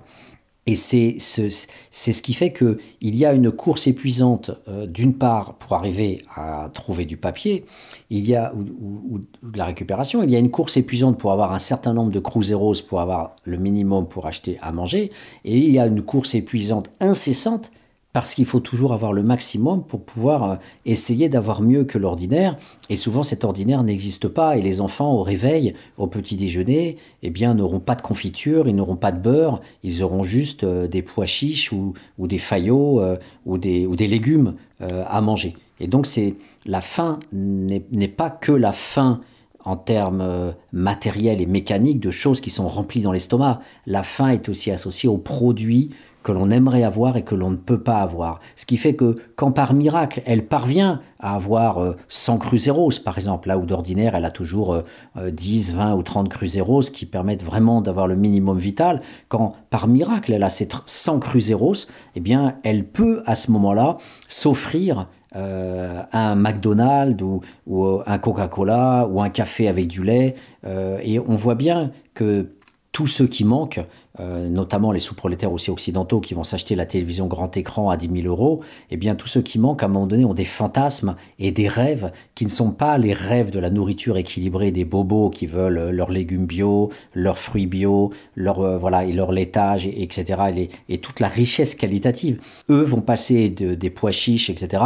Et 0.68 0.76
c'est 0.76 1.16
ce, 1.20 1.50
ce, 1.90 2.22
qui 2.22 2.36
fait 2.36 2.54
qu'il 2.54 3.16
y 3.16 3.26
a 3.26 3.34
une 3.34 3.52
course 3.52 3.88
épuisante, 3.88 4.52
euh, 4.68 4.86
d'une 4.86 5.16
part, 5.16 5.56
pour 5.56 5.76
arriver 5.76 6.22
à 6.36 6.70
trouver 6.72 7.06
du 7.06 7.18
papier, 7.18 7.66
il 8.12 8.30
y 8.30 8.36
a, 8.36 8.54
ou, 8.54 9.22
de 9.42 9.58
la 9.58 9.66
récupération, 9.66 10.22
il 10.22 10.30
y 10.30 10.36
a 10.36 10.40
une 10.40 10.52
course 10.52 10.78
épuisante 10.78 11.18
pour 11.18 11.32
avoir 11.32 11.52
un 11.52 11.60
certain 11.60 11.94
nombre 11.94 12.12
de 12.12 12.20
cruzeros 12.20 12.76
pour 12.88 13.02
avoir 13.02 13.36
le 13.44 13.58
minimum 13.58 14.08
pour 14.08 14.28
acheter 14.28 14.60
à 14.62 14.72
manger, 14.72 15.12
et 15.46 15.58
il 15.58 15.72
y 15.72 15.80
a 15.80 15.88
une 15.88 16.04
course 16.04 16.36
épuisante 16.36 16.92
incessante 17.00 17.72
parce 18.14 18.36
qu'il 18.36 18.46
faut 18.46 18.60
toujours 18.60 18.94
avoir 18.94 19.14
le 19.14 19.24
maximum 19.24 19.84
pour 19.84 20.04
pouvoir 20.04 20.44
euh, 20.44 20.56
essayer 20.86 21.30
d'avoir 21.30 21.62
mieux 21.62 21.86
que 21.86 21.98
l'ordinaire. 21.98 22.58
Et 22.90 22.96
souvent, 22.96 23.24
cet 23.24 23.44
ordinaire 23.44 23.84
n'existe 23.84 24.28
pas. 24.28 24.58
Et 24.58 24.62
les 24.62 24.82
enfants, 24.82 25.14
au 25.14 25.24
réveil, 25.24 25.74
au 25.98 26.08
petit 26.08 26.36
déjeuner, 26.36 26.98
eh 27.24 27.30
bien, 27.30 27.54
n'auront 27.54 27.80
pas 27.80 27.96
de 27.96 28.02
confiture, 28.02 28.68
ils 28.68 28.76
n'auront 28.76 28.98
pas 28.98 29.12
de 29.12 29.20
beurre, 29.20 29.62
ils 29.84 30.04
auront 30.04 30.24
juste 30.24 30.64
euh, 30.64 30.88
des 30.88 31.02
pois 31.02 31.26
chiches 31.26 31.72
ou, 31.72 31.94
des 32.20 32.38
faillots 32.38 33.00
euh, 33.00 33.18
ou, 33.46 33.58
des, 33.58 33.88
légumes 34.08 34.56
à 34.80 35.22
manger. 35.22 35.56
Et 35.80 35.88
donc, 35.88 36.08
c'est 36.08 36.36
la 36.66 36.82
faim 36.82 37.20
n'est 37.32 38.08
pas 38.08 38.32
que 38.32 38.52
la 38.52 38.72
faim 38.72 39.22
en 39.64 39.76
termes 39.76 40.54
matériels 40.74 41.40
et 41.40 41.46
mécaniques 41.46 42.00
de 42.00 42.10
choses 42.10 42.42
qui 42.42 42.50
sont 42.50 42.68
remplies 42.68 43.02
dans 43.02 43.12
l'estomac. 43.12 43.62
La 43.86 44.02
faim 44.02 44.30
est 44.30 44.50
aussi 44.50 44.72
associée 44.72 45.08
aux 45.08 45.20
produits 45.20 45.92
que 46.24 46.32
l'on 46.32 46.52
aimerait 46.52 46.84
avoir 46.84 47.18
et 47.18 47.24
que 47.24 47.36
l'on 47.36 47.50
ne 47.50 47.56
peut 47.56 47.82
pas 47.82 47.98
avoir. 47.98 48.40
Ce 48.56 48.66
qui 48.66 48.78
fait 48.78 48.96
que 48.96 49.16
quand 49.36 49.52
par 49.52 49.74
miracle 49.74 50.22
elle 50.26 50.46
parvient 50.46 51.02
à 51.20 51.36
avoir 51.36 51.96
100 52.10 52.36
euh, 52.36 52.38
cruzeros 52.38 52.92
par 53.04 53.18
exemple, 53.18 53.48
là 53.48 53.58
où 53.58 53.66
d'ordinaire 53.66 54.16
elle 54.16 54.26
a 54.26 54.32
toujours 54.32 54.78
10, 55.16 55.72
euh, 55.72 55.78
20 55.78 55.96
ou 55.96 56.04
30 56.04 56.30
cruzeros 56.30 56.82
qui 56.82 57.06
permettent 57.06 57.44
vraiment 57.44 57.82
d'avoir 57.82 58.08
le 58.08 58.16
minimum 58.16 58.58
vital, 58.58 59.02
quand 59.30 59.56
par 59.70 59.88
miracle 59.88 60.34
elle 60.34 60.44
a 60.44 60.50
ces 60.50 60.68
100 60.86 61.20
cruzeros, 61.20 61.88
eh 62.16 62.20
bien 62.20 62.56
elle 62.64 62.86
peut 62.86 63.24
à 63.26 63.36
ce 63.36 63.52
moment-là 63.52 63.98
s'offrir 64.28 65.08
euh, 65.36 66.02
un 66.12 66.36
McDonald's 66.36 67.24
ou 67.66 68.02
un 68.06 68.18
Coca-Cola 68.18 69.08
ou 69.10 69.22
un 69.22 69.30
café 69.30 69.68
avec 69.68 69.88
du 69.88 70.04
lait. 70.04 70.36
et 70.66 71.20
on 71.20 71.36
voit 71.36 71.56
bien 71.56 71.92
que 72.14 72.50
tous 72.92 73.08
ceux 73.08 73.28
qui 73.28 73.46
manquent, 73.46 73.80
euh, 74.20 74.50
notamment 74.50 74.92
les 74.92 75.00
sous-prolétaires 75.00 75.54
aussi 75.54 75.72
occidentaux 75.72 76.20
qui 76.20 76.34
vont 76.34 76.44
s'acheter 76.44 76.76
la 76.76 76.86
télévision 76.86 77.28
grand 77.28 77.56
écran 77.56 77.90
à 77.90 77.96
10 77.96 78.22
000 78.24 78.28
euros, 78.28 78.60
eh 78.90 78.98
bien 78.98 79.16
tous 79.16 79.28
ceux 79.28 79.42
qui 79.42 79.58
manquent 79.58 79.84
à 79.84 79.86
un 79.86 79.90
moment 79.90 80.06
donné 80.06 80.26
ont 80.26 80.34
des 80.34 80.44
fantasmes 80.44 81.16
et 81.40 81.52
des 81.52 81.70
rêves 81.70 82.12
qui 82.36 82.44
ne 82.44 82.50
sont 82.50 82.72
pas 82.72 82.98
les 82.98 83.14
rêves 83.14 83.52
de 83.52 83.60
la 83.60 83.70
nourriture 83.70 84.18
équilibrée 84.18 84.72
des 84.72 84.84
bobos 84.84 85.30
qui 85.30 85.46
veulent 85.46 85.78
euh, 85.78 85.92
leurs 85.92 86.12
légumes 86.12 86.46
bio, 86.46 86.92
leurs 87.14 87.38
fruits 87.38 87.68
bio, 87.68 88.12
leur 88.36 88.60
euh, 88.60 88.78
voilà 88.78 89.06
et 89.06 89.14
leur 89.14 89.32
laitage 89.32 89.88
etc. 89.88 90.70
Et, 90.90 90.98
toute 90.98 91.20
la 91.20 91.30
richesse 91.30 91.76
qualitative. 91.76 92.40
Eux 92.70 92.84
vont 92.84 93.02
passer 93.02 93.50
de, 93.50 93.76
des 93.76 93.90
pois 93.90 94.12
chiches 94.12 94.50
etc. 94.50 94.84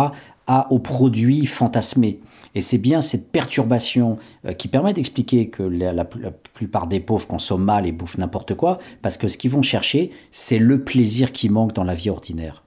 à 0.47 0.71
aux 0.71 0.79
produits 0.79 1.45
fantasmés. 1.45 2.19
Et 2.53 2.61
c'est 2.61 2.77
bien 2.77 3.01
cette 3.01 3.31
perturbation 3.31 4.17
euh, 4.45 4.53
qui 4.53 4.67
permet 4.67 4.93
d'expliquer 4.93 5.49
que 5.49 5.63
la, 5.63 6.05
plupart 6.05 6.87
des 6.87 6.99
pauvres 6.99 7.27
consomment 7.27 7.65
mal 7.65 7.85
et 7.85 7.91
bouffent 7.91 8.17
n'importe 8.17 8.55
quoi, 8.55 8.79
parce 9.01 9.17
que 9.17 9.27
ce 9.27 9.37
qu'ils 9.37 9.51
vont 9.51 9.61
chercher, 9.61 10.11
c'est 10.31 10.59
le 10.59 10.83
plaisir 10.83 11.31
qui 11.31 11.49
manque 11.49 11.73
dans 11.73 11.83
la 11.83 11.93
vie 11.93 12.09
ordinaire. 12.09 12.63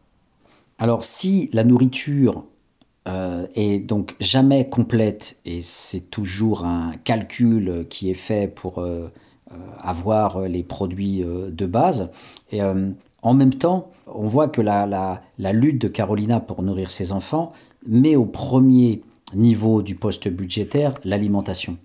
Alors 0.79 1.05
si 1.05 1.49
la 1.53 1.65
nourriture 1.65 2.45
euh, 3.09 3.47
est 3.55 3.79
donc 3.79 4.15
jamais 4.21 4.69
complète, 4.69 5.39
et 5.47 5.63
c'est 5.63 6.11
toujours 6.11 6.65
un 6.65 6.93
calcul 7.05 7.87
qui 7.89 8.11
est 8.11 8.15
fait 8.15 8.47
pour 8.47 8.81
euh, 8.81 9.09
avoir 9.81 10.43
les 10.43 10.63
produits 10.63 11.25
de 11.25 11.67
base, 11.67 12.11
et 12.53 12.61
en 13.23 13.35
même 13.35 13.55
temps, 13.55 13.91
on 14.07 14.29
voit 14.29 14.49
que 14.49 14.61
la, 14.61 15.21
lutte 15.39 15.81
de 15.81 15.89
Carolina 15.89 16.41
pour 16.41 16.63
nourrir 16.63 16.91
ses 16.91 17.13
enfants 17.13 17.53
met 17.89 18.15
au 18.15 18.27
premier 18.27 19.03
niveau 19.35 19.83
du 19.83 19.95
poste 19.95 20.29
budgétaire, 20.29 20.95
l'alimentation. 21.05 21.77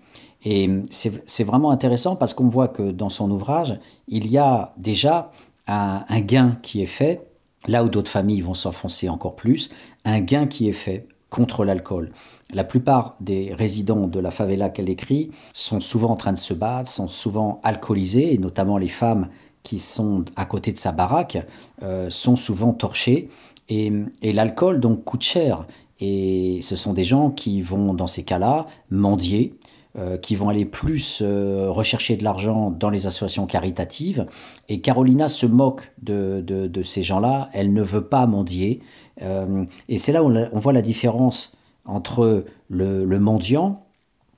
Et 0.44 0.68
c'est 0.90 1.44
vraiment 1.44 1.70
intéressant 1.70 2.16
parce 2.16 2.34
qu'on 2.34 2.48
voit 2.48 2.68
que 2.68 2.90
dans 2.90 3.08
son 3.08 3.30
ouvrage, 3.30 3.78
il 4.08 4.30
y 4.30 4.36
a 4.36 4.74
déjà 4.76 5.32
un, 5.66 6.20
gain 6.20 6.58
qui 6.62 6.82
est 6.82 6.86
fait, 6.86 7.26
là 7.66 7.82
où 7.82 7.88
d'autres 7.88 8.10
familles 8.10 8.42
vont 8.42 8.54
s'enfoncer 8.54 9.08
encore 9.08 9.36
plus, 9.36 9.70
un 10.04 10.20
gain 10.20 10.46
qui 10.46 10.68
est 10.68 10.74
fait 10.74 11.08
contre 11.30 11.64
l'alcool. 11.64 12.12
La 12.52 12.62
plupart 12.62 13.16
des 13.20 13.54
résidents 13.54 14.06
de 14.06 14.20
la 14.20 14.30
favela 14.30 14.68
qu'elle 14.68 14.90
écrit 14.90 15.30
sont 15.54 15.80
souvent 15.80 16.10
en 16.10 16.16
train 16.16 16.32
de 16.32 16.38
se 16.38 16.52
battre, 16.52 16.90
sont 16.90 17.08
souvent 17.08 17.60
alcoolisés, 17.64 18.34
et 18.34 18.38
notamment 18.38 18.76
les 18.76 18.88
femmes 18.88 19.28
qui 19.62 19.78
sont 19.78 20.26
à 20.36 20.44
côté 20.44 20.72
de 20.72 20.78
sa 20.78 20.92
baraque 20.92 21.38
euh, 21.82 22.10
sont 22.10 22.36
souvent 22.36 22.72
torchées. 22.74 23.30
Et, 23.70 23.90
et 24.20 24.34
l'alcool 24.34 24.78
donc 24.78 25.04
coûte 25.04 25.22
cher. 25.22 25.66
Et 26.00 26.60
ce 26.62 26.76
sont 26.76 26.92
des 26.92 27.04
gens 27.04 27.30
qui 27.30 27.62
vont, 27.62 27.94
dans 27.94 28.06
ces 28.06 28.24
cas-là, 28.24 28.66
mendier, 28.90 29.56
euh, 29.96 30.16
qui 30.16 30.34
vont 30.34 30.48
aller 30.48 30.64
plus 30.64 31.20
euh, 31.22 31.70
rechercher 31.70 32.16
de 32.16 32.24
l'argent 32.24 32.72
dans 32.72 32.90
les 32.90 33.06
associations 33.06 33.46
caritatives. 33.46 34.26
Et 34.68 34.80
Carolina 34.80 35.28
se 35.28 35.46
moque 35.46 35.92
de, 36.02 36.40
de, 36.44 36.82
ces 36.82 37.04
gens-là, 37.04 37.48
elle 37.52 37.72
ne 37.72 37.82
veut 37.82 38.04
pas 38.04 38.26
mendier. 38.26 38.80
Euh, 39.22 39.64
et 39.88 39.98
c'est 39.98 40.10
là 40.10 40.24
où 40.24 40.34
on, 40.34 40.58
voit 40.58 40.72
la 40.72 40.82
différence 40.82 41.52
entre 41.84 42.44
le, 42.68 43.04
le 43.04 43.20
mendiant, 43.20 43.84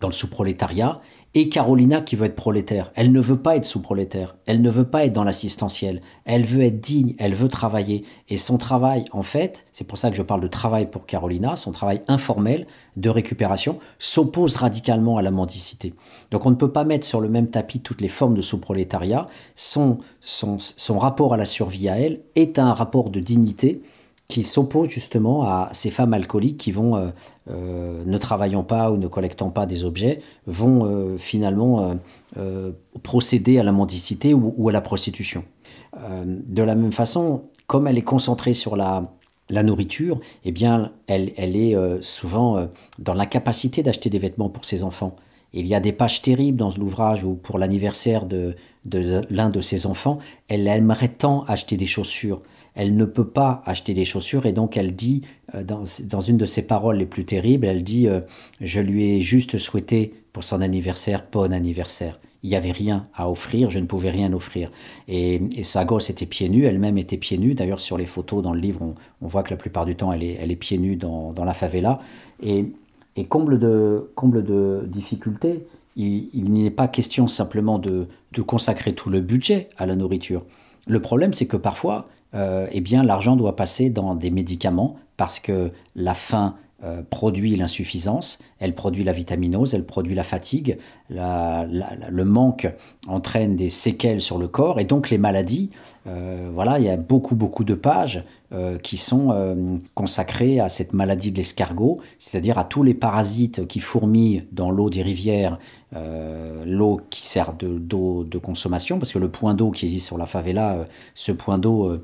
dans 0.01 0.09
le 0.09 0.13
sous-prolétariat, 0.13 1.01
et 1.37 1.51
Carolina 1.51 2.01
qui 2.01 2.17
veut 2.17 2.25
être 2.25 2.35
prolétaire. 2.35 2.91
Elle 2.95 3.13
ne 3.13 3.21
veut 3.21 3.39
pas 3.39 3.57
être 3.57 3.67
sous-prolétaire. 3.67 4.37
Elle 4.47 4.63
ne 4.63 4.71
veut 4.71 4.89
pas 4.89 5.05
être 5.05 5.13
dans 5.13 5.23
l'assistentiel. 5.23 6.01
Elle 6.25 6.47
veut 6.47 6.63
être 6.63 6.81
digne. 6.81 7.15
Elle 7.19 7.35
veut 7.35 7.51
travailler. 7.51 8.05
Et 8.31 8.39
son 8.39 8.57
travail, 8.57 9.05
en 9.13 9.23
fait, 9.23 9.67
c'est 9.71 9.87
pour 9.87 9.99
ça 9.99 10.11
que 10.11 10.17
je 10.17 10.23
parle 10.23 10.41
de 10.41 10.49
travail 10.49 10.91
pour 10.91 11.05
Carolina, 11.05 11.57
son 11.57 11.73
travail 11.73 12.01
informel 12.09 12.67
de 12.97 13.11
récupération 13.11 13.77
s'oppose 13.99 14.57
radicalement 14.57 15.19
à 15.19 15.23
la 15.23 15.31
mendicité. 15.31 15.93
Donc 16.31 16.47
on 16.47 16.51
ne 16.51 16.55
peut 16.55 16.73
pas 16.73 16.85
mettre 16.85 17.07
sur 17.07 17.21
le 17.21 17.29
même 17.29 17.49
tapis 17.49 17.81
toutes 17.81 18.01
les 18.01 18.09
formes 18.09 18.35
de 18.35 18.41
sous-prolétariat. 18.41 19.29
Son, 19.57 19.99
son, 20.23 20.57
son 20.59 20.99
rapport 20.99 21.35
à 21.35 21.37
la 21.37 21.45
survie 21.45 21.91
à 21.91 21.99
elle 21.99 22.21
est 22.35 22.59
un 22.59 22.73
rapport 22.73 23.11
de 23.11 23.21
dignité 23.21 23.83
qui 24.29 24.43
s'oppose 24.43 24.89
justement 24.89 25.43
à 25.43 25.69
ces 25.73 25.91
femmes 25.91 26.15
alcooliques 26.15 26.57
qui 26.57 26.73
vont, 26.73 27.13
euh, 27.49 27.55
euh, 27.57 28.05
ne 28.05 28.19
travaillant 28.19 28.63
pas 28.63 28.91
ou 28.91 28.97
ne 28.97 29.09
collectant 29.09 29.51
pas 29.51 29.67
des 29.67 29.85
objets, 29.85 30.21
vont 30.47 30.85
euh, 30.85 31.19
finalement 31.19 31.97
procéder 33.03 33.59
à 33.59 33.63
la 33.63 33.73
mendicité 33.73 34.35
ou, 34.35 34.69
à 34.69 34.73
la 34.73 34.81
prostitution. 34.81 35.45
de 35.97 36.63
la 36.63 36.75
même 36.75 36.93
façon, 36.93 37.45
comme 37.67 37.87
elle 37.87 37.99
est 37.99 38.03
concentrée 38.03 38.55
sur 38.55 38.77
la, 38.77 39.09
nourriture, 39.51 40.21
eh 40.45 40.53
bien, 40.53 40.93
elle, 41.07 41.31
est 41.57 41.75
souvent 42.03 42.69
dans 42.99 43.15
l'incapacité 43.15 43.83
d'acheter 43.83 44.11
des 44.11 44.19
vêtements 44.19 44.51
pour 44.51 44.65
ses 44.65 44.83
enfants. 44.83 45.17
il 45.53 45.67
y 45.67 45.75
a 45.75 45.81
des 45.81 45.93
pages 45.93 46.21
terribles 46.23 46.59
dans 46.59 46.71
l'ouvrage 46.77 47.25
où, 47.25 47.35
pour 47.35 47.59
l'anniversaire 47.59 48.27
de 48.27 48.55
l'un 49.31 49.51
de 49.51 49.61
ses 49.61 49.87
enfants, 49.87 50.19
elle 50.49 50.67
aimerait 50.67 51.09
tant 51.09 51.45
acheter 51.45 51.77
des 51.77 51.87
chaussures 51.87 52.43
elle 52.77 52.95
ne 52.95 53.07
peut 53.07 53.27
pas 53.27 53.63
acheter 53.65 53.95
des 53.95 54.05
chaussures 54.05 54.47
et 54.47 54.53
donc 54.53 54.77
elle 54.77 54.95
dit, 54.95 55.23
euh, 55.55 55.65
dans, 55.65 56.21
une 56.21 56.37
de 56.37 56.47
ses 56.47 56.63
paroles 56.63 56.99
les 56.99 57.07
plus 57.07 57.25
terribles, 57.25 57.67
elle 57.67 57.83
dit 57.83 58.07
euh, 58.07 58.21
Je 58.61 58.81
lui 58.81 59.17
ai 59.17 59.21
juste 59.23 59.59
souhaité 59.59 60.15
pour 60.33 60.45
son 60.45 60.61
anniversaire, 60.61 61.25
bon 61.33 61.53
anniversaire. 61.53 62.21
Il 62.43 62.51
n'y 62.51 62.57
avait 62.57 62.73
rien 62.73 63.09
à 63.15 63.29
offrir, 63.31 63.71
je 63.71 63.79
ne 63.79 63.87
pouvais 63.87 64.11
rien 64.11 64.33
offrir. 64.33 64.71
Et, 65.09 65.41
sa 65.63 65.85
gosse 65.85 66.11
était 66.11 66.27
pieds 66.27 66.51
nus, 66.51 66.65
elle-même 66.65 66.99
était 66.99 67.17
pieds 67.17 67.39
nus. 67.39 67.55
D'ailleurs, 67.55 67.81
sur 67.81 67.97
les 67.97 68.05
photos 68.05 68.43
dans 68.43 68.53
le 68.53 68.61
livre, 68.61 68.95
on, 69.21 69.27
voit 69.27 69.43
que 69.43 69.51
la 69.51 69.57
plupart 69.57 69.87
du 69.87 69.97
temps, 69.97 70.13
elle 70.13 70.23
est, 70.23 70.39
elle 70.41 70.53
est 70.53 70.57
pieds 70.57 70.79
nus 70.79 70.97
dans, 70.97 71.35
la 71.45 71.55
favela. 71.55 71.99
Et, 72.43 72.67
comble, 73.29 73.59
de, 73.59 74.11
comble 74.15 74.45
de 74.45 74.89
il, 75.97 76.29
il 76.35 76.53
n'est 76.53 76.71
pas 76.71 76.87
question 76.87 77.27
simplement 77.27 77.79
de, 77.79 78.07
de 78.33 78.43
consacrer 78.43 78.93
tout 78.93 79.09
le 79.09 79.21
budget 79.21 79.71
à 79.79 79.87
la 79.87 79.97
nourriture. 79.97 80.45
Le 80.87 81.01
problème, 81.01 81.33
c'est 81.33 81.47
que 81.47 81.57
parfois, 81.57 82.07
euh, 82.35 82.67
eh 82.73 82.81
bien 82.81 83.03
l'argent 83.03 83.37
doit 83.37 83.57
passer 83.57 83.91
dans 83.91 84.15
des 84.15 84.31
médicaments 84.31 84.97
parce 85.17 85.41
que 85.41 85.71
la 85.95 86.15
faim 86.15 86.57
euh, 86.85 87.01
produit 87.09 87.57
l'insuffisance, 87.57 88.39
elle 88.59 88.75
produit 88.75 89.03
la 89.03 89.13
vitaminose, 89.13 89.73
elle 89.73 89.87
produit 89.87 90.15
la 90.15 90.25
fatigue, 90.25 90.77
le 91.09 92.23
manque 92.25 92.69
entraîne 93.07 93.57
des 93.57 93.71
séquelles 93.71 94.21
sur 94.21 94.37
le 94.37 94.47
corps 94.47 94.79
et 94.79 94.85
donc 94.85 95.09
les 95.09 95.17
maladies. 95.17 95.71
Euh, 96.07 96.51
voilà, 96.53 96.79
il 96.79 96.85
y 96.85 96.91
a 96.91 96.99
beaucoup 96.99 97.35
beaucoup 97.35 97.65
de 97.65 97.75
pages 97.75 98.25
qui 98.83 98.97
sont 98.97 99.81
consacrées 99.95 100.61
à 100.61 100.69
cette 100.69 100.93
maladie 100.93 101.33
de 101.33 101.37
l'escargot, 101.37 102.01
c'est-à-dire 102.19 102.59
à 102.59 102.65
tous 102.65 102.85
les 102.85 102.95
parasites 102.95 103.67
qui 103.67 103.81
fourmillent 103.81 104.45
dans 104.53 104.71
l'eau 104.71 104.89
des 104.89 105.03
rivières, 105.03 105.59
l'eau 106.65 107.01
qui 107.11 107.27
sert 107.27 107.55
d'eau 107.55 108.23
de, 108.25 108.39
consommation, 108.39 109.01
parce 109.01 109.13
que 109.13 109.19
le 109.19 109.31
point 109.31 109.55
d'eau 109.55 109.73
qui 109.73 109.87
existe 109.87 110.07
sur 110.07 110.17
la 110.17 110.27
favela, 110.27 110.87
ce 111.15 111.33
point 111.33 111.59
d'eau, 111.59 111.99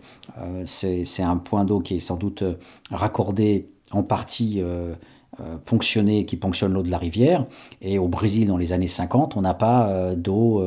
c'est 0.65 1.23
un 1.23 1.37
point 1.37 1.65
d'eau 1.65 1.79
qui 1.79 1.95
est 1.95 2.01
sans 2.01 2.17
doute 2.17 2.43
raccordé 2.91 3.69
en 3.93 4.03
partie 4.03 4.61
euh, 4.61 4.95
euh, 5.41 5.57
ponctionné, 5.65 6.25
qui 6.25 6.37
ponctionne 6.37 6.73
l'eau 6.73 6.83
de 6.83 6.91
la 6.91 6.99
rivière. 6.99 7.47
Et 7.81 7.99
au 7.99 8.09
Brésil, 8.09 8.49
dans 8.49 8.57
les 8.57 8.73
années 8.73 8.89
50, 8.89 9.37
on 9.37 9.43
n'a 9.43 9.55
pas 9.55 9.89
euh, 9.89 10.15
d'eau 10.15 10.65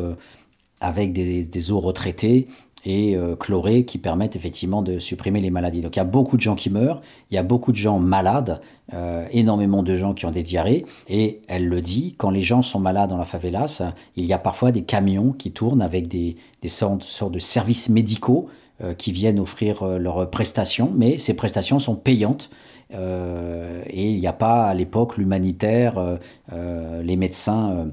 avec 0.81 1.13
des, 1.13 1.71
eaux 1.71 1.79
retraitées 1.79 2.47
et 2.85 3.15
euh, 3.15 3.35
chlorés 3.35 3.83
qui 3.83 3.97
permettent 3.97 4.35
effectivement 4.35 4.81
de 4.81 4.99
supprimer 4.99 5.41
les 5.41 5.49
maladies. 5.49 5.81
Donc 5.81 5.95
il 5.95 5.99
y 5.99 6.01
a 6.01 6.05
beaucoup 6.05 6.37
de 6.37 6.41
gens 6.41 6.55
qui 6.55 6.69
meurent, 6.69 7.01
il 7.31 7.35
y 7.35 7.37
a 7.37 7.43
beaucoup 7.43 7.71
de 7.71 7.77
gens 7.77 7.99
malades, 7.99 8.61
euh, 8.93 9.27
énormément 9.31 9.83
de 9.83 9.95
gens 9.95 10.13
qui 10.13 10.25
ont 10.25 10.31
des 10.31 10.43
diarrhées, 10.43 10.85
et 11.09 11.41
elle 11.47 11.67
le 11.67 11.81
dit, 11.81 12.15
quand 12.17 12.29
les 12.29 12.43
gens 12.43 12.61
sont 12.61 12.79
malades 12.79 13.09
dans 13.09 13.17
la 13.17 13.25
favelas, 13.25 13.81
il 14.15 14.25
y 14.25 14.33
a 14.33 14.37
parfois 14.37 14.71
des 14.71 14.83
camions 14.83 15.31
qui 15.31 15.51
tournent 15.51 15.81
avec 15.81 16.07
des, 16.07 16.37
sortes, 16.67 17.31
de 17.31 17.39
services 17.39 17.89
médicaux 17.89 18.47
euh, 18.83 18.93
qui 18.93 19.11
viennent 19.11 19.39
offrir 19.39 19.83
leurs 19.85 20.29
prestations, 20.29 20.91
mais 20.95 21.17
ces 21.17 21.35
prestations 21.35 21.79
sont 21.79 21.95
payantes. 21.95 22.49
et 22.91 24.09
il 24.11 24.19
n'y 24.19 24.27
a 24.27 24.33
pas 24.33 24.67
à 24.67 24.73
l'époque 24.75 25.17
l'humanitaire, 25.17 26.19
les 26.51 27.15
médecins 27.17 27.87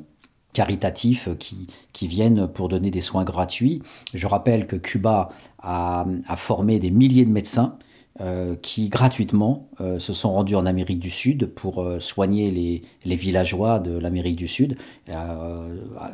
caritatifs 0.52 1.28
qui, 1.38 1.66
qui, 1.92 2.06
viennent 2.06 2.46
pour 2.46 2.68
donner 2.68 2.90
des 2.90 3.00
soins 3.00 3.24
gratuits. 3.24 3.82
Je 4.14 4.26
rappelle 4.26 4.66
que 4.66 4.76
Cuba 4.76 5.30
a, 5.58 6.04
a 6.28 6.36
formé 6.36 6.78
des 6.78 6.90
milliers 6.90 7.24
de 7.24 7.30
médecins 7.30 7.78
euh, 8.20 8.56
qui 8.60 8.90
gratuitement 8.90 9.70
euh, 9.80 9.98
se 9.98 10.12
sont 10.12 10.34
rendus 10.34 10.54
en 10.54 10.66
Amérique 10.66 10.98
du 10.98 11.08
Sud 11.08 11.46
pour 11.46 11.82
euh, 11.82 11.98
soigner 11.98 12.50
les, 12.50 12.82
les, 13.06 13.16
villageois 13.16 13.78
de 13.80 13.98
l'Amérique 13.98 14.36
du 14.36 14.48
Sud. 14.48 14.76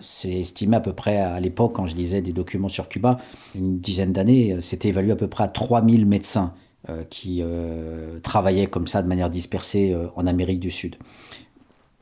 c'est 0.00 0.30
estimé 0.30 0.76
à 0.76 0.80
peu 0.80 0.92
près 0.92 1.18
à 1.18 1.40
l'époque, 1.40 1.72
quand 1.74 1.88
je 1.88 1.96
lisais 1.96 2.22
des 2.22 2.32
documents 2.32 2.68
sur 2.68 2.88
Cuba, 2.88 3.18
une 3.56 3.80
dizaine 3.80 4.12
d'années, 4.12 4.58
c'était 4.60 4.90
évalué 4.90 5.10
à 5.10 5.16
peu 5.16 5.26
près 5.26 5.42
à 5.42 5.48
3000 5.48 6.06
médecins 6.06 6.54
qui 7.10 7.42
travaillaient 8.22 8.68
comme 8.68 8.86
ça 8.86 9.02
de 9.02 9.08
manière 9.08 9.28
dispersée 9.28 9.94
en 10.14 10.26
Amérique 10.26 10.60
du 10.60 10.70
Sud. 10.70 10.96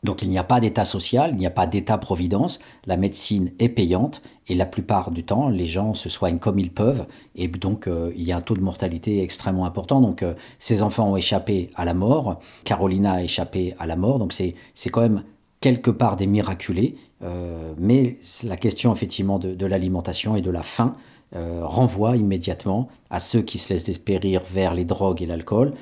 Donc 0.06 0.22
il 0.22 0.30
n'y 0.30 0.38
a 0.38 0.44
pas 0.44 0.60
d'État 0.60 0.84
social, 0.84 1.32
il 1.32 1.38
n'y 1.38 1.46
a 1.46 1.50
pas 1.50 1.66
d'État-providence, 1.66 2.60
la 2.86 2.96
médecine 2.96 3.50
est 3.58 3.68
payante 3.68 4.22
et 4.46 4.54
la 4.54 4.64
plupart 4.64 5.10
du 5.10 5.24
temps 5.24 5.48
les 5.48 5.66
gens 5.66 5.94
se 5.94 6.08
soignent 6.08 6.38
comme 6.38 6.58
ils 6.58 6.70
peuvent. 6.70 7.06
Et 7.34 7.48
donc 7.48 7.88
euh, 7.88 8.12
il 8.16 8.22
y 8.22 8.32
a 8.32 8.36
un 8.36 8.40
taux 8.40 8.54
de 8.54 8.60
mortalité 8.60 9.22
extrêmement 9.22 9.66
important. 9.66 10.00
Donc 10.00 10.22
euh, 10.22 10.34
ces 10.58 10.82
enfants 10.82 11.10
ont 11.10 11.16
échappé 11.16 11.70
à 11.74 11.84
la 11.84 11.92
mort, 11.92 12.38
Carolina 12.64 13.14
a 13.14 13.22
échappé 13.22 13.74
à 13.78 13.86
la 13.86 13.96
mort, 13.96 14.18
donc 14.18 14.32
c'est 14.32 14.54
quand 14.90 15.02
même 15.02 15.24
quelque 15.60 15.90
part 15.90 16.16
des 16.16 16.28
miraculés, 16.28 16.94
euh, 17.22 17.74
mais 17.76 18.18
la 18.44 18.56
question 18.56 18.94
effectivement 18.94 19.40
de, 19.40 19.66
l'alimentation 19.66 20.36
et 20.36 20.40
de 20.40 20.50
la 20.50 20.62
faim 20.62 20.94
renvoie 21.34 22.16
immédiatement 22.16 22.88
à 23.10 23.20
ceux 23.20 23.42
qui 23.42 23.58
se 23.58 23.70
laissent 23.70 23.84
despérir 23.84 24.40
vers 24.50 24.72
les 24.72 24.86
drogues 24.86 25.20
et 25.20 25.26
l'alcool, 25.26 25.74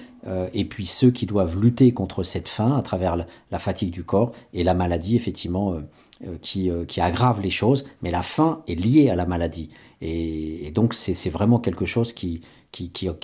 et 0.53 0.65
puis 0.65 0.87
ceux 0.87 1.11
qui 1.11 1.27
doivent 1.27 1.61
lutter 1.61 1.93
contre 1.93 2.23
cette 2.23 2.49
faim 2.49 2.77
à 2.77 2.83
travers 2.83 3.17
la, 3.17 3.59
fatigue 3.59 3.91
du 3.91 4.05
corps 4.05 4.33
et 4.53 4.65
la 4.65 4.75
maladie, 4.75 5.17
effectivement, 5.17 5.75
euh, 5.75 6.37
qui, 6.41 6.71
qui, 6.89 7.01
aggrave 7.01 7.41
les 7.41 7.51
choses. 7.51 7.85
Mais 8.03 8.11
la 8.11 8.23
faim 8.23 8.63
est 8.67 8.75
liée 8.75 9.11
à 9.11 9.17
la 9.17 9.27
maladie. 9.27 9.71
Et, 10.01 10.71
donc, 10.75 10.95
c'est 10.95 11.31
vraiment 11.31 11.59
quelque 11.59 11.87
chose 11.87 12.13
qui, 12.13 12.41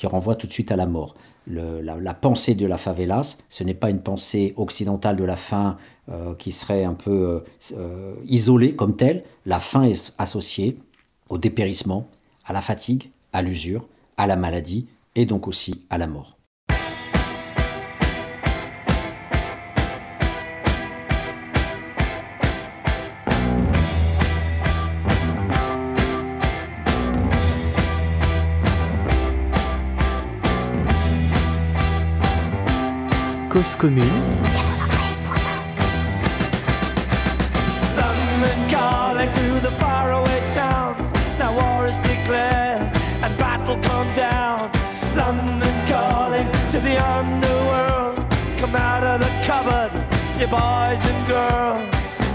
renvoie 0.05 0.35
tout 0.35 0.47
de 0.47 0.53
suite 0.53 0.73
à 0.73 0.77
la 0.77 0.87
mort. 0.87 1.15
La, 1.47 2.15
pensée 2.15 2.55
de 2.55 2.67
la 2.67 2.79
favelas, 2.79 3.39
ce 3.49 3.65
n'est 3.65 3.75
pas 3.75 3.91
une 3.91 4.03
pensée 4.03 4.53
occidentale 4.57 5.17
de 5.17 5.25
la 5.25 5.37
faim 5.37 5.79
qui 6.39 6.53
serait 6.53 6.85
un 6.85 6.95
peu 6.95 7.43
isolée 8.27 8.75
comme 8.75 8.97
telle. 8.97 9.25
La 9.47 9.61
faim 9.61 9.85
est 9.85 10.15
associée 10.19 10.77
au 11.31 11.39
dépérissement, 11.39 12.09
à 12.45 12.53
la 12.53 12.61
fatigue, 12.61 13.11
à 13.33 13.43
l'usure, 13.43 13.87
à 14.17 14.27
la 14.27 14.37
maladie 14.37 14.87
et 15.15 15.25
donc 15.25 15.49
aussi 15.49 15.85
à 15.89 15.97
la 15.97 16.07
mort. 16.07 16.40
Cause 33.51 33.75
commune 33.75 34.07
you 50.41 50.47
boys 50.47 51.03
and 51.11 51.29
girls. 51.29 51.85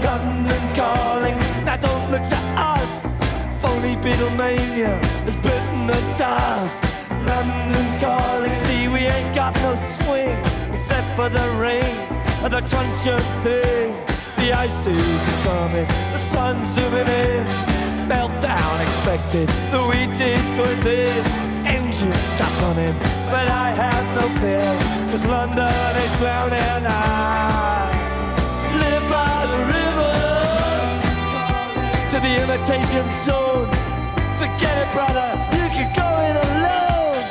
London 0.04 0.62
calling, 0.74 1.36
now 1.64 1.76
don't 1.76 2.10
look 2.12 2.22
to 2.22 2.40
us. 2.70 2.90
Phony 3.60 3.94
Beatlemania 3.96 4.94
has 5.26 5.36
bitten 5.36 5.86
the 5.86 6.00
dust. 6.16 6.84
London 7.26 7.85
for 11.16 11.30
the 11.30 11.48
rain 11.58 11.96
and 12.44 12.52
the 12.52 12.60
truncheon 12.68 13.24
thing. 13.40 13.96
The 14.36 14.52
ice 14.52 14.86
is 14.86 15.36
coming, 15.48 15.88
the 16.12 16.18
sun's 16.18 16.66
zooming 16.74 17.08
in. 17.08 17.44
Meltdown 18.06 18.76
expected, 18.84 19.48
the 19.72 19.80
wheat 19.88 20.12
is 20.20 20.46
going 20.60 20.80
thin. 20.84 21.24
Engines 21.64 22.22
stop 22.36 22.52
running, 22.60 22.94
but 23.32 23.48
I 23.48 23.72
have 23.82 24.04
no 24.14 24.28
fear, 24.40 24.68
cause 25.10 25.24
London 25.24 25.96
is 26.04 26.12
drowning 26.20 26.84
I 26.84 27.88
live 28.84 29.04
by 29.08 29.38
the 29.52 29.60
river 29.74 30.16
to 32.12 32.16
the 32.26 32.32
imitation 32.44 33.06
zone. 33.24 33.70
Forget 34.36 34.76
it, 34.84 34.92
brother, 34.92 35.28
you 35.56 35.66
can 35.76 35.88
go 35.96 36.08
it 36.28 36.36
alone. 36.46 37.24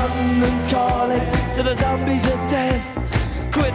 London 0.00 0.56
calling 0.72 1.26
to 1.54 1.62
the 1.62 1.74
zombies 1.76 2.24
of 2.32 2.40
death. 2.50 2.95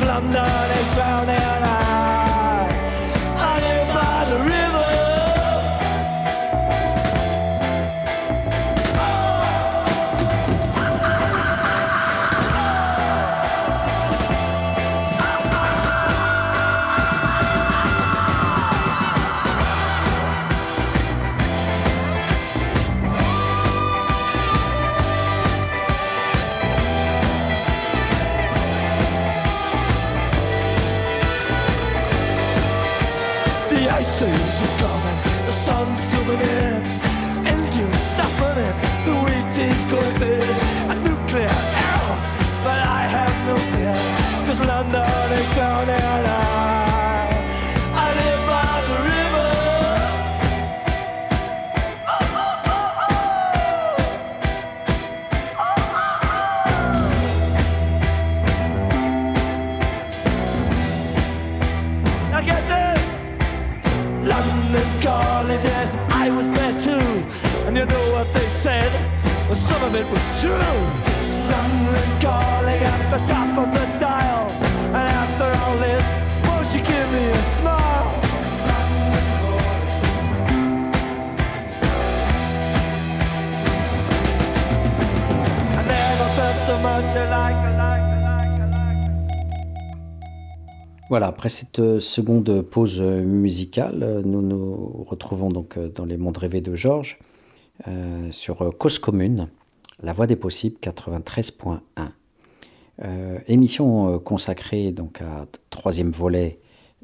London 0.00 0.70
is 0.70 0.94
drowning. 0.94 1.34
I, 1.36 1.87
Voilà, 91.08 91.28
après 91.28 91.48
cette 91.48 91.80
euh, 91.80 92.00
seconde 92.00 92.62
pause 92.62 93.00
euh, 93.00 93.24
musicale, 93.24 94.02
euh, 94.02 94.22
nous 94.22 94.42
nous 94.42 95.04
retrouvons 95.08 95.48
donc 95.48 95.78
dans 95.96 96.04
les 96.04 96.16
mondes 96.16 96.36
rêvés 96.36 96.60
de 96.60 96.74
Georges 96.76 97.18
sur 98.30 98.76
Cause 98.76 98.98
Commune. 98.98 99.48
La 100.02 100.12
Voix 100.12 100.26
des 100.26 100.36
Possibles 100.36 100.78
93.1. 100.80 101.78
Euh, 103.00 103.38
émission 103.46 104.18
consacrée 104.18 104.92
donc 104.92 105.20
à 105.22 105.46
troisième 105.70 106.10
volet 106.10 106.58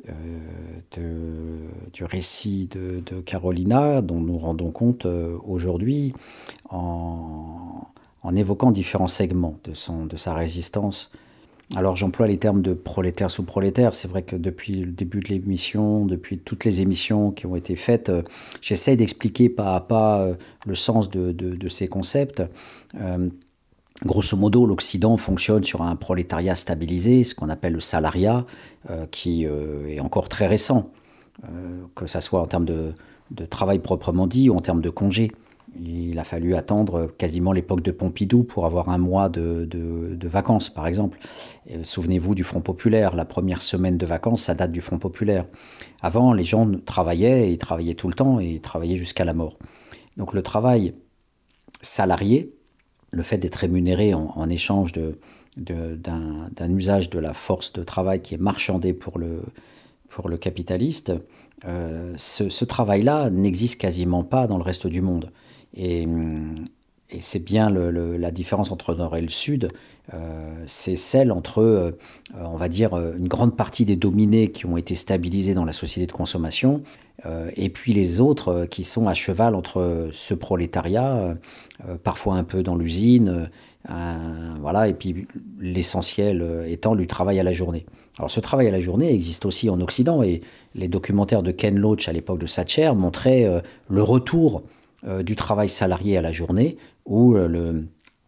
euh, 0.09 1.69
du 1.93 2.05
récit 2.05 2.69
de, 2.71 3.21
Carolina, 3.21 4.03
dont 4.03 4.21
nous 4.21 4.39
rendons 4.39 4.71
compte 4.71 5.07
aujourd'hui 5.07 6.13
en, 6.71 7.87
évoquant 8.35 8.71
différents 8.71 9.09
segments 9.09 9.59
de 9.65 10.17
sa 10.17 10.35
résistance 10.35 11.11
alors 11.77 11.97
j'emploie 11.97 12.27
les 12.27 12.39
termes 12.39 12.63
de 12.63 12.73
prolétaire 12.73 13.31
sous 13.31 13.45
prolétaire. 13.45 13.95
C'est 13.95 14.09
vrai 14.09 14.23
que 14.23 14.37
depuis 14.37 14.75
le 14.75 14.93
début 14.93 15.21
de 15.21 15.29
l'émission, 15.29 16.07
depuis 16.07 16.39
toutes 16.39 16.65
les 16.65 16.81
émissions 16.81 17.31
qui 17.31 17.47
ont 17.47 17.57
été 17.57 17.77
faites, 17.77 18.09
euh, 18.09 18.23
j'essaie 18.61 18.97
d'expliquer 18.97 19.49
pas 19.49 19.75
à 19.75 19.81
pas 19.81 20.21
euh, 20.21 20.35
le 20.67 20.75
sens 20.75 21.11
de, 21.11 21.69
ces 21.69 21.89
concepts. 21.89 22.43
Euh, 23.01 23.29
grosso 24.05 24.37
modo, 24.37 24.67
l'Occident 24.67 25.17
fonctionne 25.17 25.65
sur 25.65 25.83
un 25.83 25.97
prolétariat 25.97 26.55
stabilisé, 26.55 27.25
ce 27.25 27.35
qu'on 27.35 27.49
appelle 27.49 27.73
le 27.73 27.81
salariat, 27.81 28.45
qui 29.11 29.45
est 29.45 30.01
encore 30.01 30.29
très 30.29 30.47
récent, 30.47 30.91
que 31.95 32.07
ce 32.07 32.21
soit 32.21 32.43
en 32.43 32.47
termes 32.47 32.67
de, 32.67 32.93
de, 33.31 33.47
travail 33.47 33.79
proprement 33.79 34.27
dit 34.27 34.51
ou 34.51 34.57
en 34.57 34.61
termes 34.61 34.83
de 34.83 34.91
congés. 34.91 35.33
Il 35.81 36.19
a 36.19 36.25
fallu 36.25 36.55
attendre 36.55 37.13
quasiment 37.19 37.53
l'époque 37.53 37.83
de 37.83 37.91
Pompidou 37.91 38.45
pour 38.45 38.67
avoir 38.67 38.89
un 38.89 38.99
mois 38.99 39.29
de, 39.29 39.65
de, 39.65 40.29
vacances, 40.29 40.71
par 40.71 40.87
exemple. 40.87 41.19
Souvenez-vous 41.83 42.35
du 42.35 42.45
Front 42.45 42.61
populaire. 42.61 43.15
La 43.15 43.25
première 43.25 43.63
semaine 43.63 43.99
de 43.99 44.07
vacances, 44.07 44.43
ça 44.43 44.55
date 44.55 44.73
du 44.73 44.81
Front 44.81 44.99
populaire. 44.99 45.47
Avant, 46.01 46.33
les 46.33 46.45
gens 46.45 46.71
travaillaient, 46.87 47.53
et 47.53 47.59
travaillaient 47.59 47.95
tout 47.95 48.09
le 48.09 48.15
temps, 48.15 48.41
et 48.41 48.61
travaillaient 48.61 48.99
jusqu'à 48.99 49.25
la 49.25 49.35
mort. 49.35 49.59
Donc 50.17 50.33
le 50.33 50.43
travail 50.43 50.95
salarié, 51.81 52.55
le 53.11 53.23
fait 53.23 53.39
d'être 53.39 53.57
rémunéré 53.57 54.15
en, 54.15 54.49
échange 54.49 54.93
de, 54.93 55.19
d'un 55.57 56.71
usage 56.71 57.11
de 57.11 57.19
la 57.19 57.33
force 57.33 57.73
de 57.73 57.83
travail 57.83 58.23
qui 58.23 58.35
est 58.35 58.39
marchandé 58.39 58.93
pour 58.93 59.19
le, 59.19 59.43
pour 60.09 60.29
le 60.29 60.37
capitaliste, 60.37 61.13
euh, 61.67 62.13
ce 62.17 62.65
travail-là 62.65 63.31
n'existe 63.31 63.81
quasiment 63.81 64.25
pas 64.25 64.47
dans 64.47 64.59
le 64.59 64.63
reste 64.63 64.87
du 64.87 65.01
monde. 65.01 65.31
Et, 65.77 66.07
c'est 67.21 67.45
bien 67.45 67.71
la 67.71 68.31
différence 68.33 68.73
entre 68.73 68.91
le 68.91 68.99
nord 68.99 69.17
et 69.17 69.21
le 69.21 69.29
sud, 69.29 69.71
euh, 70.15 70.65
c'est 70.67 70.97
celle 70.97 71.31
entre, 71.31 71.61
euh, 71.63 71.93
on 72.35 72.57
va 72.57 72.69
dire, 72.69 72.95
une 72.95 73.29
grande 73.29 73.57
partie 73.57 73.85
des 73.85 73.95
dominés 73.95 74.51
qui 74.51 74.67
ont 74.67 74.77
été 74.77 74.97
stabilisés 74.97 75.55
dans 75.55 75.65
la 75.65 75.73
société 75.73 76.07
de 76.09 76.13
consommation, 76.13 76.83
euh, 77.27 77.51
et 77.57 77.69
puis 77.69 77.93
les 77.93 78.21
autres 78.21 78.67
qui 78.67 78.83
sont 78.85 79.07
à 79.07 79.15
cheval 79.15 79.55
entre 79.55 80.11
ce 80.13 80.35
prolétariat, 80.35 81.37
euh, 81.89 81.95
parfois 82.03 82.35
un 82.35 82.45
peu 82.45 82.63
dans 82.63 82.75
l'usine, 82.75 83.49
euh, 83.91 84.55
voilà, 84.61 84.89
et 84.89 84.95
puis 84.95 85.27
l'essentiel 85.61 86.65
étant 86.67 86.97
du 86.97 87.07
travail 87.07 87.39
à 87.39 87.43
la 87.43 87.53
journée. 87.53 87.87
Alors 88.19 88.31
ce 88.31 88.41
travail 88.41 88.69
à 88.69 88.71
la 88.71 88.81
journée 88.81 89.13
existe 89.13 89.45
aussi 89.45 89.69
en 89.69 89.81
Occident, 89.81 90.23
et 90.23 90.41
les 90.75 90.89
documentaires 90.89 91.43
de 91.43 91.51
Ken 91.51 91.79
Loach 91.79 92.09
à 92.09 92.13
l'époque 92.13 92.39
de 92.39 92.47
Thatcher 92.47 92.93
montraient 92.95 93.45
euh, 93.45 93.61
le 93.89 94.03
retour 94.03 94.59
euh, 94.59 94.63
du 95.05 95.37
travail 95.37 95.69
salarié 95.69 96.17
à 96.17 96.23
la 96.23 96.33
journée, 96.33 96.79
où 97.07 97.37
euh, 97.37 97.49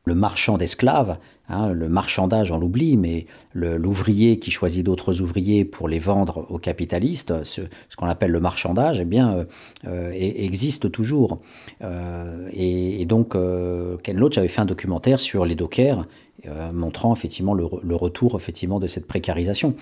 le, 0.06 0.14
marchand 0.14 0.56
d'esclaves, 0.56 1.18
hein, 1.48 1.72
le 1.72 1.88
marchandage 1.88 2.52
on 2.52 2.58
l'oublie, 2.58 2.96
mais 2.96 3.26
l'ouvrier 3.54 4.38
qui 4.38 4.50
choisit 4.50 4.84
d'autres 4.84 5.20
ouvriers 5.20 5.64
pour 5.64 5.88
les 5.88 5.98
vendre 5.98 6.46
aux 6.48 6.58
capitalistes, 6.58 7.42
ce, 7.42 7.62
qu'on 7.96 8.06
appelle 8.06 8.30
le 8.30 8.38
marchandage, 8.38 9.00
eh 9.00 9.04
bien, 9.04 9.34
euh, 9.34 9.44
euh, 9.86 10.12
existe 10.14 10.92
toujours. 10.92 11.40
Euh, 11.82 12.48
et, 12.52 13.04
donc, 13.04 13.34
euh, 13.34 13.96
Ken 14.02 14.16
Loach 14.16 14.38
avait 14.38 14.48
fait 14.48 14.60
un 14.60 14.66
documentaire 14.66 15.18
sur 15.18 15.44
les 15.44 15.56
dockers, 15.56 16.06
euh, 16.46 16.70
montrant 16.72 17.12
effectivement 17.12 17.54
le, 17.54 17.64
retour 17.96 18.36
effectivement 18.36 18.78
de 18.78 18.86
cette 18.86 19.08
précarisation. 19.08 19.74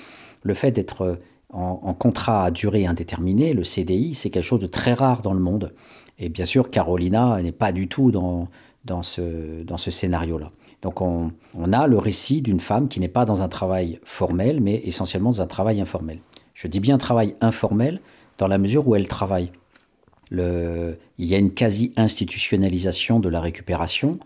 Le 0.42 0.54
fait 0.54 0.70
d'être 0.70 1.18
en, 1.52 1.94
contrat 1.94 2.44
à 2.44 2.50
durée 2.50 2.86
indéterminée, 2.86 3.52
le 3.52 3.64
CDI, 3.64 4.14
c'est 4.14 4.30
quelque 4.30 4.44
chose 4.44 4.60
de 4.60 4.66
très 4.66 4.94
rare 4.94 5.22
dans 5.22 5.34
le 5.34 5.40
monde. 5.40 5.72
Et 6.18 6.28
bien 6.28 6.44
sûr, 6.44 6.70
Carolina 6.70 7.40
n'est 7.42 7.52
pas 7.52 7.72
du 7.72 7.88
tout 7.88 8.10
dans 8.10 8.48
dans 8.84 9.02
ce, 9.02 9.62
dans 9.62 9.76
ce 9.76 9.90
scénario-là. 9.90 10.50
Donc 10.82 11.00
on, 11.00 11.32
on, 11.54 11.72
a 11.72 11.86
le 11.86 11.98
récit 11.98 12.42
d'une 12.42 12.60
femme 12.60 12.88
qui 12.88 13.00
n'est 13.00 13.08
pas 13.08 13.24
dans 13.24 13.42
un 13.42 13.48
travail 13.48 13.98
formel, 14.04 14.60
mais 14.60 14.74
essentiellement 14.84 15.30
dans 15.30 15.42
un 15.42 15.46
travail 15.46 15.80
informel. 15.80 16.18
Je 16.52 16.68
dis 16.68 16.80
bien 16.80 16.98
travail 16.98 17.34
informel 17.40 18.00
dans 18.38 18.48
la 18.48 18.58
mesure 18.58 18.86
où 18.86 18.94
elle 18.94 19.08
travaille. 19.08 19.50
Le, 20.30 20.98
il 21.18 21.26
y 21.26 21.34
a 21.34 21.38
une 21.38 21.52
quasi-institutionnalisation 21.52 23.20
de 23.20 23.28
la 23.28 23.40
récupération 23.40 24.18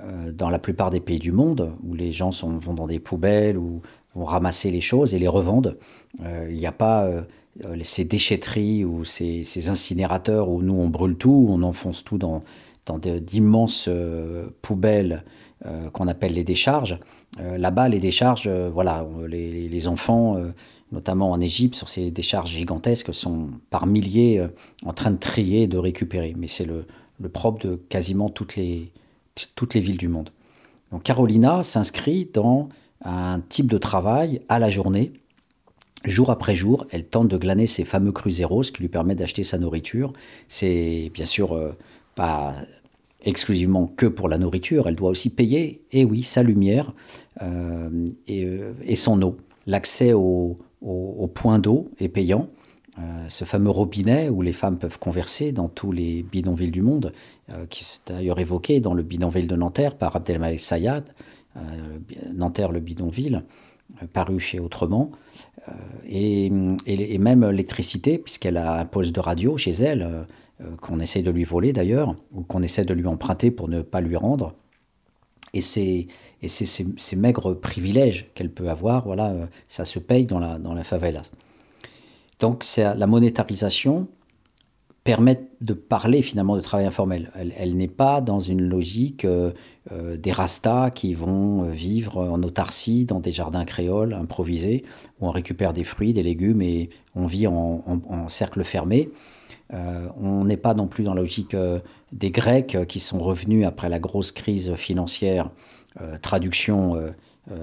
euh, 0.00 0.32
dans 0.32 0.50
la 0.50 0.58
plupart 0.58 0.90
des 0.90 1.00
pays 1.00 1.18
du 1.18 1.32
monde, 1.32 1.72
où 1.86 1.94
les 1.94 2.12
gens 2.12 2.30
vont 2.30 2.74
dans 2.74 2.86
des 2.86 3.00
poubelles 3.00 3.58
ou 3.58 3.82
vont 4.14 4.24
ramasser 4.24 4.70
les 4.70 4.80
choses 4.80 5.14
et 5.14 5.18
les 5.18 5.28
revendent. 5.28 5.78
Euh, 6.22 6.48
il 6.50 6.56
n'y 6.56 6.66
a 6.66 6.72
pas 6.72 7.04
euh, 7.04 7.22
ces 7.82 8.04
déchetteries 8.04 8.84
ou 8.84 9.04
ces, 9.04 9.44
ces 9.44 9.68
incinérateurs 9.68 10.48
où 10.48 10.62
nous 10.62 10.74
on 10.74 10.88
brûle 10.88 11.16
tout, 11.16 11.46
on 11.48 11.62
enfonce 11.62 12.04
tout 12.04 12.18
dans, 12.18 12.42
dans 12.86 12.98
d'immenses 12.98 13.86
euh, 13.88 14.48
poubelles 14.62 15.24
euh, 15.66 15.90
qu'on 15.90 16.08
appelle 16.08 16.34
les 16.34 16.44
décharges. 16.44 16.98
Euh, 17.40 17.58
Là-bas, 17.58 17.88
les 17.88 18.00
décharges, 18.00 18.46
euh, 18.46 18.70
voilà, 18.72 19.06
les, 19.26 19.68
les 19.68 19.88
enfants, 19.88 20.36
euh, 20.36 20.52
notamment 20.92 21.30
en 21.32 21.40
Égypte, 21.40 21.74
sur 21.74 21.88
ces 21.88 22.10
décharges 22.10 22.50
gigantesques, 22.50 23.12
sont 23.12 23.48
par 23.70 23.86
milliers 23.86 24.38
euh, 24.38 24.48
en 24.84 24.92
train 24.92 25.10
de 25.10 25.18
trier 25.18 25.62
et 25.62 25.66
de 25.66 25.78
récupérer. 25.78 26.34
Mais 26.38 26.48
c'est 26.48 26.64
le, 26.64 26.86
le 27.20 27.28
propre 27.28 27.66
de 27.66 27.74
quasiment 27.88 28.30
toutes 28.30 28.56
les, 28.56 28.92
toutes 29.56 29.74
les 29.74 29.80
villes 29.80 29.98
du 29.98 30.08
monde. 30.08 30.30
Donc 30.92 31.02
Carolina 31.02 31.62
s'inscrit 31.64 32.30
dans 32.32 32.68
un 33.04 33.40
type 33.40 33.70
de 33.70 33.78
travail 33.78 34.40
à 34.48 34.58
la 34.58 34.70
journée. 34.70 35.12
Jour 36.04 36.30
après 36.30 36.54
jour, 36.54 36.86
elle 36.90 37.04
tente 37.04 37.28
de 37.28 37.36
glaner 37.36 37.66
ces 37.66 37.84
fameux 37.84 38.12
cruzeros 38.12 38.62
qui 38.62 38.82
lui 38.82 38.88
permettent 38.88 39.18
d'acheter 39.18 39.42
sa 39.42 39.58
nourriture. 39.58 40.12
C'est 40.46 41.10
bien 41.12 41.24
sûr 41.24 41.52
euh, 41.54 41.76
pas 42.14 42.54
exclusivement 43.24 43.88
que 43.88 44.06
pour 44.06 44.28
la 44.28 44.38
nourriture, 44.38 44.86
elle 44.88 44.94
doit 44.94 45.10
aussi 45.10 45.30
payer, 45.30 45.82
et 45.90 46.04
oui, 46.04 46.22
sa 46.22 46.44
lumière 46.44 46.92
euh, 47.42 48.06
et, 48.28 48.44
euh, 48.44 48.74
et, 48.84 48.94
son 48.94 49.20
eau. 49.22 49.38
L'accès 49.66 50.12
au, 50.12 50.58
point 51.34 51.58
d'eau 51.58 51.88
est 51.98 52.08
payant. 52.08 52.48
Ce 53.28 53.44
fameux 53.44 53.70
robinet 53.70 54.28
où 54.28 54.42
les 54.42 54.52
femmes 54.52 54.76
peuvent 54.76 54.98
converser 54.98 55.52
dans 55.52 55.68
tous 55.68 55.92
les 55.92 56.24
bidonvilles 56.24 56.72
du 56.72 56.82
monde, 56.82 57.12
qui 57.70 57.84
est 57.84 58.08
d'ailleurs 58.08 58.40
évoqué 58.40 58.80
dans 58.80 58.92
le 58.92 59.04
bidonville 59.04 59.46
de 59.46 59.54
Nanterre 59.54 59.94
par 59.96 60.16
Abdelmalek 60.16 60.58
Sayad, 60.58 61.04
Nanterre 62.34 62.72
le 62.72 62.80
bidonville, 62.80 63.44
paru 64.12 64.40
chez 64.40 64.58
Autrement, 64.58 65.12
et, 66.08 66.46
et, 66.86 67.14
et, 67.14 67.18
même 67.18 67.48
l'électricité, 67.48 68.18
puisqu'elle 68.18 68.56
a 68.56 68.80
un 68.80 68.84
poste 68.84 69.14
de 69.14 69.20
radio 69.20 69.56
chez 69.56 69.72
elle, 69.72 70.26
euh, 70.60 70.76
qu'on 70.80 70.98
essaie 70.98 71.22
de 71.22 71.30
lui 71.30 71.44
voler 71.44 71.72
d'ailleurs, 71.72 72.16
ou 72.32 72.42
qu'on 72.42 72.62
essaie 72.62 72.84
de 72.84 72.94
lui 72.94 73.06
emprunter 73.06 73.50
pour 73.50 73.68
ne 73.68 73.82
pas 73.82 74.00
lui 74.00 74.16
rendre. 74.16 74.54
Et 75.54 75.60
c'est 75.60 76.08
ces, 76.46 76.66
ces 76.66 77.16
maigres 77.16 77.54
privilèges 77.54 78.30
qu'elle 78.34 78.50
peut 78.50 78.68
avoir, 78.68 79.04
voilà, 79.04 79.30
euh, 79.30 79.46
ça 79.68 79.84
se 79.84 79.98
paye 79.98 80.26
dans 80.26 80.40
la, 80.40 80.58
dans 80.58 80.74
la 80.74 80.84
favela. 80.84 81.22
Donc 82.40 82.64
la 82.76 83.06
monétarisation 83.06 84.08
permet 85.04 85.48
de 85.60 85.72
parler 85.72 86.22
finalement 86.22 86.56
de 86.56 86.60
travail 86.60 86.86
informel. 86.86 87.30
Elle, 87.56 87.76
n'est 87.76 87.88
pas 87.88 88.20
dans 88.20 88.40
une 88.40 88.60
logique 88.60 89.24
euh, 89.24 89.52
euh, 89.90 90.16
des 90.16 90.32
rastas 90.32 90.90
qui 90.90 91.14
vont 91.14 91.62
vivre 91.70 92.18
en 92.18 92.42
autarcie 92.42 93.04
dans 93.06 93.20
des 93.20 93.32
jardins 93.32 93.64
créoles 93.64 94.12
improvisés, 94.12 94.84
où 95.20 95.28
on 95.28 95.30
récupère 95.30 95.72
des 95.72 95.84
fruits, 95.84 96.12
des 96.12 96.22
légumes 96.22 96.62
et 96.62 96.90
on 97.14 97.26
vit 97.26 97.46
en, 97.46 98.28
cercle 98.28 98.64
fermé. 98.64 99.10
Euh, 99.72 100.08
on 100.20 100.44
n'est 100.44 100.56
pas 100.56 100.74
non 100.74 100.86
plus 100.86 101.04
dans 101.04 101.14
la 101.14 101.20
logique 101.20 101.54
euh, 101.54 101.80
des 102.12 102.30
Grecs 102.30 102.74
euh, 102.74 102.84
qui 102.84 103.00
sont 103.00 103.18
revenus 103.18 103.66
après 103.66 103.88
la 103.88 103.98
grosse 103.98 104.32
crise 104.32 104.74
financière, 104.74 105.50
euh, 106.00 106.16
traduction, 106.20 106.96
euh, 106.96 106.98
euh, 106.98 107.12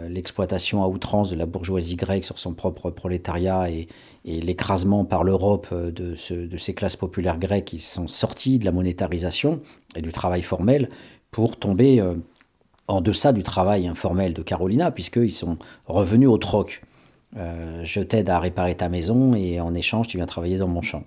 l'exploitation 0.10 0.84
à 0.84 0.88
outrance 0.88 1.30
de 1.30 1.36
la 1.36 1.46
bourgeoisie 1.46 1.96
grecque 1.96 2.26
sur 2.26 2.40
son 2.40 2.54
propre 2.54 2.90
prolétariat 2.90 3.70
et, 3.70 3.88
l'écrasement 4.26 5.06
par 5.06 5.24
l'Europe 5.24 5.72
de, 5.72 6.16
ce, 6.16 6.34
de 6.34 6.58
ces 6.58 6.74
classes 6.74 6.96
populaires 6.96 7.38
grecques 7.38 7.66
qui 7.66 7.80
sont 7.80 8.08
sorties 8.08 8.58
de 8.58 8.66
la 8.66 8.72
monétarisation 8.72 9.62
et 9.96 10.02
du 10.02 10.12
travail 10.12 10.42
formel 10.42 10.90
pour 11.30 11.58
tomber 11.58 12.02
en 12.88 13.02
deçà 13.02 13.34
du 13.34 13.44
travail 13.44 13.88
informel 13.88 14.34
de 14.34 14.42
Carolina, 14.42 14.92
puisqu'ils 14.92 15.34
sont 15.34 15.58
revenus 15.88 16.30
au 16.30 16.38
troc. 16.38 16.82
Euh, 17.38 17.84
je 17.84 18.00
t'aide 18.00 18.30
à 18.30 18.40
réparer 18.40 18.76
ta 18.76 18.88
maison 18.88 19.34
et 19.36 19.60
en 19.60 19.74
échange, 19.74 20.08
tu 20.08 20.18
viens 20.18 20.26
travailler 20.26 20.58
dans 20.58 20.70
mon 20.70 20.82
champ. 20.82 21.04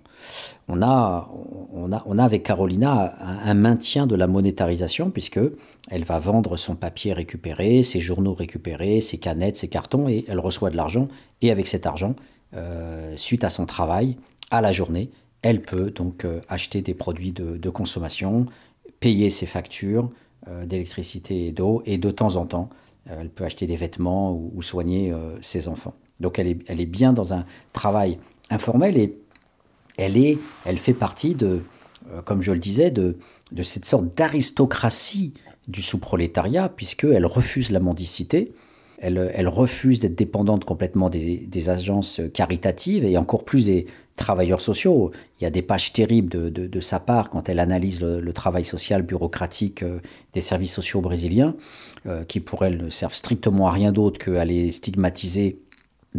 On 0.69 0.83
a, 0.83 1.31
on 1.73 1.91
a, 1.91 2.03
on 2.05 2.19
a 2.19 2.25
avec 2.25 2.43
Carolina 2.43 3.15
un, 3.21 3.55
maintien 3.55 4.07
de 4.07 4.15
la 4.15 4.27
monétarisation 4.27 5.11
puisque 5.11 5.41
elle 5.91 6.05
va 6.05 6.19
vendre 6.19 6.57
son 6.59 6.77
papier 6.77 7.15
récupéré, 7.15 7.83
ses 7.83 8.01
journaux 8.01 8.35
récupérés, 8.35 9.01
ses 9.01 9.17
canettes, 9.17 9.57
ses 9.57 9.69
cartons 9.69 10.09
et 10.09 10.27
elle 10.29 10.39
reçoit 10.39 10.69
de 10.69 10.77
l'argent. 10.77 11.09
Et 11.41 11.51
avec 11.51 11.67
cet 11.67 11.87
argent, 11.87 12.15
euh, 12.55 13.15
suite 13.17 13.45
à 13.45 13.51
son 13.51 13.65
travail, 13.65 14.17
à 14.51 14.61
la 14.61 14.73
journée, 14.73 15.11
elle 15.41 15.63
peut 15.63 15.91
donc 15.91 16.27
euh, 16.27 16.41
acheter 16.49 16.83
des 16.83 16.95
produits 16.95 17.33
de, 17.33 17.71
consommation, 17.71 18.45
payer 19.01 19.31
ses 19.31 19.47
factures 19.47 20.11
d'électricité 20.65 21.49
et 21.49 21.53
d'eau 21.53 21.83
et 21.85 21.99
de 21.99 22.11
temps 22.11 22.37
en 22.37 22.47
temps, 22.47 22.71
elle 23.05 23.29
peut 23.29 23.45
acheter 23.45 23.67
des 23.67 23.77
vêtements 23.77 24.33
ou, 24.33 24.63
soigner 24.63 25.13
ses 25.43 25.69
enfants. 25.69 25.93
Donc 26.21 26.39
elle 26.39 26.49
est, 26.49 26.87
bien 26.87 27.13
dans 27.13 27.35
un 27.35 27.45
travail 27.73 28.19
informel 28.51 28.97
et 28.97 29.19
elle, 29.97 30.79
fait 30.79 30.95
partie 30.95 31.35
de, 31.35 31.61
euh, 32.13 32.23
comme 32.23 32.43
je 32.43 32.53
le 32.53 32.59
disais, 32.59 32.91
de, 32.91 33.17
cette 33.63 33.85
sorte 33.85 34.17
d'aristocratie 34.17 35.35
du 35.67 35.83
sous-prolétariat, 35.83 36.69
puisqu'elle 36.69 37.27
refuse 37.27 37.71
la 37.71 37.81
mendicité, 37.81 38.53
elle, 39.01 39.49
refuse 39.49 40.01
d'être 40.01 40.17
dépendante 40.17 40.65
complètement 40.65 41.09
des, 41.09 41.69
agences 41.69 42.21
caritatives 42.35 43.05
et 43.05 43.17
encore 43.17 43.45
plus 43.45 43.67
des 43.67 43.87
travailleurs 44.17 44.61
sociaux. 44.61 45.13
Il 45.41 45.45
y 45.45 45.47
a 45.47 45.51
des 45.51 45.63
pages 45.63 45.93
terribles 45.93 46.51
de 46.51 46.81
sa 46.81 46.99
part 46.99 47.31
quand 47.31 47.49
elle 47.49 47.61
analyse 47.61 48.01
le, 48.01 48.33
travail 48.33 48.65
social 48.65 49.03
bureaucratique 49.03 49.83
euh, 49.83 50.01
des 50.33 50.41
services 50.41 50.75
sociaux 50.75 51.01
brésiliens, 51.01 51.55
euh, 52.07 52.25
qui 52.25 52.41
pour 52.41 52.65
elle 52.65 52.77
ne 52.77 52.91
servent 52.91 53.15
strictement 53.15 53.69
à 53.69 53.73
rien 53.73 53.93
d'autre 53.93 54.19
qu'à 54.19 54.45
les 54.45 54.71
stigmatiser 54.71 55.59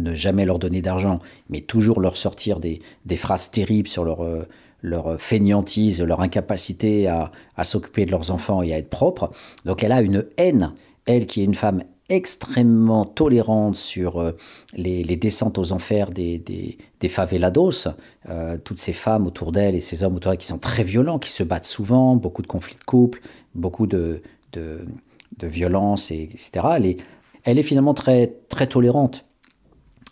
ne 0.02 0.14
jamais 0.14 0.44
leur 0.44 0.58
donner 0.58 0.82
d'argent, 0.82 1.20
mais 1.48 1.60
toujours 1.60 2.00
leur 2.00 2.16
sortir 2.16 2.60
des, 2.60 2.80
phrases 3.16 3.50
terribles 3.50 3.88
sur 3.88 4.04
leur, 4.04 4.24
euh, 4.24 4.46
leur 4.82 5.20
fainéantise, 5.20 6.00
leur 6.00 6.20
incapacité 6.20 7.08
à, 7.08 7.30
s'occuper 7.64 8.06
de 8.06 8.10
leurs 8.10 8.30
enfants 8.30 8.62
et 8.62 8.72
à 8.72 8.78
être 8.78 8.90
propre. 8.90 9.30
Donc 9.64 9.82
elle 9.82 9.92
a 9.92 10.00
une 10.00 10.26
haine, 10.36 10.72
elle 11.06 11.26
qui 11.26 11.40
est 11.40 11.44
une 11.44 11.54
femme 11.54 11.82
extrêmement 12.08 13.04
tolérante 13.04 13.76
sur 13.76 14.20
euh, 14.20 14.32
les, 14.74 15.04
descentes 15.16 15.58
aux 15.58 15.72
enfers 15.72 16.10
des, 16.10 16.38
des, 16.38 17.08
favelados, 17.08 17.88
euh, 18.28 18.58
toutes 18.62 18.80
ces 18.80 18.92
femmes 18.92 19.26
autour 19.26 19.52
d'elle 19.52 19.76
et 19.76 19.80
ces 19.80 20.02
hommes 20.02 20.16
autour 20.16 20.32
d'elle 20.32 20.38
qui 20.38 20.46
sont 20.46 20.58
très 20.58 20.82
violents, 20.82 21.20
qui 21.20 21.30
se 21.30 21.44
battent 21.44 21.64
souvent, 21.64 22.16
beaucoup 22.16 22.42
de 22.42 22.48
conflits 22.48 22.76
de 22.76 22.84
couple, 22.84 23.20
beaucoup 23.54 23.86
de, 23.86 24.22
de, 24.52 24.84
de 25.38 25.46
violence, 25.46 26.10
etc. 26.10 26.50
Elle 26.76 26.86
est, 26.86 26.96
elle 27.44 27.58
est 27.58 27.62
finalement 27.62 27.94
très, 27.94 28.34
très 28.48 28.66
tolérante 28.66 29.24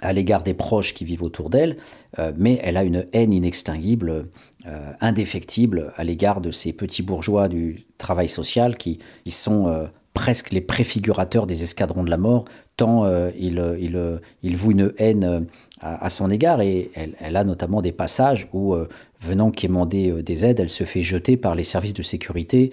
à 0.01 0.13
l'égard 0.13 0.43
des 0.43 0.55
proches 0.55 0.95
qui 0.95 1.05
vivent 1.05 1.23
autour 1.23 1.51
d'elle, 1.51 1.77
euh, 2.19 2.33
mais 2.37 2.59
elle 2.63 2.77
a 2.77 2.85
une 2.85 3.07
haine 3.13 3.33
inextinguible, 3.33 4.29
euh, 4.67 4.93
indéfectible 5.01 5.93
à 5.97 6.05
l'égard 6.05 6.41
de 6.41 6.51
ces 6.51 6.73
petits 6.73 7.03
bourgeois 7.03 7.49
du 7.49 7.87
travail 7.99 8.29
social 8.29 8.77
qui, 8.77 9.01
sont 9.29 9.69
euh, 9.69 9.87
presque 10.15 10.51
les 10.51 10.61
préfigurateurs 10.61 11.47
des 11.47 11.63
escadrons 11.63 12.05
de 12.05 12.11
la 12.11 12.17
mort, 12.17 12.45
tant 12.77 13.07
ils 13.37 13.61
il, 13.81 14.21
il, 14.43 14.57
vouent 14.57 14.71
une 14.71 14.93
haine 14.99 15.47
à, 15.81 16.11
son 16.11 16.31
égard. 16.31 16.61
Et 16.61 16.91
elle, 16.95 17.37
a 17.37 17.43
notamment 17.43 17.83
des 17.83 17.91
passages 17.91 18.49
où, 18.53 18.77
venant 19.21 19.51
quémander 19.51 20.23
des 20.23 20.45
aides, 20.45 20.61
elle 20.61 20.71
se 20.71 20.85
fait 20.85 21.03
jeter 21.03 21.37
par 21.37 21.57
les 21.57 21.65
services 21.65 21.95
de 21.95 22.03
sécurité 22.03 22.71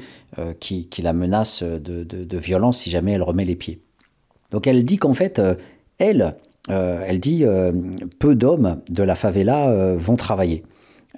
qui, 0.60 0.88
qui, 0.88 1.02
la 1.02 1.14
menacent 1.14 1.64
de, 1.64 2.04
de, 2.04 2.38
violence 2.38 2.80
si 2.80 2.92
jamais 2.92 3.14
elle 3.14 3.24
remet 3.24 3.46
les 3.46 3.56
pieds. 3.56 3.80
Donc 4.52 4.68
elle 4.68 4.84
dit 4.84 4.98
qu'en 4.98 5.16
fait, 5.16 5.42
elle, 5.98 6.36
elle 6.70 7.20
dit 7.20 7.44
euh, 7.44 7.72
peu 8.20 8.36
d'hommes 8.36 8.82
de 8.90 9.04
la 9.04 9.16
favela 9.16 9.70
euh, 9.70 9.96
vont 9.98 10.16
travailler. 10.16 10.64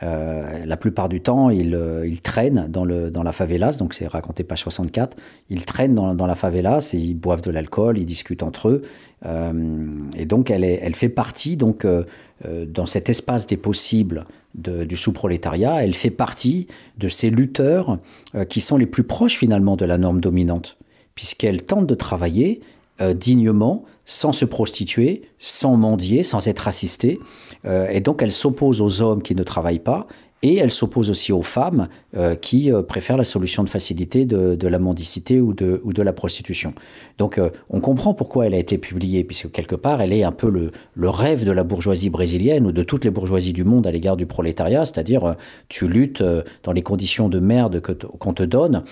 la 0.01 0.77
plupart 0.77 1.09
du 1.09 1.21
temps, 1.21 1.49
ils, 1.49 2.21
traînent 2.21 2.67
dans, 2.69 2.85
la 2.85 3.31
favelas, 3.31 3.77
donc 3.79 3.95
c'est 3.95 4.05
raconté 4.05 4.43
page 4.43 4.61
64, 4.61 5.17
ils 5.49 5.65
traînent 5.65 5.95
dans, 5.95 6.27
la 6.27 6.35
favelas 6.35 6.91
et 6.93 6.97
ils 6.97 7.15
boivent 7.15 7.41
de 7.41 7.49
l'alcool, 7.49 7.97
ils 7.97 8.05
discutent 8.05 8.43
entre 8.43 8.69
eux. 8.69 8.81
et 10.15 10.25
donc 10.27 10.51
elle, 10.51 10.63
elle 10.63 10.93
fait 10.93 11.09
partie, 11.09 11.57
donc, 11.57 11.87
dans 12.45 12.85
cet 12.85 13.09
espace 13.09 13.47
des 13.47 13.57
possibles 13.57 14.25
du 14.53 14.95
sous-prolétariat, 14.95 15.83
elle 15.83 15.95
fait 15.95 16.11
partie 16.11 16.67
de 16.99 17.09
ces 17.09 17.31
lutteurs 17.31 17.97
qui 18.49 18.61
sont 18.61 18.77
les 18.77 18.85
plus 18.85 19.03
proches 19.03 19.35
finalement 19.35 19.75
de 19.75 19.85
la 19.85 19.97
norme 19.97 20.21
dominante, 20.21 20.77
puisqu'elle 21.15 21.63
tente 21.63 21.87
de 21.87 21.95
travailler 21.95 22.61
dignement 23.15 23.83
sans 24.07 24.31
se 24.31 24.45
prostituer, 24.45 25.21
sans 25.37 25.75
mendier, 25.75 26.23
sans 26.23 26.47
être 26.47 26.67
assistée. 26.67 27.19
Euh, 27.65 27.87
et 27.89 27.99
donc 27.99 28.23
elle 28.23 28.31
s'oppose 28.31 28.81
aux 28.81 29.01
hommes 29.01 29.21
qui 29.21 29.35
ne 29.35 29.43
travaillent 29.43 29.77
pas. 29.77 30.07
Et 30.43 30.57
elle 30.57 30.71
s'oppose 30.71 31.09
aussi 31.09 31.33
aux 31.33 31.41
femmes 31.41 31.89
euh, 32.15 32.35
qui 32.35 32.71
euh, 32.71 32.83
préfèrent 32.83 33.17
la 33.17 33.23
solution 33.23 33.63
de 33.63 33.69
facilité 33.69 34.23
de, 34.23 34.67
la 34.67 34.79
mendicité 34.79 35.41
ou 35.41 35.53
de, 35.53 35.81
ou 35.83 35.93
de 35.93 36.01
la 36.03 36.13
prostitution. 36.13 36.73
Donc 37.17 37.41
on 37.69 37.81
comprend 37.81 38.13
pourquoi 38.13 38.45
elle 38.45 38.53
a 38.53 38.59
été 38.59 38.77
publiée, 38.77 39.23
puisque 39.23 39.51
quelque 39.51 39.75
part 39.75 39.99
elle 39.99 40.13
est 40.13 40.23
un 40.23 40.31
peu 40.31 40.49
le, 40.49 40.71
le 40.93 41.09
rêve 41.09 41.43
de 41.43 41.51
la 41.51 41.63
bourgeoisie 41.63 42.11
brésilienne 42.11 42.67
ou 42.67 42.71
de 42.71 42.83
toutes 42.83 43.03
les 43.03 43.11
bourgeoisies 43.11 43.51
du 43.51 43.63
monde 43.63 43.87
à 43.87 43.91
l'égard 43.91 44.15
du 44.15 44.27
prolétariat, 44.27 44.85
c'est-à-dire 44.85 45.35
tu 45.69 45.87
luttes 45.87 46.23
dans 46.63 46.71
les 46.71 46.83
conditions 46.83 47.29
de 47.29 47.39
merde 47.39 47.81
qu'on 47.81 48.33
te 48.33 48.43
donne 48.43 48.83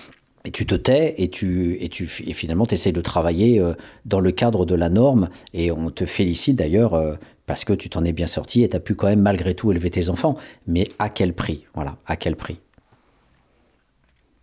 et 0.46 0.50
tu 0.52 0.64
te 0.64 0.76
tais 0.76 1.14
et 1.18 1.28
tu 1.28 1.76
et 1.80 1.88
tu 1.88 2.08
et 2.26 2.32
finalement 2.32 2.66
essaies 2.66 2.92
de 2.92 3.00
travailler 3.00 3.58
euh, 3.58 3.74
dans 4.04 4.20
le 4.20 4.30
cadre 4.30 4.64
de 4.64 4.76
la 4.76 4.88
norme. 4.88 5.28
Et 5.52 5.72
on 5.72 5.90
te 5.90 6.06
félicite 6.06 6.56
d'ailleurs 6.56 6.94
euh, 6.94 7.14
parce 7.46 7.64
que 7.64 7.72
tu 7.72 7.90
t'en 7.90 8.04
es 8.04 8.12
bien 8.12 8.28
sorti 8.28 8.62
et 8.62 8.68
tu 8.68 8.76
as 8.76 8.80
pu 8.80 8.94
quand 8.94 9.08
même 9.08 9.20
malgré 9.20 9.54
tout 9.54 9.72
élever 9.72 9.90
tes 9.90 10.08
enfants. 10.08 10.36
Mais 10.68 10.88
à 11.00 11.08
quel 11.08 11.34
prix? 11.34 11.64
Voilà 11.74 11.96
à 12.06 12.16
quel 12.16 12.36
prix? 12.36 12.58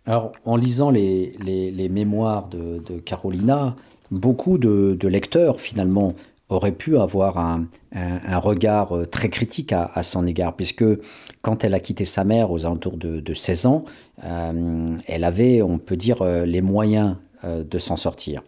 Alors 0.06 0.32
en 0.44 0.56
lisant 0.56 0.90
les, 0.90 1.32
les, 1.42 1.88
mémoires 1.88 2.48
de, 2.48 2.78
Carolina 3.06 3.74
beaucoup 4.10 4.58
de, 4.58 4.94
de 5.00 5.08
lecteurs 5.08 5.58
finalement 5.58 6.14
aurait 6.48 6.72
pu 6.72 6.98
avoir 6.98 7.38
un, 7.38 7.68
regard 8.38 8.96
euh, 8.96 9.06
très 9.06 9.28
critique 9.30 9.72
à, 9.72 10.02
son 10.02 10.26
égard, 10.26 10.54
puisque 10.56 10.84
quand 11.42 11.64
elle 11.64 11.74
a 11.74 11.80
quitté 11.80 12.04
sa 12.04 12.24
mère 12.24 12.50
aux 12.50 12.66
alentours 12.66 12.96
de, 12.96 13.34
16 13.34 13.66
ans, 13.66 13.84
euh, 14.24 14.96
elle 15.06 15.24
avait, 15.24 15.62
on 15.62 15.78
peut 15.78 15.96
dire, 15.96 16.22
euh, 16.22 16.44
les 16.44 16.62
moyens 16.62 17.16
de 17.44 17.78
s'en 17.78 17.98
sortir 17.98 18.42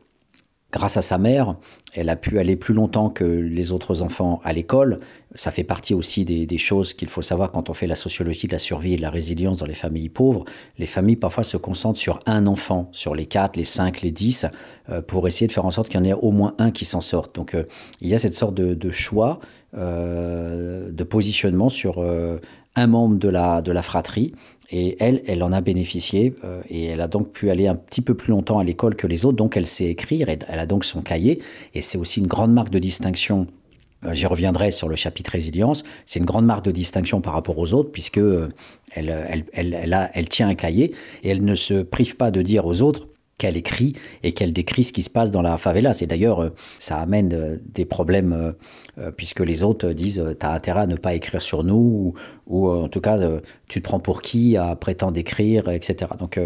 grâce 0.72 0.96
à 0.96 1.02
sa 1.02 1.16
mère, 1.16 1.56
elle 1.94 2.08
a 2.08 2.16
pu 2.16 2.38
aller 2.38 2.56
plus 2.56 2.74
longtemps 2.74 3.08
que 3.08 3.24
les 3.24 3.72
autres 3.72 4.02
enfants 4.02 4.40
à 4.44 4.52
l'école. 4.52 5.00
Ça 5.34 5.50
fait 5.50 5.64
partie 5.64 5.94
aussi 5.94 6.24
des, 6.24 6.58
choses 6.58 6.92
qu'il 6.92 7.08
faut 7.08 7.22
savoir 7.22 7.52
quand 7.52 7.70
on 7.70 7.74
fait 7.74 7.86
la 7.86 7.94
sociologie 7.94 8.46
de 8.46 8.52
la 8.52 8.58
survie 8.58 8.94
et 8.94 8.96
de 8.96 9.02
la 9.02 9.10
résilience 9.10 9.58
dans 9.58 9.66
les 9.66 9.74
familles 9.74 10.08
pauvres. 10.08 10.44
Les 10.78 10.86
familles 10.86 11.16
parfois 11.16 11.44
se 11.44 11.56
concentrent 11.56 12.00
sur 12.00 12.20
un 12.26 12.46
enfant, 12.46 12.88
sur 12.92 13.14
les 13.14 13.26
quatre, 13.26 13.56
les 13.56 13.64
cinq, 13.64 14.02
les 14.02 14.10
dix, 14.10 14.46
euh, 14.88 15.00
pour 15.00 15.28
essayer 15.28 15.46
de 15.46 15.52
faire 15.52 15.66
en 15.66 15.70
sorte 15.70 15.88
qu'il 15.88 16.00
y 16.00 16.02
en 16.02 16.06
ait 16.06 16.12
au 16.12 16.32
moins 16.32 16.54
un 16.58 16.70
qui 16.70 16.84
s'en 16.84 17.00
sorte. 17.00 17.34
Donc 17.34 17.54
euh, 17.54 17.64
il 18.00 18.08
y 18.08 18.14
a 18.14 18.18
cette 18.18 18.34
sorte 18.34 18.54
de, 18.54 18.90
choix, 18.90 19.38
euh, 19.76 20.90
de 20.90 21.04
positionnement 21.04 21.68
sur 21.68 22.04
un 22.76 22.86
membre 22.86 23.18
de 23.18 23.28
la, 23.28 23.62
de 23.62 23.72
la 23.72 23.82
fratrie 23.82 24.32
et 24.70 24.96
elle, 25.00 25.22
elle 25.26 25.42
en 25.42 25.52
a 25.52 25.60
bénéficié 25.60 26.34
euh, 26.44 26.60
et 26.68 26.86
elle 26.86 27.00
a 27.00 27.08
donc 27.08 27.30
pu 27.32 27.50
aller 27.50 27.68
un 27.68 27.74
petit 27.74 28.00
peu 28.00 28.14
plus 28.14 28.30
longtemps 28.30 28.58
à 28.58 28.64
l'école 28.64 28.96
que 28.96 29.06
les 29.06 29.24
autres, 29.24 29.36
donc 29.36 29.56
elle 29.56 29.66
sait 29.66 29.86
écrire, 29.86 30.28
et 30.28 30.38
elle 30.48 30.58
a 30.58 30.66
donc 30.66 30.84
son 30.84 31.02
cahier, 31.02 31.40
et 31.74 31.80
c'est 31.80 31.98
aussi 31.98 32.20
une 32.20 32.26
grande 32.26 32.52
marque 32.52 32.70
de 32.70 32.78
distinction. 32.78 33.46
Euh, 34.04 34.12
j'y 34.12 34.26
reviendrai 34.26 34.70
sur 34.70 34.88
le 34.88 34.96
chapitre 34.96 35.30
résilience. 35.30 35.84
C'est 36.04 36.18
une 36.18 36.26
grande 36.26 36.44
marque 36.44 36.64
de 36.64 36.70
distinction 36.70 37.20
par 37.20 37.32
rapport 37.32 37.58
aux 37.58 37.74
autres, 37.74 37.90
puisque 37.92 38.18
euh, 38.18 38.48
elle, 38.92 39.44
elle, 39.52 39.74
elle, 39.74 39.94
a, 39.94 40.10
elle 40.14 40.28
tient 40.28 40.48
un 40.48 40.54
cahier 40.54 40.92
et 41.22 41.30
elle 41.30 41.44
ne 41.44 41.54
se 41.54 41.82
prive 41.82 42.16
pas 42.16 42.30
de 42.30 42.42
dire 42.42 42.66
aux 42.66 42.82
autres 42.82 43.08
qu'elle 43.39 43.57
écrit 43.57 43.95
et 44.22 44.32
qu'elle 44.32 44.53
décrit 44.53 44.82
ce 44.82 44.93
qui 44.93 45.03
se 45.03 45.11
passe 45.11 45.30
dans 45.30 45.43
la 45.43 45.59
favela. 45.59 45.93
C'est 45.93 46.07
d'ailleurs, 46.07 46.43
euh, 46.43 46.51
ça 46.78 46.99
amène 46.99 47.34
euh, 47.34 47.57
des 47.66 47.84
problèmes 47.84 48.55
euh, 48.99 49.11
puisque 49.11 49.41
les 49.41 49.62
autres 49.62 49.91
disent 49.93 50.24
tu 50.41 50.47
as 50.47 50.53
intérêt 50.53 50.80
à 50.80 50.87
ne 50.87 50.97
pas 50.97 51.14
écrire 51.14 51.43
sur 51.43 51.62
nous 51.62 52.14
ou, 52.47 52.70
en 52.70 52.89
tout 52.89 53.03
cas 53.03 53.18
tu 53.68 53.82
te 53.82 53.84
prends 53.84 54.01
pour 54.01 54.22
qui 54.22 54.57
à 54.57 54.74
prétendre 54.74 55.18
écrire, 55.18 55.68
etc. 55.68 56.12
Donc 56.18 56.41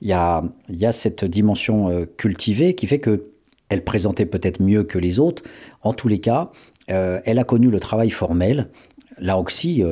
il 0.00 0.08
y, 0.08 0.12
a, 0.12 0.42
y 0.68 0.86
a 0.86 0.92
cette 0.92 1.24
dimension 1.24 2.04
cultivée 2.16 2.74
qui 2.74 2.86
fait 2.86 2.98
que 2.98 3.30
elle 3.68 3.84
présentait 3.84 4.26
peut-être 4.26 4.60
mieux 4.60 4.82
que 4.82 4.98
les 4.98 5.20
autres. 5.20 5.44
En 5.82 5.92
tous 5.92 6.08
les 6.08 6.18
cas, 6.18 6.50
elle 6.88 7.38
a 7.38 7.44
connu 7.44 7.70
le 7.70 7.78
travail 7.78 8.10
formel. 8.10 8.70
Là 9.18 9.38
aussi, 9.38 9.82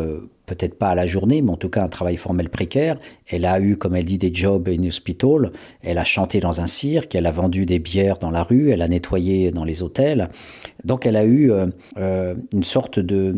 peut-être 0.55 0.79
pas 0.79 0.89
à 0.89 0.95
la 0.95 1.07
journée, 1.07 1.43
mais 1.43 1.51
en 1.51 1.57
tout 1.57 1.69
cas 1.69 1.83
un 1.83 1.89
travail 1.89 2.17
formel 2.17 2.49
précaire. 2.49 2.99
Elle 3.29 3.45
a 3.45 3.61
eu, 3.61 3.77
comme 3.77 3.97
elle 3.97 4.05
dit, 4.05 4.19
des 4.19 4.33
jobs 4.33 4.69
in 4.69 4.87
hospital. 4.87 5.53
Elle 5.83 5.99
a 5.99 6.05
chanté 6.05 6.41
dans 6.41 6.61
un 6.61 6.67
cirque, 6.67 7.15
elle 7.15 7.27
a 7.27 7.31
vendu 7.31 7.67
des 7.67 7.79
bières 7.79 8.19
dans 8.19 8.31
la 8.31 8.43
rue, 8.43 8.71
elle 8.71 8.83
a 8.83 8.89
nettoyé 8.89 9.51
dans 9.51 9.65
les 9.65 9.83
hôtels. 9.83 10.29
Donc 10.85 11.07
elle 11.07 11.17
a 11.17 11.25
eu 11.25 11.51
euh, 11.51 11.67
euh, 11.97 12.35
une 12.53 12.65
sorte 12.65 12.99
de 12.99 13.37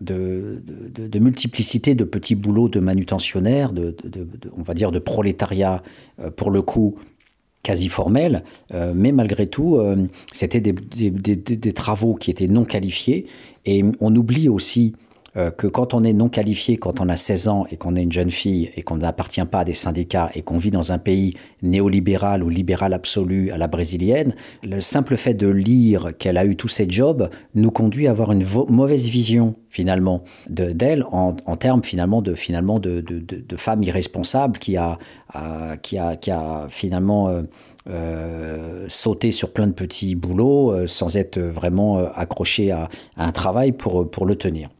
de, 0.00 0.60
de, 0.66 1.18
multiplicité 1.20 1.94
de 1.94 2.02
petits 2.02 2.34
boulots 2.34 2.68
de 2.68 2.80
manutentionnaire, 2.80 3.72
de, 3.72 3.94
on 4.56 4.62
va 4.62 4.74
dire 4.74 4.90
de 4.90 4.98
prolétariat 4.98 5.84
euh, 6.20 6.32
pour 6.32 6.50
le 6.50 6.62
coup 6.62 6.96
quasi 7.62 7.88
formel, 7.88 8.42
mais 8.94 9.10
malgré 9.10 9.46
tout, 9.46 9.80
c'était 10.32 10.60
des, 10.60 10.72
des, 11.10 11.72
travaux 11.72 12.14
qui 12.14 12.30
étaient 12.30 12.46
non 12.46 12.66
qualifiés. 12.66 13.24
Et 13.64 13.82
on 14.00 14.14
oublie 14.14 14.50
aussi 14.50 14.94
euh, 15.36 15.50
que 15.50 15.66
quand 15.66 15.94
on 15.94 16.04
est 16.04 16.12
non 16.12 16.28
qualifié, 16.28 16.76
quand 16.76 17.00
on 17.00 17.08
a 17.08 17.16
16 17.16 17.48
ans 17.48 17.66
et 17.70 17.76
qu'on 17.76 17.96
est 17.96 18.02
une 18.02 18.12
jeune 18.12 18.30
fille 18.30 18.70
et 18.76 18.82
qu'on 18.82 18.98
n'appartient 18.98 19.44
pas 19.44 19.60
à 19.60 19.64
des 19.64 19.74
syndicats 19.74 20.30
et 20.34 20.42
qu'on 20.42 20.58
vit 20.58 20.70
dans 20.70 20.92
un 20.92 20.98
pays 20.98 21.34
néolibéral 21.62 22.42
ou 22.42 22.48
libéral 22.48 22.92
absolu 22.92 23.50
à 23.50 23.58
la 23.58 23.66
brésilienne, 23.66 24.34
le 24.62 24.80
simple 24.80 25.16
fait 25.16 25.34
de 25.34 25.48
lire 25.48 26.16
qu'elle 26.18 26.38
a 26.38 26.44
eu 26.44 26.56
tous 26.56 26.68
ces 26.68 26.88
jobs 26.88 27.28
nous 27.54 27.70
conduit 27.70 28.06
à 28.06 28.10
avoir 28.10 28.32
une 28.32 28.44
mauvaise 28.68 29.08
vision 29.08 29.56
finalement 29.68 30.22
d'elle 30.48 31.04
en, 31.10 31.36
en, 31.46 31.56
termes 31.56 31.82
finalement 31.82 32.22
de 32.22 32.34
finalement 32.34 32.78
de, 32.78 33.00
de, 33.00 33.18
de, 33.18 33.36
de 33.40 33.56
femme 33.56 33.82
irresponsable 33.82 34.58
qui 34.58 34.76
a, 34.76 34.98
qui 35.82 35.98
a 35.98 36.14
qui 36.16 36.30
a 36.30 36.66
finalement 36.68 37.28
euh, 37.28 37.42
euh, 37.86 38.86
sauté 38.88 39.30
sur 39.30 39.52
plein 39.52 39.66
de 39.66 39.72
petits 39.72 40.14
boulots 40.14 40.72
euh, 40.72 40.86
sans 40.86 41.18
être 41.18 41.38
vraiment 41.38 41.98
euh, 41.98 42.06
accroché 42.14 42.70
à, 42.70 42.88
à, 43.18 43.26
un 43.26 43.32
travail 43.32 43.72
pour, 43.72 44.10
pour 44.10 44.24
le 44.24 44.36
tenir. 44.36 44.70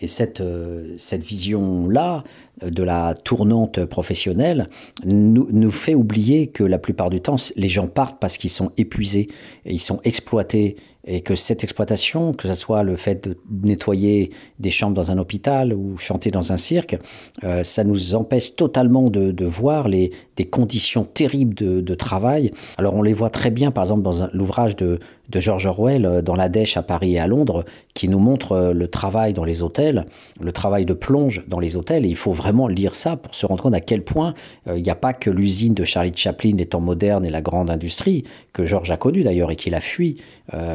Et 0.00 0.06
cette, 0.06 0.40
euh, 0.40 0.94
cette 0.96 1.24
vision-là 1.24 2.22
euh, 2.62 2.70
de 2.70 2.82
la 2.82 3.14
tournante 3.14 3.84
professionnelle 3.84 4.68
nous, 5.04 5.48
nous, 5.50 5.70
fait 5.70 5.94
oublier 5.94 6.48
que 6.48 6.62
la 6.62 6.78
plupart 6.78 7.10
du 7.10 7.20
temps, 7.20 7.36
les 7.56 7.68
gens 7.68 7.88
partent 7.88 8.20
parce 8.20 8.38
qu'ils 8.38 8.50
sont 8.50 8.70
épuisés 8.76 9.28
et 9.64 9.72
ils 9.72 9.80
sont 9.80 10.00
exploités 10.04 10.76
et 11.08 11.22
que 11.22 11.34
cette 11.34 11.64
exploitation, 11.64 12.34
que 12.34 12.48
ce 12.48 12.54
soit 12.54 12.82
le 12.82 12.94
fait 12.96 13.24
de 13.26 13.38
nettoyer 13.62 14.30
des 14.58 14.70
chambres 14.70 14.94
dans 14.94 15.10
un 15.10 15.16
hôpital 15.16 15.72
ou 15.72 15.96
chanter 15.96 16.30
dans 16.30 16.52
un 16.52 16.58
cirque, 16.58 16.98
euh, 17.44 17.64
ça 17.64 17.82
nous 17.82 18.14
empêche 18.14 18.54
totalement 18.56 19.08
de, 19.08 19.30
de 19.30 19.46
voir 19.46 19.88
les, 19.88 20.10
des 20.36 20.44
conditions 20.44 21.04
terribles 21.04 21.54
de, 21.54 21.80
de, 21.80 21.94
travail. 21.94 22.52
Alors 22.76 22.94
on 22.94 23.02
les 23.02 23.14
voit 23.14 23.30
très 23.30 23.50
bien, 23.50 23.70
par 23.70 23.84
exemple, 23.84 24.02
dans 24.02 24.28
l'ouvrage 24.34 24.76
de, 24.76 24.98
de 25.28 25.40
George 25.40 25.66
Orwell, 25.66 26.04
euh, 26.04 26.22
dans 26.22 26.36
la 26.36 26.48
Dèche 26.48 26.76
à 26.76 26.82
Paris 26.82 27.14
et 27.14 27.18
à 27.18 27.26
Londres, 27.26 27.64
qui 27.94 28.08
nous 28.08 28.18
montre 28.18 28.52
euh, 28.52 28.72
le 28.72 28.88
travail 28.88 29.34
dans 29.34 29.44
les 29.44 29.62
hôtels, 29.62 30.06
le 30.40 30.52
travail 30.52 30.84
de 30.84 30.94
plonge 30.94 31.44
dans 31.48 31.60
les 31.60 31.76
hôtels. 31.76 32.06
Et 32.06 32.08
il 32.08 32.16
faut 32.16 32.32
vraiment 32.32 32.68
lire 32.68 32.94
ça 32.94 33.16
pour 33.16 33.34
se 33.34 33.46
rendre 33.46 33.62
compte 33.62 33.74
à 33.74 33.80
quel 33.80 34.02
point 34.02 34.34
euh, 34.68 34.78
il 34.78 34.82
n'y 34.82 34.90
a 34.90 34.94
pas 34.94 35.12
que 35.12 35.30
l'usine 35.30 35.74
de 35.74 35.84
Charlie 35.84 36.12
Chaplin, 36.14 36.54
les 36.56 36.66
temps 36.66 36.80
modernes 36.80 37.24
et 37.24 37.30
la 37.30 37.42
grande 37.42 37.70
industrie, 37.70 38.24
que 38.52 38.64
George 38.64 38.90
a 38.90 38.96
connu 38.96 39.22
d'ailleurs 39.22 39.50
et 39.50 39.56
qu'il 39.56 39.74
a 39.74 39.80
fui 39.80 40.16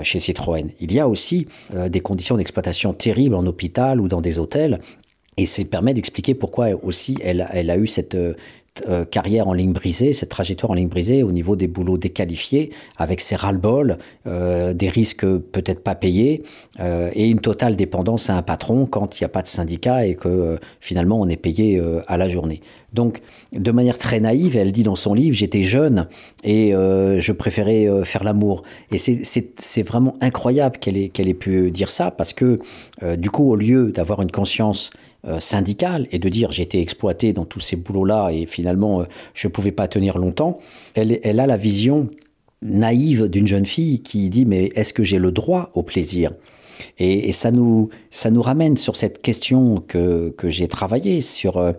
chez 0.03 0.19
Citroën. 0.19 0.69
Il 0.79 0.93
y 0.93 0.99
a 0.99 1.07
aussi 1.07 1.47
des 1.73 1.99
conditions 1.99 2.37
d'exploitation 2.37 2.93
terribles 2.93 3.35
en 3.35 3.45
hôpital 3.45 3.99
ou 3.99 4.07
dans 4.07 4.21
des 4.21 4.39
hôtels. 4.39 4.79
Et 5.35 5.45
ça 5.47 5.63
permet 5.65 5.93
d'expliquer 5.93 6.35
pourquoi 6.35 6.67
aussi 6.83 7.17
elle 7.23 7.41
a 7.41 7.77
eu 7.77 7.87
cette, 7.87 8.15
euh, 8.89 9.05
carrière 9.05 9.47
en 9.47 9.53
ligne 9.53 9.71
brisée, 9.71 10.13
cette 10.13 10.29
trajectoire 10.29 10.71
en 10.71 10.73
ligne 10.73 10.87
brisée 10.87 11.21
au 11.21 11.31
niveau 11.31 11.55
des 11.55 11.67
boulots 11.67 11.99
déqualifiés, 11.99 12.71
avec 12.97 13.21
ses 13.21 13.35
ras-le-bol, 13.35 13.99
euh, 14.25 14.73
des 14.73 14.89
risques 14.89 15.27
peut-être 15.27 15.83
pas 15.83 15.93
payés, 15.93 16.41
euh, 16.79 17.11
et 17.13 17.29
une 17.29 17.39
totale 17.39 17.75
dépendance 17.75 18.31
à 18.31 18.35
un 18.35 18.41
patron 18.41 18.87
quand 18.87 19.19
il 19.19 19.23
n'y 19.23 19.25
a 19.25 19.29
pas 19.29 19.43
de 19.43 19.47
syndicat 19.47 20.07
et 20.07 20.15
que 20.15 20.57
finalement 20.79 21.21
on 21.21 21.27
est 21.27 21.37
payé 21.37 21.79
à 22.07 22.17
la 22.17 22.29
journée. 22.29 22.61
Donc, 22.93 23.21
de 23.51 23.71
manière 23.71 23.99
très 23.99 24.19
naïve, 24.19 24.57
elle 24.57 24.71
dit 24.71 24.81
dans 24.81 24.95
son 24.95 25.13
livre, 25.13 25.35
j'étais 25.35 25.65
jeune 25.65 26.07
et 26.43 26.71
je 26.71 27.31
préférais 27.31 27.87
faire 28.03 28.23
l'amour. 28.23 28.63
Et 28.91 28.97
c'est 28.97 29.83
vraiment 29.83 30.15
incroyable 30.19 30.77
qu'elle 30.79 30.97
ait, 30.97 31.33
pu 31.35 31.69
dire 31.69 31.91
ça, 31.91 32.09
parce 32.09 32.33
que 32.33 32.59
du 33.17 33.29
coup, 33.29 33.51
au 33.51 33.55
lieu 33.55 33.91
d'avoir 33.91 34.21
une 34.21 34.31
conscience 34.31 34.91
syndicale 35.39 36.07
et 36.11 36.19
de 36.19 36.29
dire 36.29 36.51
j'ai 36.51 36.63
été 36.63 36.81
exploité 36.81 37.33
dans 37.33 37.45
tous 37.45 37.59
ces 37.59 37.75
boulots-là 37.75 38.29
et 38.31 38.45
finalement 38.45 39.01
euh, 39.01 39.05
je 39.33 39.47
ne 39.47 39.51
pouvais 39.51 39.71
pas 39.71 39.87
tenir 39.87 40.17
longtemps, 40.17 40.59
elle, 40.95 41.19
elle 41.23 41.39
a 41.39 41.47
la 41.47 41.57
vision 41.57 42.09
naïve 42.61 43.27
d'une 43.27 43.47
jeune 43.47 43.65
fille 43.65 44.01
qui 44.01 44.29
dit 44.29 44.45
mais 44.45 44.69
est-ce 44.75 44.93
que 44.93 45.03
j'ai 45.03 45.19
le 45.19 45.31
droit 45.31 45.69
au 45.73 45.83
plaisir? 45.83 46.31
Et, 46.99 47.31
ça, 47.31 47.51
nous, 47.51 47.89
ça 48.09 48.29
nous 48.29 48.41
ramène 48.41 48.77
sur 48.77 48.95
cette 48.95 49.21
question 49.21 49.83
que, 49.87 50.29
que 50.37 50.49
j'ai 50.49 50.67
travaillé 50.67 51.21
sur 51.21 51.57
euh, 51.57 51.71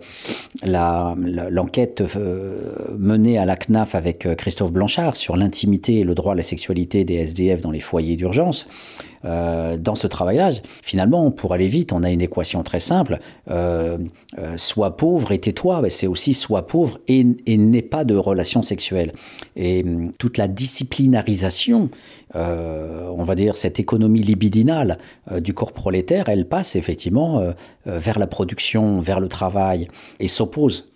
l'enquête 0.63 2.01
euh, 2.15 2.75
menée 2.97 3.37
à 3.37 3.45
la 3.45 3.55
CNAF 3.55 3.95
avec 3.95 4.25
euh, 4.25 4.35
Christophe 4.35 4.71
Blanchard 4.71 5.15
sur 5.15 5.37
l'intimité 5.37 5.99
et 5.99 6.03
le 6.03 6.15
droit 6.15 6.33
à 6.33 6.35
la 6.35 6.43
sexualité 6.43 7.05
des 7.05 7.15
SDF 7.15 7.61
dans 7.61 7.71
les 7.71 7.79
foyers 7.79 8.15
d'urgence. 8.15 8.67
Euh, 9.25 9.77
dans 9.77 9.95
ce 9.95 10.07
travail-là, 10.07 10.51
finalement, 10.83 11.31
pour 11.31 11.53
aller 11.53 11.67
vite, 11.67 11.93
on 11.93 12.03
a 12.03 12.11
une 12.11 12.21
équation 12.21 12.63
très 12.63 12.79
simple. 12.79 13.19
Euh, 13.49 13.97
euh, 14.37 14.53
sois 14.57 14.97
pauvre 14.97 15.31
et 15.31 15.39
tais-toi, 15.39 15.81
c'est 15.89 16.07
aussi 16.07 16.33
sois 16.33 16.67
pauvre 16.67 16.99
et, 17.07 17.25
et 17.47 17.81
pas 17.81 18.03
de 18.03 18.15
relations 18.15 18.61
sexuelles. 18.61 19.13
Et 19.55 19.83
hum, 19.83 20.11
toute 20.13 20.37
la 20.37 20.47
disciplinarisation, 20.47 21.89
on 22.33 23.23
va 23.23 23.33
dire 23.35 23.55
cette 23.55 23.79
économie 23.79 24.19
libidinale 24.19 24.97
du 25.37 25.53
corps 25.53 25.71
prolétaire, 25.71 26.27
elle 26.27 26.45
passe 26.45 26.75
effectivement 26.75 27.41
vers 27.85 28.19
la 28.19 28.27
production, 28.27 28.99
vers 28.99 29.21
le 29.21 29.29
travail 29.29 29.87
et 30.19 30.27
s'oppose 30.27 30.89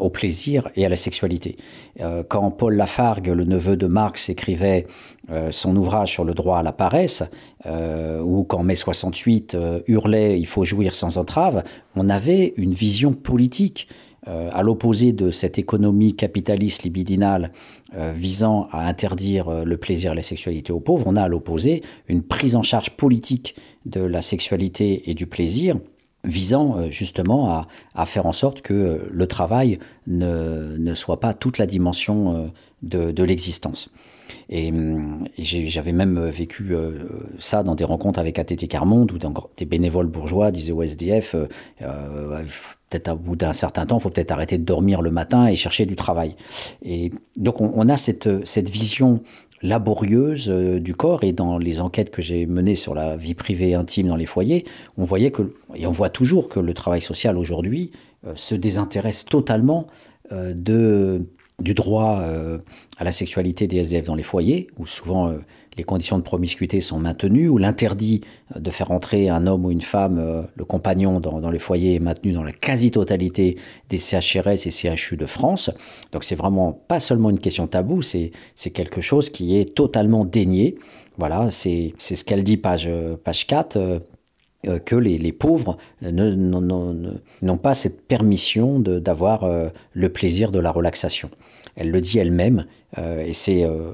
au 0.00 0.10
plaisir 0.10 0.68
et 0.76 0.84
à 0.84 0.88
la 0.88 0.96
sexualité. 0.96 1.56
Euh, 2.00 2.22
quand 2.26 2.50
Paul 2.50 2.74
Lafargue, 2.74 3.28
le 3.28 3.44
neveu 3.44 3.76
de 3.76 3.86
Marx, 3.86 4.28
écrivait 4.28 4.86
euh, 5.30 5.52
son 5.52 5.76
ouvrage 5.76 6.10
sur 6.10 6.24
le 6.24 6.34
droit 6.34 6.58
à 6.58 6.62
la 6.64 6.72
paresse, 6.72 7.22
euh, 7.66 8.20
ou 8.20 8.42
quand 8.42 8.64
mai 8.64 8.74
68 8.74 9.54
euh, 9.54 9.80
hurlait 9.86 10.38
il 10.38 10.46
faut 10.46 10.64
jouir 10.64 10.96
sans 10.96 11.16
entrave, 11.16 11.62
on 11.94 12.10
avait 12.10 12.54
une 12.56 12.72
vision 12.72 13.12
politique 13.12 13.88
à 14.24 14.62
l'opposé 14.62 15.10
de 15.10 15.32
cette 15.32 15.58
économie 15.58 16.14
capitaliste 16.14 16.84
libidinale 16.84 17.50
visant 18.14 18.68
à 18.70 18.86
interdire 18.86 19.64
le 19.64 19.76
plaisir 19.76 20.12
et 20.12 20.14
la 20.14 20.22
sexualité 20.22 20.72
aux 20.72 20.78
pauvres, 20.78 21.08
on 21.08 21.16
a 21.16 21.22
à 21.22 21.28
l'opposé 21.28 21.82
une 22.06 22.22
prise 22.22 22.54
en 22.54 22.62
charge 22.62 22.90
politique 22.90 23.56
de 23.84 24.00
la 24.00 24.22
sexualité 24.22 25.10
et 25.10 25.14
du 25.14 25.26
plaisir 25.26 25.76
visant 26.24 26.76
euh, 26.78 26.90
justement 26.90 27.50
à, 27.50 27.68
à 27.94 28.06
faire 28.06 28.26
en 28.26 28.32
sorte 28.32 28.62
que 28.62 28.74
euh, 28.74 29.08
le 29.10 29.26
travail 29.26 29.78
ne, 30.06 30.76
ne 30.78 30.94
soit 30.94 31.20
pas 31.20 31.34
toute 31.34 31.58
la 31.58 31.66
dimension 31.66 32.36
euh, 32.36 32.48
de, 32.82 33.10
de 33.10 33.22
l'existence. 33.24 33.90
Et, 34.48 34.72
et 35.36 35.44
j'avais 35.44 35.92
même 35.92 36.18
vécu 36.28 36.74
ça 37.38 37.62
dans 37.62 37.74
des 37.74 37.84
rencontres 37.84 38.18
avec 38.18 38.38
ATT 38.38 38.66
Carmonde 38.66 39.12
dans 39.18 39.34
des 39.56 39.66
bénévoles 39.66 40.06
bourgeois 40.06 40.50
disaient 40.50 40.72
au 40.72 40.82
SDF 40.82 41.36
euh, 41.82 42.44
peut-être 42.88 43.08
à 43.08 43.14
bout 43.14 43.36
d'un 43.36 43.52
certain 43.52 43.86
temps, 43.86 43.98
il 43.98 44.02
faut 44.02 44.10
peut-être 44.10 44.30
arrêter 44.30 44.58
de 44.58 44.64
dormir 44.64 45.02
le 45.02 45.10
matin 45.10 45.46
et 45.46 45.56
chercher 45.56 45.86
du 45.86 45.96
travail. 45.96 46.36
Et 46.82 47.10
donc 47.36 47.60
on, 47.60 47.72
on 47.74 47.88
a 47.88 47.96
cette, 47.96 48.46
cette 48.46 48.70
vision 48.70 49.22
laborieuse 49.62 50.48
euh, 50.48 50.80
du 50.80 50.94
corps. 50.94 51.24
Et 51.24 51.32
dans 51.32 51.58
les 51.58 51.80
enquêtes 51.80 52.10
que 52.10 52.22
j'ai 52.22 52.46
menées 52.46 52.74
sur 52.74 52.94
la 52.94 53.16
vie 53.16 53.34
privée 53.34 53.74
intime 53.74 54.08
dans 54.08 54.16
les 54.16 54.26
foyers, 54.26 54.64
on 54.96 55.04
voyait 55.04 55.30
que 55.30 55.54
et 55.74 55.86
on 55.86 55.90
voit 55.90 56.10
toujours 56.10 56.48
que 56.48 56.60
le 56.60 56.74
travail 56.74 57.00
social 57.00 57.38
aujourd'hui 57.38 57.92
euh, 58.26 58.32
se 58.34 58.54
désintéresse 58.54 59.24
totalement 59.24 59.86
euh, 60.32 60.52
de 60.54 61.26
du 61.60 61.74
droit 61.74 62.24
à 62.98 63.04
la 63.04 63.12
sexualité 63.12 63.68
des 63.68 63.76
SDF 63.76 64.06
dans 64.06 64.16
les 64.16 64.24
foyers 64.24 64.66
où 64.78 64.86
souvent 64.86 65.32
les 65.76 65.84
conditions 65.84 66.18
de 66.18 66.22
promiscuité 66.22 66.80
sont 66.80 66.98
maintenues 66.98 67.48
ou 67.48 67.58
l'interdit 67.58 68.22
de 68.54 68.70
faire 68.70 68.90
entrer 68.90 69.28
un 69.28 69.46
homme 69.46 69.64
ou 69.64 69.70
une 69.70 69.80
femme 69.80 70.18
euh, 70.18 70.42
le 70.54 70.64
compagnon 70.64 71.20
dans, 71.20 71.50
les 71.50 71.58
foyers 71.58 71.94
est 71.94 72.00
maintenu 72.00 72.32
dans 72.32 72.42
la 72.42 72.52
quasi-totalité 72.52 73.56
des 73.88 73.98
CHRS 73.98 74.66
et 74.66 74.70
CHU 74.70 75.16
de 75.16 75.26
France. 75.26 75.70
Donc 76.12 76.24
c'est 76.24 76.34
vraiment 76.34 76.72
pas 76.72 77.00
seulement 77.00 77.30
une 77.30 77.38
question 77.38 77.66
tabou, 77.66 78.02
c'est 78.02 78.32
quelque 78.72 79.00
chose 79.00 79.30
qui 79.30 79.56
est 79.58 79.74
totalement 79.74 80.24
dénié. 80.24 80.78
Voilà, 81.18 81.50
c'est 81.50 81.92
ce 81.98 82.24
qu'elle 82.24 82.44
dit 82.44 82.56
page 82.56 82.90
page 83.24 83.46
4 83.46 84.00
euh, 84.68 84.78
que 84.78 84.94
les, 84.94 85.18
les 85.18 85.32
pauvres 85.32 85.76
n'ont 86.02 87.58
pas 87.58 87.74
cette 87.74 88.06
permission 88.06 88.78
d'avoir 88.78 89.42
euh, 89.42 89.68
le 89.92 90.08
plaisir 90.08 90.52
de 90.52 90.60
la 90.60 90.70
relaxation. 90.70 91.30
Elle 91.74 91.90
le 91.90 92.00
dit 92.00 92.18
elle-même 92.18 92.66
euh, 92.98 93.24
et 93.24 93.32
c'est 93.32 93.64
euh, 93.64 93.90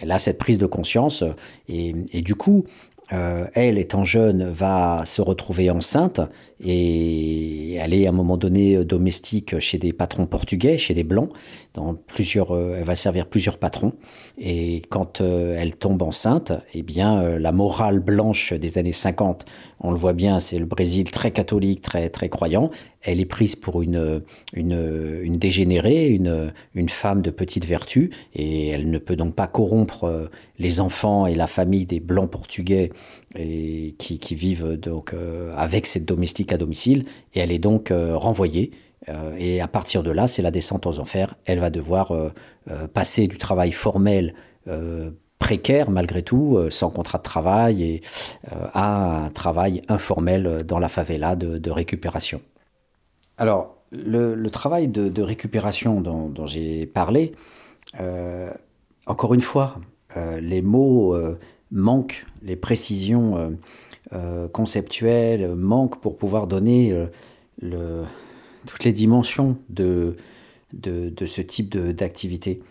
elle 0.00 0.12
a 0.12 0.18
cette 0.18 0.38
prise 0.38 0.58
de 0.58 0.66
conscience 0.66 1.24
et, 1.68 1.92
du 2.22 2.34
coup 2.34 2.64
euh, 3.12 3.46
elle 3.52 3.76
étant 3.76 4.04
jeune 4.04 4.50
va 4.50 5.02
se 5.04 5.20
retrouver 5.20 5.70
enceinte 5.70 6.20
et 6.64 7.78
aller 7.80 8.06
à 8.06 8.08
un 8.08 8.12
moment 8.12 8.36
donné 8.36 8.84
domestique 8.84 9.58
chez 9.60 9.78
des 9.78 9.92
patrons 9.92 10.26
portugais 10.26 10.78
chez 10.78 10.94
des 10.94 11.04
blancs. 11.04 11.30
Dans 11.74 11.94
plusieurs 11.94 12.52
euh, 12.52 12.76
elle 12.78 12.84
va 12.84 12.94
servir 12.96 13.26
plusieurs 13.26 13.58
patrons. 13.58 13.92
Et 14.38 14.82
quand 14.88 15.20
euh, 15.20 15.56
elle 15.58 15.76
tombe 15.76 16.02
enceinte 16.02 16.52
eh 16.72 16.82
bien 16.82 17.22
euh, 17.22 17.38
la 17.38 17.52
morale 17.52 18.00
blanche 18.00 18.52
des 18.52 18.78
années 18.78 18.92
50 18.92 19.44
on 19.80 19.90
le 19.90 19.98
voit 19.98 20.12
bien 20.12 20.40
c'est 20.40 20.58
le 20.58 20.66
brésil 20.66 21.10
très 21.10 21.30
catholique 21.30 21.82
très 21.82 22.08
très 22.08 22.28
croyant. 22.28 22.70
Elle 23.02 23.20
est 23.20 23.26
prise 23.26 23.56
pour 23.56 23.82
une 23.82 24.22
une, 24.54 25.20
une 25.22 25.36
dégénérée 25.36 26.08
une, 26.08 26.52
une 26.74 26.88
femme 26.88 27.22
de 27.22 27.30
petite 27.30 27.64
vertu. 27.64 28.10
Et 28.34 28.68
elle 28.68 28.90
ne 28.90 28.98
peut 28.98 29.16
donc 29.16 29.34
pas 29.34 29.46
corrompre 29.46 30.04
euh, 30.04 30.26
les 30.58 30.80
enfants 30.80 31.26
et 31.26 31.34
la 31.34 31.46
famille 31.46 31.86
des 31.86 32.00
blancs 32.00 32.30
portugais 32.30 32.90
et 33.36 33.94
qui, 33.98 34.18
qui 34.18 34.34
vivent 34.34 34.76
donc 34.76 35.12
euh, 35.12 35.54
avec 35.56 35.86
cette 35.86 36.04
domestique 36.04 36.52
à 36.52 36.56
domicile 36.56 37.04
et 37.34 37.40
elle 37.40 37.52
est 37.52 37.58
donc 37.58 37.90
euh, 37.90 38.16
renvoyée 38.16 38.70
Euh, 39.10 39.36
et 39.38 39.60
à 39.60 39.68
partir 39.68 40.02
de 40.02 40.10
là, 40.10 40.26
c'est 40.28 40.40
la 40.40 40.50
descente 40.50 40.86
aux 40.86 40.98
enfers. 40.98 41.34
Elle 41.44 41.58
va 41.58 41.68
devoir 41.68 42.06
passer 42.94 43.28
du 43.28 43.36
travail 43.36 43.70
formel 43.70 44.32
précaire 45.38 45.90
malgré 45.90 46.22
tout, 46.22 46.58
sans 46.70 46.88
contrat 46.88 47.18
de 47.18 47.22
travail, 47.22 47.82
et 47.82 48.02
à 48.72 49.26
un 49.26 49.30
travail 49.30 49.82
informel 49.88 50.64
dans 50.64 50.78
la 50.78 50.88
favela 50.88 51.36
de, 51.36 51.70
récupération. 51.70 52.40
Alors, 53.36 53.76
le, 53.92 54.48
travail 54.48 54.88
de, 54.88 55.22
récupération 55.22 56.00
dont 56.00 56.46
j'ai 56.46 56.86
parlé, 56.86 57.32
encore 59.06 59.34
une 59.34 59.42
fois, 59.42 59.82
les 60.40 60.62
mots 60.62 61.14
manquent, 61.74 62.24
les 62.42 62.56
précisions 62.56 63.56
conceptuelles 64.52 65.54
manquent 65.54 66.00
pour 66.00 66.16
pouvoir 66.16 66.46
donner 66.46 66.94
toutes 68.66 68.84
les 68.84 68.92
dimensions 68.92 69.58
de, 69.68 70.16
ce 70.82 71.40
type 71.40 71.76
d'activité. 71.76 72.62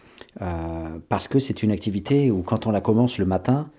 Euh, 0.42 0.98
parce 1.10 1.28
que 1.28 1.40
c'est 1.40 1.64
une 1.64 1.72
activité 1.72 2.32
où 2.32 2.42
quand 2.42 2.66
on 2.66 2.72
la 2.72 2.82
commence 2.82 3.18
le 3.18 3.26
matin, 3.26 3.70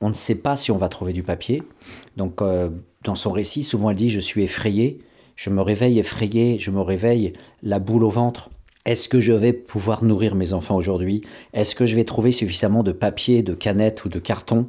on 0.00 0.08
ne 0.08 0.14
sait 0.14 0.36
pas 0.36 0.56
si 0.56 0.70
on 0.70 0.78
va 0.78 0.88
trouver 0.88 1.12
du 1.12 1.22
papier. 1.22 1.62
Donc 2.16 2.40
euh, 2.40 2.70
dans 3.04 3.14
son 3.14 3.32
récit, 3.32 3.64
souvent 3.64 3.90
elle 3.90 3.96
dit 3.96 4.10
je 4.10 4.20
suis 4.20 4.42
effrayé, 4.42 5.00
je 5.36 5.50
me 5.50 5.60
réveille 5.60 5.98
effrayé, 5.98 6.58
je 6.58 6.70
me 6.70 6.80
réveille 6.80 7.32
la 7.62 7.78
boule 7.78 8.04
au 8.04 8.10
ventre. 8.10 8.50
Est-ce 8.90 9.08
que 9.08 9.20
je 9.20 9.32
vais 9.32 9.52
pouvoir 9.52 10.02
nourrir 10.02 10.34
mes 10.34 10.52
enfants 10.52 10.74
aujourd'hui? 10.74 11.22
Est-ce 11.52 11.76
que 11.76 11.86
je 11.86 11.94
vais 11.94 12.02
trouver 12.02 12.32
suffisamment 12.32 12.82
de 12.82 12.90
papier, 12.90 13.44
de 13.44 13.54
canettes 13.54 14.04
ou 14.04 14.08
de 14.08 14.18
carton 14.18 14.66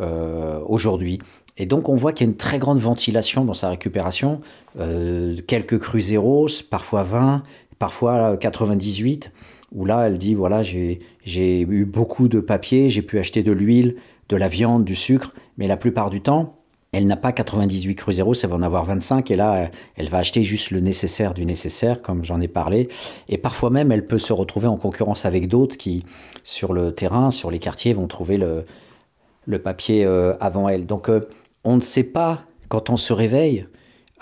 euh, 0.00 0.60
aujourd'hui? 0.68 1.18
Et 1.56 1.66
donc 1.66 1.88
on 1.88 1.96
voit 1.96 2.12
qu'il 2.12 2.28
y 2.28 2.30
a 2.30 2.30
une 2.30 2.36
très 2.36 2.60
grande 2.60 2.78
ventilation 2.78 3.44
dans 3.44 3.54
sa 3.54 3.70
récupération, 3.70 4.40
euh, 4.78 5.34
quelques 5.48 5.80
crues 5.80 6.00
zéros, 6.00 6.46
parfois 6.70 7.02
20, 7.02 7.42
parfois 7.80 8.36
98, 8.36 9.32
où 9.72 9.84
là 9.84 10.06
elle 10.06 10.16
dit 10.16 10.34
voilà 10.34 10.62
j'ai 10.62 11.00
eu 11.24 11.84
beaucoup 11.84 12.28
de 12.28 12.38
papier, 12.38 12.88
j'ai 12.88 13.02
pu 13.02 13.18
acheter 13.18 13.42
de 13.42 13.50
l'huile, 13.50 13.96
de 14.28 14.36
la 14.36 14.46
viande, 14.46 14.84
du 14.84 14.94
sucre, 14.94 15.34
mais 15.58 15.66
la 15.66 15.76
plupart 15.76 16.10
du 16.10 16.20
temps 16.20 16.56
elle 16.92 17.06
n'a 17.06 17.16
pas 17.16 17.32
98 17.32 17.94
crues 17.94 18.14
zéros, 18.14 18.34
ça 18.34 18.48
va 18.48 18.56
en 18.56 18.62
avoir 18.62 18.84
25, 18.84 19.30
et 19.30 19.36
là 19.36 19.70
elle 19.96 20.08
va 20.08 20.18
acheter 20.18 20.42
juste 20.42 20.70
le 20.70 20.80
nécessaire 20.80 21.34
du 21.34 21.44
nécessaire, 21.44 22.00
comme 22.00 22.24
j'en 22.24 22.40
ai 22.40 22.48
parlé, 22.48 22.88
et 23.28 23.38
parfois 23.38 23.70
même 23.70 23.92
elle 23.92 24.04
peut 24.04 24.18
se 24.18 24.32
retrouver 24.32 24.66
en 24.66 24.76
concurrence 24.76 25.24
avec 25.26 25.48
d'autres 25.48 25.76
qui 25.76 26.04
sur 26.46 26.72
le 26.72 26.94
terrain, 26.94 27.30
sur 27.30 27.50
les 27.50 27.58
quartiers 27.58 27.92
vont 27.92 28.06
trouver 28.06 28.38
le, 28.38 29.58
papier 29.58 30.04
euh, 30.04 30.34
avant 30.40 30.68
elle. 30.68 30.86
Donc 30.86 31.10
euh, 31.10 31.28
on 31.64 31.76
ne 31.76 31.80
sait 31.80 32.04
pas, 32.04 32.44
quand 32.68 32.88
on 32.88 32.96
se 32.96 33.12
réveille, 33.12 33.66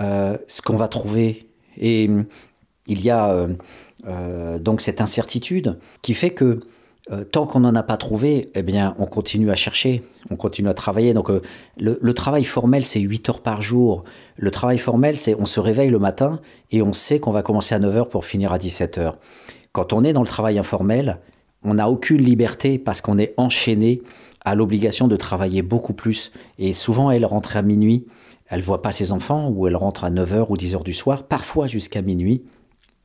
euh, 0.01 0.37
ce 0.49 0.63
qu'on 0.63 0.77
va 0.77 0.89
trouver. 0.89 1.47
Et 1.79 2.09
hum, 2.09 2.25
il 2.87 3.03
y 3.03 3.11
a 3.11 3.47
donc 4.59 4.83
cette 4.83 5.01
incertitude 5.01 5.79
qui 6.03 6.13
fait 6.13 6.31
que 6.31 6.61
tant 7.31 7.47
qu'on 7.47 7.61
n'en 7.61 7.75
a 7.75 7.83
pas 7.83 7.97
trouvé, 7.97 8.51
eh 8.55 8.63
bien, 8.63 8.95
on 8.99 9.07
continue 9.07 9.51
à 9.51 9.57
chercher, 9.57 10.03
on 10.31 10.37
continue 10.37 10.69
à 10.69 10.75
travailler. 10.75 11.13
Donc, 11.13 11.31
le, 11.77 12.15
travail 12.15 12.45
formel, 12.45 12.85
c'est 12.85 13.01
8 13.01 13.29
heures 13.29 13.43
par 13.43 13.61
jour. 13.61 14.05
Le 14.37 14.51
travail 14.51 14.79
formel, 14.79 15.19
c'est 15.19 15.35
on 15.35 15.45
se 15.45 15.61
réveille 15.61 15.91
le 15.91 15.99
matin 15.99 16.41
et 16.71 16.81
on 16.81 16.95
sait 16.95 17.21
qu'on 17.21 17.31
va 17.31 17.43
commencer 17.43 17.75
à 17.75 17.79
9 17.79 17.97
heures 17.97 18.09
pour 18.09 18.25
finir 18.25 18.53
à 18.53 18.59
17 18.59 18.99
heures. 18.99 19.19
Quand 19.73 19.93
on 19.93 20.03
est 20.03 20.15
dans 20.15 20.23
le 20.23 20.29
travail 20.29 20.59
informel, 20.59 21.19
on 21.63 21.75
n'a 21.75 21.91
aucune 21.91 22.23
liberté 22.23 22.79
parce 22.79 23.01
qu'on 23.01 23.19
est 23.19 23.35
enchaîné 23.37 24.01
a 24.45 24.55
l'obligation 24.55 25.09
de 25.09 25.17
travailler 25.17 25.63
beaucoup 25.63 25.95
plus. 25.95 26.31
Et 26.59 26.75
souvent, 26.75 27.11
elle 27.11 27.25
rentre 27.25 27.57
à 27.57 27.63
minuit. 27.63 28.07
Elle 28.47 28.63
voit 28.63 28.83
pas 28.83 28.93
ses 28.93 29.11
enfants 29.11 29.49
ou 29.49 29.67
elle 29.67 29.77
rentre 29.77 30.05
à 30.05 30.11
9h 30.11 30.47
ou 30.51 30.57
10h 30.57 30.83
du 30.85 30.93
soir, 30.93 31.25
parfois 31.25 31.67
jusqu'à 31.67 32.03
minuit, 32.03 32.45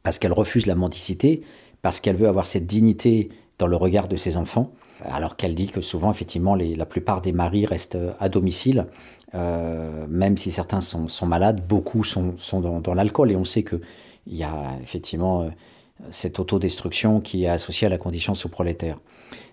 parce 0.04 0.20
qu'elle 0.20 0.34
refuse 0.34 0.66
la 0.66 0.76
mendicité, 0.76 1.42
parce 1.82 2.02
qu'elle 2.02 2.18
veut 2.18 2.28
avoir 2.28 2.46
cette 2.46 2.68
dignité 2.68 3.30
dans 3.60 3.68
le 3.68 3.76
regard 3.76 4.08
de 4.08 4.16
ses 4.16 4.38
enfants. 4.38 4.72
Alors 5.06 5.38
qu'elle 5.38 5.56
dit 5.56 5.68
que 5.68 5.82
souvent, 5.82 6.12
effectivement, 6.12 6.56
la 6.56 6.86
plupart 6.86 7.22
des 7.22 7.32
maris 7.32 7.66
restent 7.66 7.98
à 8.20 8.28
domicile, 8.28 8.88
euh, 9.36 10.06
même 10.10 10.38
si 10.38 10.52
certains 10.52 10.82
sont, 10.82 11.26
malades, 11.26 11.66
beaucoup 11.68 12.04
sont, 12.04 12.36
dans, 12.60 12.94
l'alcool. 12.94 13.32
Et 13.32 13.36
on 13.36 13.46
sait 13.46 13.64
qu'il 13.64 13.80
y 14.28 14.44
a 14.44 14.78
effectivement 14.82 15.44
euh, 15.44 15.50
cette 16.10 16.40
autodestruction 16.40 17.22
qui 17.22 17.44
est 17.44 17.50
associée 17.50 17.88
à 17.88 17.90
la 17.90 17.98
condition 17.98 18.36
sous-prolétaire. 18.36 18.98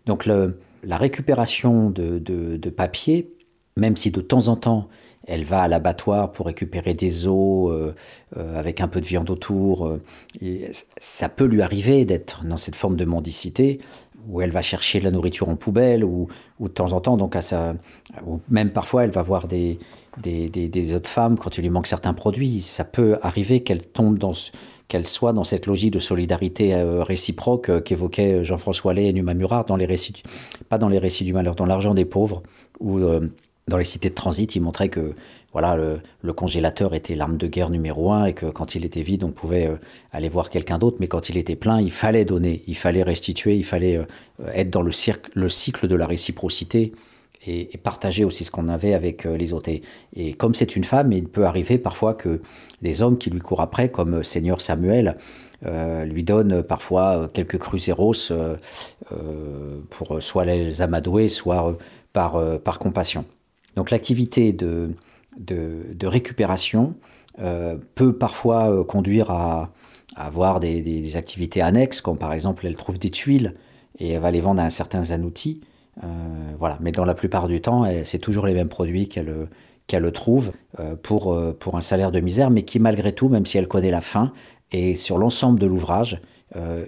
Donc 0.06 0.26
la 0.26 0.96
récupération 0.96 1.90
de, 1.90 2.70
papier, 2.70 3.32
même 3.76 3.96
si 3.96 4.10
de 4.10 4.20
temps 4.20 4.48
en 4.48 4.56
temps 4.56 4.88
elle 5.26 5.44
va 5.44 5.62
à 5.62 5.68
l'abattoir 5.68 6.32
pour 6.32 6.46
récupérer 6.46 6.94
des 6.94 7.26
os 7.26 7.70
euh, 7.70 7.94
euh, 8.36 8.58
avec 8.58 8.80
un 8.80 8.88
peu 8.88 9.00
de 9.00 9.06
viande 9.06 9.28
autour, 9.30 9.86
euh, 9.86 10.00
ça 11.00 11.28
peut 11.28 11.44
lui 11.44 11.62
arriver 11.62 12.04
d'être 12.04 12.44
dans 12.44 12.56
cette 12.56 12.76
forme 12.76 12.96
de 12.96 13.04
mendicité 13.04 13.80
où 14.28 14.40
elle 14.40 14.50
va 14.50 14.62
chercher 14.62 14.98
de 14.98 15.04
la 15.04 15.10
nourriture 15.10 15.48
en 15.48 15.56
poubelle 15.56 16.04
ou, 16.04 16.28
de 16.58 16.68
temps 16.68 16.92
en 16.92 17.00
temps, 17.00 17.16
donc 17.16 17.36
à 17.36 17.42
sa, 17.42 17.74
ou 18.26 18.40
même 18.48 18.70
parfois 18.70 19.04
elle 19.04 19.10
va 19.10 19.22
voir 19.22 19.46
des, 19.46 19.78
des, 20.20 20.94
autres 20.94 21.08
femmes 21.08 21.36
quand 21.36 21.58
il 21.58 21.62
lui 21.62 21.70
manque 21.70 21.86
certains 21.86 22.12
produits. 22.12 22.62
Ça 22.62 22.84
peut 22.84 23.18
arriver 23.22 23.62
qu'elle 23.62 23.86
tombe 23.86 24.18
dans 24.18 24.32
qu'elle 24.88 25.06
soit 25.06 25.32
dans 25.32 25.44
cette 25.44 25.66
logique 25.66 25.92
de 25.92 25.98
solidarité 25.98 26.74
réciproque 27.02 27.82
qu'évoquait 27.84 28.44
Jean-François 28.44 28.92
Allais 28.92 29.06
et 29.06 29.12
Numa 29.12 29.34
Murat 29.34 29.64
dans 29.66 29.76
les 29.76 29.86
récits, 29.86 30.22
pas 30.68 30.78
dans 30.78 30.88
les 30.88 30.98
récits 30.98 31.24
du 31.24 31.32
malheur, 31.32 31.54
dans 31.54 31.66
l'argent 31.66 31.92
des 31.94 32.04
pauvres, 32.04 32.42
euh, 32.84 33.28
dans 33.68 33.76
les 33.76 33.84
cités 33.84 34.10
de 34.10 34.14
transit, 34.14 34.54
il 34.54 34.60
montrait 34.62 34.88
que 34.88 35.14
voilà, 35.52 35.76
le, 35.76 36.32
congélateur 36.32 36.94
était 36.94 37.14
l'arme 37.14 37.38
de 37.38 37.46
guerre 37.46 37.70
numéro 37.70 38.12
un 38.12 38.26
et 38.26 38.34
que 38.34 38.46
quand 38.46 38.74
il 38.74 38.84
était 38.84 39.02
vide, 39.02 39.24
on 39.24 39.30
pouvait 39.30 39.70
aller 40.12 40.28
voir 40.28 40.50
quelqu'un 40.50 40.78
d'autre, 40.78 40.98
mais 41.00 41.08
quand 41.08 41.30
il 41.30 41.38
était 41.38 41.56
plein, 41.56 41.80
il 41.80 41.90
fallait 41.90 42.26
donner, 42.26 42.62
il 42.66 42.76
fallait 42.76 43.02
restituer, 43.02 43.56
il 43.56 43.64
fallait 43.64 43.98
être 44.52 44.68
dans 44.68 44.82
le, 44.82 44.92
le 45.34 45.48
cycle 45.48 45.88
de 45.88 45.94
la 45.94 46.06
réciprocité 46.06 46.92
et, 47.46 47.76
partager 47.78 48.24
aussi 48.24 48.44
ce 48.44 48.50
qu'on 48.50 48.68
avait 48.68 48.94
avec 48.94 49.26
euh, 49.26 49.36
les 49.36 49.52
autres. 49.52 49.70
Et, 50.14 50.34
comme 50.34 50.54
c'est 50.54 50.76
une 50.76 50.84
femme, 50.84 51.12
il 51.12 51.28
peut 51.28 51.46
arriver 51.46 51.78
parfois 51.78 52.14
que 52.14 52.40
les 52.82 53.02
hommes 53.02 53.18
qui 53.18 53.30
lui 53.30 53.40
courent 53.40 53.60
après, 53.60 53.90
comme 53.90 54.14
euh, 54.14 54.22
Seigneur 54.22 54.60
Samuel, 54.60 55.16
euh, 55.64 56.04
lui 56.04 56.22
donnent 56.22 56.62
parfois 56.62 57.28
quelques 57.32 57.58
cruceros 57.58 58.30
euh, 58.30 58.56
pour 59.90 60.22
soit 60.22 60.44
les 60.44 60.82
amadouer, 60.82 61.28
soit 61.28 61.76
par, 62.12 62.60
par 62.60 62.78
compassion. 62.78 63.24
Donc 63.76 63.90
l'activité 63.90 64.52
de, 64.52 64.94
récupération 66.02 66.94
peut 67.94 68.16
parfois 68.16 68.84
conduire 68.84 69.30
à, 69.30 69.68
avoir 70.16 70.60
des, 70.60 71.16
activités 71.16 71.60
annexes, 71.60 72.00
comme 72.00 72.18
par 72.18 72.32
exemple 72.32 72.66
elle 72.66 72.76
trouve 72.76 72.98
des 72.98 73.10
tuiles 73.10 73.54
et 73.98 74.10
elle 74.10 74.20
va 74.20 74.30
les 74.30 74.40
vendre 74.40 74.60
à 74.60 74.64
un 74.64 74.70
certain 74.70 75.04
zanouti. 75.04 75.60
Euh, 76.02 76.06
voilà. 76.58 76.78
Mais 76.80 76.92
dans 76.92 77.04
la 77.04 77.14
plupart 77.14 77.48
du 77.48 77.60
temps, 77.60 77.84
c'est 78.04 78.18
toujours 78.18 78.46
les 78.46 78.54
mêmes 78.54 78.68
produits 78.68 79.08
qu'elle 79.08 80.12
trouve 80.12 80.52
euh, 80.80 80.96
pour, 80.96 81.32
euh, 81.32 81.56
pour 81.58 81.76
un 81.76 81.82
salaire 81.82 82.12
de 82.12 82.20
misère, 82.20 82.50
mais 82.50 82.62
qui 82.62 82.78
malgré 82.78 83.12
tout, 83.12 83.28
même 83.28 83.46
si 83.46 83.58
elle 83.58 83.68
connaît 83.68 83.90
la 83.90 84.00
fin, 84.00 84.32
est 84.72 84.96
sur 84.96 85.18
l'ensemble 85.18 85.58
de 85.58 85.66
l'ouvrage 85.66 86.20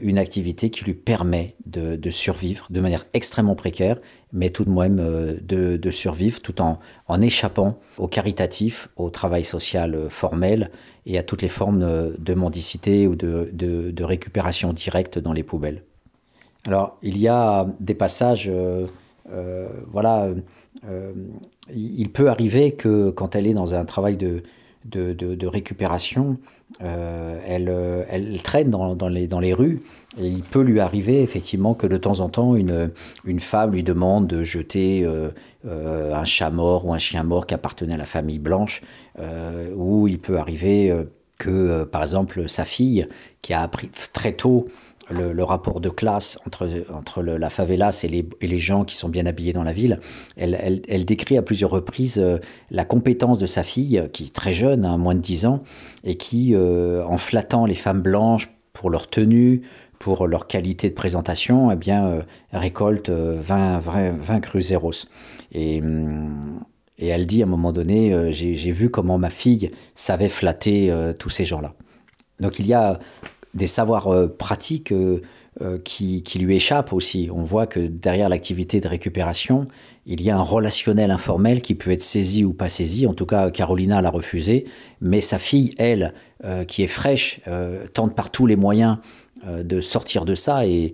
une 0.01 0.19
activité 0.19 0.71
qui 0.71 0.85
lui 0.85 0.95
permet 0.95 1.57
de, 1.67 2.11
survivre 2.11 2.69
de 2.71 2.81
manière 2.81 3.05
extrêmement 3.13 3.57
précaire, 3.57 3.99
mais 4.33 4.51
tout 4.51 4.65
de 4.65 4.71
même 4.71 4.97
de, 5.43 5.91
survivre 5.91 6.41
tout 6.41 6.61
en, 6.61 6.79
en 7.07 7.21
échappant 7.21 7.79
au 7.97 8.09
caritatif, 8.09 8.89
au 8.97 9.11
travail 9.11 9.45
social 9.45 10.07
formel 10.11 10.71
et 11.07 11.19
à 11.19 11.23
toutes 11.23 11.43
les 11.43 11.49
formes 11.49 12.15
de 12.19 12.35
mendicité 12.35 13.07
ou 13.07 13.17
de, 13.17 13.51
de 13.53 14.05
récupération 14.05 14.73
directe 14.73 15.19
dans 15.19 15.33
les 15.33 15.43
poubelles. 15.43 15.83
Alors, 16.67 16.99
il 17.03 17.17
y 17.19 17.29
a 17.29 17.67
des 17.81 17.95
passages, 17.95 18.49
euh, 18.53 18.87
euh, 19.33 19.69
voilà, 19.87 20.29
euh, 20.87 21.13
il 21.75 22.11
peut 22.11 22.29
arriver 22.29 22.73
que 22.73 23.11
quand 23.11 23.35
elle 23.37 23.47
est 23.47 23.55
dans 23.55 23.75
un 23.75 23.85
travail 23.85 24.17
de, 24.17 24.43
de, 24.85 25.47
récupération, 25.47 26.37
elle, 26.81 27.73
elle, 28.09 28.43
traîne 28.43 28.71
dans, 28.71 28.95
dans, 28.95 29.09
les, 29.09 29.27
dans 29.27 29.41
les 29.41 29.55
rues 29.55 29.81
il 30.21 30.43
peut 30.43 30.63
lui 30.63 30.81
arriver 30.81 31.23
effectivement 31.23 31.75
que 31.75 31.87
de 31.87 31.97
temps 31.97 32.21
en 32.21 32.29
temps 32.29 32.57
une, 32.57 32.91
une 33.25 33.41
femme 33.41 33.73
lui 33.73 33.83
demande 33.83 34.27
de 34.27 34.43
jeter 34.43 35.07
un 35.65 36.25
chat 36.25 36.51
mort 36.51 36.87
ou 36.87 36.93
un 36.93 36.99
chien 36.99 37.23
mort 37.23 37.47
qui 37.47 37.55
appartenait 37.55 37.95
à 37.95 37.99
la 37.99 38.05
famille 38.05 38.39
blanche, 38.39 38.83
ou 39.77 40.09
il 40.09 40.19
peut 40.19 40.39
arriver 40.39 40.93
que 41.39 41.85
par 41.85 42.03
exemple 42.03 42.49
sa 42.49 42.65
fille 42.65 43.07
qui 43.43 43.55
a 43.55 43.63
appris 43.63 43.91
très 44.13 44.33
tôt 44.33 44.67
le, 45.11 45.45
rapport 45.45 45.81
de 45.81 45.89
classe 45.89 46.39
entre, 46.47 46.69
entre 46.93 47.23
la 47.23 47.51
favelas 47.51 48.01
et 48.05 48.09
les, 48.09 48.29
et 48.41 48.47
les, 48.47 48.59
gens 48.59 48.85
qui 48.85 48.97
sont 48.97 49.09
bien 49.09 49.27
habillés 49.27 49.53
dans 49.53 49.63
la 49.63 49.73
ville, 49.73 50.01
elle, 50.37 50.83
elle, 50.87 51.05
décrit 51.05 51.37
à 51.39 51.43
plusieurs 51.43 51.71
reprises 51.71 52.19
euh, 52.19 52.39
la 52.71 52.85
compétence 52.85 53.39
de 53.39 53.47
sa 53.47 53.63
fille, 53.63 54.03
qui 54.13 54.25
est 54.25 54.35
très 54.35 54.55
jeune, 54.55 54.85
hein, 54.85 54.99
moins 54.99 55.15
de 55.15 55.21
10 55.21 55.47
ans, 55.47 55.63
et 56.05 56.17
qui, 56.17 56.55
euh, 56.55 57.03
en 57.05 57.19
flattant 57.19 57.67
les 57.67 57.75
femmes 57.75 58.03
blanches 58.03 58.49
pour 58.73 58.91
leur 58.91 59.09
tenue, 59.09 59.63
pour 59.99 60.27
leur 60.27 60.47
qualité 60.47 60.89
de 60.89 60.95
présentation, 60.95 61.71
eh 61.71 61.77
bien, 61.77 62.07
euh, 62.07 62.23
récolte 62.53 63.11
20, 63.11 63.79
20, 63.79 64.13
20 64.19 64.41
cruzeros. 64.41 65.07
Et, 65.53 65.81
hum, 65.81 66.61
et 66.99 67.09
elle 67.09 67.27
dit 67.27 67.43
à 67.43 67.47
un 67.47 67.49
moment 67.49 67.73
donné, 67.73 68.33
j'ai 68.33 68.73
vu 68.73 68.91
comment 68.91 69.19
ma 69.19 69.31
fille 69.31 69.71
savait 69.95 70.29
flatter 70.29 70.93
tous 71.17 71.31
ces 71.31 71.45
gens-là. 71.45 71.75
Donc 72.41 72.59
il 72.59 72.67
y 72.67 72.75
a 72.75 72.99
des 73.55 73.67
savoirs 73.67 74.09
euh, 74.09 74.29
pratiques 74.29 74.93
euh, 74.93 75.23
euh, 75.61 75.79
qui, 75.79 76.23
qui 76.23 76.39
lui 76.39 76.57
échappent 76.57 76.93
aussi. 76.93 77.29
On 77.33 77.43
voit 77.43 77.67
que 77.67 77.81
derrière 77.81 78.29
l'activité 78.29 78.81
de 78.81 78.89
récupération, 78.89 79.67
il 80.07 80.23
y 80.23 80.31
a 80.31 80.37
un 80.37 80.43
relationnel 80.43 81.11
informel 81.11 81.61
qui 81.61 81.75
peut 81.75 81.91
être 81.91 82.03
saisi 82.03 82.45
ou 82.45 82.55
pas 82.55 82.69
saisi. 82.69 83.07
En 83.07 83.13
tout 83.13 83.27
cas, 83.27 83.51
Carolina 83.51 84.01
l'a 84.01 84.11
refusé. 84.11 84.65
Mais 85.01 85.21
sa 85.21 85.39
fille, 85.39 85.75
elle, 85.77 86.15
euh, 86.45 86.65
qui 86.65 86.83
est 86.83 86.89
fraîche, 86.89 87.41
euh, 87.49 87.87
tente 87.93 88.15
par 88.15 88.31
tous 88.31 88.47
les 88.47 88.57
moyens 88.57 88.97
euh, 88.97 89.28
de 89.45 89.81
sortir 89.81 90.25
de 90.25 90.35
ça. 90.35 90.67
Et, 90.67 90.93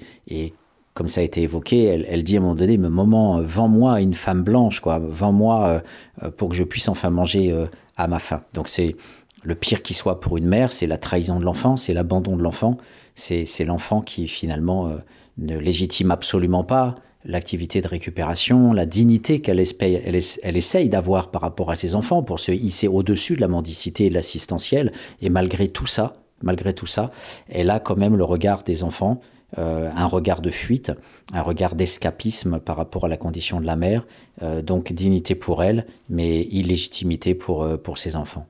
comme 0.95 1.09
ça 1.09 1.23
a 1.23 1.25
été 1.25 1.43
évoqué, 1.43 1.85
elle, 1.85 2.23
dit 2.23 2.37
à 2.37 2.39
un 2.39 2.43
moment 2.43 2.55
donné, 2.55 2.79
mais 2.79 2.87
euh, 2.87 3.43
vends-moi 3.45 4.01
une 4.01 4.15
femme 4.15 4.45
blanche, 4.45 4.79
quoi. 4.79 5.01
Vends-moi 5.01 5.67
euh, 5.67 5.81
euh, 6.23 6.31
pour 6.31 6.51
que 6.51 6.55
je 6.55 6.63
puisse 6.63 6.87
enfin 6.89 7.11
manger 7.11 7.51
euh, 7.51 7.67
à 7.97 8.07
ma 8.07 8.21
faim. 8.21 8.43
Donc 8.53 8.69
c'est 8.69 8.95
le 9.43 9.55
pire 9.57 9.83
qui 9.83 9.93
soit 9.93 10.21
pour 10.21 10.37
une 10.37 10.47
mère, 10.47 10.73
c'est 10.73 10.87
la 10.87 10.97
trahison 10.97 11.41
de 11.41 11.45
l'enfant, 11.45 11.77
c'est 11.77 11.95
l'abandon 11.95 12.37
de 12.37 12.43
l'enfant. 12.43 12.79
C'est 13.17 13.65
l'enfant 13.65 14.03
qui 14.03 14.29
finalement 14.29 14.89
euh, 14.89 14.97
ne 15.39 15.59
légitime 15.59 16.11
absolument 16.13 16.65
pas 16.65 16.95
l'activité 17.25 17.81
de 17.81 17.89
récupération, 17.89 18.73
la 18.73 18.87
dignité 18.87 19.41
qu'elle 19.41 19.61
espère- 19.61 20.01
elle, 20.05 20.15
es- 20.17 20.41
elle 20.43 20.57
essaye 20.57 20.89
d'avoir 20.89 21.31
par 21.31 21.43
rapport 21.43 21.71
à 21.71 21.77
ses 21.77 21.95
enfants 21.95 22.23
pour 22.23 22.39
se 22.39 22.53
hisser 22.53 22.87
au-dessus 22.87 23.35
de 23.35 23.41
la 23.41 23.49
mendicité 23.49 24.07
et 24.07 24.11
de 24.11 24.15
l'assistentiel. 24.15 24.93
Et 25.23 25.29
malgré 25.29 25.69
tout 25.69 25.87
ça, 25.87 26.17
malgré 26.45 26.73
tout 26.73 26.87
ça, 26.87 27.11
elle 27.49 27.71
a 27.71 27.81
quand 27.81 27.97
même 27.97 28.17
le 28.17 28.25
regard 28.25 28.63
des 28.63 28.85
enfants, 28.85 29.21
euh, 29.59 29.91
un 29.95 30.07
regard 30.07 30.41
de 30.41 30.51
fuite, 30.51 30.93
un 31.33 31.43
regard 31.43 31.75
d'escapisme 31.75 32.61
par 32.61 32.77
rapport 32.77 33.05
à 33.05 33.09
la 33.09 33.17
condition 33.17 33.61
de 33.61 33.67
la 33.67 33.77
mère. 33.77 34.07
Euh, 34.43 34.63
donc 34.63 34.93
dignité 34.93 35.35
pour 35.35 35.63
elle, 35.63 35.87
mais 36.09 36.43
illégitimité 36.43 37.35
pour, 37.35 37.63
euh, 37.63 37.77
pour 37.77 37.99
ses 37.99 38.17
enfants. 38.17 38.47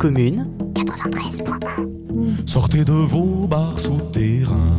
Commune, 0.00 0.46
Sortez 2.46 2.86
de 2.86 2.92
vos 2.92 3.46
bars 3.46 3.78
souterrains. 3.78 4.78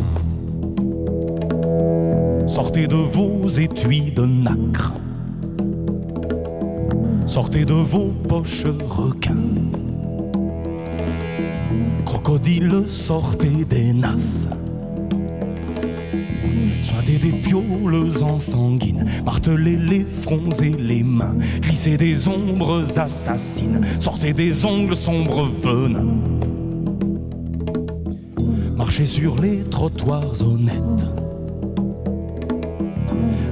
Sortez 2.48 2.88
de 2.88 2.96
vos 2.96 3.48
étuis 3.60 4.12
de 4.12 4.26
nacre. 4.26 4.96
Sortez 7.28 7.66
de 7.66 7.74
vos 7.74 8.12
poches 8.28 8.74
requins. 8.90 9.36
Crocodile, 12.04 12.86
sortez 12.88 13.64
des 13.70 13.94
nasses. 13.94 14.50
Sointez 16.82 17.18
des 17.18 17.32
pioles 17.32 18.24
en 18.24 18.40
sanguine, 18.40 19.06
martelez 19.26 19.78
les 19.78 20.04
fronts 20.04 20.50
et 20.62 20.72
les 20.72 21.04
mains, 21.04 21.36
glissez 21.62 21.96
des 21.98 22.28
ombres 22.28 22.84
assassines, 22.98 23.82
sortez 24.00 24.34
des 24.34 24.66
ongles 24.66 24.96
sombres 24.96 25.48
venins. 25.62 26.08
Marchez 28.76 29.06
sur 29.06 29.40
les 29.40 29.64
trottoirs 29.64 30.42
honnêtes. 30.42 31.06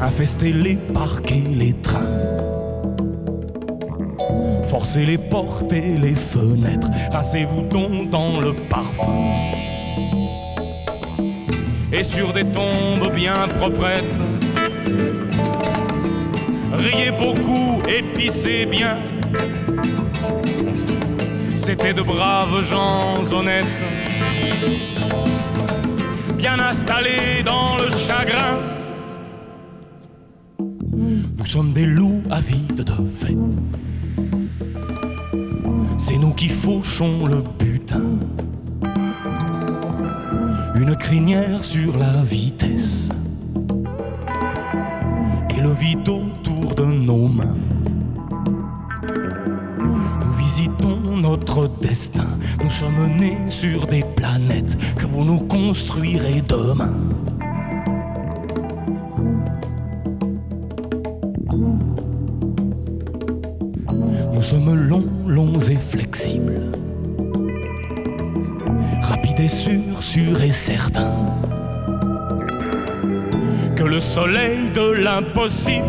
Infestez 0.01 0.51
les 0.51 0.76
parcs 0.76 1.31
et 1.31 1.56
les 1.56 1.73
trains. 1.73 1.99
Forcez 4.64 5.06
les 5.06 5.18
portes 5.18 5.72
et 5.73 5.97
les 5.97 6.15
fenêtres. 6.15 6.89
Rincez-vous 7.11 7.68
donc 7.69 8.10
dans 8.10 8.39
le 8.39 8.53
parfum. 8.69 9.49
Et 11.99 12.03
sur 12.05 12.31
des 12.31 12.45
tombes 12.45 13.13
bien 13.13 13.45
proprettes. 13.59 14.05
Riez 16.71 17.11
beaucoup 17.11 17.81
et 17.89 18.01
pissez 18.17 18.65
bien. 18.65 18.95
C'était 21.57 21.91
de 21.91 22.01
braves 22.01 22.61
gens 22.61 23.15
honnêtes 23.34 23.65
bien 26.38 26.57
installés 26.57 27.43
dans 27.43 27.76
le 27.76 27.89
chagrin. 27.89 28.59
Nous 30.57 31.45
sommes 31.45 31.73
des 31.73 31.85
loups 31.85 32.23
avides 32.31 32.76
de 32.76 32.93
fête. 33.13 33.35
C'est 35.97 36.17
nous 36.17 36.31
qui 36.31 36.47
fauchons 36.47 37.26
le 37.26 37.43
sur 41.61 41.98
la 41.98 42.22
vitesse. 42.22 43.10
Et 45.49 45.60
le 45.60 45.72
vide 45.72 46.07
autour 46.07 46.76
de 46.76 46.86
nos 46.86 47.27
mains. 47.27 47.57
Nous 50.23 50.31
visitons 50.38 51.18
notre 51.18 51.68
destin. 51.81 52.27
Nous 52.64 52.69
sommes 52.69 53.18
nés 53.19 53.40
sur 53.48 53.88
des 53.88 54.03
planètes 54.15 54.77
que 54.98 55.07
vous 55.07 55.23
nous 55.23 55.40
construirez 55.40 56.41
demain. 56.48 56.94
Et 70.20 70.52
certains. 70.52 71.14
Que 73.76 73.84
le 73.84 74.00
soleil 74.00 74.70
de 74.72 74.91
l'impossible 74.91 75.86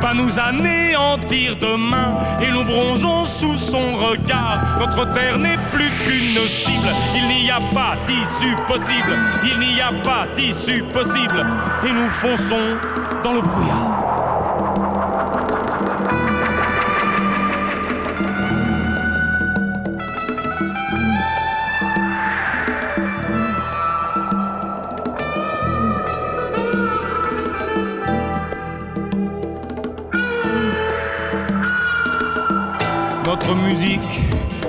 va 0.00 0.14
nous 0.14 0.38
anéantir 0.38 1.56
demain 1.56 2.16
et 2.40 2.50
nous 2.50 2.64
bronzons 2.64 3.24
sous 3.24 3.56
son 3.56 3.96
regard. 3.96 4.78
Notre 4.78 5.12
terre 5.12 5.38
n'est 5.38 5.58
plus 5.72 5.90
qu'une 6.04 6.46
cible. 6.46 6.88
Il 7.16 7.26
n'y 7.26 7.50
a 7.50 7.60
pas 7.72 7.96
d'issue 8.06 8.56
possible. 8.68 9.18
Il 9.42 9.58
n'y 9.58 9.80
a 9.80 9.92
pas 10.04 10.26
d'issue 10.36 10.82
possible. 10.92 11.44
Et 11.84 11.92
nous 11.92 12.10
fonçons 12.10 12.76
dans 13.24 13.32
le 13.32 13.40
brouillard. 13.40 14.03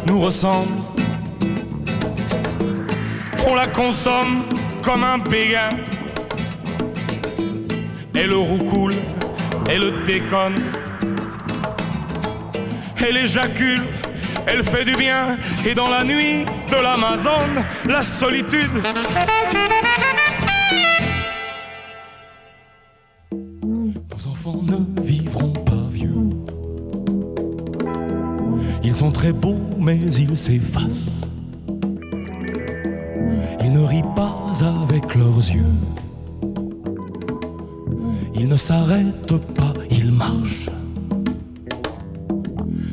Nous 0.07 0.19
ressemble. 0.19 0.71
On 3.47 3.53
la 3.53 3.67
consomme 3.67 4.43
comme 4.81 5.03
un 5.03 5.19
béguin. 5.19 5.69
Elle 8.15 8.33
roucoule, 8.33 8.95
elle 9.69 10.03
déconne. 10.05 10.55
Elle 13.07 13.17
éjacule, 13.17 13.83
elle 14.47 14.63
fait 14.63 14.85
du 14.85 14.95
bien. 14.95 15.37
Et 15.65 15.75
dans 15.75 15.89
la 15.89 16.03
nuit 16.03 16.45
de 16.71 16.81
l'Amazone, 16.81 17.63
la 17.85 18.01
solitude. 18.01 18.71
Ils 30.35 30.37
s'effacent. 30.37 31.21
Ils 33.61 33.71
ne 33.71 33.79
rient 33.79 34.11
pas 34.17 34.35
avec 34.83 35.15
leurs 35.15 35.37
yeux. 35.37 35.63
Ils 38.35 38.49
ne 38.49 38.57
s'arrêtent 38.57 39.37
pas, 39.55 39.71
ils 39.89 40.11
marchent 40.11 40.69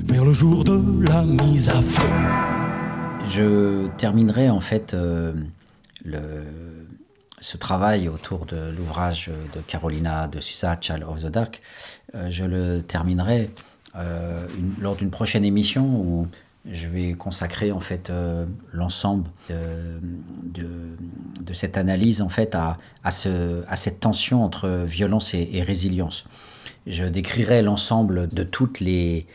vers 0.04 0.24
le 0.24 0.32
jour 0.32 0.62
de 0.62 1.04
la 1.08 1.24
mise 1.24 1.68
à 1.68 1.82
feu. 1.82 2.06
Je 3.28 3.88
terminerai 3.96 4.48
en 4.48 4.60
fait 4.60 4.94
euh, 4.94 5.32
le- 6.04 6.44
ce 7.40 7.56
travail 7.56 8.08
autour 8.08 8.46
de 8.46 8.70
l'ouvrage 8.76 9.32
de 9.52 9.60
Carolina 9.62 10.28
de 10.28 10.38
Sousa, 10.38 10.78
Child 10.80 11.02
of 11.02 11.22
the 11.24 11.26
Dark. 11.26 11.60
euh, 12.14 12.28
je 12.30 12.44
le 12.44 12.82
terminerai 12.82 13.50
euh, 13.96 14.46
une- 14.56 14.74
lors 14.80 14.94
d'une 14.94 15.10
prochaine 15.10 15.44
émission 15.44 15.84
où 15.84 16.28
je 16.70 16.86
vais 16.86 17.12
consacrer 17.14 17.72
en 17.72 17.80
fait 17.80 18.10
euh, 18.10 18.46
l'ensemble 18.72 19.28
de, 19.48 19.56
de, 20.42 20.68
de, 21.40 21.52
cette 21.52 21.76
analyse 21.76 22.22
en 22.22 22.28
fait 22.28 22.54
à, 22.54 22.78
à, 23.02 23.10
ce, 23.10 23.64
à 23.66 23.76
cette 23.76 24.00
tension 24.00 24.44
entre 24.44 24.84
violence 24.84 25.34
et, 25.34 25.62
résilience. 25.62 26.24
Je 26.86 27.04
décrirai 27.04 27.62
l'ensemble 27.62 28.28
de 28.28 28.44
toutes 28.44 28.80
les, 28.80 29.26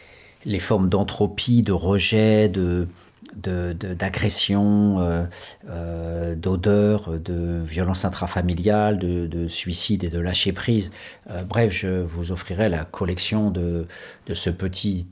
les 0.46 0.60
formes 0.60 0.90
d'entropie, 0.90 1.64
de 1.64 1.74
rejet, 1.74 2.50
de, 2.50 2.88
d'agression, 3.36 5.00
euh, 5.00 5.24
euh, 5.70 6.36
d'odeur, 6.36 7.20
de 7.20 7.62
violence 7.64 8.06
intrafamiliale, 8.06 9.00
de, 9.00 9.28
de, 9.28 9.48
suicide 9.48 10.04
et 10.04 10.10
de 10.10 10.20
lâcher 10.20 10.54
prise. 10.54 10.92
Euh, 11.30 11.44
bref, 11.44 11.72
je 11.72 12.02
vous 12.02 12.32
offrirai 12.32 12.70
la 12.70 12.86
collection 12.86 13.52
de, 13.52 13.88
de 14.26 14.34
ce 14.34 14.50
petit 14.50 15.08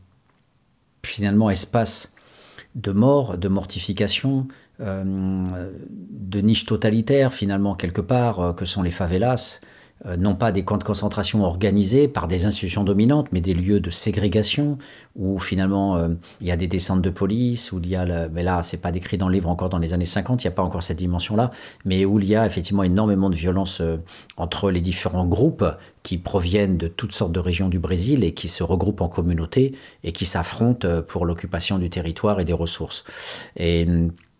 finalement 1.05 1.49
espace 1.49 2.15
de 2.75 2.91
mort, 2.91 3.37
de 3.37 3.47
mortification, 3.47 4.47
euh, 4.81 5.71
de 6.09 6.41
niche 6.41 6.65
totalitaire 6.65 7.33
finalement 7.33 7.75
quelque 7.75 8.01
part 8.01 8.39
euh, 8.39 8.53
que 8.53 8.65
sont 8.65 8.83
les 8.83 8.91
favelas, 8.91 9.61
non 10.17 10.35
pas 10.35 10.51
des 10.51 10.63
camps 10.63 10.77
de 10.77 10.83
concentration 10.83 11.43
organisés 11.43 12.07
par 12.07 12.27
des 12.27 12.45
institutions 12.45 12.83
dominantes, 12.83 13.27
mais 13.31 13.41
des 13.41 13.53
lieux 13.53 13.79
de 13.79 13.89
ségrégation 13.89 14.77
où 15.15 15.39
finalement 15.39 15.95
euh, 15.95 16.09
il 16.41 16.47
y 16.47 16.51
a 16.51 16.57
des 16.57 16.67
descentes 16.67 17.01
de 17.01 17.09
police, 17.09 17.71
où 17.71 17.79
il 17.81 17.87
y 17.87 17.95
a, 17.95 18.05
le, 18.05 18.29
mais 18.29 18.43
là 18.43 18.61
c'est 18.61 18.81
pas 18.81 18.91
décrit 18.91 19.17
dans 19.17 19.29
le 19.29 19.33
livre 19.33 19.49
encore 19.49 19.69
dans 19.69 19.79
les 19.79 19.93
années 19.93 20.05
50, 20.05 20.43
il 20.43 20.47
n'y 20.47 20.49
a 20.49 20.55
pas 20.55 20.63
encore 20.63 20.83
cette 20.83 20.97
dimension-là, 20.97 21.51
mais 21.85 22.03
où 22.03 22.19
il 22.19 22.25
y 22.25 22.35
a 22.35 22.45
effectivement 22.45 22.83
énormément 22.83 23.29
de 23.29 23.35
violence 23.35 23.79
euh, 23.81 23.97
entre 24.37 24.69
les 24.69 24.81
différents 24.81 25.25
groupes 25.25 25.65
qui 26.03 26.17
proviennent 26.17 26.77
de 26.77 26.87
toutes 26.87 27.13
sortes 27.13 27.31
de 27.31 27.39
régions 27.39 27.69
du 27.69 27.79
Brésil 27.79 28.23
et 28.23 28.33
qui 28.33 28.49
se 28.49 28.63
regroupent 28.63 29.01
en 29.01 29.09
communautés 29.09 29.75
et 30.03 30.11
qui 30.11 30.25
s'affrontent 30.25 30.87
pour 31.07 31.25
l'occupation 31.25 31.79
du 31.79 31.89
territoire 31.89 32.39
et 32.39 32.45
des 32.45 32.53
ressources. 32.53 33.05
Et, 33.55 33.87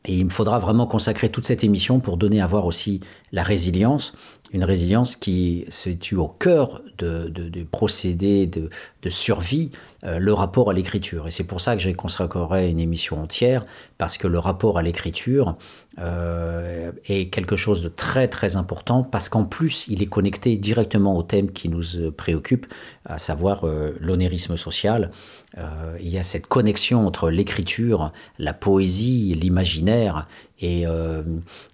et 0.08 0.18
il 0.18 0.26
me 0.26 0.30
faudra 0.30 0.60
vraiment 0.60 0.86
consacrer 0.86 1.30
toute 1.30 1.46
cette 1.46 1.64
émission 1.64 2.00
pour 2.00 2.18
donner 2.18 2.42
à 2.42 2.46
voir 2.46 2.66
aussi 2.66 3.02
la 3.32 3.44
résilience, 3.44 4.14
une 4.56 4.64
résilience 4.64 5.18
qui 5.18 5.66
se 5.68 5.92
situe 5.92 6.16
au 6.16 6.30
cœur 6.30 6.82
de, 6.98 7.28
de, 7.28 7.64
procédés 7.64 8.48
de, 8.48 8.70
survie, 9.10 9.70
euh, 10.04 10.18
le 10.18 10.34
rapport 10.34 10.72
à 10.72 10.74
l'écriture. 10.74 11.28
Et 11.28 11.32
c'est 11.32 11.44
pour 11.44 11.62
ça 11.62 11.76
que 11.76 11.82
je 11.82 11.92
consacrerai 11.92 12.70
une 12.70 12.80
émission 12.80 13.22
entière, 13.22 13.66
parce 13.98 14.18
que 14.18 14.28
le 14.28 14.40
rapport 14.40 14.80
à 14.80 14.82
l'écriture 14.82 15.58
euh, 16.00 16.92
est 17.06 17.30
quelque 17.30 17.56
chose 17.56 17.84
de 17.84 17.90
très 17.90 18.28
très 18.28 18.56
important, 18.56 19.04
parce 19.04 19.30
qu'en 19.30 19.46
plus 19.46 19.88
il 19.88 20.02
est 20.02 20.08
connecté 20.08 20.58
directement 20.58 21.16
au 21.18 21.24
thème 21.24 21.52
qui 21.52 21.70
nous 21.70 22.12
préoccupe, 22.16 22.66
à 23.06 23.20
savoir 23.20 23.66
euh, 23.66 23.96
l'onérisme 24.00 24.58
social. 24.58 25.12
Euh, 25.58 25.98
il 26.02 26.10
y 26.10 26.18
a 26.18 26.24
cette 26.24 26.48
connexion 26.48 27.08
entre 27.08 27.30
l'écriture, 27.30 28.12
la 28.40 28.54
poésie, 28.54 29.34
l'imaginaire 29.36 30.28
et, 30.60 30.86
euh, 30.88 31.24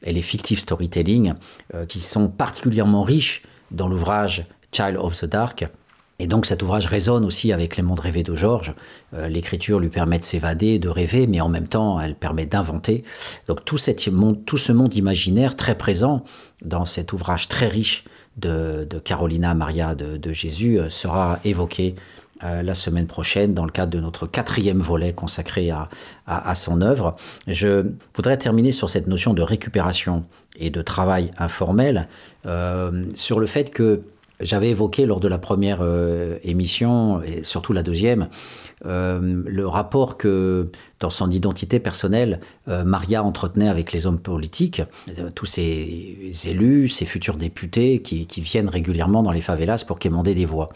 et, 0.03 0.13
les 0.13 0.21
fictive 0.21 0.59
storytelling 0.59 1.33
euh, 1.73 1.85
qui 1.85 2.01
sont 2.01 2.27
particulièrement 2.27 3.03
riches 3.03 3.43
dans 3.71 3.87
l'ouvrage 3.87 4.45
Child 4.71 4.97
of 4.97 5.19
the 5.19 5.25
Dark. 5.25 5.65
Et 6.19 6.27
donc 6.27 6.45
cet 6.45 6.61
ouvrage 6.61 6.85
résonne 6.85 7.25
aussi 7.25 7.51
avec 7.51 7.77
Les 7.77 7.83
mondes 7.83 7.99
rêvés 7.99 8.21
de 8.21 8.35
Georges. 8.35 8.75
Euh, 9.13 9.27
L'écriture 9.27 9.79
lui 9.79 9.89
permet 9.89 10.19
de 10.19 10.23
s'évader, 10.23 10.77
de 10.77 10.89
rêver, 10.89 11.25
mais 11.25 11.41
en 11.41 11.49
même 11.49 11.67
temps 11.67 11.99
elle 11.99 12.15
permet 12.15 12.45
d'inventer. 12.45 13.03
Donc 13.47 13.65
tout, 13.65 13.77
ce 13.77 14.71
monde 14.71 14.95
imaginaire 14.95 15.55
très 15.55 15.75
présent 15.75 16.23
dans 16.61 16.85
cet 16.85 17.13
ouvrage 17.13 17.47
très 17.47 17.67
riche 17.67 18.03
de, 18.37 18.87
Carolina 19.03 19.55
Maria 19.55 19.95
de 19.95 20.31
Jésus 20.33 20.79
sera 20.89 21.39
évoqué 21.43 21.95
euh, 22.43 22.63
la 22.63 22.73
semaine 22.73 23.07
prochaine 23.07 23.53
dans 23.53 23.65
le 23.65 23.71
cadre 23.71 23.91
de 23.91 23.99
notre 23.99 24.25
quatrième 24.25 24.79
volet 24.79 25.13
consacré 25.13 25.69
à, 25.69 26.55
son 26.55 26.81
œuvre. 26.81 27.15
Je 27.47 27.85
voudrais 28.15 28.37
terminer 28.37 28.71
sur 28.71 28.89
cette 28.89 29.07
notion 29.07 29.33
de 29.33 29.41
récupération 29.41 30.23
et 30.57 30.69
de 30.69 30.81
travail 30.81 31.29
informel, 31.37 32.07
euh, 32.45 33.05
sur 33.15 33.39
le 33.39 33.45
fait 33.47 33.71
que 33.71 34.01
j'avais 34.39 34.69
évoqué 34.69 35.05
lors 35.05 35.19
de 35.19 35.27
la 35.27 35.37
première 35.37 35.79
euh, 35.81 36.37
émission, 36.43 37.21
et 37.21 37.43
surtout 37.43 37.73
la 37.73 37.83
deuxième, 37.83 38.29
le 38.83 39.63
rapport 39.65 40.17
que, 40.17 40.71
dans 40.99 41.11
son 41.11 41.29
identité 41.29 41.79
personnelle, 41.79 42.39
Maria 42.65 43.23
entretenait 43.23 43.69
avec 43.69 43.91
les 43.91 44.07
hommes 44.07 44.19
politiques, 44.19 44.81
tous 45.35 45.45
ces 45.45 46.31
élus, 46.45 46.89
ces 46.89 47.05
futurs 47.05 47.35
députés 47.35 48.01
qui, 48.01 48.25
qui, 48.25 48.41
viennent 48.41 48.69
régulièrement 48.69 49.21
dans 49.21 49.31
les 49.31 49.41
favelas 49.41 49.83
pour 49.85 49.99
quémander 49.99 50.33
des 50.33 50.45
voix. 50.45 50.69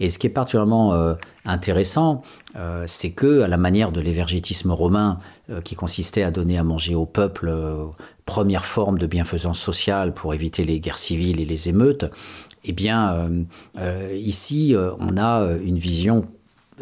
Et 0.00 0.10
ce 0.10 0.18
qui 0.18 0.26
est 0.26 0.30
particulièrement 0.30 0.94
euh, 0.94 1.14
intéressant, 1.44 2.22
euh, 2.56 2.84
c'est 2.86 3.12
que, 3.12 3.42
à 3.42 3.48
la 3.48 3.56
manière 3.56 3.92
de 3.92 4.00
l'évergétisme 4.00 4.70
romain, 4.70 5.18
euh, 5.50 5.60
qui 5.60 5.74
consistait 5.74 6.22
à 6.22 6.30
donner 6.30 6.58
à 6.58 6.64
manger 6.64 6.94
au 6.94 7.06
peuple, 7.06 7.54
première 8.24 8.64
forme 8.64 8.98
de 8.98 9.06
bienfaisance 9.06 9.58
sociale 9.58 10.12
pour 10.12 10.34
éviter 10.34 10.64
les 10.64 10.80
guerres 10.80 10.98
civiles 10.98 11.40
et 11.40 11.46
les 11.46 11.68
émeutes, 11.68 12.04
eh 12.64 12.72
bien, 12.72 13.30
ici, 14.12 14.74
on 14.98 15.16
a 15.16 15.48
une 15.64 15.78
vision 15.78 16.26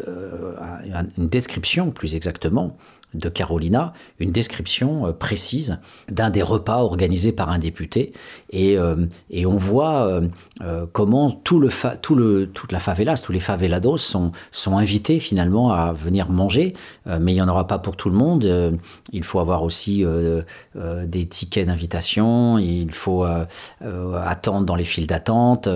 une 0.07 1.27
description 1.27 1.91
plus 1.91 2.15
exactement 2.15 2.75
de 3.17 3.29
Carolina, 3.29 3.93
une 4.19 4.31
description 4.31 5.07
euh, 5.07 5.11
précise 5.11 5.79
d'un 6.09 6.29
des 6.29 6.41
repas 6.41 6.81
organisés 6.81 7.31
par 7.31 7.49
un 7.49 7.59
député 7.59 8.13
et, 8.51 8.77
euh, 8.77 8.95
on 9.45 9.57
voit 9.57 10.21
euh, 10.61 10.85
comment 10.91 11.29
tout 11.29 11.59
le 11.59 11.69
tout 12.01 12.15
le, 12.15 12.47
toute 12.47 12.71
la 12.71 12.79
favelas, 12.79 13.21
tous 13.23 13.31
les 13.31 13.39
favelados 13.39 13.97
sont, 13.97 14.31
sont 14.51 14.77
invités 14.77 15.19
finalement 15.19 15.71
à 15.71 15.93
venir 15.93 16.31
manger, 16.31 16.73
mais 17.05 17.31
il 17.31 17.35
n'y 17.35 17.41
en 17.41 17.47
aura 17.47 17.67
pas 17.67 17.77
pour 17.77 17.95
tout 17.95 18.09
le 18.09 18.15
monde. 18.15 18.79
Il 19.11 19.23
faut 19.23 19.39
avoir 19.39 19.61
aussi 19.61 20.03
des 20.75 21.27
tickets 21.27 21.67
d'invitation, 21.67 22.57
il 22.57 22.91
faut 22.91 23.23
attendre 23.83 24.65
dans 24.65 24.75
les 24.75 24.83
files 24.83 25.05
d'attente. 25.05 25.69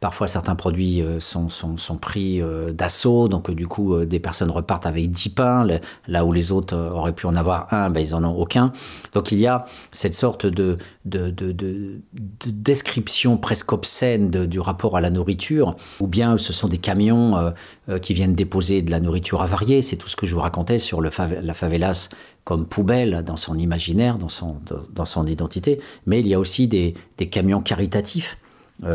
Parfois 0.00 0.28
certains 0.28 0.56
produits 0.56 1.02
sont, 1.18 1.48
sont, 1.48 1.78
sont 1.78 1.96
pris 1.96 2.42
d'assaut, 2.72 3.28
donc 3.28 3.50
du 3.50 3.66
coup 3.66 4.04
des 4.04 4.20
personnes 4.20 4.50
repartent 4.50 4.86
avec 4.86 5.10
10 5.10 5.28
pains, 5.30 5.66
là 6.06 6.24
où 6.24 6.32
les 6.32 6.52
autres 6.52 6.59
euh, 6.72 6.90
auraient 6.90 7.12
pu 7.14 7.26
en 7.26 7.36
avoir 7.36 7.72
un, 7.72 7.90
ben, 7.90 8.00
ils 8.00 8.14
en 8.14 8.24
ont 8.24 8.36
aucun. 8.36 8.72
Donc 9.12 9.32
il 9.32 9.38
y 9.38 9.46
a 9.46 9.66
cette 9.92 10.14
sorte 10.14 10.46
de, 10.46 10.78
de, 11.04 11.30
de, 11.30 11.52
de, 11.52 12.00
de 12.12 12.50
description 12.50 13.36
presque 13.36 13.72
obscène 13.72 14.30
du 14.30 14.60
rapport 14.60 14.96
à 14.96 15.00
la 15.00 15.10
nourriture, 15.10 15.76
ou 16.00 16.06
bien 16.06 16.38
ce 16.38 16.52
sont 16.52 16.68
des 16.68 16.78
camions 16.78 17.36
euh, 17.36 17.50
euh, 17.88 17.98
qui 17.98 18.14
viennent 18.14 18.34
déposer 18.34 18.82
de 18.82 18.90
la 18.90 19.00
nourriture 19.00 19.42
avariée. 19.42 19.82
C'est 19.82 19.96
tout 19.96 20.08
ce 20.08 20.16
que 20.16 20.26
je 20.26 20.34
vous 20.34 20.40
racontais 20.40 20.78
sur 20.78 21.00
le 21.00 21.10
la 21.42 21.54
favelas 21.54 22.08
comme 22.44 22.66
poubelle 22.66 23.22
dans 23.24 23.36
son 23.36 23.58
imaginaire, 23.58 24.18
dans 24.18 24.28
son, 24.28 24.56
dans 24.92 25.04
son 25.04 25.26
identité. 25.26 25.80
Mais 26.06 26.20
il 26.20 26.26
y 26.26 26.34
a 26.34 26.38
aussi 26.38 26.68
des, 26.68 26.94
des 27.18 27.28
camions 27.28 27.60
caritatifs 27.60 28.38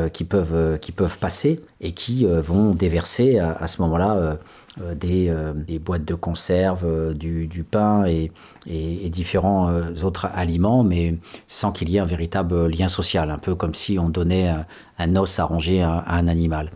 qui, 0.09 0.23
peuvent, 0.23 0.55
euh, 0.55 0.77
qui 0.77 0.91
peuvent 0.91 1.19
passer 1.19 1.61
et 1.81 1.91
qui 1.91 2.25
euh, 2.25 2.41
vont 2.41 2.73
déverser 2.73 3.39
à, 3.39 3.51
à 3.51 3.67
ce 3.67 3.81
moment-là 3.81 4.15
euh, 4.15 4.35
euh, 4.81 4.93
des, 4.93 5.29
euh, 5.29 5.53
des 5.53 5.79
boîtes 5.79 6.03
de 6.03 6.15
conserve, 6.15 6.83
euh, 6.83 7.13
du, 7.13 7.47
du 7.47 7.63
pain 7.63 8.05
et, 8.05 8.29
et, 8.67 9.09
différents 9.09 9.69
euh, 9.69 9.93
autres 10.03 10.27
aliments, 10.33 10.83
mais 10.83 11.15
sans 11.47 11.71
qu'il 11.71 11.87
y 11.89 11.95
ait 11.95 12.01
un 12.01 12.05
véritable 12.05 12.67
lien 12.67 12.89
social, 12.89 13.31
un 13.31 13.37
peu 13.37 13.55
comme 13.55 13.73
si 13.73 13.97
on 13.99 14.09
donnait 14.09 14.53
un, 14.99 15.15
os 15.15 15.39
à 15.39 15.45
ranger 15.45 15.81
à, 15.81 16.03
un 16.07 16.27
animal. 16.27 16.71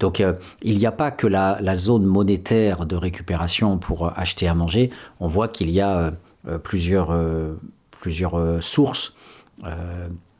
Donc 0.00 0.20
euh, 0.20 0.32
il 0.62 0.78
n'y 0.78 0.86
a 0.86 0.90
pas 0.90 1.12
que 1.12 1.28
la, 1.28 1.58
la 1.60 1.76
zone 1.76 2.04
monétaire 2.04 2.86
de 2.86 2.96
récupération 2.96 3.78
pour 3.78 4.18
acheter 4.18 4.48
à 4.48 4.54
manger, 4.54 4.90
on 5.20 5.28
voit 5.28 5.46
qu'il 5.46 5.70
y 5.70 5.80
a 5.80 6.12
euh, 6.48 6.58
plusieurs, 6.58 7.12
euh, 7.12 7.54
plusieurs 8.00 8.36
euh, 8.36 8.60
sources. 8.60 9.16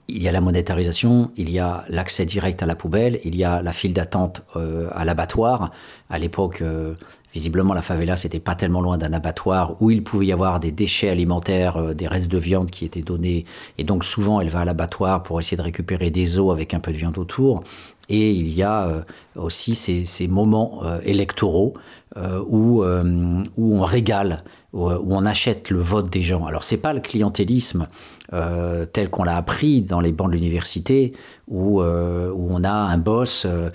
Il 0.07 0.23
y 0.23 0.29
a 0.29 0.33
la 0.33 0.43
monétarisation, 0.43 1.31
il 1.37 1.49
y 1.49 1.59
a 1.59 1.87
l'accès 1.89 2.27
direct 2.27 2.63
à 2.63 2.67
la 2.67 2.77
poubelle, 2.77 3.21
il 3.25 3.35
y 3.37 3.45
a 3.45 3.63
la 3.63 3.73
file 3.73 3.95
d'attente 3.95 4.43
euh, 4.55 4.89
à 4.93 5.07
l'abattoir. 5.07 5.71
À 6.11 6.19
l'époque, 6.19 6.61
euh, 6.61 6.95
visiblement, 7.33 7.73
la 7.73 7.81
favela, 7.81 8.15
c'était 8.17 8.39
pas 8.39 8.55
tellement 8.55 8.83
loin 8.83 8.99
d'un 8.99 9.15
abattoir 9.15 9.81
où 9.81 9.91
il 9.91 10.05
pouvait 10.05 10.27
y 10.27 10.33
avoir 10.33 10.61
des 10.61 10.73
déchets 10.73 11.09
alimentaires, 11.09 11.79
euh, 11.79 11.95
des 11.95 12.07
restes 12.07 12.31
de 12.31 12.37
viande 12.37 12.71
qui 12.71 12.85
étaient 12.85 13.01
donnés. 13.01 13.47
Et 13.79 13.85
donc, 13.85 14.05
souvent, 14.05 14.43
elle 14.43 14.51
va 14.51 14.61
à 14.61 14.65
l'abattoir 14.67 15.23
pour 15.23 15.41
essayer 15.41 15.57
de 15.57 15.63
récupérer 15.63 16.11
des 16.11 16.39
os 16.39 16.53
avec 16.53 16.75
un 16.75 16.81
peu 16.81 16.93
de 16.93 16.99
viande 16.99 17.17
autour. 17.17 17.65
Et 18.11 18.33
il 18.33 18.53
y 18.53 18.63
a 18.63 19.03
aussi 19.35 19.75
ces, 19.75 20.29
moments 20.29 20.83
électoraux 21.05 21.73
où, 22.15 22.85
où 22.85 23.77
on 23.77 23.83
régale, 23.83 24.45
où, 24.75 24.91
où 24.91 25.15
on 25.15 25.25
achète 25.25 25.71
le 25.71 25.81
vote 25.81 26.11
des 26.11 26.23
gens. 26.23 26.45
Alors, 26.45 26.65
c'est 26.65 26.77
pas 26.77 26.93
le 26.93 27.01
clientélisme 27.01 27.89
euh, 28.35 28.85
tel 28.85 29.11
qu'on 29.11 29.23
l'a 29.23 29.37
appris 29.37 29.83
dans 29.83 30.01
les 30.01 30.11
bancs 30.11 30.29
de 30.29 30.35
l'université, 30.35 31.13
où, 31.47 31.81
euh, 31.81 32.33
où 32.33 32.49
on 32.51 32.65
a 32.65 32.73
un 32.73 32.99
boss 32.99 33.47
euh, 33.47 33.71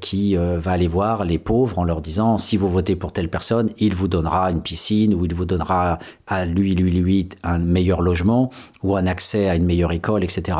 qui 0.00 0.34
va 0.34 0.72
aller 0.72 0.88
voir 0.88 1.24
les 1.24 1.38
pauvres 1.38 1.78
en 1.78 1.84
leur 1.84 2.00
disant 2.00 2.38
si 2.38 2.56
vous 2.56 2.68
votez 2.68 2.96
pour 2.96 3.12
telle 3.12 3.28
personne, 3.28 3.70
il 3.78 3.94
vous 3.94 4.08
donnera 4.08 4.50
une 4.50 4.62
piscine, 4.62 5.14
ou 5.14 5.24
il 5.24 5.34
vous 5.34 5.44
donnera 5.44 5.98
à 6.26 6.44
lui, 6.46 6.74
lui, 6.74 6.90
lui, 6.90 7.28
un 7.44 7.58
meilleur 7.58 8.00
logement, 8.00 8.50
ou 8.82 8.96
un 8.96 9.06
accès 9.06 9.48
à 9.48 9.54
une 9.54 9.66
meilleure 9.66 9.92
école, 9.92 10.24
etc. 10.24 10.58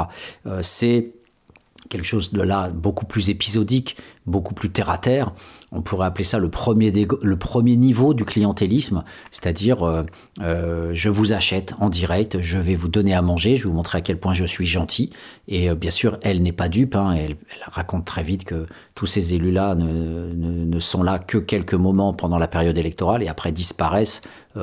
C'est 0.60 1.12
quelque 1.88 2.06
chose 2.06 2.32
de 2.32 2.42
là 2.42 2.70
beaucoup 2.70 3.06
plus 3.06 3.30
épisodique, 3.30 3.96
beaucoup 4.26 4.54
plus 4.54 4.70
terre 4.70 4.90
à 4.90 4.98
terre. 4.98 5.32
On 5.70 5.82
pourrait 5.82 6.06
appeler 6.06 6.24
ça 6.24 6.38
le 6.38 6.48
premier, 6.48 6.90
niveau 7.76 8.14
du 8.14 8.24
clientélisme, 8.24 9.04
c'est-à-dire 9.30 9.82
euh, 9.82 10.02
euh, 10.40 10.92
je 10.94 11.10
vous 11.10 11.34
achète 11.34 11.74
en 11.78 11.90
direct, 11.90 12.40
je 12.40 12.58
vais 12.58 12.74
vous 12.74 12.88
donner 12.88 13.12
à 13.12 13.20
manger, 13.20 13.56
je 13.56 13.64
vais 13.64 13.68
vous 13.68 13.76
montrer 13.76 13.98
à 13.98 14.00
quel 14.00 14.16
point 14.16 14.32
je 14.32 14.46
suis 14.46 14.64
gentil. 14.64 15.10
Et 15.46 15.68
euh, 15.68 15.74
bien 15.74 15.90
sûr, 15.90 16.18
elle 16.22 16.40
n'est 16.40 16.52
pas 16.52 16.70
dupe, 16.70 16.94
hein, 16.94 17.12
elle, 17.12 17.36
raconte 17.70 18.06
très 18.06 18.22
vite 18.22 18.44
que 18.44 18.66
tous 18.94 19.04
ces 19.04 19.34
élus-là 19.34 19.74
ne, 19.74 20.32
ne, 20.32 20.80
sont 20.80 21.02
là 21.02 21.18
que 21.18 21.36
quelques 21.36 21.74
moments 21.74 22.14
pendant 22.14 22.38
la 22.38 22.48
période 22.48 22.78
électorale 22.78 23.22
et 23.22 23.28
après 23.28 23.52
disparaissent 23.52 24.22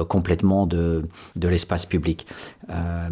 complètement 0.10 0.66
de, 0.66 1.04
l'espace 1.36 1.86
public. 1.86 2.26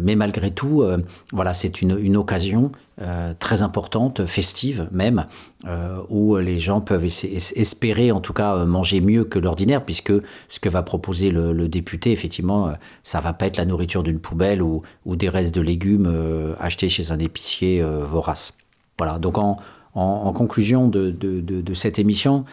mais 0.00 0.16
malgré 0.16 0.50
tout, 0.50 0.84
voilà, 1.32 1.54
c'est 1.54 1.80
une 1.80 2.16
occasion 2.16 2.72
euh, 3.00 3.34
très 3.36 3.62
importante, 3.62 4.24
festive 4.24 4.88
même, 4.92 5.26
euh, 5.66 5.98
où 6.10 6.36
les 6.36 6.60
gens 6.60 6.80
peuvent 6.80 7.04
espérer 7.04 8.12
en 8.12 8.20
tout 8.20 8.32
cas 8.32 8.54
euh, 8.54 8.66
manger 8.66 9.00
mieux 9.00 9.24
que 9.24 9.40
l'ordinaire, 9.40 9.84
puisque 9.84 10.12
ce 10.48 10.60
que 10.60 10.68
va 10.68 10.82
proposer 10.82 11.32
le, 11.32 11.66
député, 11.66 12.12
effectivement, 12.12 12.72
ça 13.02 13.18
va 13.18 13.32
pas 13.32 13.46
être 13.46 13.56
la 13.56 13.64
nourriture 13.64 14.04
d'une 14.04 14.20
poubelle 14.20 14.62
ou, 14.62 14.82
des 15.06 15.28
restes 15.28 15.52
de 15.54 15.60
légumes 15.60 16.54
achetés 16.60 16.88
chez 16.88 17.10
un 17.10 17.18
épicier 17.18 17.82
vorace. 17.82 18.56
Voilà, 18.98 19.18
donc 19.18 19.38
en, 19.38 20.32
conclusion 20.32 20.86
de, 20.86 21.74
cette 21.74 21.98
émission, 21.98 22.44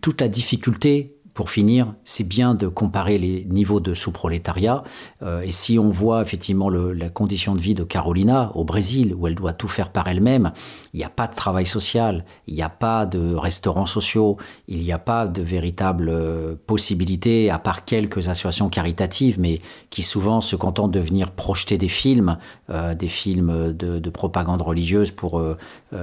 toute 0.00 0.20
la 0.20 0.28
difficulté 0.28 1.16
pour 1.34 1.48
finir, 1.48 1.94
c'est 2.04 2.28
bien 2.28 2.54
de 2.54 2.68
comparer 2.68 3.16
les 3.16 3.46
niveaux 3.48 3.80
de 3.80 3.94
sous-prolétariat. 3.94 4.84
Euh, 5.22 5.40
et 5.40 5.52
si 5.52 5.78
on 5.78 5.90
voit 5.90 6.20
effectivement 6.20 6.68
la 6.68 7.08
condition 7.08 7.54
de 7.54 7.60
vie 7.60 7.74
de 7.74 7.84
Carolina 7.84 8.52
au 8.54 8.64
Brésil, 8.64 9.14
où 9.16 9.26
elle 9.26 9.34
doit 9.34 9.54
tout 9.54 9.68
faire 9.68 9.90
par 9.90 10.08
elle-même, 10.08 10.52
il 10.92 10.98
n'y 10.98 11.04
a 11.04 11.08
pas 11.08 11.26
de 11.26 11.34
travail 11.34 11.64
social, 11.64 12.24
il 12.46 12.54
n'y 12.54 12.62
a 12.62 12.68
pas 12.68 13.06
de 13.06 13.34
restaurants 13.34 13.86
sociaux, 13.86 14.36
il 14.68 14.82
n'y 14.82 14.92
a 14.92 14.98
pas 14.98 15.26
de 15.26 15.40
véritable 15.40 16.10
euh, 16.10 16.54
possibilité, 16.66 17.50
à 17.50 17.58
part 17.58 17.86
quelques 17.86 18.28
associations 18.28 18.68
caritatives, 18.68 19.40
mais 19.40 19.60
qui 19.88 20.02
souvent 20.02 20.42
se 20.42 20.56
contentent 20.56 20.92
de 20.92 21.00
venir 21.00 21.30
projeter 21.30 21.78
des 21.78 21.88
films, 21.88 22.36
euh, 22.68 22.94
des 22.94 23.08
films 23.08 23.72
de, 23.72 24.10
propagande 24.12 24.60
religieuse 24.60 25.10
pour 25.10 25.42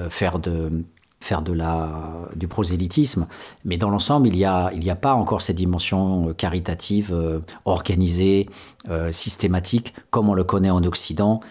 faire 0.10 0.40
de 0.40 0.84
faire 1.20 1.42
de 1.42 1.52
la, 1.52 2.30
du 2.36 2.48
prosélytisme, 2.48 3.28
mais 3.66 3.78
dans 3.78 3.90
l'ensemble, 3.90 4.28
il 4.28 4.36
n'y 4.36 4.46
a, 4.46 4.72
il 4.74 4.90
a 4.90 4.96
pas 4.96 5.14
encore 5.14 5.42
cette 5.42 5.58
dimension 5.58 6.30
euh, 6.30 6.34
caritative, 6.34 7.14
euh, 7.14 7.40
organisée, 7.66 8.50
euh, 8.90 9.12
systématique, 9.12 9.94
comme 10.12 10.30
on 10.30 10.34
le 10.34 10.44
connaît 10.44 10.70
en 10.70 10.84
Occident 10.84 11.42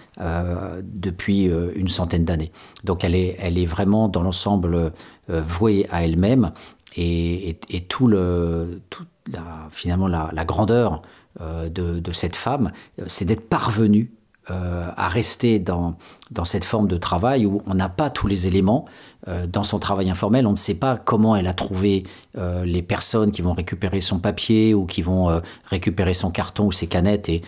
depuis 0.83 1.45
une 1.45 1.87
centaine 1.87 2.25
d'années. 2.25 2.51
Donc 2.83 3.05
elle 3.05 3.15
est, 3.15 3.37
elle 3.39 3.57
est 3.57 3.67
vraiment 3.67 4.09
dans 4.09 4.25
l'ensemble 4.25 4.93
vouée 5.29 5.87
à 5.93 6.03
elle-même, 6.03 6.51
et, 6.97 7.57
et, 7.69 7.83
tout 7.83 8.09
le, 8.09 8.83
toute 8.91 9.07
la, 9.31 9.69
finalement 9.71 10.09
la, 10.09 10.31
la 10.33 10.45
grandeur 10.45 11.03
de, 11.41 12.01
de, 12.01 12.13
cette 12.13 12.35
femme, 12.35 12.73
c'est 13.07 13.27
d'être 13.27 13.49
parvenue 13.49 14.11
euh, 14.51 14.89
à 14.97 15.09
rester 15.09 15.59
dans, 15.59 15.97
cette 16.45 16.65
forme 16.65 16.89
de 16.89 16.97
travail 16.97 17.45
où 17.45 17.63
on 17.67 17.75
n'a 17.75 17.89
pas 17.89 18.09
tous 18.09 18.27
les 18.27 18.47
éléments. 18.47 18.87
Euh, 19.27 19.47
dans 19.47 19.63
son 19.63 19.79
travail 19.79 20.09
informel, 20.09 20.47
on 20.47 20.53
ne 20.53 20.57
sait 20.57 20.79
pas 20.79 20.97
comment 20.97 21.37
elle 21.37 21.47
a 21.47 21.55
trouvé 21.55 22.05
euh, 22.39 22.65
les 22.65 22.83
personnes 22.83 23.31
qui 23.31 23.43
vont 23.43 23.53
récupérer 23.53 24.01
son 24.01 24.19
papier 24.19 24.75
ou 24.75 24.87
qui 24.87 25.03
vont 25.03 25.43
récupérer 25.67 26.15
son 26.15 26.31
carton 26.31 26.67
ou 26.67 26.73
ses 26.73 26.87
canettes 26.87 27.29
et, 27.29 27.43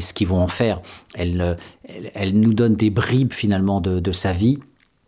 ce 0.00 0.12
qu'ils 0.12 0.28
vont 0.28 0.40
en 0.40 0.48
faire. 0.48 0.80
Elle, 1.14 1.56
nous 2.34 2.54
donne 2.54 2.74
des 2.74 2.90
bribes 2.90 3.32
finalement 3.32 3.80
de 3.80 4.12
sa 4.12 4.32
vie 4.32 4.58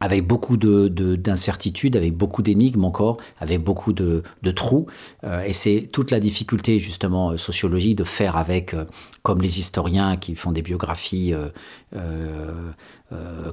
avec 0.01 0.27
beaucoup 0.27 0.57
d'incertitudes, 0.57 1.95
de, 1.95 1.99
avec 1.99 2.17
beaucoup 2.17 2.43
d'énigmes 2.43 2.85
encore, 2.85 3.19
avec 3.41 3.63
beaucoup 3.63 3.93
de, 3.93 4.23
de 4.43 4.51
trous. 4.51 4.87
Euh, 5.25 5.43
et 5.43 5.53
c'est 5.53 5.89
toute 5.93 6.11
la 6.11 6.21
difficulté 6.21 6.79
justement 6.79 7.31
euh, 7.31 7.37
sociologique 7.37 7.97
de 7.97 8.05
faire 8.05 8.37
avec, 8.37 8.75
euh, 8.75 8.85
comme 9.23 9.41
les 9.43 9.59
historiens 9.59 10.17
qui 10.17 10.35
font 10.35 10.53
des 10.53 10.63
biographies, 10.63 11.35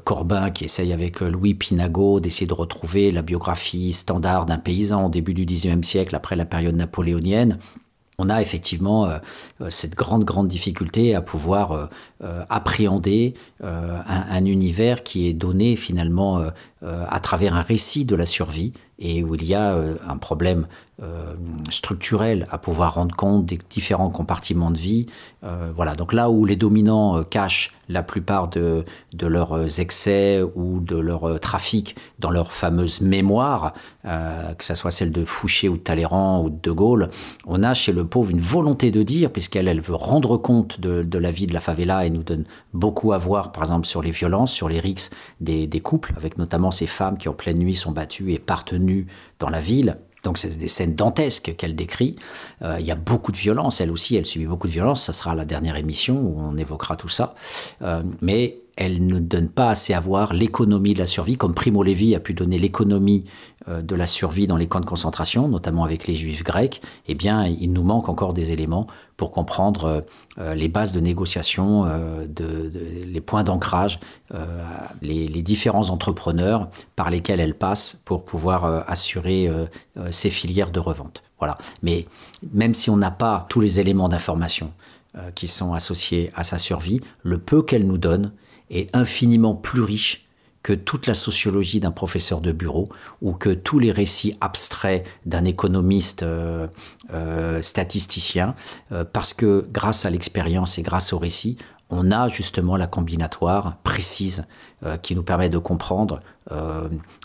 Corbin 0.03 0.51
qui 0.51 0.65
essaye 0.65 0.93
avec 0.93 1.21
Louis 1.21 1.53
Pinago 1.53 2.19
d'essayer 2.19 2.47
de 2.47 2.53
retrouver 2.53 3.11
la 3.11 3.21
biographie 3.21 3.93
standard 3.93 4.45
d'un 4.45 4.57
paysan 4.57 5.05
au 5.05 5.09
début 5.09 5.33
du 5.33 5.45
XIXe 5.45 5.85
siècle, 5.85 6.15
après 6.15 6.35
la 6.35 6.45
période 6.45 6.75
napoléonienne 6.75 7.59
on 8.17 8.29
a 8.29 8.41
effectivement 8.41 9.09
cette 9.69 9.95
grande, 9.95 10.23
grande 10.23 10.47
difficulté 10.47 11.15
à 11.15 11.21
pouvoir 11.21 11.89
appréhender 12.49 13.33
un, 13.61 14.45
univers 14.45 15.03
qui 15.03 15.27
est 15.27 15.33
donné 15.33 15.75
finalement 15.75 16.41
à 16.81 17.19
travers 17.19 17.55
un 17.55 17.61
récit 17.61 18.05
de 18.05 18.15
la 18.15 18.25
survie 18.25 18.73
et 18.99 19.23
où 19.23 19.35
il 19.35 19.43
y 19.43 19.53
a 19.53 19.75
un 20.07 20.17
problème 20.17 20.67
structurel 21.69 22.47
à 22.51 22.57
pouvoir 22.57 22.93
rendre 22.93 23.13
compte 23.15 23.45
des 23.45 23.59
différents 23.69 24.09
compartiments 24.09 24.71
de 24.71 24.77
vie. 24.77 25.07
voilà, 25.75 25.95
donc 25.95 26.13
là 26.13 26.29
où 26.29 26.45
les 26.45 26.55
dominants 26.55 27.21
cachent 27.23 27.73
la 27.89 28.01
plupart 28.01 28.47
de, 28.47 28.85
de, 29.13 29.27
leurs 29.27 29.79
excès 29.79 30.41
ou 30.55 30.79
de 30.79 30.95
leur 30.95 31.39
trafic 31.39 31.97
dans 32.19 32.31
leur 32.31 32.53
fameuse 32.53 33.01
mémoire, 33.01 33.73
que 34.03 34.63
ce 34.63 34.75
soit 34.75 34.91
celle 34.91 35.11
de 35.11 35.25
Fouché 35.25 35.67
ou 35.67 35.75
de 35.77 35.81
Talleyrand 35.81 36.41
ou 36.43 36.49
de 36.49 36.55
De 36.61 36.71
Gaulle, 36.71 37.09
on 37.45 37.61
a 37.63 37.73
chez 37.73 37.91
le 37.91 38.05
pauvre 38.05 38.31
une 38.31 38.39
volonté 38.39 38.89
de 38.89 39.03
dire, 39.03 39.31
puisqu'elle 39.31 39.67
elle 39.67 39.81
veut 39.81 39.95
rendre 39.95 40.37
compte 40.37 40.79
de, 40.79 41.03
de, 41.03 41.17
la 41.19 41.31
vie 41.31 41.47
de 41.47 41.53
la 41.53 41.59
favela 41.59 42.04
et 42.05 42.09
nous 42.09 42.23
donne 42.23 42.45
beaucoup 42.73 43.13
à 43.13 43.17
voir, 43.17 43.51
par 43.51 43.63
exemple, 43.63 43.87
sur 43.87 44.01
les 44.01 44.11
violences, 44.11 44.51
sur 44.51 44.69
les 44.69 44.79
rixes 44.79 45.09
des, 45.41 45.67
couples, 45.81 46.13
avec 46.17 46.37
notamment 46.37 46.71
ces 46.71 46.87
femmes 46.87 47.17
qui 47.17 47.29
en 47.29 47.33
pleine 47.33 47.57
nuit 47.57 47.75
sont 47.75 47.91
battues 47.91 48.31
et 48.31 48.39
partent 48.39 48.73
nues 48.73 49.07
dans 49.39 49.49
la 49.49 49.61
ville. 49.61 49.97
Donc 50.23 50.39
c'est 50.39 50.57
des 50.57 50.67
scènes 50.67 50.95
dantesques 50.95 51.55
qu'elle 51.55 51.75
décrit. 51.75 52.15
Euh, 52.63 52.77
il 52.79 52.85
y 52.85 52.91
a 52.91 52.95
beaucoup 52.95 53.31
de 53.31 53.37
violence, 53.37 53.79
elle 53.79 53.91
aussi, 53.91 54.15
elle 54.15 54.25
subit 54.25 54.47
beaucoup 54.47 54.67
de 54.67 54.73
violence. 54.73 55.03
Ça 55.03 55.13
sera 55.13 55.35
la 55.35 55.45
dernière 55.45 55.75
émission 55.75 56.19
où 56.19 56.39
on 56.39 56.57
évoquera 56.57 56.95
tout 56.95 57.09
ça. 57.09 57.35
Euh, 57.83 58.01
mais 58.21 58.57
elle 58.77 59.07
ne 59.07 59.19
donne 59.19 59.47
pas 59.47 59.69
assez 59.69 59.93
à 59.93 59.99
voir 59.99 60.33
l'économie 60.33 60.93
de 60.93 60.99
la 60.99 61.07
survie, 61.07 61.37
comme 61.37 61.53
Primo 61.53 61.81
Levi 61.81 62.13
a 62.13 62.19
pu 62.19 62.33
donner 62.33 62.57
l'économie 62.57 63.25
euh, 63.69 63.81
de 63.81 63.95
la 63.95 64.05
survie 64.05 64.47
dans 64.47 64.57
les 64.57 64.67
camps 64.67 64.81
de 64.81 64.85
concentration, 64.85 65.47
notamment 65.47 65.85
avec 65.85 66.07
les 66.07 66.15
juifs 66.15 66.43
grecs. 66.43 66.81
Eh 67.07 67.15
bien, 67.15 67.45
il 67.47 67.71
nous 67.71 67.83
manque 67.83 68.09
encore 68.09 68.33
des 68.33 68.51
éléments 68.51 68.87
pour 69.15 69.31
comprendre 69.31 69.85
euh, 69.85 70.01
euh, 70.39 70.55
les 70.55 70.67
bases 70.67 70.91
de 70.91 70.99
négociation, 70.99 71.85
les 72.37 73.21
points 73.21 73.43
d'ancrage, 73.43 73.99
les, 75.01 75.27
les, 75.27 75.41
différents 75.41 75.89
entrepreneurs 75.89 76.67
par 76.95 77.09
lesquels 77.09 77.39
elle 77.39 77.55
passe 77.55 78.01
pour 78.03 78.25
pouvoir 78.25 78.65
assurer 78.89 79.49
ces 80.11 80.29
filières 80.29 80.71
de 80.71 80.79
revente. 80.79 81.23
Voilà. 81.39 81.57
Mais 81.81 82.05
même 82.51 82.73
si 82.73 82.89
on 82.89 82.97
n'a 82.97 83.11
pas 83.11 83.45
tous 83.49 83.61
les 83.61 83.79
éléments 83.79 84.09
d'information 84.09 84.71
qui 85.35 85.47
sont 85.47 85.73
associés 85.73 86.31
à 86.35 86.43
sa 86.43 86.57
survie, 86.57 86.99
le 87.23 87.37
peu 87.37 87.61
qu'elle 87.61 87.87
nous 87.87 87.97
donne, 87.97 88.31
est 88.69 88.95
infiniment 88.95 89.55
plus 89.55 89.81
riche 89.81 90.25
que 90.65 90.73
toute 90.73 91.05
la 91.05 91.13
sociologie 91.13 91.79
d'un 91.79 91.91
professeur 91.91 92.41
de 92.41 92.51
bureau 92.51 92.89
ou 93.21 93.33
que 93.33 93.51
tous 93.51 93.77
les 93.77 93.91
récits 93.91 94.35
abstraits 94.41 95.05
d'un 95.27 95.45
économiste 95.45 96.23
euh, 96.23 96.65
euh, 97.13 97.61
statisticien, 97.61 98.55
euh, 98.91 99.03
parce 99.03 99.35
que 99.35 99.67
grâce 99.71 100.07
à 100.07 100.09
l'expérience 100.09 100.79
et 100.79 100.81
grâce 100.81 101.13
au 101.13 101.19
récit, 101.19 101.59
on 101.91 102.09
a 102.11 102.29
justement 102.29 102.77
la 102.77 102.87
combinatoire 102.87 103.77
précise 103.83 104.47
qui 105.03 105.13
nous 105.13 105.21
permet 105.21 105.49
de 105.49 105.59
comprendre 105.59 106.19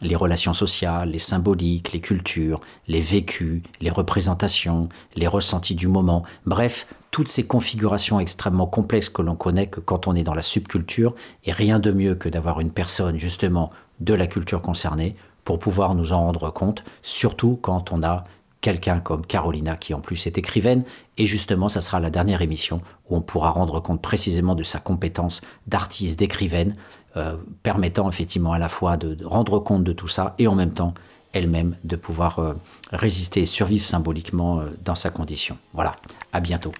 les 0.02 0.16
relations 0.16 0.52
sociales, 0.52 1.10
les 1.10 1.18
symboliques, 1.18 1.92
les 1.92 2.00
cultures, 2.00 2.60
les 2.86 3.00
vécus, 3.00 3.62
les 3.80 3.88
représentations, 3.88 4.90
les 5.16 5.26
ressentis 5.26 5.74
du 5.74 5.88
moment, 5.88 6.24
bref, 6.44 6.86
toutes 7.10 7.28
ces 7.28 7.46
configurations 7.46 8.20
extrêmement 8.20 8.66
complexes 8.66 9.08
que 9.08 9.22
l'on 9.22 9.34
connaît 9.34 9.66
que 9.66 9.80
quand 9.80 10.06
on 10.06 10.14
est 10.14 10.22
dans 10.22 10.34
la 10.34 10.42
subculture, 10.42 11.14
et 11.44 11.52
rien 11.52 11.78
de 11.78 11.90
mieux 11.90 12.14
que 12.14 12.28
d'avoir 12.28 12.60
une 12.60 12.70
personne 12.70 13.18
justement 13.18 13.70
de 14.00 14.14
la 14.14 14.26
culture 14.26 14.62
concernée 14.62 15.16
pour 15.44 15.58
pouvoir 15.58 15.94
nous 15.94 16.12
en 16.12 16.20
rendre 16.20 16.50
compte, 16.50 16.84
surtout 17.02 17.58
quand 17.60 17.92
on 17.92 18.02
a 18.02 18.24
quelqu'un 18.60 19.00
comme 19.00 19.24
Carolina 19.24 19.74
qui 19.74 19.94
en 19.94 20.00
plus 20.00 20.26
est 20.26 20.38
écrivaine, 20.38 20.84
et 21.16 21.26
justement 21.26 21.68
ça 21.68 21.80
sera 21.80 21.98
la 21.98 22.10
dernière 22.10 22.42
émission 22.42 22.80
où 23.08 23.16
on 23.16 23.22
pourra 23.22 23.50
rendre 23.50 23.80
compte 23.80 24.02
précisément 24.02 24.54
de 24.54 24.62
sa 24.62 24.78
compétence 24.78 25.40
d'artiste, 25.66 26.18
d'écrivaine, 26.18 26.76
euh, 27.16 27.36
permettant 27.62 28.08
effectivement 28.08 28.52
à 28.52 28.58
la 28.58 28.68
fois 28.68 28.96
de, 28.96 29.24
rendre 29.24 29.58
compte 29.58 29.82
de 29.82 29.92
tout 29.92 30.08
ça 30.08 30.34
et 30.38 30.46
en 30.46 30.54
même 30.54 30.72
temps 30.72 30.94
elle-même 31.32 31.76
de 31.84 31.96
pouvoir 31.96 32.38
euh, 32.38 32.54
résister 32.92 33.40
et 33.40 33.46
survivre 33.46 33.84
symboliquement 33.84 34.60
euh, 34.60 34.66
dans 34.84 34.94
sa 34.94 35.10
condition. 35.10 35.56
Voilà, 35.72 35.92
à 36.32 36.40
bientôt. 36.40 36.72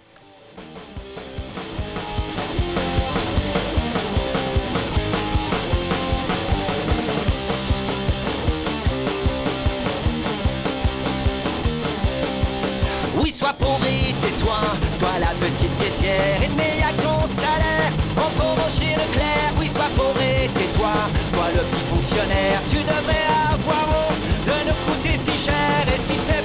Petite 15.41 15.77
caissière, 15.79 16.41
il 16.43 16.51
n'y 16.51 16.83
a 16.83 16.93
ton 17.03 17.27
salaire. 17.27 17.93
On 18.17 18.31
promo 18.39 18.69
chez 18.69 18.93
Leclerc, 18.95 19.53
oui, 19.59 19.69
sois 19.69 19.91
pauvre 19.97 20.21
et 20.21 20.49
tais-toi. 20.49 20.93
Toi, 21.33 21.47
le 21.55 21.63
petit 21.71 21.85
fonctionnaire, 21.89 22.61
tu 22.69 22.79
devrais 22.79 23.25
avoir 23.29 23.59
poireaux 23.65 24.15
de 24.47 24.57
nous 24.69 24.79
coûter 24.87 25.17
si 25.17 25.37
cher. 25.37 25.83
Et 25.95 25.99
si 25.99 26.17
t'es 26.27 26.43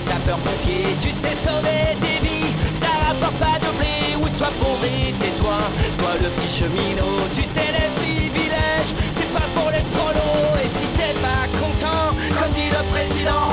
sapeur-pompier, 0.00 0.96
tu 1.00 1.10
sais 1.10 1.34
sauver 1.34 1.92
des 2.00 2.26
vies, 2.26 2.54
ça 2.72 2.88
rapporte 3.06 3.36
pas 3.36 3.58
de 3.60 3.70
blé. 3.76 4.16
Oui, 4.22 4.30
sois 4.30 4.52
pourri, 4.58 5.12
tais-toi, 5.20 5.60
toi 5.98 6.12
le 6.22 6.28
petit 6.30 6.48
cheminot, 6.48 7.28
tu 7.34 7.44
sais 7.44 7.68
les 7.76 7.90
privilèges, 8.00 8.94
c'est 9.10 9.30
pas 9.32 9.48
pour 9.54 9.70
les 9.70 9.84
prolos. 9.92 10.56
Et 10.64 10.68
si 10.68 10.86
t'es 10.96 11.14
pas 11.20 11.44
content, 11.60 12.16
comme 12.38 12.52
dit 12.52 12.70
le 12.72 12.82
président, 12.94 13.52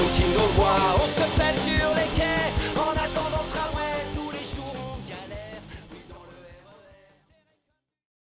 footing 0.00 0.34
au 0.36 0.48
bois, 0.56 0.96
on 1.02 1.08
se 1.08 1.26
pèle 1.36 1.58
sur 1.58 1.88
les 1.94 1.99